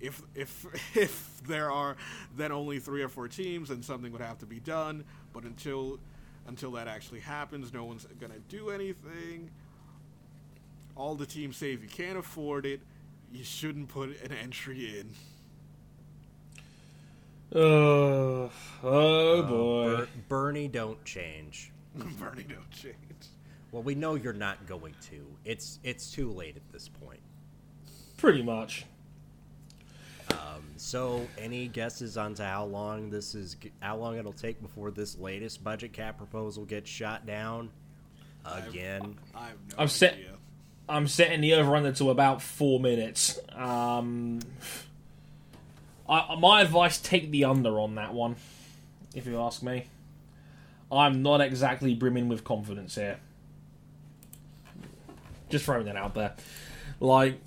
if 0.00 0.22
if 0.34 0.66
if 0.96 1.42
there 1.46 1.70
are 1.70 1.96
then 2.36 2.52
only 2.52 2.78
three 2.78 3.02
or 3.02 3.08
four 3.08 3.28
teams, 3.28 3.68
then 3.68 3.82
something 3.82 4.12
would 4.12 4.20
have 4.20 4.38
to 4.38 4.46
be 4.46 4.60
done. 4.60 5.04
But 5.32 5.44
until 5.44 5.98
until 6.46 6.72
that 6.72 6.88
actually 6.88 7.20
happens, 7.20 7.72
no 7.72 7.84
one's 7.84 8.06
gonna 8.20 8.40
do 8.48 8.70
anything. 8.70 9.50
All 10.96 11.14
the 11.14 11.26
teams 11.26 11.56
say 11.56 11.72
if 11.72 11.82
you 11.82 11.88
can't 11.88 12.18
afford 12.18 12.66
it, 12.66 12.80
you 13.32 13.44
shouldn't 13.44 13.88
put 13.88 14.10
an 14.22 14.32
entry 14.32 14.98
in. 14.98 15.10
Uh, 17.52 18.48
oh 18.82 19.42
boy. 19.42 19.96
Ber- 19.96 20.08
Bernie, 20.28 20.68
don't 20.68 21.02
change. 21.04 21.72
Bernie 21.94 22.44
don't 22.44 22.70
change. 22.70 22.96
Well, 23.72 23.82
we 23.82 23.94
know 23.94 24.14
you're 24.14 24.32
not 24.32 24.66
going 24.66 24.94
to. 25.10 25.26
It's 25.44 25.78
it's 25.84 26.10
too 26.10 26.30
late 26.30 26.56
at 26.56 26.72
this 26.72 26.88
point. 26.88 27.20
Pretty 28.16 28.42
much. 28.42 28.84
So, 30.76 31.28
any 31.36 31.68
guesses 31.68 32.16
on 32.16 32.34
to 32.36 32.44
how 32.44 32.64
long 32.64 33.10
this 33.10 33.34
is? 33.34 33.56
How 33.80 33.96
long 33.96 34.16
it'll 34.16 34.32
take 34.32 34.62
before 34.62 34.90
this 34.90 35.16
latest 35.18 35.62
budget 35.62 35.92
cap 35.92 36.16
proposal 36.16 36.64
gets 36.64 36.88
shot 36.88 37.26
down 37.26 37.70
again? 38.46 39.16
I 39.34 39.48
have 39.48 39.56
no 39.68 39.74
I'm 39.76 39.82
idea. 39.84 39.88
set- 39.88 40.18
I'm 40.88 41.06
setting 41.06 41.42
the 41.42 41.54
over 41.54 41.76
under 41.76 41.92
to 41.92 42.10
about 42.10 42.42
four 42.42 42.80
minutes. 42.80 43.38
Um, 43.54 44.40
I, 46.08 46.34
my 46.40 46.62
advice: 46.62 46.98
take 46.98 47.30
the 47.30 47.44
under 47.44 47.78
on 47.78 47.94
that 47.96 48.14
one. 48.14 48.36
If 49.14 49.26
you 49.26 49.38
ask 49.38 49.62
me, 49.62 49.84
I'm 50.90 51.22
not 51.22 51.40
exactly 51.42 51.94
brimming 51.94 52.28
with 52.28 52.42
confidence 52.42 52.94
here. 52.94 53.20
Just 55.50 55.66
throwing 55.66 55.84
that 55.84 55.96
out 55.96 56.14
there. 56.14 56.34
Like 57.00 57.38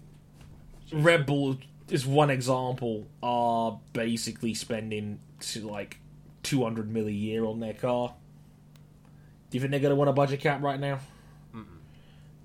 Red 0.94 1.26
Bull 1.26 1.58
is 1.94 2.06
one 2.06 2.30
example. 2.30 3.08
Are 3.22 3.80
basically 3.94 4.54
spending 4.54 5.20
to 5.40 5.68
like 5.68 6.00
200 6.44 6.92
mil 6.92 7.08
a 7.08 7.12
year 7.12 7.46
on 7.46 7.60
their 7.60 7.74
car. 7.74 8.14
Do 9.50 9.58
you 9.58 9.62
think 9.62 9.72
they're 9.72 9.80
going 9.80 9.92
to 9.92 9.96
want 9.96 10.10
a 10.10 10.14
budget 10.14 10.42
cap 10.42 10.62
right 10.62 10.80
now? 10.80 11.00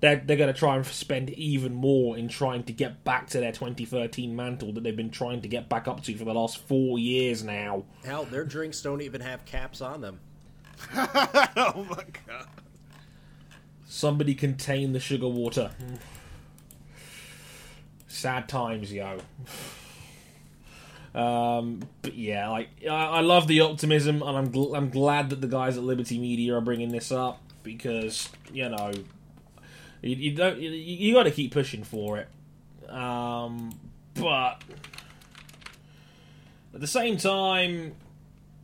they're, 0.01 0.17
they're 0.17 0.37
going 0.37 0.53
to 0.53 0.57
try 0.57 0.75
and 0.75 0.85
spend 0.85 1.29
even 1.31 1.73
more 1.73 2.17
in 2.17 2.27
trying 2.27 2.63
to 2.63 2.73
get 2.73 3.03
back 3.03 3.27
to 3.27 3.39
their 3.39 3.51
2013 3.51 4.35
mantle 4.35 4.71
that 4.73 4.83
they've 4.83 4.95
been 4.95 5.09
trying 5.09 5.41
to 5.41 5.47
get 5.47 5.67
back 5.67 5.87
up 5.87 6.03
to 6.03 6.15
for 6.15 6.25
the 6.25 6.33
last 6.33 6.59
four 6.67 6.97
years 6.97 7.43
now. 7.43 7.83
Hell, 8.05 8.25
their 8.25 8.45
drinks 8.45 8.81
don't 8.81 9.01
even 9.01 9.21
have 9.21 9.43
caps 9.45 9.81
on 9.81 10.01
them. 10.01 10.19
oh 10.95 11.85
my 11.89 12.05
god. 12.27 12.47
Somebody 13.85 14.35
contain 14.35 14.93
the 14.93 14.99
sugar 14.99 15.27
water. 15.27 15.71
Sad 18.09 18.49
times, 18.49 18.91
yo. 18.91 19.19
Um, 21.13 21.81
but 22.01 22.15
yeah, 22.15 22.49
like 22.49 22.69
I, 22.83 22.87
I 23.05 23.21
love 23.21 23.47
the 23.47 23.61
optimism, 23.61 24.21
and 24.21 24.37
I'm 24.37 24.51
gl- 24.51 24.75
I'm 24.75 24.89
glad 24.89 25.29
that 25.29 25.41
the 25.41 25.47
guys 25.47 25.77
at 25.77 25.83
Liberty 25.83 26.19
Media 26.19 26.55
are 26.55 26.61
bringing 26.61 26.89
this 26.89 27.11
up 27.11 27.41
because 27.63 28.29
you 28.51 28.67
know 28.67 28.91
you, 30.01 30.15
you 30.15 30.35
don't 30.35 30.59
you, 30.59 30.69
you 30.69 31.13
got 31.13 31.23
to 31.23 31.31
keep 31.31 31.51
pushing 31.51 31.83
for 31.83 32.17
it. 32.17 32.27
Um, 32.91 33.79
but 34.15 34.61
at 36.73 36.81
the 36.81 36.87
same 36.87 37.17
time, 37.17 37.95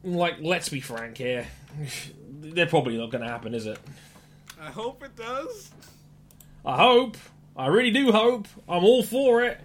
like 0.03 0.35
let's 0.41 0.69
be 0.69 0.79
frank 0.81 1.17
here, 1.17 1.47
they're 2.41 2.67
probably 2.67 2.97
not 2.97 3.11
going 3.11 3.23
to 3.23 3.29
happen, 3.29 3.53
is 3.53 3.67
it? 3.67 3.79
I 4.59 4.71
hope 4.71 5.03
it 5.03 5.15
does. 5.15 5.71
I 6.65 6.77
hope. 6.77 7.17
I 7.57 7.67
really 7.67 7.91
do 7.91 8.11
hope. 8.11 8.47
I'm 8.67 8.83
all 8.83 9.03
for 9.03 9.43
it. 9.43 9.59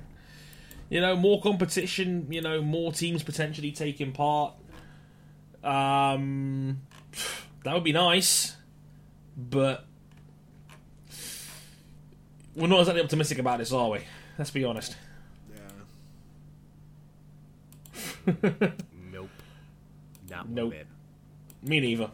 You 0.88 1.00
know, 1.00 1.16
more 1.16 1.40
competition. 1.40 2.26
You 2.30 2.40
know, 2.40 2.62
more 2.62 2.92
teams 2.92 3.22
potentially 3.22 3.72
taking 3.72 4.12
part. 4.12 4.54
Um, 5.62 6.80
that 7.64 7.74
would 7.74 7.84
be 7.84 7.92
nice, 7.92 8.56
but 9.36 9.84
we're 12.56 12.66
not 12.66 12.80
exactly 12.80 13.02
optimistic 13.02 13.38
about 13.38 13.58
this, 13.58 13.72
are 13.72 13.90
we? 13.90 14.00
Let's 14.38 14.50
be 14.50 14.64
honest. 14.64 14.96
Yeah. 18.26 18.70
Nope. 19.12 19.28
Not 20.30 20.48
Nope. 20.48 20.70
bit. 20.70 20.86
Me 21.62 21.80
neither. 21.80 22.10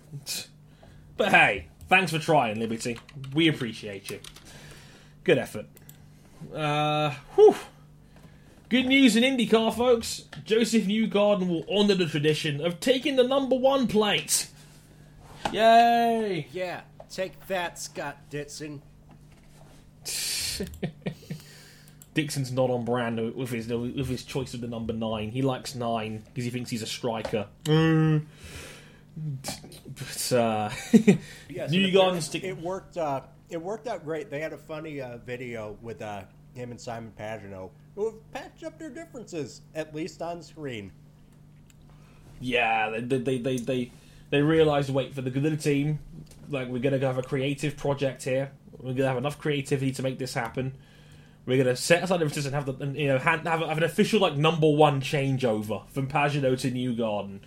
But 1.16 1.28
hey, 1.28 1.68
thanks 1.88 2.10
for 2.10 2.18
trying, 2.18 2.58
Liberty. 2.58 2.98
We 3.34 3.48
appreciate 3.48 4.10
you. 4.10 4.18
Good 5.26 5.38
effort. 5.38 5.66
Uh, 6.54 7.10
whew. 7.34 7.56
Good 8.68 8.86
news 8.86 9.16
in 9.16 9.24
IndyCar, 9.24 9.74
folks. 9.76 10.26
Josef 10.44 10.84
Newgarden 10.84 11.48
will 11.48 11.64
honour 11.68 11.96
the 11.96 12.06
tradition 12.06 12.64
of 12.64 12.78
taking 12.78 13.16
the 13.16 13.24
number 13.24 13.56
one 13.56 13.88
plate. 13.88 14.46
Yay! 15.52 16.46
Yeah, 16.52 16.82
take 17.10 17.44
that, 17.48 17.76
Scott 17.80 18.18
Dixon. 18.30 18.82
Dixon's 22.14 22.52
not 22.52 22.70
on 22.70 22.84
brand 22.84 23.34
with 23.34 23.50
his 23.50 23.66
with 23.66 24.06
his 24.08 24.22
choice 24.22 24.54
of 24.54 24.60
the 24.60 24.68
number 24.68 24.92
nine. 24.92 25.32
He 25.32 25.42
likes 25.42 25.74
nine 25.74 26.22
because 26.26 26.44
he 26.44 26.50
thinks 26.50 26.70
he's 26.70 26.82
a 26.82 26.86
striker. 26.86 27.48
Mm. 27.64 28.26
But 29.16 30.32
uh, 30.36 30.70
Yes, 31.48 31.70
New 31.72 31.84
and 31.86 31.92
Garden 31.92 32.20
stick- 32.20 32.44
It 32.44 32.58
worked. 32.62 32.96
Uh, 32.96 33.22
it 33.50 33.60
worked 33.60 33.86
out 33.86 34.04
great. 34.04 34.30
They 34.30 34.40
had 34.40 34.52
a 34.52 34.58
funny 34.58 35.00
uh, 35.00 35.18
video 35.18 35.76
with 35.82 36.02
uh, 36.02 36.22
him 36.54 36.70
and 36.70 36.80
Simon 36.80 37.12
Pagenaud, 37.18 37.70
who 37.94 38.06
have 38.06 38.32
patched 38.32 38.64
up 38.64 38.78
their 38.78 38.90
differences 38.90 39.62
at 39.74 39.94
least 39.94 40.22
on 40.22 40.42
screen. 40.42 40.92
Yeah, 42.40 42.90
they 42.90 43.18
they 43.18 43.38
they 43.38 43.56
they 43.56 43.92
they, 44.30 44.42
realized 44.42 44.90
wait 44.90 45.14
for 45.14 45.22
the 45.22 45.30
good 45.30 45.44
of 45.46 45.52
the 45.52 45.56
team. 45.56 45.98
Like 46.50 46.68
we're 46.68 46.80
gonna 46.80 46.98
have 46.98 47.18
a 47.18 47.22
creative 47.22 47.76
project 47.76 48.24
here. 48.24 48.50
We're 48.78 48.92
gonna 48.92 49.08
have 49.08 49.16
enough 49.16 49.38
creativity 49.38 49.92
to 49.92 50.02
make 50.02 50.18
this 50.18 50.34
happen. 50.34 50.74
We're 51.46 51.62
gonna 51.62 51.76
set 51.76 52.02
aside 52.02 52.18
differences 52.18 52.46
and 52.46 52.54
have 52.54 52.66
the 52.66 52.74
and, 52.74 52.96
you 52.96 53.08
know 53.08 53.18
have, 53.18 53.44
have 53.44 53.78
an 53.78 53.84
official 53.84 54.20
like 54.20 54.36
number 54.36 54.68
one 54.68 55.00
changeover 55.00 55.88
from 55.90 56.08
Pagino 56.08 56.58
to 56.60 56.70
Newgarden. 56.70 57.40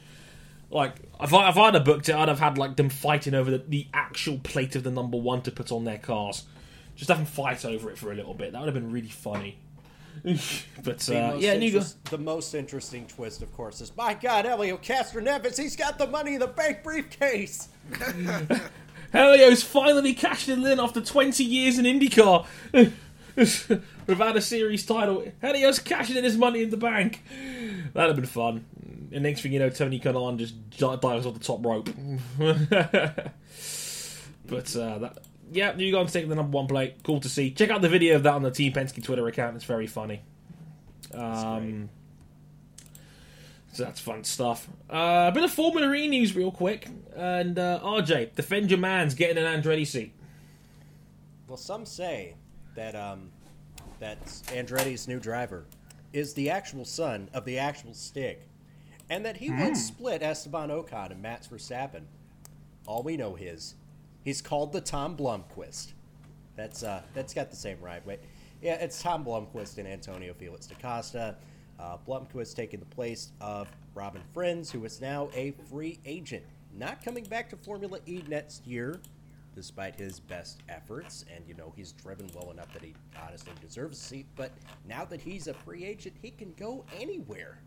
Like 0.72 0.96
if 1.20 1.34
I 1.34 1.50
if 1.50 1.58
I'd 1.58 1.74
have 1.74 1.86
booked 1.86 2.10
it, 2.10 2.16
I'd 2.16 2.28
have 2.28 2.40
had 2.40 2.58
like 2.58 2.76
them 2.76 2.90
fighting 2.90 3.34
over 3.34 3.52
the, 3.52 3.58
the 3.58 3.88
actual 3.94 4.38
plate 4.40 4.76
of 4.76 4.84
the 4.84 4.92
number 4.92 5.18
one 5.18 5.42
to 5.44 5.52
put 5.52 5.72
on 5.72 5.84
their 5.84 5.98
cars. 5.98 6.46
Just 6.96 7.10
have 7.10 7.18
them 7.18 7.26
fight 7.26 7.66
over 7.66 7.90
it 7.90 7.98
for 7.98 8.12
a 8.12 8.16
little 8.16 8.34
bit. 8.34 8.52
That 8.52 8.60
would 8.60 8.68
have 8.68 8.76
been 8.76 8.92
really 8.92 9.10
funny. 9.10 9.58
but 10.84 11.10
uh, 11.10 11.36
yeah, 11.38 11.54
interest- 11.54 12.04
the 12.06 12.18
most 12.18 12.54
interesting 12.54 13.08
twist, 13.08 13.42
of 13.42 13.54
course, 13.54 13.80
is 13.80 13.96
my 13.96 14.14
God, 14.14 14.46
Helio 14.46 14.78
Castroneves. 14.78 15.58
He's 15.58 15.76
got 15.76 15.98
the 15.98 16.08
money 16.08 16.34
in 16.34 16.40
the 16.42 16.48
bank 16.48 16.84
briefcase. 16.84 17.70
Helio's 19.12 19.64
finally 19.64 20.14
cashed 20.14 20.50
in 20.50 20.66
after 20.80 21.02
20 21.02 21.44
years 21.44 21.80
in 21.80 21.86
IndyCar. 21.86 22.46
Without 24.08 24.36
a 24.36 24.42
series 24.42 24.86
title. 24.86 25.24
Helio's 25.42 25.80
cashing 25.80 26.18
in 26.18 26.24
his 26.24 26.38
money 26.38 26.62
in 26.64 26.70
the 26.70 26.78
bank. 26.78 27.24
That'd 27.94 28.10
have 28.10 28.16
been 28.16 28.26
fun. 28.26 28.66
And 29.12 29.24
next 29.24 29.42
thing 29.42 29.54
you 29.54 29.60
know, 29.60 29.70
Tony 29.70 30.00
Kanaan 30.00 30.38
just 30.38 30.56
dives 30.78 31.26
off 31.26 31.34
the 31.34 31.40
top 31.40 31.66
rope. 31.66 31.90
but, 34.46 34.76
uh, 34.76 35.00
that, 35.00 35.20
yeah, 35.52 35.74
Newgarden's 35.74 36.12
taking 36.12 36.30
the 36.30 36.36
number 36.36 36.56
one 36.56 36.68
plate. 36.68 36.96
Cool 37.04 37.22
to 37.22 37.30
see. 37.30 37.52
Check 37.52 37.70
out 37.70 37.82
the 37.82 37.90
video 37.90 38.16
of 38.18 38.24
that 38.24 38.34
on 38.34 38.42
the 38.44 38.52
Team 38.52 38.74
Penske 38.74 39.02
Twitter 39.04 39.26
account. 39.28 39.56
It's 39.56 39.66
very 39.66 39.88
funny. 39.88 40.22
Um, 41.14 41.90
so 43.72 43.84
that's 43.84 44.02
fun 44.02 44.26
stuff. 44.26 44.68
Uh, 44.90 45.30
a 45.30 45.32
bit 45.34 45.44
of 45.44 45.52
Formula 45.52 45.92
E 45.94 46.08
news, 46.08 46.36
real 46.36 46.52
quick. 46.52 46.90
And 47.16 47.58
uh, 47.58 47.80
RJ, 47.82 48.36
defend 48.36 48.70
your 48.70 48.80
man's 48.80 49.14
getting 49.14 49.42
an 49.42 49.62
Andretti 49.62 49.88
seat. 49.88 50.14
Well, 51.48 51.58
some 51.58 51.86
say 51.86 52.36
that 52.80 52.96
um, 52.96 53.30
that 54.00 54.26
Andretti's 54.26 55.06
new 55.06 55.20
driver 55.20 55.66
is 56.14 56.34
the 56.34 56.50
actual 56.50 56.86
son 56.86 57.30
of 57.34 57.44
the 57.44 57.60
actual 57.60 57.94
Stig, 57.94 58.38
and 59.10 59.26
that 59.26 59.36
he 59.36 59.52
once 59.52 59.86
split 59.86 60.24
Esteban 60.24 60.70
Ocon 60.70 61.12
and 61.12 61.22
Max 61.22 61.48
Verstappen. 61.48 62.04
All 62.88 63.04
we 63.04 63.18
know 63.18 63.36
is 63.36 63.76
he's 64.24 64.42
called 64.42 64.72
the 64.72 64.80
Tom 64.80 65.18
Blomqvist. 65.18 65.92
That's 66.56 66.82
uh, 66.82 67.02
that's 67.14 67.34
got 67.34 67.50
the 67.50 67.58
same 67.58 67.82
ride. 67.82 68.04
Wait, 68.06 68.22
yeah, 68.62 68.76
it's 68.76 69.02
Tom 69.02 69.26
Blomqvist 69.26 69.78
and 69.78 69.88
Antonio 69.88 70.34
Felix 70.34 70.66
da 70.66 70.76
Costa. 70.82 71.36
Uh, 71.78 71.98
Blomqvist 72.08 72.56
taking 72.56 72.80
the 72.80 72.86
place 72.86 73.32
of 73.42 73.68
Robin 73.94 74.22
Frijns, 74.34 74.72
who 74.72 74.86
is 74.86 75.02
now 75.02 75.30
a 75.34 75.52
free 75.70 76.00
agent, 76.06 76.46
not 76.78 77.04
coming 77.04 77.26
back 77.26 77.50
to 77.50 77.58
Formula 77.58 78.00
E 78.06 78.22
next 78.30 78.66
year, 78.66 79.02
despite 79.56 79.96
his 79.96 80.20
best 80.20 80.62
efforts. 80.70 81.26
And 81.36 81.46
you 81.48 81.54
know 81.54 81.74
he's 81.76 81.92
driven 81.94 82.30
well 82.34 82.52
enough 82.52 82.72
that 82.74 82.84
he 82.84 82.94
honestly 83.26 83.54
deserves 83.62 84.00
a 84.00 84.02
seat. 84.02 84.26
But 84.36 84.52
now 84.88 85.06
that 85.06 85.22
he's 85.22 85.48
a 85.48 85.54
free 85.54 85.86
agent, 85.86 86.16
he 86.22 86.32
can 86.32 86.54
go 86.58 86.86
anywhere. 87.00 87.60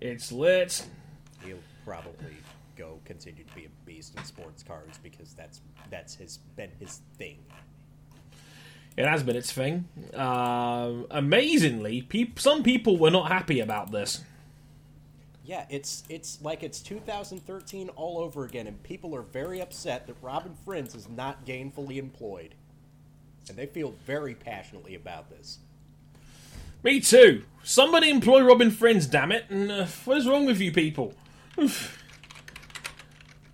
It's 0.00 0.30
lit. 0.32 0.86
He'll 1.44 1.58
probably 1.84 2.36
go 2.76 3.00
continue 3.04 3.44
to 3.44 3.54
be 3.54 3.64
a 3.64 3.68
beast 3.84 4.16
in 4.16 4.24
sports 4.24 4.62
cars 4.62 4.98
because 5.02 5.34
that's 5.34 5.60
that's 5.90 6.14
his 6.14 6.38
been 6.56 6.70
his 6.78 7.00
thing. 7.16 7.38
It 8.96 9.04
has 9.06 9.22
been 9.22 9.36
its 9.36 9.52
thing. 9.52 9.88
Um 10.14 11.06
amazingly, 11.10 12.02
peop- 12.02 12.38
some 12.38 12.62
people 12.62 12.96
were 12.96 13.10
not 13.10 13.30
happy 13.30 13.60
about 13.60 13.90
this. 13.90 14.22
Yeah, 15.48 15.64
it's 15.70 16.04
it's 16.10 16.38
like 16.42 16.62
it's 16.62 16.80
2013 16.80 17.88
all 17.96 18.18
over 18.18 18.44
again, 18.44 18.66
and 18.66 18.82
people 18.82 19.16
are 19.16 19.22
very 19.22 19.62
upset 19.62 20.06
that 20.06 20.16
Robin 20.20 20.54
Frijns 20.66 20.94
is 20.94 21.08
not 21.08 21.46
gainfully 21.46 21.96
employed, 21.96 22.54
and 23.48 23.56
they 23.56 23.64
feel 23.64 23.94
very 24.04 24.34
passionately 24.34 24.94
about 24.94 25.30
this. 25.30 25.60
Me 26.82 27.00
too. 27.00 27.44
Somebody 27.64 28.10
employ 28.10 28.42
Robin 28.42 28.70
Frijns, 28.70 29.10
damn 29.10 29.32
it. 29.32 29.46
And, 29.48 29.72
uh, 29.72 29.86
what 30.04 30.18
is 30.18 30.28
wrong 30.28 30.44
with 30.44 30.60
you 30.60 30.70
people? 30.70 31.14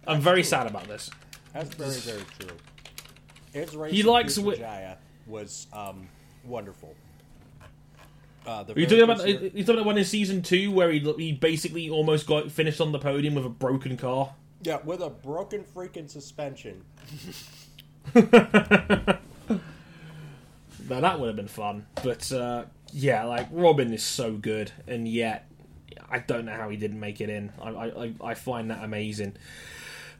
I'm 0.04 0.20
very 0.20 0.42
sad 0.42 0.66
about 0.66 0.88
this. 0.88 1.12
That's 1.52 1.72
very 1.76 1.94
very 1.94 2.24
true. 2.40 2.56
His 3.52 3.76
race 3.76 3.92
He 3.92 4.02
likes 4.02 4.34
wi- 4.34 4.96
was 5.28 5.68
um, 5.72 6.08
wonderful. 6.44 6.96
Uh, 8.46 8.62
the 8.62 8.74
Are 8.74 8.78
you 8.78 8.86
talking 8.86 9.02
about? 9.02 9.26
You 9.26 9.50
talking 9.64 9.74
about 9.76 9.86
one 9.86 9.98
in 9.98 10.04
season 10.04 10.42
two 10.42 10.70
where 10.70 10.90
he 10.90 10.98
he 11.18 11.32
basically 11.32 11.88
almost 11.90 12.26
got 12.26 12.50
finished 12.50 12.80
on 12.80 12.92
the 12.92 12.98
podium 12.98 13.34
with 13.34 13.46
a 13.46 13.50
broken 13.50 13.96
car? 13.96 14.34
yeah, 14.62 14.78
with 14.84 15.00
a 15.02 15.10
broken 15.10 15.64
freaking 15.74 16.08
suspension. 16.10 16.82
Now 20.88 21.00
that 21.00 21.18
would 21.18 21.28
have 21.28 21.36
been 21.36 21.48
fun. 21.48 21.86
But 22.02 22.30
uh, 22.30 22.64
yeah, 22.92 23.24
like 23.24 23.48
Robin 23.50 23.92
is 23.92 24.02
so 24.02 24.32
good, 24.32 24.70
and 24.86 25.08
yet 25.08 25.48
I 26.10 26.18
don't 26.18 26.44
know 26.44 26.52
how 26.52 26.68
he 26.68 26.76
didn't 26.76 27.00
make 27.00 27.20
it 27.20 27.30
in. 27.30 27.52
I 27.60 27.68
I, 27.70 28.04
I- 28.04 28.14
I 28.22 28.34
find 28.34 28.70
that 28.70 28.84
amazing. 28.84 29.36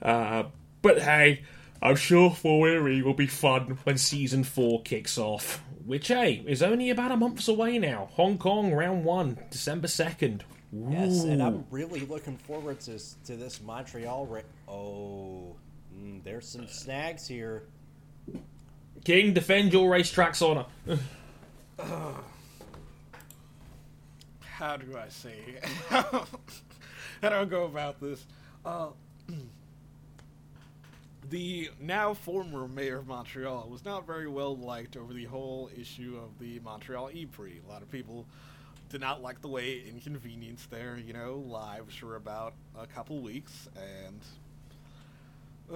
Uh, 0.01 0.45
but 0.83 1.01
hey, 1.03 1.43
I'm 1.83 1.97
sure 1.97 2.31
Formula 2.31 2.89
E 2.89 3.03
will 3.03 3.13
be 3.15 3.27
fun 3.27 3.79
when 3.85 3.99
season 3.99 4.45
four 4.45 4.83
kicks 4.83 5.19
off. 5.19 5.63
Which 5.85 6.09
hey 6.09 6.43
is 6.47 6.63
only 6.63 6.89
about 6.91 7.13
a 7.13 7.17
month 7.17 7.47
away 7.47 7.79
now. 7.79 8.09
Hong 8.13 8.39
Kong 8.39 8.73
round 8.73 9.05
one, 9.05 9.39
December 9.51 9.89
second. 9.89 10.45
Yes, 10.73 11.23
and 11.25 11.43
I'm 11.43 11.67
really 11.71 12.01
looking 12.01 12.39
forward 12.39 12.81
to 12.81 12.99
to 13.27 13.37
this 13.37 13.61
Montreal. 13.61 14.27
Ra- 14.27 14.41
oh, 14.67 15.55
mm, 15.95 16.25
there's 16.25 16.49
some 16.49 16.67
snags 16.67 17.29
here. 17.29 17.65
King, 19.05 19.35
defend 19.35 19.73
your 19.73 19.91
racetrack's 19.91 20.41
honor. 20.41 20.65
How 24.41 24.77
do 24.77 24.97
I 24.97 25.09
say? 25.09 25.37
How 25.91 26.27
do 27.23 27.29
I 27.29 27.45
go 27.45 27.65
about 27.65 28.01
this? 28.01 28.25
Uh, 28.65 28.89
the 31.31 31.71
now 31.81 32.15
former 32.15 32.69
mayor 32.69 32.99
of 32.99 33.07
Montreal 33.07 33.69
was 33.71 33.85
not 33.85 34.07
very 34.07 34.29
well 34.29 34.57
liked 34.57 34.97
over 34.97 35.13
the 35.13 35.25
whole 35.25 35.71
issue 35.79 36.19
of 36.23 36.39
the 36.39 36.61
Montreal 36.61 37.11
E 37.13 37.27
Prix. 37.27 37.61
A 37.67 37.71
lot 37.71 37.83
of 37.83 37.91
people 37.91 38.27
did 38.89 39.01
not 39.01 39.23
like 39.23 39.41
the 39.41 39.49
way 39.49 39.73
it 39.73 39.89
inconvenienced 39.89 40.71
their, 40.71 40.97
you 40.97 41.13
know, 41.13 41.43
lives 41.47 41.95
for 41.97 42.17
about 42.17 42.55
a 42.79 42.87
couple 42.87 43.21
weeks, 43.21 43.69
and 43.77 44.21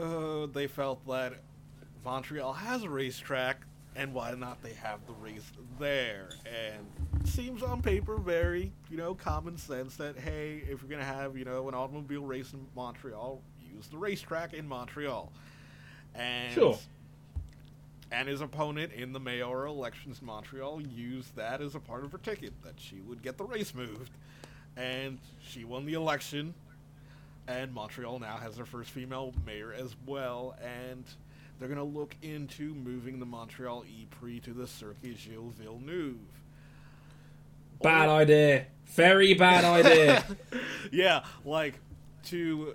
uh, 0.03 0.47
they 0.53 0.67
felt 0.67 1.05
that 1.07 1.35
Montreal 2.05 2.53
has 2.53 2.85
a 2.85 2.91
racetrack, 2.91 3.63
and 3.97 4.15
why 4.15 4.33
not 4.35 4.63
they 4.63 4.75
have 4.75 5.01
the 5.07 5.15
race 5.15 5.51
there? 5.79 6.29
And 6.47 6.87
seems 7.27 7.63
on 7.63 7.83
paper 7.83 8.19
very, 8.19 8.73
you 8.91 8.97
know, 8.97 9.15
common 9.15 9.57
sense 9.57 9.97
that 9.97 10.17
hey, 10.17 10.63
if 10.69 10.83
you're 10.83 10.91
gonna 10.91 11.05
have, 11.05 11.37
you 11.37 11.45
know, 11.45 11.69
an 11.69 11.75
automobile 11.75 12.25
race 12.25 12.53
in 12.53 12.67
Montreal, 12.77 13.41
the 13.87 13.97
racetrack 13.97 14.53
in 14.53 14.67
Montreal. 14.67 15.31
And 16.15 16.53
Sure. 16.55 16.79
and 18.11 18.27
his 18.29 18.41
opponent 18.41 18.93
in 18.93 19.13
the 19.13 19.21
mayoral 19.21 19.77
elections 19.77 20.19
in 20.21 20.27
Montreal 20.27 20.81
used 20.83 21.37
that 21.37 21.61
as 21.61 21.75
a 21.77 21.81
part 21.81 22.03
of 22.05 22.11
her 22.13 22.19
ticket 22.19 22.53
that 22.65 22.75
she 22.81 23.01
would 23.03 23.23
get 23.23 23.37
the 23.39 23.45
race 23.45 23.73
moved, 23.75 24.11
and 24.77 25.19
she 25.41 25.65
won 25.65 25.85
the 25.87 25.95
election. 25.95 26.55
And 27.47 27.73
Montreal 27.73 28.19
now 28.19 28.37
has 28.39 28.57
their 28.57 28.67
first 28.67 28.91
female 28.91 29.33
mayor 29.47 29.73
as 29.73 29.95
well, 30.07 30.55
and 30.63 31.05
they're 31.59 31.69
gonna 31.69 31.85
look 31.85 32.15
into 32.21 32.75
moving 32.75 33.21
the 33.21 33.27
Montreal 33.27 33.85
E 33.87 34.07
Prix 34.11 34.41
to 34.41 34.53
the 34.53 34.67
Circuit 34.67 35.17
Gilles 35.17 35.53
Villeneuve. 35.57 36.17
Bad 37.83 38.09
idea. 38.09 38.67
Very 38.87 39.35
bad 39.35 39.65
idea. 39.65 40.25
yeah, 40.93 41.25
like 41.45 41.75
to 42.25 42.75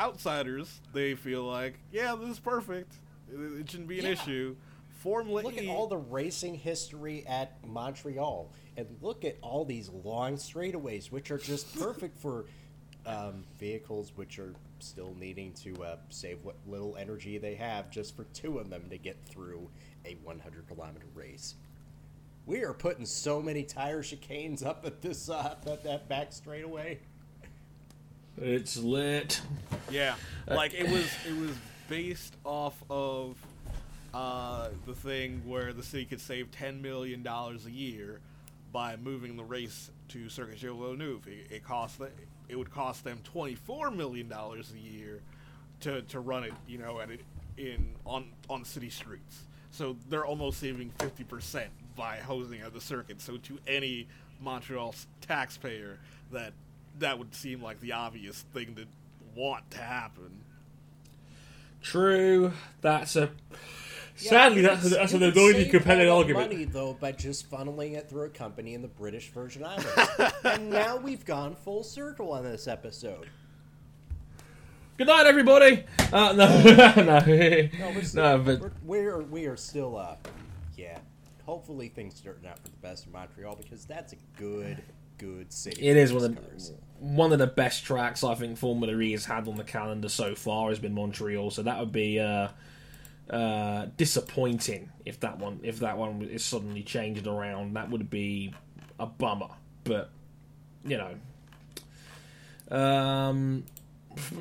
outsiders, 0.00 0.80
they 0.92 1.14
feel 1.14 1.44
like, 1.44 1.78
yeah, 1.92 2.14
this 2.18 2.30
is 2.30 2.38
perfect. 2.40 2.94
It, 3.32 3.36
it 3.60 3.70
shouldn't 3.70 3.88
be 3.88 3.98
an 4.00 4.06
Yeah. 4.06 4.12
issue. 4.12 4.56
Formula 4.88 5.40
Look 5.42 5.54
E. 5.54 5.68
at 5.68 5.74
all 5.74 5.86
the 5.86 5.96
racing 5.96 6.54
history 6.56 7.24
at 7.26 7.56
Montreal, 7.66 8.50
and 8.76 8.86
look 9.00 9.24
at 9.24 9.36
all 9.40 9.64
these 9.64 9.88
long 9.88 10.34
straightaways, 10.36 11.10
which 11.10 11.30
are 11.30 11.38
just 11.38 11.74
perfect 11.80 12.18
for 12.18 12.46
um, 13.06 13.44
vehicles 13.58 14.12
which 14.16 14.38
are 14.38 14.54
still 14.78 15.14
needing 15.18 15.52
to 15.54 15.74
uh, 15.82 15.96
save 16.10 16.44
what 16.44 16.56
little 16.66 16.96
energy 16.98 17.38
they 17.38 17.54
have, 17.54 17.90
just 17.90 18.14
for 18.14 18.24
two 18.34 18.58
of 18.58 18.68
them 18.68 18.84
to 18.90 18.98
get 18.98 19.16
through 19.24 19.70
a 20.04 20.16
100 20.22 20.66
kilometer 20.68 21.06
race. 21.14 21.54
We 22.46 22.62
are 22.64 22.74
putting 22.74 23.06
so 23.06 23.40
many 23.40 23.62
tire 23.62 24.02
chicanes 24.02 24.64
up 24.64 24.84
at 24.84 25.00
this 25.00 25.30
uh, 25.30 25.54
at 25.66 25.82
that 25.84 26.08
back 26.08 26.32
straightaway. 26.32 26.98
It's 28.40 28.76
lit. 28.76 29.40
Yeah, 29.90 30.14
like 30.46 30.74
it 30.74 30.88
was 30.90 31.08
it 31.28 31.36
was 31.38 31.56
based 31.88 32.36
off 32.44 32.82
of 32.88 33.36
uh, 34.14 34.68
the 34.86 34.94
thing 34.94 35.42
where 35.46 35.72
the 35.72 35.82
city 35.82 36.04
could 36.04 36.20
save 36.20 36.50
ten 36.50 36.80
million 36.82 37.22
dollars 37.22 37.66
a 37.66 37.70
year 37.70 38.20
by 38.72 38.96
moving 38.96 39.36
the 39.36 39.44
race 39.44 39.90
to 40.08 40.28
Circuit 40.28 40.58
Gilles 40.58 40.78
Villeneuve. 40.78 41.26
It, 41.26 41.54
it 41.56 41.64
cost 41.64 41.98
the, 41.98 42.10
it 42.48 42.56
would 42.56 42.70
cost 42.70 43.04
them 43.04 43.20
twenty 43.24 43.54
four 43.54 43.90
million 43.90 44.28
dollars 44.28 44.72
a 44.72 44.78
year 44.78 45.20
to, 45.80 46.02
to 46.02 46.20
run 46.20 46.44
it, 46.44 46.52
you 46.68 46.78
know, 46.78 47.00
at 47.00 47.10
it 47.10 47.20
in 47.56 47.94
on 48.04 48.26
on 48.48 48.64
city 48.64 48.90
streets. 48.90 49.44
So 49.70 49.96
they're 50.08 50.26
almost 50.26 50.58
saving 50.58 50.90
fifty 50.98 51.24
percent 51.24 51.70
by 51.96 52.16
hosing 52.16 52.60
at 52.60 52.72
the 52.72 52.80
circuit. 52.80 53.20
So 53.20 53.36
to 53.36 53.58
any 53.66 54.08
Montreal 54.40 54.94
taxpayer, 55.20 55.98
that 56.32 56.52
that 57.00 57.18
would 57.18 57.34
seem 57.34 57.62
like 57.62 57.80
the 57.80 57.92
obvious 57.92 58.42
thing 58.54 58.74
to 58.76 58.86
want 59.34 59.70
to 59.72 59.78
happen. 59.78 60.30
True. 61.82 62.52
That's 62.80 63.16
a. 63.16 63.30
Sadly, 64.16 64.62
Yeah, 64.62 64.74
that's, 64.74 64.84
you 64.84 64.90
that's 64.90 65.12
could 65.12 65.22
an 65.22 65.32
anointing 65.32 65.62
save 65.62 65.70
compelling 65.70 66.08
all 66.08 66.18
that 66.18 66.24
argument. 66.24 66.50
Money 66.50 66.64
though 66.64 66.92
by 66.92 67.12
just 67.12 67.50
funneling 67.50 67.96
it 67.96 68.08
through 68.10 68.24
a 68.24 68.28
company 68.28 68.74
in 68.74 68.82
the 68.82 68.88
British 68.88 69.30
Virgin 69.30 69.64
Islands, 69.64 69.88
and 70.44 70.68
now 70.68 70.96
we've 70.96 71.24
gone 71.24 71.54
full 71.54 71.82
circle 71.82 72.32
on 72.32 72.44
this 72.44 72.68
episode. 72.68 73.28
Good 74.98 75.06
night, 75.06 75.24
everybody. 75.24 75.84
Uh, 76.12 76.34
no, 76.34 76.62
no, 76.96 77.02
No, 77.02 77.22
we're 77.94 78.02
still, 78.02 78.22
no, 78.22 78.38
but 78.38 78.60
we're, 78.60 78.72
we're 78.84 79.22
we 79.22 79.46
are 79.46 79.56
still 79.56 79.96
uh, 79.96 80.16
yeah. 80.76 80.98
Hopefully 81.46 81.88
things 81.88 82.20
turn 82.20 82.36
out 82.46 82.58
for 82.58 82.68
the 82.68 82.76
best 82.82 83.06
in 83.06 83.12
Montreal 83.12 83.56
because 83.56 83.86
that's 83.86 84.12
a 84.12 84.16
good, 84.36 84.82
good 85.20 85.52
city. 85.52 85.86
it 85.86 85.96
is 85.96 86.12
one 86.12 86.24
of 86.24 86.34
the 86.34 86.74
one 86.98 87.32
of 87.32 87.38
the 87.38 87.46
best 87.46 87.84
tracks 87.84 88.22
I 88.22 88.34
think 88.34 88.58
Formula 88.58 88.98
E 89.00 89.12
has 89.12 89.24
had 89.24 89.48
on 89.48 89.56
the 89.56 89.64
calendar 89.64 90.08
so 90.08 90.34
far 90.34 90.68
has 90.68 90.78
been 90.78 90.94
Montreal. 90.94 91.50
So 91.50 91.62
that 91.62 91.78
would 91.78 91.92
be 91.92 92.20
uh, 92.20 92.48
uh, 93.30 93.86
disappointing 93.96 94.90
if 95.04 95.20
that 95.20 95.38
one 95.38 95.60
if 95.62 95.80
that 95.80 95.96
one 95.96 96.22
is 96.22 96.44
suddenly 96.44 96.82
changed 96.82 97.26
around. 97.26 97.74
That 97.74 97.90
would 97.90 98.10
be 98.10 98.54
a 98.98 99.06
bummer. 99.06 99.48
But 99.84 100.10
you 100.84 100.98
know, 102.70 102.76
um, 102.76 103.64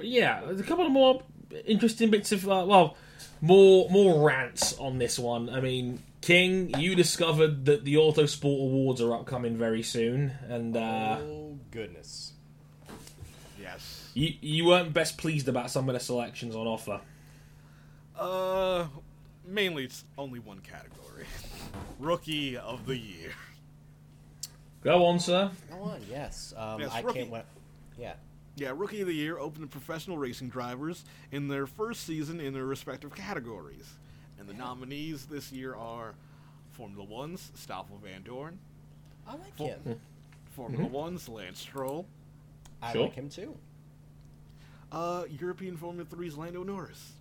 yeah, 0.02 0.42
a 0.50 0.64
couple 0.64 0.86
of 0.86 0.92
more 0.92 1.24
interesting 1.66 2.10
bits 2.10 2.32
of 2.32 2.46
uh, 2.48 2.66
well, 2.68 2.98
more 3.42 3.90
more 3.90 4.28
rants 4.28 4.78
on 4.80 4.98
this 4.98 5.18
one. 5.18 5.50
I 5.50 5.62
mean, 5.62 6.04
King, 6.22 6.78
you 6.80 6.96
discovered 6.96 7.66
that 7.66 7.86
the 7.86 7.96
Autosport 7.96 8.62
Awards 8.62 9.02
are 9.02 9.14
upcoming 9.14 9.58
very 9.58 9.82
soon, 9.84 10.32
and 10.48 10.76
uh, 10.76 11.18
oh 11.22 11.58
goodness. 11.72 12.34
Yes. 13.60 14.10
you 14.14 14.34
you 14.42 14.66
weren't 14.66 14.94
best 14.94 15.18
pleased 15.18 15.48
about 15.48 15.72
some 15.72 15.88
of 15.90 15.94
the 15.94 16.00
selections 16.00 16.56
on 16.56 16.68
offer. 16.68 17.02
Uh, 18.18 18.88
mainly 19.46 19.86
it's 19.86 20.04
only 20.18 20.40
one 20.40 20.60
category. 20.60 21.26
Rookie 22.00 22.58
of 22.58 22.86
the 22.86 22.98
year. 22.98 23.32
Go 24.84 25.06
on, 25.06 25.20
sir. 25.20 25.52
Go 25.70 25.82
on, 25.84 26.02
yes. 26.10 26.54
Um, 26.56 26.80
Yes, 26.82 26.92
I 26.94 27.02
rookie. 27.02 27.20
can't 27.20 27.32
wait. 27.32 27.44
Yeah. 27.98 28.14
Yeah, 28.56 28.74
Rookie 28.76 29.02
of 29.02 29.08
the 29.08 29.14
Year 29.14 29.38
opened 29.38 29.64
to 29.64 29.68
professional 29.68 30.18
racing 30.18 30.50
drivers 30.50 31.06
in 31.32 31.48
their 31.48 31.66
first 31.66 32.06
season 32.06 32.42
in 32.42 32.54
their 32.54 32.66
respective 32.66 33.16
categories. 33.16 33.88
And 34.40 34.48
the 34.48 34.54
nominees 34.54 35.26
this 35.26 35.52
year 35.52 35.76
are 35.76 36.14
Formula 36.72 37.04
One's 37.04 37.52
Stoffel 37.56 38.00
Vandoorne, 38.04 38.56
I 39.28 39.34
like 39.34 39.56
Fo- 39.58 39.66
him. 39.66 40.00
Formula 40.56 40.88
One's 40.88 41.28
Lance 41.28 41.60
Stroll, 41.60 42.06
I 42.82 42.94
Sure. 42.94 43.04
like 43.04 43.14
him 43.16 43.30
too. 43.30 43.56
uh, 44.92 45.26
European 45.40 45.78
Formula 45.78 46.04
3's 46.06 46.36
Lando 46.38 46.64
Norris. 46.64 47.12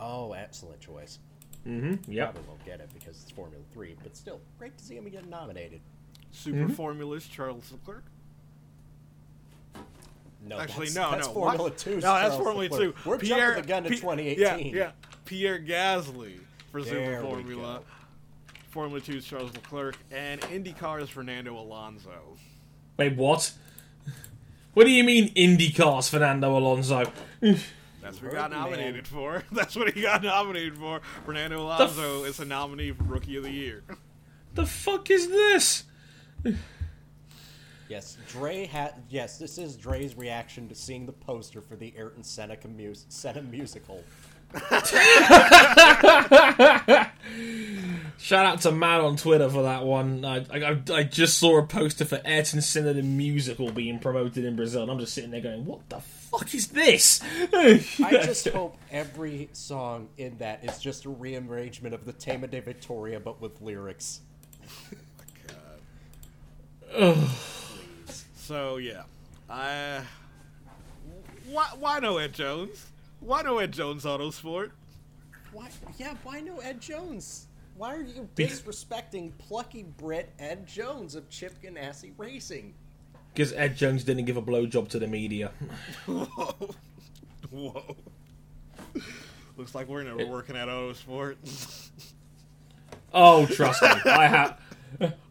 Oh, 0.00 0.32
excellent 0.32 0.80
choice. 0.80 1.18
Mm-hmm. 1.66 2.10
Yep. 2.12 2.32
Probably 2.34 2.48
won't 2.48 2.64
get 2.64 2.80
it 2.80 2.90
because 2.94 3.20
it's 3.22 3.30
Formula 3.30 3.62
Three, 3.72 3.96
but 4.02 4.16
still, 4.16 4.40
great 4.58 4.76
to 4.78 4.84
see 4.84 4.94
him 4.96 5.08
get 5.08 5.26
nominated. 5.28 5.80
Super 6.32 6.68
Formula's 6.68 7.26
Charles 7.26 7.70
Leclerc. 7.72 8.04
No, 10.46 10.58
Actually, 10.58 10.86
that's, 10.86 10.96
no, 10.96 11.10
that's 11.10 11.26
no. 11.26 11.32
Formula 11.32 11.62
what? 11.64 11.78
Two. 11.78 11.94
No, 11.96 12.00
that's 12.00 12.36
Formula 12.36 12.68
Two. 12.68 12.94
We're 13.04 13.18
Pierre, 13.18 13.54
jumping 13.54 13.62
the 13.62 13.68
gun 13.68 13.82
to 13.84 13.88
Pi- 13.90 13.96
2018. 13.96 14.66
Yeah, 14.74 14.78
yeah. 14.78 14.90
Pierre 15.24 15.58
Gasly 15.58 16.38
for 16.70 16.82
There 16.82 17.20
Super 17.20 17.26
we 17.26 17.30
Formula. 17.42 17.80
go. 17.80 17.84
Formula 18.70 19.00
2's 19.00 19.24
Charles 19.24 19.52
Leclerc, 19.54 19.96
and 20.10 20.40
IndyCar's 20.42 21.08
Fernando 21.08 21.58
Alonso. 21.58 22.36
Wait, 22.96 23.16
what? 23.16 23.52
What 24.74 24.84
do 24.84 24.90
you 24.90 25.02
mean 25.04 25.32
IndyCars, 25.34 26.08
Fernando 26.10 26.56
Alonso? 26.56 27.10
That's 27.40 28.22
what 28.22 28.30
he 28.30 28.36
got 28.36 28.50
me, 28.50 28.56
man. 28.56 28.64
nominated 28.70 29.08
for. 29.08 29.42
That's 29.52 29.74
what 29.74 29.92
he 29.92 30.02
got 30.02 30.22
nominated 30.22 30.76
for. 30.78 31.00
Fernando 31.24 31.60
Alonso 31.62 32.24
is 32.24 32.38
a 32.40 32.44
nominee 32.44 32.92
for 32.92 33.04
Rookie 33.04 33.36
of 33.36 33.42
the 33.42 33.50
Year. 33.50 33.82
the 34.54 34.66
fuck 34.66 35.10
is 35.10 35.28
this? 35.28 35.84
Yes, 37.88 38.18
Dre 38.28 38.66
had. 38.66 38.94
Yes, 39.08 39.38
this 39.38 39.56
is 39.56 39.76
Dre's 39.76 40.14
reaction 40.16 40.68
to 40.68 40.74
seeing 40.74 41.06
the 41.06 41.12
poster 41.12 41.60
for 41.62 41.74
the 41.74 41.94
Ayrton 41.96 42.22
Seneca 42.22 42.68
mus- 42.68 43.06
Senna 43.08 43.42
musical. 43.42 44.04
Shout 48.18 48.46
out 48.46 48.60
to 48.62 48.72
Matt 48.72 49.00
on 49.00 49.16
Twitter 49.16 49.48
for 49.48 49.62
that 49.62 49.84
one. 49.84 50.24
I, 50.24 50.44
I, 50.52 50.82
I 50.92 51.02
just 51.04 51.38
saw 51.38 51.58
a 51.58 51.66
poster 51.66 52.04
for 52.04 52.20
Ayrton 52.24 52.60
Senna 52.60 52.92
the 52.92 53.02
musical 53.02 53.70
being 53.70 53.98
promoted 53.98 54.44
in 54.44 54.56
Brazil, 54.56 54.82
and 54.82 54.90
I'm 54.90 54.98
just 54.98 55.14
sitting 55.14 55.30
there 55.30 55.40
going, 55.40 55.64
"What 55.64 55.88
the 55.88 56.00
fuck 56.00 56.54
is 56.54 56.68
this?" 56.68 57.20
I 57.52 58.20
just 58.24 58.48
hope 58.48 58.76
every 58.90 59.48
song 59.52 60.08
in 60.16 60.38
that 60.38 60.64
is 60.64 60.78
just 60.78 61.04
a 61.04 61.10
rearrangement 61.10 61.94
of 61.94 62.04
the 62.04 62.12
Tema 62.12 62.48
de 62.48 62.60
Victoria, 62.60 63.20
but 63.20 63.40
with 63.40 63.60
lyrics. 63.60 64.20
So 68.36 68.78
yeah, 68.78 69.02
I. 69.48 70.00
Why, 71.50 71.66
why 71.78 71.98
no 72.00 72.18
Ed 72.18 72.34
Jones? 72.34 72.84
Why 73.20 73.42
no 73.42 73.58
Ed 73.58 73.72
Jones 73.72 74.04
Autosport? 74.04 74.70
Why? 75.52 75.68
Yeah, 75.98 76.14
why 76.22 76.40
no 76.40 76.58
Ed 76.58 76.80
Jones? 76.80 77.46
Why 77.76 77.94
are 77.94 78.02
you 78.02 78.28
disrespecting 78.34 79.32
plucky 79.38 79.84
Brit 79.84 80.32
Ed 80.38 80.66
Jones 80.66 81.14
of 81.14 81.28
Chip 81.28 81.62
Ganassi 81.62 82.12
Racing? 82.16 82.74
Because 83.32 83.52
Ed 83.52 83.76
Jones 83.76 84.02
didn't 84.04 84.24
give 84.24 84.36
a 84.36 84.42
blowjob 84.42 84.88
to 84.88 84.98
the 84.98 85.06
media. 85.06 85.52
Whoa, 86.06 86.26
whoa. 87.50 87.96
Looks 89.56 89.74
like 89.74 89.88
we're 89.88 90.02
never 90.02 90.26
working 90.26 90.56
at 90.56 90.68
Autosport. 90.68 91.36
Oh, 93.12 93.46
trust 93.46 93.82
me, 93.82 93.88
I 93.88 94.26
have. 94.26 94.58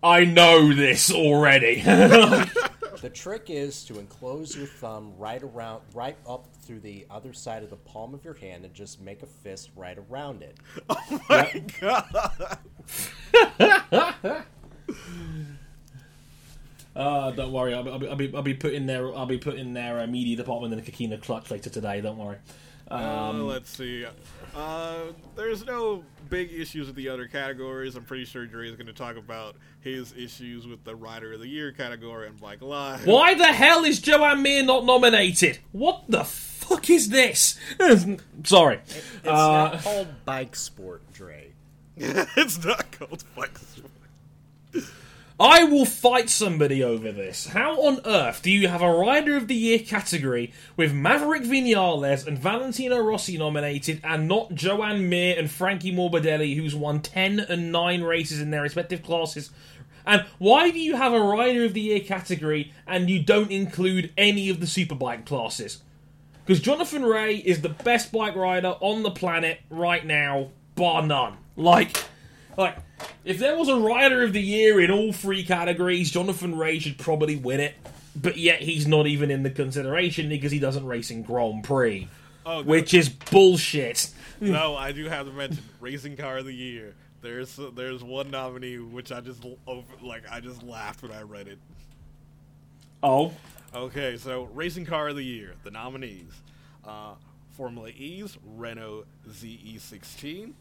I 0.02 0.24
know 0.24 0.74
this 0.74 1.12
already. 1.12 1.82
The 3.02 3.10
trick 3.10 3.50
is 3.50 3.84
to 3.86 4.00
enclose 4.00 4.56
your 4.56 4.66
thumb 4.66 5.14
right 5.18 5.42
around, 5.44 5.82
right 5.94 6.18
up 6.28 6.48
through 6.64 6.80
the 6.80 7.06
other 7.12 7.32
side 7.32 7.62
of 7.64 7.70
the 7.70 7.76
palm 7.76 8.14
of 8.14 8.26
your 8.26 8.34
hand, 8.34 8.66
and 8.66 8.74
just 8.74 9.00
make 9.02 9.22
a 9.22 9.28
fist 9.28 9.70
right 9.76 9.98
around 10.10 10.42
it. 10.42 10.58
Oh 10.90 11.22
my 11.30 11.64
God. 11.80 12.58
uh, 16.96 17.32
don't 17.32 17.52
worry, 17.52 17.74
I'll, 17.74 17.84
be- 17.84 17.92
I'll, 17.92 18.00
be, 18.00 18.08
I'll 18.08 18.16
be 18.16 18.36
I'll 18.36 18.42
be 18.42 18.54
putting 18.54 18.86
their 18.86 19.16
I'll 19.16 19.26
be 19.26 19.38
putting 19.38 19.74
their 19.74 20.00
uh, 20.00 20.08
media 20.08 20.36
department 20.38 20.74
in 20.74 20.80
the 20.80 20.86
Coquina 20.90 21.18
clutch 21.18 21.52
later 21.52 21.70
today. 21.70 22.02
Don't 22.02 22.18
worry. 22.18 22.38
Uh, 22.90 23.34
let's 23.34 23.70
see. 23.70 24.06
Uh, 24.58 25.12
there's 25.36 25.64
no 25.68 26.04
big 26.30 26.52
issues 26.52 26.88
with 26.88 26.96
the 26.96 27.08
other 27.10 27.28
categories. 27.28 27.96
I'm 27.96 28.04
pretty 28.06 28.26
sure 28.26 28.48
Dre 28.48 28.68
is 28.68 28.76
going 28.76 28.88
to 28.88 28.94
talk 28.94 29.16
about 29.16 29.56
his 29.82 30.14
issues 30.18 30.66
with 30.66 30.84
the 30.84 30.96
Rider 30.96 31.34
of 31.34 31.42
the 31.42 31.48
Year 31.48 31.72
category 31.72 32.28
and 32.28 32.40
Bike 32.42 32.64
Live. 32.64 33.06
Why 33.06 33.36
the 33.36 33.46
hell 33.54 33.84
is 33.84 34.00
Joan 34.02 34.42
Mir 34.42 34.64
not 34.64 34.84
nominated? 34.84 35.60
What 35.74 36.06
the 36.10 36.24
fuck 36.24 36.90
is 36.90 37.10
this? 37.10 37.60
Sorry. 38.44 38.80
It's 38.88 39.28
Uh, 39.28 39.30
not 39.74 39.84
called 39.84 40.08
bike 40.26 40.56
sport, 40.56 41.04
Dre. 41.14 41.52
it's 41.96 42.64
not 42.66 42.92
called 42.92 43.24
Bike 43.36 43.58
Sport. 43.60 43.92
I 45.40 45.66
will 45.66 45.86
fight 45.86 46.32
somebody 46.32 46.84
over 46.84 47.12
this. 47.12 47.46
How 47.48 47.80
on 47.82 48.02
earth 48.06 48.42
do 48.42 48.50
you 48.50 48.68
have 48.68 48.82
a 48.82 48.92
Rider 48.92 49.38
of 49.38 49.48
the 49.48 49.54
Year 49.54 49.78
category 49.78 50.52
with 50.76 50.96
Maverick 50.96 51.44
Vinales 51.44 52.26
and 52.26 52.40
Valentino 52.40 52.98
Rossi 52.98 53.38
nominated 53.38 54.02
and 54.04 54.28
not 54.28 54.56
Joan 54.56 55.10
Mir 55.10 55.38
and 55.38 55.52
Frankie 55.52 55.94
Morbidelli, 55.94 56.56
who's 56.56 56.74
won 56.74 57.02
10 57.02 57.40
and 57.40 57.72
9 57.72 58.02
races 58.02 58.42
in 58.42 58.50
their 58.50 58.64
respective 58.64 59.04
classes? 59.04 59.52
And 60.08 60.26
why 60.40 60.72
do 60.72 60.80
you 60.80 60.96
have 60.96 61.14
a 61.14 61.22
Rider 61.22 61.66
of 61.66 61.76
the 61.76 61.82
Year 61.82 62.00
category 62.00 62.74
and 62.88 63.08
you 63.08 63.22
don't 63.22 63.52
include 63.52 64.12
any 64.18 64.50
of 64.50 64.60
the 64.60 64.66
Superbike 64.66 65.28
classes? 65.28 65.84
Because 66.44 66.62
Jonathan 66.62 67.04
Rea 67.04 67.38
is 67.38 67.62
the 67.62 67.70
best 67.70 68.12
bike 68.12 68.36
rider 68.36 68.76
on 68.80 69.04
the 69.04 69.12
planet 69.12 69.60
right 69.70 70.04
now, 70.04 70.50
bar 70.74 71.04
none. 71.04 71.38
Like, 71.56 72.06
like, 72.58 72.78
if 73.26 73.40
there 73.40 73.58
was 73.58 73.68
a 73.70 73.78
rider 73.78 74.24
of 74.24 74.34
the 74.34 74.42
year 74.42 74.80
in 74.82 74.92
all 74.92 75.12
three 75.14 75.44
categories, 75.44 76.12
Jonathan 76.12 76.58
Rea 76.58 76.80
should 76.80 76.98
probably 76.98 77.36
win 77.36 77.60
it. 77.60 77.76
But 78.20 78.38
yet 78.38 78.62
he's 78.62 78.88
not 78.88 79.06
even 79.06 79.30
in 79.30 79.44
the 79.44 79.52
consideration 79.52 80.30
because 80.30 80.52
he 80.52 80.58
doesn't 80.60 80.86
race 80.86 81.12
in 81.12 81.22
Grand 81.22 81.64
Prix, 81.64 82.08
Oh, 82.46 82.64
which 82.64 82.94
is 82.96 83.10
bullshit. 83.10 84.10
no, 84.42 84.76
I 84.76 84.92
do 84.92 85.06
have 85.06 85.28
to 85.28 85.32
mention 85.34 85.64
Racing 85.80 86.18
Car 86.18 86.38
of 86.40 86.46
the 86.46 86.54
Year. 86.54 86.96
There's 87.22 87.60
there's 87.76 88.04
one 88.04 88.32
nominee 88.32 88.78
which 88.80 89.12
I 89.12 89.22
just 89.22 89.44
like 90.02 90.24
I 90.32 90.40
just 90.40 90.64
laughed 90.64 91.04
when 91.04 91.12
I 91.12 91.22
read 91.22 91.48
it. 91.48 91.60
Oh, 93.04 93.34
Okay, 93.76 94.18
so 94.18 94.46
Racing 94.54 94.86
Car 94.86 95.10
of 95.10 95.16
the 95.16 95.24
Year, 95.24 95.54
the 95.64 95.72
nominees: 95.72 96.32
uh, 96.88 97.14
Formula 97.52 97.90
E's 97.90 98.38
Renault 98.56 99.06
ZE16, 99.30 100.54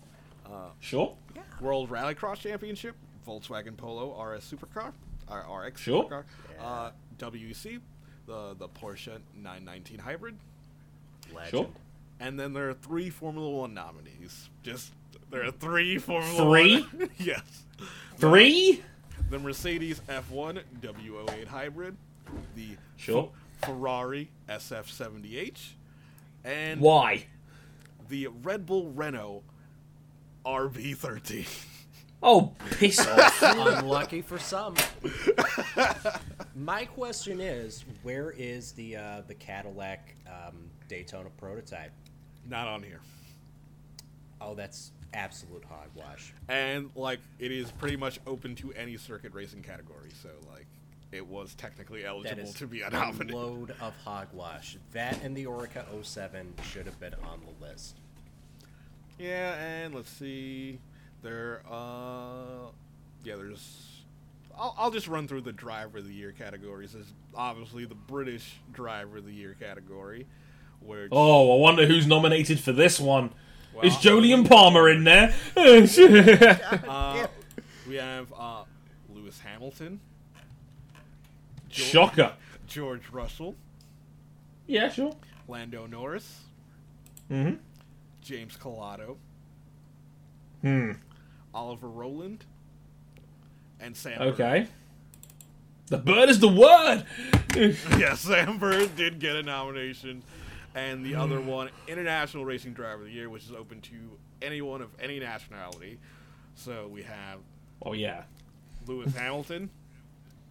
sure, 0.81 1.15
World 1.61 1.91
Rallycross 1.91 2.41
Championship, 2.41 2.95
Volkswagen 3.27 3.77
Polo 3.77 4.21
RS 4.23 4.53
Supercar, 4.53 4.93
or 5.29 5.63
RX 5.65 5.81
Sure. 5.81 6.05
Supercar, 6.05 6.25
uh, 6.61 6.91
WEC, 7.19 7.81
the 8.27 8.55
the 8.59 8.69
Porsche 8.69 9.19
919 9.35 9.99
Hybrid, 9.99 10.37
Legend. 11.35 11.51
sure. 11.51 11.69
and 12.21 12.39
then 12.39 12.53
there 12.53 12.69
are 12.69 12.75
three 12.75 13.11
Formula 13.11 13.49
One 13.49 13.75
nominees. 13.75 14.49
Just 14.63 14.93
there 15.31 15.45
are 15.45 15.51
three 15.51 15.99
Formula 15.99 16.37
Three? 16.37 16.83
One. 16.83 17.11
yes. 17.19 17.65
Three? 18.19 18.83
The 19.31 19.39
Mercedes 19.41 20.01
F1 20.09 20.63
W08 20.81 21.47
Hybrid, 21.49 21.97
the 22.55 22.77
Sure. 22.97 23.31
Ferrari 23.65 24.31
SF70H, 24.49 25.71
and 26.45 26.81
Why? 26.81 27.25
the 28.09 28.29
Red 28.29 28.67
Bull 28.67 28.91
Renault 28.93 29.43
RB13. 30.47 31.47
Oh, 32.23 32.55
piss 32.79 33.07
off. 33.07 33.43
Unlucky 33.43 34.23
for 34.23 34.39
some. 34.39 34.75
My 36.55 36.85
question 36.87 37.41
is, 37.41 37.85
where 38.03 38.31
is 38.31 38.73
the 38.73 38.97
uh, 38.97 39.23
the 39.27 39.35
Cadillac 39.35 40.15
um, 40.27 40.71
Daytona 40.89 41.29
prototype? 41.37 41.93
Not 42.49 42.69
on 42.69 42.83
here. 42.83 43.01
Oh, 44.41 44.55
that's 44.55 44.93
absolute 45.13 45.65
hogwash. 45.65 46.33
And 46.49 46.91
like 46.95 47.21
it 47.39 47.53
is 47.53 47.71
pretty 47.73 47.97
much 47.97 48.21
open 48.27 48.55
to 48.57 48.73
any 48.73 48.97
circuit 48.97 49.35
racing 49.35 49.63
category, 49.63 50.11
so 50.23 50.31
like 50.51 50.67
it 51.13 51.27
was 51.27 51.55
technically 51.55 52.05
eligible 52.05 52.43
is 52.43 52.55
to 52.55 52.67
be 52.67 52.81
a 52.81 52.89
a 52.89 52.91
nominee. 52.91 53.33
load 53.33 53.75
of 53.81 53.95
hogwash. 54.05 54.79
That 54.93 55.23
and 55.23 55.37
the 55.37 55.45
Oreca 55.45 55.85
07 56.03 56.55
should 56.63 56.87
have 56.87 56.99
been 56.99 57.15
on 57.15 57.41
the 57.45 57.65
list. 57.65 57.99
Yeah, 59.19 59.55
and 59.55 59.95
let's 59.95 60.11
see. 60.11 60.79
There, 61.23 61.63
uh, 61.71 62.69
yeah, 63.25 63.37
there's. 63.37 63.83
I'll, 64.59 64.75
I'll 64.79 64.91
just 64.91 65.09
run 65.09 65.27
through 65.29 65.43
the 65.43 65.53
driver 65.53 65.99
of 65.99 66.07
the 66.07 66.13
year 66.13 66.33
categories. 66.33 66.93
There's 66.93 67.13
obviously 67.35 67.85
the 67.85 67.95
British 67.95 68.55
driver 68.73 69.19
of 69.19 69.27
the 69.27 69.33
year 69.33 69.57
category, 69.61 70.27
where 70.81 71.09
Oh, 71.13 71.57
I 71.57 71.61
wonder 71.61 71.87
who's 71.87 72.07
nominated 72.07 72.61
for 72.61 72.73
this 72.73 72.99
one. 73.01 73.27
is 73.83 73.93
Well, 73.93 74.01
Jolyon 74.01 74.49
Palmer 74.49 74.89
in 74.89 75.05
there? 75.05 75.35
uh, 75.57 77.27
we 77.89 77.97
have 77.97 78.33
uh, 78.37 78.65
Lewis 79.15 79.41
Hamilton, 79.41 80.01
Jo- 81.69 81.85
Shocker. 81.85 82.33
George 82.67 83.09
Russell, 83.13 83.55
Yeah, 84.67 84.91
sure. 84.91 85.15
Lando 85.49 85.87
Norris, 85.87 86.41
Mm-hmm. 87.31 87.57
James 88.27 88.57
Calado, 88.57 89.17
Hmm. 90.63 90.93
Oliver 91.55 91.89
Rowland, 91.89 92.45
and 93.81 93.97
Sam. 93.97 94.21
Okay. 94.21 94.67
The 95.87 95.99
bird 95.99 96.29
is 96.29 96.41
the 96.41 96.49
word. 96.49 97.05
Bird. 97.55 97.77
yeah, 97.99 98.15
Sam 98.15 98.59
Bird 98.59 98.97
did 98.97 99.21
get 99.21 99.37
a 99.37 99.43
nomination, 99.45 100.25
and 100.75 101.07
the 101.07 101.15
other 101.15 101.41
one, 101.41 101.71
International 101.87 102.45
Racing 102.45 102.73
Driver 102.73 103.03
of 103.03 103.07
the 103.07 103.13
Year, 103.13 103.31
which 103.31 103.45
is 103.45 103.53
open 103.53 103.81
to 103.83 103.95
anyone 104.43 104.83
of 104.83 104.89
any 105.01 105.21
nationality. 105.21 105.99
So 106.57 106.89
we 106.89 107.05
have 107.05 107.39
oh 107.83 107.93
yeah. 107.93 108.25
Lewis 108.89 109.15
Hamilton, 109.17 109.71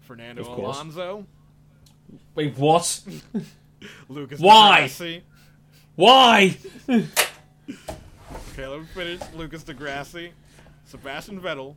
Fernando. 0.01 0.43
Alonso, 0.43 1.25
Wait, 2.35 2.57
what? 2.57 3.01
Lucas 4.09 4.39
Why? 4.39 4.75
di 4.75 4.79
Grassi. 4.83 5.23
Why? 5.95 6.57
Okay, 7.69 8.67
let 8.67 8.79
me 8.79 8.85
finish. 8.93 9.21
Lucas 9.35 9.63
di 9.63 9.73
Grassi, 9.73 10.31
Sebastian 10.85 11.39
Vettel, 11.39 11.75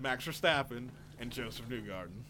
Max 0.00 0.24
Verstappen, 0.26 0.88
and 1.20 1.30
Josef 1.30 1.66
Newgarden. 1.68 2.22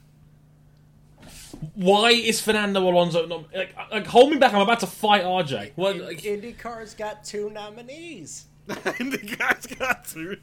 Why 1.74 2.10
is 2.10 2.40
Fernando 2.40 2.80
Alonso 2.88 3.26
not 3.26 3.44
like, 3.54 3.74
like 3.90 4.06
hold 4.06 4.30
me 4.30 4.36
back? 4.38 4.52
I'm 4.52 4.60
about 4.60 4.80
to 4.80 4.86
fight 4.86 5.24
RJ. 5.24 5.72
What? 5.74 5.96
Like, 5.98 6.18
IndyCar's 6.22 6.94
got 6.94 7.24
two 7.24 7.48
nominees. 7.50 8.44
and 8.68 9.12
the 9.12 9.18
guys 9.38 9.66
got 9.78 10.06
two. 10.06 10.36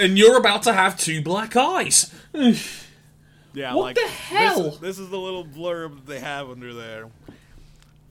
and 0.00 0.16
you're 0.18 0.38
about 0.38 0.64
to 0.64 0.72
have 0.72 0.98
two 0.98 1.22
black 1.22 1.56
eyes. 1.56 2.12
Yeah, 3.54 3.74
What 3.74 3.82
like 3.82 3.94
the 3.96 4.02
this 4.02 4.10
hell? 4.10 4.66
is- 4.66 4.78
This 4.78 4.98
is, 4.98 5.08
the 5.08 5.18
little 5.18 5.44
blurb 5.44 5.96
that 5.96 6.06
they 6.06 6.20
have 6.20 6.48
under 6.50 6.72
there. 6.74 7.08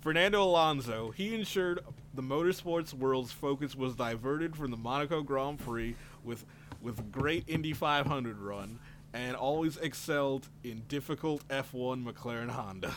Fernando 0.02 0.44
Alonso, 0.44 1.12
he 1.12 1.34
ensured 1.36 1.80
the 2.18 2.24
motorsports 2.24 2.96
world's 2.96 3.32
focus 3.32 3.76
was 3.76 3.96
diverted 3.96 4.56
from 4.56 4.72
the 4.72 4.78
Monaco 4.78 5.22
Grand 5.22 5.60
Prix 5.60 5.96
with 6.24 6.44
with 6.82 7.12
great 7.12 7.44
Indy 7.48 7.74
500 7.74 8.40
run 8.40 8.80
and 9.14 9.36
always 9.36 9.78
excelled 9.78 10.48
in 10.64 10.82
difficult 10.88 11.48
F1 11.48 12.04
McLaren 12.04 12.50
Honda. 12.50 12.94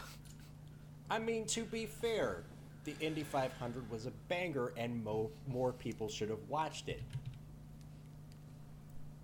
I 1.11 1.19
mean, 1.19 1.45
to 1.49 1.65
be 1.65 1.87
fair, 1.87 2.45
the 2.85 2.95
Indy 3.01 3.23
500 3.23 3.91
was 3.91 4.07
a 4.07 4.11
banger, 4.29 4.73
and 4.77 5.05
mo- 5.05 5.31
more 5.47 5.73
people 5.73 6.09
should 6.09 6.31
have 6.31 6.49
watched 6.49 6.89
it. 6.89 7.03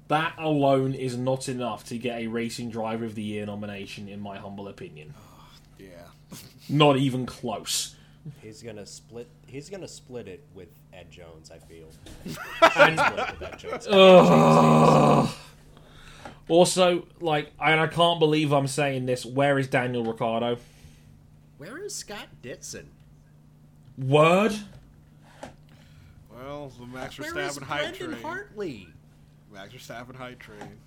That 0.08 0.34
alone 0.38 0.94
is 0.94 1.16
not 1.16 1.48
enough 1.48 1.84
to 1.84 1.98
get 1.98 2.20
a 2.20 2.26
Racing 2.26 2.70
Driver 2.70 3.04
of 3.04 3.14
the 3.14 3.22
Year 3.22 3.46
nomination, 3.46 4.08
in 4.08 4.20
my 4.20 4.36
humble 4.38 4.68
opinion. 4.68 5.14
Yeah. 5.78 5.88
Not 6.68 6.96
even 6.96 7.26
close. 7.26 7.96
He's 8.42 8.62
gonna 8.62 8.86
split. 8.86 9.28
He's 9.46 9.70
gonna 9.70 9.88
split 9.88 10.28
it 10.28 10.44
with 10.54 10.68
Ed 10.92 11.10
Jones. 11.10 11.50
I 11.50 11.58
feel. 11.58 11.88
Should 12.24 12.34
split 12.98 13.18
it 13.18 13.40
with 13.40 13.42
Ed 13.42 13.58
Jones. 13.58 13.86
Ugh. 13.90 15.28
Also, 16.48 17.06
like, 17.20 17.52
and 17.60 17.80
I 17.80 17.86
can't 17.88 18.20
believe 18.20 18.52
I'm 18.52 18.68
saying 18.68 19.06
this. 19.06 19.26
Where 19.26 19.58
is 19.58 19.66
Daniel 19.66 20.04
Ricciardo? 20.04 20.58
Where 21.58 21.78
is 21.78 21.94
Scott 21.94 22.28
Dixon? 22.42 22.90
Word. 23.98 24.54
Well, 26.32 26.70
the 26.78 26.86
Max 26.86 27.18
Where 27.18 27.36
is 27.38 27.56
Verstappen 27.58 27.62
hype 27.62 27.80
Brendon 27.80 28.10
train. 28.10 28.22
Hartley? 28.22 28.88
Max 29.52 29.72
Verstappen 29.72 30.14
hype 30.14 30.38
train. 30.38 30.78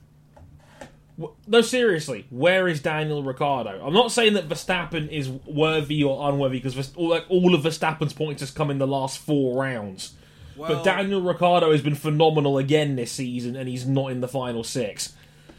No, 1.48 1.62
seriously, 1.62 2.26
where 2.30 2.68
is 2.68 2.82
Daniel 2.82 3.24
Ricciardo? 3.24 3.86
I'm 3.86 3.94
not 3.94 4.12
saying 4.12 4.34
that 4.36 4.48
Verstappen 4.48 5.10
is 5.10 5.30
worthy 5.30 6.04
or 6.04 6.30
unworthy 6.30 6.60
because 6.60 6.96
all, 6.96 7.10
like, 7.10 7.26
all 7.30 7.54
of 7.54 7.62
Verstappen's 7.62 8.14
points 8.14 8.41
has 8.41 8.52
come 8.52 8.72
in 8.72 8.78
the 8.78 8.88
last 8.88 9.18
four 9.20 9.62
rounds. 9.62 10.14
Well, 10.56 10.76
but 10.76 10.84
Daniel 10.84 11.22
Ricciardo 11.22 11.72
has 11.72 11.82
been 11.82 11.96
phenomenal 11.96 12.58
again 12.58 12.96
this 12.96 13.12
season, 13.12 13.56
and 13.56 13.68
he's 13.68 13.86
not 13.86 14.08
in 14.12 14.22
the 14.22 14.28
final 14.28 14.64
six. 14.64 15.14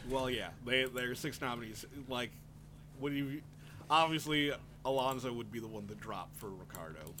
Well, 0.09 0.29
yeah, 0.29 0.49
they 0.65 0.85
they're 0.85 1.15
six 1.15 1.39
nominees. 1.39 1.85
Like, 2.09 2.31
what 2.99 3.11
do 3.11 3.15
you? 3.15 3.41
Obviously, 3.89 4.51
Alonso 4.83 5.31
would 5.31 5.51
be 5.51 5.59
the 5.59 5.67
one 5.67 5.87
to 5.87 5.95
drop 5.95 6.29
for 6.37 6.49
Ricciardo, 6.49 7.13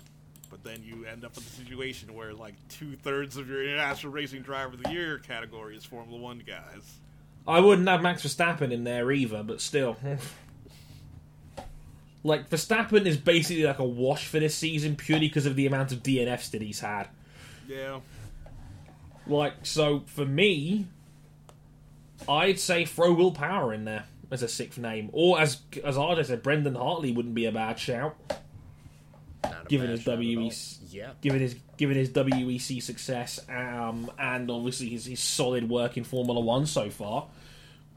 but 0.49 0.63
then 0.63 0.81
you 0.83 1.05
end 1.05 1.25
up 1.25 1.37
in 1.37 1.43
a 1.43 1.45
situation 1.45 2.15
where 2.15 2.33
like 2.33 2.55
two 2.69 2.95
thirds 2.95 3.37
of 3.37 3.47
your 3.49 3.63
international 3.63 4.13
racing 4.13 4.41
driver 4.41 4.73
of 4.73 4.83
the 4.83 4.91
year 4.91 5.19
category 5.19 5.75
is 5.75 5.85
Formula 5.85 6.19
One 6.19 6.41
guys. 6.45 6.99
I 7.47 7.59
wouldn't 7.59 7.87
have 7.87 8.01
Max 8.01 8.23
Verstappen 8.23 8.71
in 8.71 8.83
there 8.83 9.11
either, 9.11 9.43
but 9.43 9.61
still. 9.61 9.97
like, 12.23 12.49
Verstappen 12.49 13.05
is 13.05 13.17
basically 13.17 13.63
like 13.63 13.79
a 13.79 13.85
wash 13.85 14.27
for 14.27 14.39
this 14.39 14.55
season 14.55 14.95
purely 14.95 15.27
because 15.27 15.45
of 15.45 15.55
the 15.55 15.65
amount 15.65 15.91
of 15.91 16.03
DNFs 16.03 16.51
that 16.51 16.61
he's 16.61 16.79
had. 16.79 17.07
Yeah, 17.67 18.01
Like, 19.25 19.53
so 19.63 20.03
for 20.05 20.25
me, 20.25 20.87
I'd 22.27 22.59
say 22.59 22.85
throw 22.85 23.13
Will 23.13 23.31
Power 23.31 23.73
in 23.73 23.85
there 23.85 24.05
as 24.29 24.43
a 24.43 24.47
sixth 24.47 24.77
name. 24.77 25.09
Or, 25.13 25.39
as 25.39 25.61
as 25.83 25.95
RJ 25.95 26.25
said, 26.25 26.43
Brendon 26.43 26.75
Hartley 26.75 27.11
wouldn't 27.11 27.35
be 27.35 27.45
a 27.45 27.51
bad 27.51 27.79
shout, 27.79 28.15
Not 28.29 28.39
a 28.39 28.41
given 29.67 29.89
his 29.89 30.01
shot 30.01 30.13
at 30.13 30.19
all. 30.19 30.23
WEC, 30.23 30.77
Yeah. 30.91 31.11
given 31.21 31.39
his 31.41 31.55
given 31.77 31.97
his 31.97 32.09
WEC 32.09 32.81
success, 32.81 33.39
um, 33.49 34.09
and 34.19 34.49
obviously 34.51 34.89
his, 34.89 35.05
his 35.05 35.19
solid 35.19 35.69
work 35.69 35.97
in 35.97 36.03
Formula 36.03 36.39
One 36.39 36.65
so 36.65 36.89
far. 36.89 37.27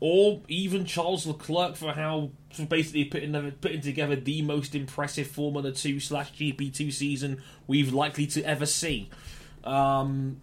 Or 0.00 0.42
even 0.48 0.84
Charles 0.84 1.26
Leclerc 1.26 1.76
for 1.76 1.92
how 1.92 2.30
for 2.52 2.66
basically 2.66 3.04
putting 3.06 3.32
putting 3.60 3.80
together 3.80 4.16
the 4.16 4.42
most 4.42 4.74
impressive 4.74 5.26
Formula 5.26 5.72
Two 5.72 6.00
slash 6.00 6.32
GP 6.34 6.74
two 6.74 6.90
season 6.90 7.42
we've 7.66 7.92
likely 7.94 8.26
to 8.28 8.42
ever 8.42 8.66
see. 8.66 9.08
Um, 9.62 10.40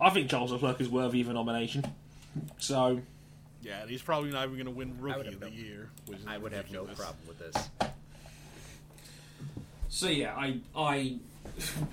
I 0.00 0.10
think 0.10 0.28
Charles 0.30 0.52
Leclerc 0.52 0.80
is 0.80 0.88
worthy 0.88 1.20
of 1.20 1.28
a 1.28 1.32
nomination. 1.32 1.84
So 2.58 3.00
yeah, 3.62 3.80
and 3.82 3.90
he's 3.90 4.02
probably 4.02 4.30
not 4.30 4.44
even 4.44 4.54
going 4.56 4.66
to 4.66 4.70
win 4.72 5.00
Rookie 5.00 5.28
of 5.28 5.40
the 5.40 5.46
no- 5.46 5.52
Year. 5.52 5.90
Which 6.06 6.18
is 6.18 6.26
I 6.26 6.36
would 6.38 6.52
have 6.52 6.70
no 6.70 6.84
problem 6.84 7.16
with 7.26 7.38
this. 7.38 7.68
So 9.94 10.08
yeah, 10.08 10.34
I, 10.34 10.58
I, 10.74 11.18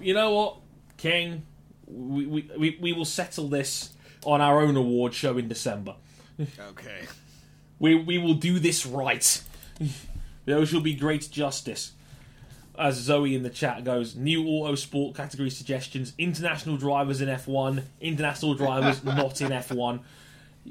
you 0.02 0.15
know 0.15 0.34
what, 0.34 0.57
King, 0.98 1.44
we, 1.86 2.26
we, 2.26 2.49
we, 2.57 2.80
we 2.82 2.94
will 2.94 3.06
settle 3.06 3.48
this 3.48 3.94
on 4.26 4.41
our 4.41 4.60
own 4.60 4.76
award 4.76 5.14
show 5.14 5.38
in 5.38 5.48
December. 5.48 5.94
Okay. 6.60 7.02
We 7.78 7.94
we 7.94 8.18
will 8.18 8.34
do 8.34 8.57
this 8.57 8.88
right. 8.88 9.44
there 10.45 10.65
shall 10.65 10.82
be 10.82 10.95
great 10.95 11.30
justice. 11.30 11.91
As 12.76 12.95
Zoe 12.95 13.36
in 13.36 13.44
the 13.44 13.52
chat 13.52 13.84
goes, 13.84 14.15
new 14.15 14.48
auto 14.48 14.73
sport 14.73 15.15
category 15.15 15.52
suggestions: 15.52 16.14
international 16.18 16.78
drivers 16.78 17.22
in 17.22 17.30
F1, 17.30 17.84
international 17.99 18.56
drivers 18.56 19.03
not 19.03 19.41
in 19.41 19.49
F1. 19.49 19.99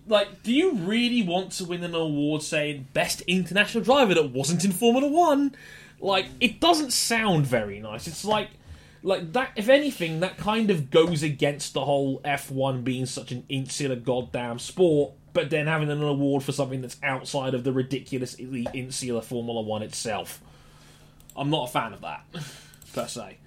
Like, 0.09 0.43
do 0.43 0.53
you 0.53 0.75
really 0.75 1.23
want 1.23 1.53
to 1.53 1.65
win 1.65 1.85
an 1.85 1.95
award 1.95 2.43
saying 2.43 2.89
best 2.93 3.21
international 3.23 3.85
driver 3.85 4.15
that 4.15 4.31
wasn't 4.31 4.65
in 4.65 4.73
Formula 4.73 5.07
One? 5.07 5.55
Like, 6.01 6.27
it 6.41 6.61
doesn't 6.61 6.93
sound 6.93 7.47
very 7.47 7.79
nice. 7.79 8.07
It's 8.07 8.25
like, 8.25 8.49
like 9.03 9.33
that. 9.35 9.53
If 9.57 9.69
anything, 9.69 10.21
that 10.21 10.39
kind 10.39 10.71
of 10.71 10.91
goes 10.91 11.23
against 11.23 11.75
the 11.75 11.85
whole 11.85 12.21
F1 12.21 12.85
being 12.85 13.07
such 13.07 13.33
an 13.33 13.45
insular 13.49 13.97
goddamn 13.97 14.59
sport. 14.59 15.13
But 15.33 15.51
then 15.51 15.69
having 15.69 15.91
an 15.91 16.03
award 16.03 16.43
for 16.43 16.53
something 16.53 16.81
that's 16.81 16.97
outside 17.03 17.55
of 17.55 17.63
the 17.63 17.73
ridiculously 17.73 18.67
insular 18.75 19.21
Formula 19.21 19.61
One 19.61 19.83
itself. 19.83 20.41
I'm 21.37 21.51
not 21.51 21.69
a 21.69 21.73
fan 21.73 21.93
of 21.93 22.01
that, 22.01 22.25
per 22.93 23.07
se. 23.07 23.39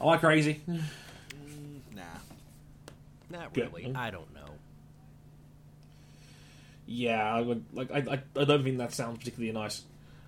Am 0.00 0.08
I 0.08 0.16
crazy? 0.18 0.60
Nah. 0.66 2.02
Not 3.30 3.52
Good. 3.52 3.72
really. 3.72 3.92
I 3.94 4.10
don't 4.10 4.32
know. 4.32 4.40
Yeah, 6.86 7.22
I 7.34 7.40
would 7.40 7.64
like. 7.72 7.90
I, 7.90 7.98
I, 7.98 8.40
I 8.40 8.44
don't 8.44 8.62
think 8.62 8.78
that 8.78 8.92
sounds 8.92 9.18
particularly 9.18 9.52
nice. 9.52 9.82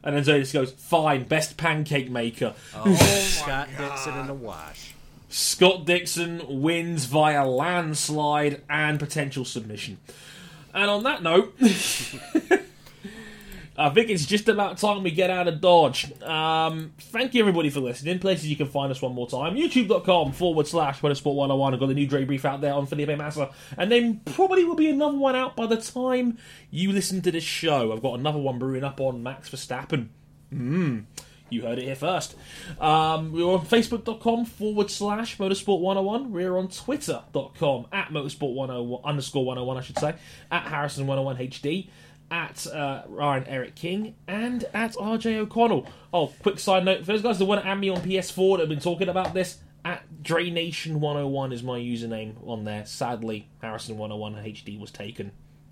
And 0.07 0.15
then 0.17 0.23
Zoe 0.23 0.39
just 0.39 0.53
goes, 0.53 0.71
"Fine, 0.71 1.25
best 1.25 1.57
pancake 1.57 2.09
maker." 2.09 2.55
Oh, 2.77 2.95
Scott 2.95 3.69
Dixon 3.77 4.17
in 4.17 4.29
the 4.29 4.35
wash. 4.35 4.95
Scott 5.29 5.85
Dixon 5.85 6.63
wins 6.63 7.07
via 7.07 7.45
landslide 7.45 8.63
and 8.71 9.01
potential 9.01 9.45
submission. 9.45 9.99
And 10.73 10.89
on 10.89 11.03
that 11.03 11.25
note, 11.25 11.59
I 13.79 13.91
think 13.91 14.09
it's 14.09 14.25
just 14.25 14.49
about 14.49 14.79
time 14.79 15.03
we 15.03 15.11
get 15.11 15.29
out 15.29 15.49
of 15.49 15.61
Dodge. 15.61 16.11
Um, 16.23 16.93
thank 16.99 17.35
you 17.35 17.41
everybody 17.41 17.69
for 17.69 17.81
listening. 17.81 18.19
Places 18.19 18.47
you 18.47 18.57
can 18.57 18.67
find 18.67 18.91
us 18.91 19.03
one 19.03 19.15
more 19.15 19.29
time. 19.29 19.55
YouTube.com 19.55 20.33
forward 20.33 20.67
slash 20.67 21.01
Motorsport 21.01 21.35
101. 21.35 21.75
I've 21.75 21.81
got 21.81 21.91
a 21.91 21.95
new 21.95 22.07
Dre 22.07 22.25
brief 22.25 22.45
out 22.45 22.63
there 22.63 22.73
on 22.73 22.87
Felipe 22.87 23.17
Massa. 23.19 23.51
And 23.77 23.93
then 23.93 24.21
probably 24.25 24.65
will 24.65 24.77
be 24.77 24.89
another 24.89 25.19
one 25.19 25.37
out 25.37 25.57
by 25.57 25.67
the 25.67 25.77
time 25.77 26.39
you 26.71 26.91
listen 26.91 27.21
to 27.23 27.31
this 27.31 27.45
show. 27.45 27.93
I've 27.93 28.03
got 28.03 28.19
another 28.19 28.39
one 28.39 28.59
brewing 28.59 28.85
up 28.85 29.01
on 29.01 29.23
Max 29.23 29.51
Verstappen. 29.51 30.09
Mm. 30.53 31.05
You 31.49 31.63
heard 31.63 31.79
it 31.79 31.85
here 31.85 31.95
first. 31.95 32.35
Um, 32.81 33.31
we're 33.31 33.45
on 33.45 33.65
Facebook.com 33.65 34.47
forward 34.47 34.91
slash 34.91 35.39
Motorsport 35.39 35.81
101. 35.81 36.33
We're 36.33 36.57
on 36.57 36.69
Twitter.com 36.69 37.87
at 37.93 38.09
Motorsport 38.09 38.55
101 38.55 39.03
underscore 39.05 39.45
101, 39.45 39.77
I 39.77 39.81
should 39.81 39.99
say, 39.99 40.15
at 40.51 40.63
Harrison 40.65 41.07
101 41.07 41.49
HD, 41.49 41.89
at 42.31 42.67
uh, 42.67 43.03
Ryan 43.09 43.45
Eric 43.47 43.75
King, 43.75 44.15
and 44.27 44.65
at 44.75 44.95
RJ 44.95 45.37
O'Connell. 45.37 45.87
Oh, 46.13 46.33
quick 46.43 46.59
side 46.59 46.85
note 46.85 47.01
for 47.01 47.07
those 47.07 47.23
guys 47.23 47.39
that 47.39 47.45
want 47.45 47.63
to 47.63 47.69
add 47.69 47.79
me 47.79 47.89
on 47.89 47.99
PS4 47.99 48.57
that 48.57 48.61
have 48.61 48.69
been 48.69 48.81
talking 48.81 49.09
about 49.09 49.35
this, 49.35 49.59
at 49.85 50.03
DreNation101 50.23 51.53
is 51.53 51.63
my 51.63 51.79
username 51.79 52.35
on 52.47 52.65
there. 52.65 52.85
Sadly, 52.87 53.49
Harrison 53.63 53.97
101 53.99 54.35
HD 54.45 54.81
was 54.81 54.91
taken. 54.91 55.31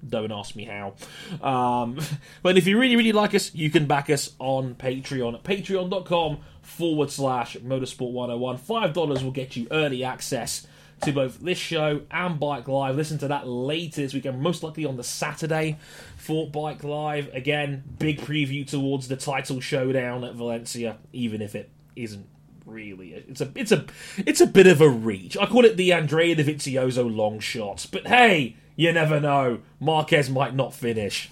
Don't 0.09 0.31
ask 0.31 0.55
me 0.55 0.64
how. 0.64 0.94
Um, 1.43 1.98
but 2.43 2.56
if 2.56 2.66
you 2.66 2.78
really, 2.78 2.97
really 2.97 3.12
like 3.12 3.35
us, 3.35 3.55
you 3.55 3.70
can 3.70 3.86
back 3.86 4.10
us 4.10 4.32
on 4.39 4.74
Patreon 4.76 5.35
at 5.35 5.43
patreon.com 5.43 6.39
forward 6.62 7.10
slash 7.10 7.56
motorsport 7.56 8.12
101. 8.12 8.59
$5 8.59 9.22
will 9.22 9.31
get 9.31 9.56
you 9.56 9.66
early 9.70 10.05
access 10.05 10.66
to 11.05 11.12
both 11.12 11.40
this 11.40 11.59
show 11.59 12.02
and 12.10 12.40
Bike 12.40 12.66
Live. 12.66 12.97
Listen 12.97 13.18
to 13.18 13.28
that 13.28 13.47
later 13.47 14.01
this 14.01 14.14
weekend, 14.14 14.40
most 14.40 14.62
likely 14.62 14.86
on 14.86 14.97
the 14.97 15.05
Saturday 15.05 15.78
for 16.16 16.48
Bike 16.48 16.82
Live. 16.82 17.32
Again, 17.35 17.85
big 17.98 18.20
preview 18.20 18.66
towards 18.66 19.09
the 19.09 19.16
title 19.16 19.60
showdown 19.60 20.24
at 20.24 20.35
Valencia, 20.35 20.97
even 21.12 21.43
if 21.43 21.55
it 21.55 21.70
isn't 21.94 22.26
really. 22.64 23.12
It's 23.12 23.43
a 23.43 23.52
it's 23.55 23.72
a 23.72 23.85
it's 24.16 24.40
a 24.40 24.47
bit 24.47 24.66
of 24.66 24.81
a 24.81 24.89
reach. 24.89 25.36
I 25.36 25.47
call 25.47 25.64
it 25.64 25.76
the 25.76 25.93
Andrea 25.93 26.36
Dovizioso 26.36 27.14
long 27.14 27.39
shot, 27.39 27.86
but 27.93 28.06
hey, 28.06 28.56
you 28.74 28.93
never 28.93 29.20
know. 29.20 29.60
Marquez 29.81 30.31
might 30.31 30.55
not 30.55 30.72
finish. 30.72 31.31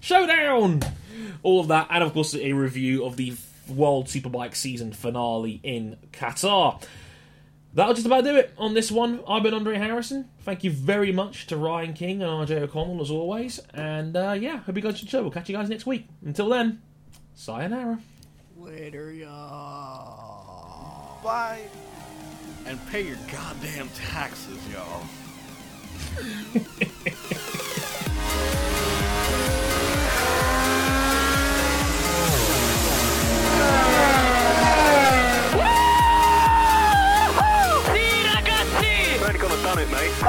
Showdown! 0.00 0.82
All 1.42 1.60
of 1.60 1.68
that, 1.68 1.88
and 1.90 2.02
of 2.02 2.12
course, 2.12 2.34
a 2.34 2.52
review 2.52 3.04
of 3.04 3.16
the 3.16 3.34
World 3.68 4.06
Superbike 4.06 4.54
season 4.54 4.92
finale 4.92 5.60
in 5.62 5.96
Qatar. 6.12 6.82
That'll 7.74 7.94
just 7.94 8.06
about 8.06 8.22
do 8.22 8.36
it 8.36 8.52
on 8.56 8.72
this 8.74 8.92
one. 8.92 9.20
I've 9.28 9.42
been 9.42 9.52
Andre 9.52 9.76
Harrison. 9.76 10.28
Thank 10.42 10.62
you 10.62 10.70
very 10.70 11.10
much 11.10 11.48
to 11.48 11.56
Ryan 11.56 11.92
King 11.92 12.22
and 12.22 12.30
RJ 12.30 12.62
O'Connell 12.62 13.02
as 13.02 13.10
always. 13.10 13.58
And 13.74 14.16
uh, 14.16 14.36
yeah, 14.38 14.58
hope 14.58 14.76
you 14.76 14.82
guys 14.82 15.02
enjoy. 15.02 15.22
We'll 15.22 15.32
catch 15.32 15.48
you 15.48 15.56
guys 15.56 15.68
next 15.68 15.84
week. 15.84 16.06
Until 16.24 16.48
then, 16.48 16.80
sayonara. 17.34 17.98
Later, 18.56 19.12
y'all. 19.12 20.54
Bye. 21.24 21.62
And 22.66 22.78
pay 22.88 23.06
your 23.06 23.18
goddamn 23.30 23.88
taxes, 23.88 24.58
y'all. 24.72 25.02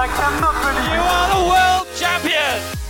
I 0.06 0.08
cannot 0.08 0.54
believe 0.62 0.94
You 0.94 1.02
are 1.02 1.28
the 1.34 1.42
world 1.50 1.88
champion! 1.98 2.85